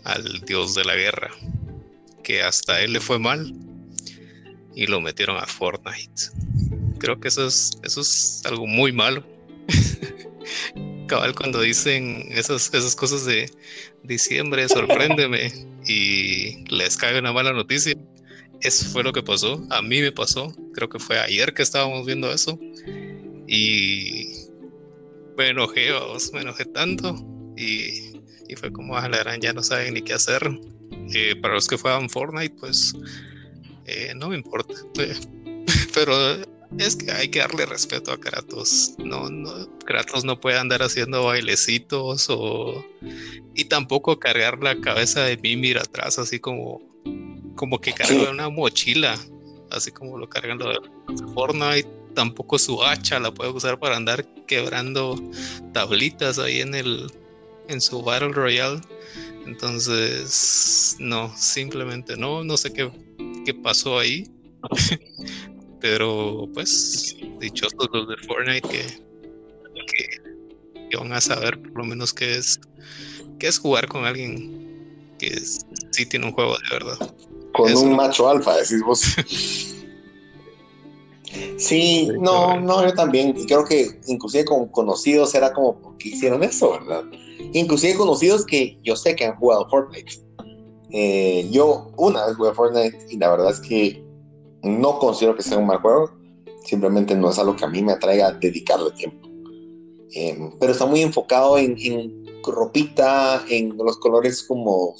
al 0.05 0.40
dios 0.40 0.74
de 0.74 0.85
la 0.85 0.97
guerra, 0.97 1.31
que 2.23 2.43
hasta 2.43 2.82
él 2.82 2.94
le 2.94 3.01
fue 3.01 3.19
mal 3.19 3.55
y 4.74 4.86
lo 4.86 5.01
metieron 5.01 5.36
a 5.36 5.47
Fortnite. 5.47 6.23
Creo 6.98 7.20
que 7.20 7.28
eso 7.28 7.47
es, 7.47 7.78
eso 7.82 8.01
es 8.01 8.43
algo 8.44 8.66
muy 8.66 8.93
malo. 8.93 9.24
Cabal, 11.11 11.35
cuando 11.35 11.61
dicen 11.61 12.24
esas, 12.31 12.73
esas 12.73 12.95
cosas 12.95 13.24
de 13.24 13.51
diciembre, 14.05 14.69
sorpréndeme 14.69 15.53
y 15.85 16.65
les 16.73 16.97
cae 16.97 17.19
una 17.19 17.32
mala 17.32 17.53
noticia. 17.53 17.97
Eso 18.61 18.89
fue 18.91 19.03
lo 19.03 19.12
que 19.12 19.20
pasó. 19.20 19.61
A 19.70 19.82
mí 19.82 20.01
me 20.01 20.12
pasó. 20.12 20.55
Creo 20.73 20.89
que 20.89 21.01
fue 21.01 21.19
ayer 21.19 21.53
que 21.53 21.62
estábamos 21.62 22.07
viendo 22.07 22.32
eso. 22.32 22.57
Y 23.49 24.28
me 25.37 25.49
enojé, 25.49 25.91
me 26.32 26.43
enojé 26.43 26.65
tanto. 26.66 27.16
Y, 27.57 28.12
fue 28.57 28.70
como, 28.70 28.97
a 28.97 29.09
la 29.09 29.37
ya 29.39 29.53
no 29.53 29.65
saben 29.65 29.95
ni 29.95 30.03
qué 30.03 30.12
hacer. 30.12 30.49
Eh, 31.12 31.35
para 31.43 31.55
los 31.55 31.66
que 31.66 31.77
juegan 31.77 32.09
Fortnite, 32.09 32.55
pues 32.61 32.95
eh, 33.87 34.12
no 34.15 34.28
me 34.28 34.37
importa. 34.37 34.74
Pero 35.95 36.37
es 36.78 36.97
que 36.97 37.10
hay 37.10 37.28
que 37.28 37.40
darle 37.40 37.66
respeto 37.66 38.12
a 38.12 38.20
Kratos. 38.20 38.94
No, 38.98 39.28
no, 39.28 39.68
Kratos 39.84 40.24
no 40.24 40.40
puede 40.40 40.59
andar 40.59 40.82
haciendo 40.82 41.24
bailecitos 41.24 42.26
o 42.28 42.84
y 43.55 43.64
tampoco 43.64 44.18
cargar 44.18 44.62
la 44.62 44.80
cabeza 44.80 45.24
de 45.24 45.36
Mimir 45.36 45.78
atrás, 45.78 46.18
así 46.18 46.38
como, 46.38 46.80
como 47.56 47.80
que 47.80 47.92
carga 47.92 48.30
una 48.30 48.48
mochila, 48.48 49.18
así 49.70 49.90
como 49.90 50.18
lo 50.18 50.28
cargan 50.28 50.59
los 50.59 50.78
de 51.09 51.32
Fortnite. 51.34 51.88
Tampoco 52.14 52.59
su 52.59 52.82
hacha 52.82 53.20
la 53.20 53.32
puede 53.32 53.51
usar 53.51 53.78
para 53.78 53.97
andar 53.97 54.26
quebrando 54.47 55.14
tablitas 55.72 56.38
ahí 56.38 56.60
en 56.60 56.74
el 56.74 57.06
en 57.68 57.80
su 57.80 58.02
Battle 58.02 58.32
Royale. 58.32 58.80
Entonces, 59.47 60.97
no, 60.98 61.32
simplemente 61.36 62.16
no, 62.16 62.44
no 62.44 62.56
sé 62.56 62.72
qué, 62.72 62.90
qué 63.44 63.55
pasó 63.55 63.98
ahí. 63.98 64.28
Pero 65.81 66.48
pues, 66.52 67.16
dichosos 67.40 67.89
los 67.93 68.09
de 68.09 68.16
Fortnite 68.27 68.69
que, 68.69 68.86
que, 70.90 70.97
van 70.97 71.12
a 71.12 71.20
saber 71.20 71.61
por 71.61 71.78
lo 71.78 71.85
menos 71.85 72.12
qué 72.12 72.36
es, 72.36 72.61
qué 73.39 73.48
es 73.48 73.59
jugar 73.59 73.89
con 73.89 74.05
alguien 74.05 75.15
que 75.19 75.39
sí 75.90 76.07
tiene 76.07 76.27
un 76.27 76.32
juego 76.32 76.52
de 76.52 76.78
verdad. 76.78 77.15
Con 77.52 77.77
un 77.77 77.97
macho 77.97 78.28
alfa, 78.28 78.57
decís 78.57 78.82
vos. 78.85 79.02
Sí, 81.57 82.09
no, 82.19 82.59
no, 82.59 82.82
yo 82.82 82.93
también. 82.94 83.36
Y 83.36 83.47
creo 83.47 83.65
que 83.65 84.01
inclusive 84.07 84.44
con 84.44 84.66
conocidos 84.69 85.35
era 85.35 85.52
como, 85.52 85.81
¿por 85.81 85.97
qué 85.98 86.09
hicieron 86.09 86.43
eso, 86.43 86.73
verdad? 86.73 87.05
Inclusive 87.52 87.94
conocidos 87.94 88.44
que 88.44 88.78
yo 88.82 88.97
sé 88.97 89.15
que 89.15 89.27
han 89.27 89.36
jugado 89.36 89.69
Fortnite. 89.69 90.12
Eh, 90.90 91.48
yo 91.52 91.93
una 91.97 92.27
vez 92.27 92.36
jugué 92.36 92.52
Fortnite 92.52 92.98
y 93.11 93.16
la 93.19 93.31
verdad 93.31 93.52
es 93.52 93.61
que 93.61 94.02
no 94.62 94.99
considero 94.99 95.37
que 95.37 95.43
sea 95.43 95.59
un 95.59 95.66
mal 95.66 95.78
juego, 95.78 96.11
simplemente 96.65 97.15
no 97.15 97.31
es 97.31 97.39
algo 97.39 97.57
que 97.57 97.65
a 97.65 97.69
mí 97.69 97.82
me 97.82 97.93
atraiga 97.93 98.32
dedicarle 98.32 98.91
tiempo. 98.93 99.28
Em, 100.12 100.53
pero 100.59 100.73
está 100.73 100.87
muy 100.87 101.03
enfocado 101.03 101.57
en, 101.59 101.77
ropita, 102.43 103.45
en 103.49 103.77
los 103.77 103.97
colores 103.99 104.43
como... 104.43 104.95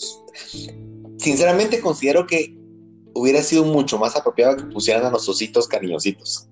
Sinceramente 1.19 1.81
considero 1.81 2.27
que 2.27 2.57
hubiera 3.15 3.43
sido 3.43 3.65
mucho 3.65 3.99
más 3.99 4.16
apropiado 4.16 4.57
que 4.57 4.65
pusieran 4.65 5.05
a 5.05 5.11
los 5.11 5.28
ositos 5.28 5.66
cariñositos. 5.66 6.49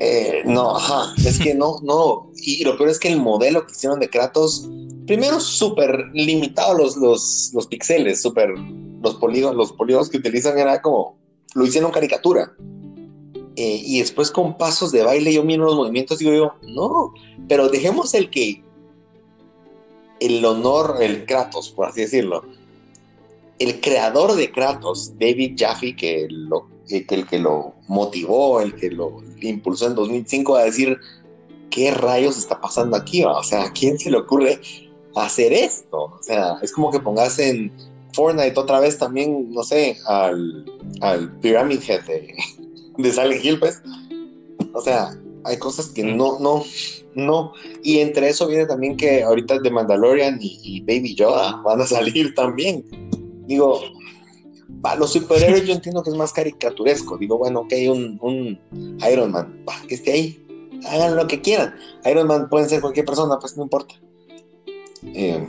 Eh, 0.00 0.42
no, 0.44 0.76
ajá, 0.76 1.14
es 1.24 1.38
que 1.38 1.54
no, 1.54 1.76
no. 1.82 2.30
Y 2.36 2.64
lo 2.64 2.76
peor 2.76 2.90
es 2.90 2.98
que 2.98 3.08
el 3.08 3.20
modelo 3.20 3.66
que 3.66 3.72
hicieron 3.72 3.98
de 3.98 4.10
Kratos, 4.10 4.68
primero 5.06 5.40
súper 5.40 6.10
limitado 6.12 6.76
los, 6.76 6.96
los, 6.96 7.50
los 7.54 7.66
píxeles, 7.66 8.20
súper, 8.20 8.50
los 9.02 9.14
polígonos, 9.16 9.56
los 9.56 9.72
polígonos 9.72 10.08
que 10.08 10.18
utilizan 10.18 10.58
era 10.58 10.82
como 10.82 11.18
lo 11.58 11.66
hicieron 11.66 11.90
caricatura. 11.90 12.52
Eh, 13.56 13.82
y 13.84 13.98
después 13.98 14.30
con 14.30 14.56
pasos 14.56 14.92
de 14.92 15.02
baile 15.02 15.32
yo 15.32 15.42
miro 15.42 15.64
los 15.64 15.74
movimientos 15.74 16.20
y 16.22 16.24
digo 16.24 16.36
yo, 16.36 16.68
no, 16.68 17.12
pero 17.48 17.68
dejemos 17.68 18.14
el 18.14 18.30
que, 18.30 18.62
el 20.20 20.44
honor, 20.44 20.98
el 21.00 21.26
Kratos, 21.26 21.70
por 21.70 21.88
así 21.88 22.02
decirlo, 22.02 22.44
el 23.58 23.80
creador 23.80 24.34
de 24.36 24.52
Kratos, 24.52 25.12
David 25.18 25.56
Jaffe, 25.58 25.96
que, 25.96 26.28
lo, 26.30 26.68
el 26.88 27.26
que 27.26 27.38
lo 27.40 27.74
motivó, 27.88 28.60
el 28.60 28.76
que 28.76 28.90
lo 28.90 29.22
impulsó 29.40 29.88
en 29.88 29.96
2005 29.96 30.56
a 30.56 30.62
decir, 30.62 30.96
¿qué 31.70 31.90
rayos 31.90 32.38
está 32.38 32.60
pasando 32.60 32.96
aquí? 32.96 33.24
O 33.24 33.42
sea, 33.42 33.64
¿a 33.64 33.72
quién 33.72 33.98
se 33.98 34.10
le 34.10 34.18
ocurre 34.18 34.60
hacer 35.16 35.52
esto? 35.52 36.04
O 36.04 36.22
sea, 36.22 36.58
es 36.62 36.72
como 36.72 36.92
que 36.92 37.00
pongas 37.00 37.40
en 37.40 37.72
Fortnite 38.12 38.58
otra 38.58 38.80
vez 38.80 38.98
también, 38.98 39.50
no 39.52 39.62
sé, 39.62 39.96
al, 40.06 40.64
al 41.00 41.38
Pyramid 41.40 41.80
Head 41.86 42.04
de, 42.04 42.34
de 42.98 43.12
Silent 43.12 43.44
Hill, 43.44 43.58
pues. 43.58 43.82
O 44.74 44.80
sea, 44.80 45.16
hay 45.44 45.58
cosas 45.58 45.88
que 45.88 46.02
no, 46.02 46.38
no, 46.38 46.64
no. 47.14 47.52
Y 47.82 47.98
entre 47.98 48.28
eso 48.28 48.46
viene 48.46 48.66
también 48.66 48.96
que 48.96 49.22
ahorita 49.22 49.60
The 49.62 49.70
Mandalorian 49.70 50.38
y, 50.40 50.80
Baby 50.82 51.14
Yoda 51.14 51.56
van 51.62 51.80
a 51.80 51.86
salir 51.86 52.34
también. 52.34 52.84
Digo, 53.46 53.80
va, 54.84 54.94
los 54.96 55.12
superhéroes 55.12 55.66
yo 55.66 55.74
entiendo 55.74 56.02
que 56.02 56.10
es 56.10 56.16
más 56.16 56.32
caricaturesco. 56.32 57.16
Digo, 57.18 57.38
bueno, 57.38 57.60
ok, 57.60 57.72
un, 57.88 58.18
un 58.20 58.98
Iron 59.10 59.32
Man, 59.32 59.64
que 59.88 59.94
esté 59.94 60.12
ahí. 60.12 60.44
Hagan 60.86 61.16
lo 61.16 61.26
que 61.26 61.40
quieran. 61.40 61.74
Iron 62.04 62.26
Man 62.26 62.48
pueden 62.48 62.68
ser 62.68 62.80
cualquier 62.80 63.06
persona, 63.06 63.38
pues 63.40 63.56
no 63.56 63.64
importa. 63.64 63.94
Eh, 65.02 65.46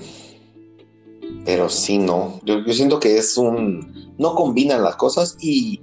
pero 1.46 1.70
sí, 1.70 1.98
no. 1.98 2.40
Yo, 2.44 2.64
siento 2.74 3.00
que 3.00 3.18
es 3.18 3.38
un. 3.38 4.14
No 4.18 4.36
combinan 4.36 4.84
las 4.84 4.96
cosas 4.98 5.38
y, 5.40 5.80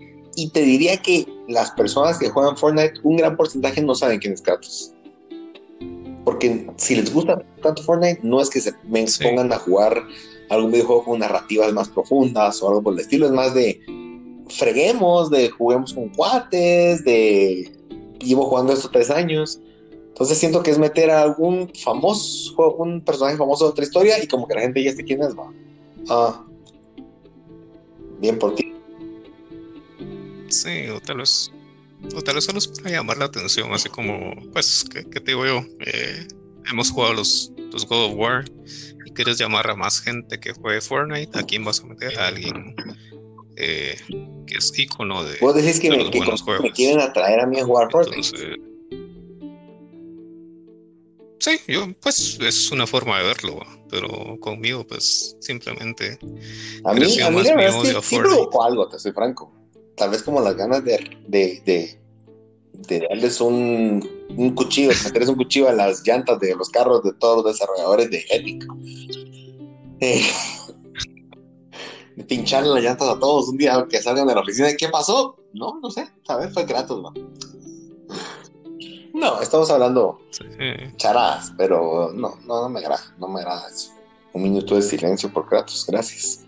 te 0.52 0.62
diría 0.62 0.98
que 0.98 1.26
las 1.48 1.70
personas 1.70 2.18
que 2.18 2.28
juegan 2.28 2.56
Fortnite, 2.56 3.00
un 3.02 3.16
gran 3.16 3.36
porcentaje 3.36 3.80
no 3.82 3.94
saben 3.94 4.18
quién 4.18 4.34
es 4.34 4.42
Kratos. 4.42 4.92
Porque 6.24 6.66
si 6.76 6.96
les 6.96 7.12
gusta 7.12 7.42
tanto 7.62 7.82
Fortnite, 7.82 8.20
no 8.22 8.40
es 8.40 8.50
que 8.50 8.60
se 8.60 8.72
pongan 9.22 9.52
a 9.52 9.58
jugar 9.58 10.02
algún 10.50 10.72
videojuego 10.72 11.04
con 11.04 11.20
narrativas 11.20 11.72
más 11.72 11.88
profundas 11.88 12.62
o 12.62 12.68
algo 12.68 12.82
por 12.82 12.94
el 12.94 13.00
estilo. 13.00 13.26
Es 13.26 13.32
más 13.32 13.54
de 13.54 13.80
freguemos, 14.48 15.30
de 15.30 15.50
juguemos 15.50 15.94
con 15.94 16.08
cuates, 16.10 17.04
de 17.04 17.72
llevo 18.20 18.44
jugando 18.44 18.72
estos 18.72 18.90
tres 18.90 19.10
años. 19.10 19.60
Entonces 20.16 20.38
siento 20.38 20.62
que 20.62 20.70
es 20.70 20.78
meter 20.78 21.10
a 21.10 21.20
algún 21.20 21.70
famoso, 21.74 22.74
un 22.78 23.02
personaje 23.02 23.36
famoso 23.36 23.66
de 23.66 23.70
otra 23.72 23.84
historia 23.84 24.22
y 24.22 24.26
como 24.26 24.48
que 24.48 24.54
la 24.54 24.62
gente 24.62 24.82
ya 24.82 24.88
esté 24.88 25.04
quién 25.04 25.22
es, 25.22 25.36
va. 25.36 25.52
Ah. 26.08 26.42
Bien 28.18 28.38
por 28.38 28.54
ti. 28.54 28.72
Sí, 30.48 30.88
o 30.88 31.02
tal 31.02 31.18
vez, 31.18 31.52
o 32.14 32.22
tal 32.22 32.36
vez 32.36 32.44
solo 32.44 32.60
es 32.60 32.66
para 32.66 32.92
llamar 32.92 33.18
la 33.18 33.26
atención, 33.26 33.70
así 33.74 33.90
como, 33.90 34.34
pues, 34.54 34.86
¿qué, 34.90 35.02
te 35.02 35.20
digo 35.20 35.44
yo? 35.44 35.62
Eh, 35.80 36.26
hemos 36.70 36.90
jugado 36.90 37.12
los, 37.12 37.52
los 37.70 37.86
God 37.86 38.06
of 38.06 38.12
War 38.14 38.44
y 39.04 39.10
quieres 39.10 39.36
llamar 39.36 39.68
a 39.68 39.76
más 39.76 40.00
gente 40.00 40.40
que 40.40 40.54
juegue 40.54 40.80
Fortnite, 40.80 41.38
¿a 41.38 41.42
quién 41.42 41.62
vas 41.62 41.82
a 41.82 41.88
meter? 41.88 42.18
A 42.18 42.28
alguien 42.28 42.74
eh, 43.56 43.96
que 44.46 44.54
es 44.54 44.78
icono 44.78 45.24
de, 45.24 45.36
¿Vos 45.42 45.54
decís 45.54 45.78
que, 45.78 45.90
me, 45.90 45.98
me, 45.98 46.72
quieren 46.72 47.02
atraer 47.02 47.40
a 47.40 47.46
mí 47.46 47.60
a 47.60 47.66
jugar 47.66 47.90
Fortnite? 47.90 48.75
Sí, 51.46 51.60
yo, 51.68 51.86
pues 52.02 52.40
es 52.40 52.72
una 52.72 52.88
forma 52.88 53.20
de 53.20 53.26
verlo, 53.26 53.60
pero 53.88 54.36
conmigo, 54.40 54.84
pues 54.84 55.36
simplemente. 55.38 56.18
A 56.82 56.92
mí, 56.92 57.20
a 57.20 57.30
mí 57.30 57.42
la 57.44 57.54
verdad 57.54 57.86
es 57.86 57.94
que 57.94 58.02
sí 58.02 58.18
provocó 58.18 58.64
algo, 58.64 58.88
te 58.88 58.98
soy 58.98 59.12
franco. 59.12 59.52
Tal 59.96 60.10
vez 60.10 60.24
como 60.24 60.40
las 60.40 60.56
ganas 60.56 60.84
de, 60.84 60.98
de, 61.28 61.62
de, 61.64 62.00
de 62.88 63.06
darles 63.08 63.40
un, 63.40 64.04
un 64.30 64.54
cuchillo, 64.56 64.90
meterles 65.04 65.28
un 65.28 65.36
cuchillo 65.36 65.68
a 65.68 65.72
las 65.72 66.04
llantas 66.04 66.40
de 66.40 66.56
los 66.56 66.68
carros 66.68 67.04
de 67.04 67.12
todos 67.12 67.44
los 67.44 67.52
desarrolladores 67.52 68.10
de 68.10 68.24
Epic. 68.28 68.66
Eh, 70.00 70.26
de 72.16 72.24
pincharle 72.24 72.74
las 72.74 72.82
llantas 72.82 73.08
a 73.08 73.20
todos 73.20 73.50
un 73.50 73.56
día 73.56 73.86
que 73.88 74.02
salgan 74.02 74.26
de 74.26 74.34
la 74.34 74.40
oficina. 74.40 74.74
¿Qué 74.76 74.88
pasó? 74.88 75.36
No, 75.52 75.78
no 75.80 75.92
sé. 75.92 76.08
A 76.26 76.38
ver, 76.38 76.50
fue 76.50 76.64
gratis, 76.64 76.96
¿no? 76.96 77.14
No, 79.16 79.40
estamos 79.40 79.70
hablando 79.70 80.20
charadas, 80.96 81.50
pero 81.56 82.12
no, 82.12 82.36
no, 82.44 82.60
no 82.60 82.68
me 82.68 82.80
agrada, 82.80 83.00
no 83.18 83.28
me 83.28 83.40
agrada 83.40 83.66
eso. 83.66 83.90
Un 84.34 84.42
minuto 84.42 84.74
de 84.74 84.82
silencio 84.82 85.32
por 85.32 85.48
Kratos, 85.48 85.86
gracias. 85.88 86.44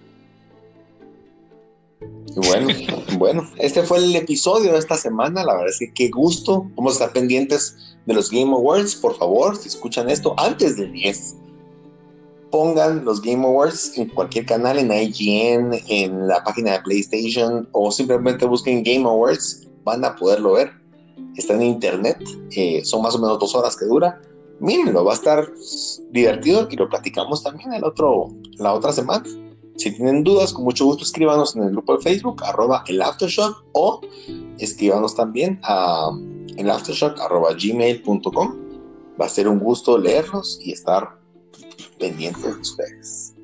Y 2.03 2.47
bueno, 2.47 2.69
bueno, 3.19 3.51
este 3.57 3.83
fue 3.83 3.97
el 3.97 4.15
episodio 4.15 4.73
de 4.73 4.79
esta 4.81 4.97
semana. 4.97 5.45
La 5.45 5.55
verdad 5.55 5.71
es 5.71 5.79
que 5.79 5.95
qué 5.95 6.11
gusto. 6.11 6.67
Vamos 6.77 6.93
a 6.93 6.97
estar 6.97 7.13
pendientes 7.15 7.97
de 8.05 8.13
los 8.13 8.31
Game 8.31 8.53
Awards. 8.53 8.97
Por 8.97 9.17
favor, 9.17 9.57
si 9.57 9.69
escuchan 9.69 10.11
esto 10.11 10.35
antes 10.37 10.77
del 10.77 10.93
10, 10.93 11.37
pongan 12.51 13.03
los 13.03 13.23
Game 13.23 13.47
Awards 13.47 13.97
en 13.97 14.11
cualquier 14.11 14.45
canal, 14.45 14.79
en 14.79 14.93
IGN, 14.93 15.73
en 15.89 16.29
la 16.29 16.45
página 16.45 16.73
de 16.73 16.81
PlayStation 16.81 17.67
o 17.73 17.91
simplemente 17.91 18.45
busquen 18.45 18.83
Game 18.83 19.09
Awards, 19.09 19.67
van 19.85 20.05
a 20.05 20.15
poderlo 20.17 20.53
ver. 20.53 20.78
Está 21.39 21.55
en 21.55 21.63
internet, 21.63 22.19
eh, 22.51 22.85
son 22.85 23.01
más 23.01 23.15
o 23.15 23.19
menos 23.19 23.39
dos 23.39 23.55
horas 23.55 23.77
que 23.77 23.87
dura. 23.87 24.21
Mírenlo, 24.59 25.05
va 25.05 25.13
a 25.13 25.15
estar 25.15 25.49
divertido 26.11 26.67
y 26.69 26.77
lo 26.77 26.89
platicamos 26.89 27.45
también 27.45 27.73
el 27.73 27.85
otro, 27.85 28.29
la 28.59 28.75
otra 28.75 28.93
semana. 28.93 29.25
Si 29.77 29.93
tienen 29.93 30.25
dudas, 30.25 30.53
con 30.53 30.65
mucho 30.65 30.85
gusto 30.85 31.05
escríbanos 31.05 31.55
en 31.55 31.63
el 31.63 31.71
grupo 31.71 31.97
de 31.97 32.03
Facebook, 32.03 32.43
arroba 32.45 32.83
el 32.89 33.01
Aftershock, 33.01 33.65
o 33.73 34.01
escríbanos 34.59 35.15
también 35.15 35.61
a 35.63 36.11
el 36.57 36.69
aftershock, 36.69 37.21
arroba 37.21 37.55
gmail.com. 37.55 38.57
Va 39.21 39.27
a 39.27 39.29
ser 39.29 39.47
un 39.47 39.61
gusto 39.61 39.97
leerlos 39.97 40.59
y 40.61 40.73
estar 40.73 41.21
pendientes 41.99 42.43
de 42.43 42.61
ustedes. 42.61 43.35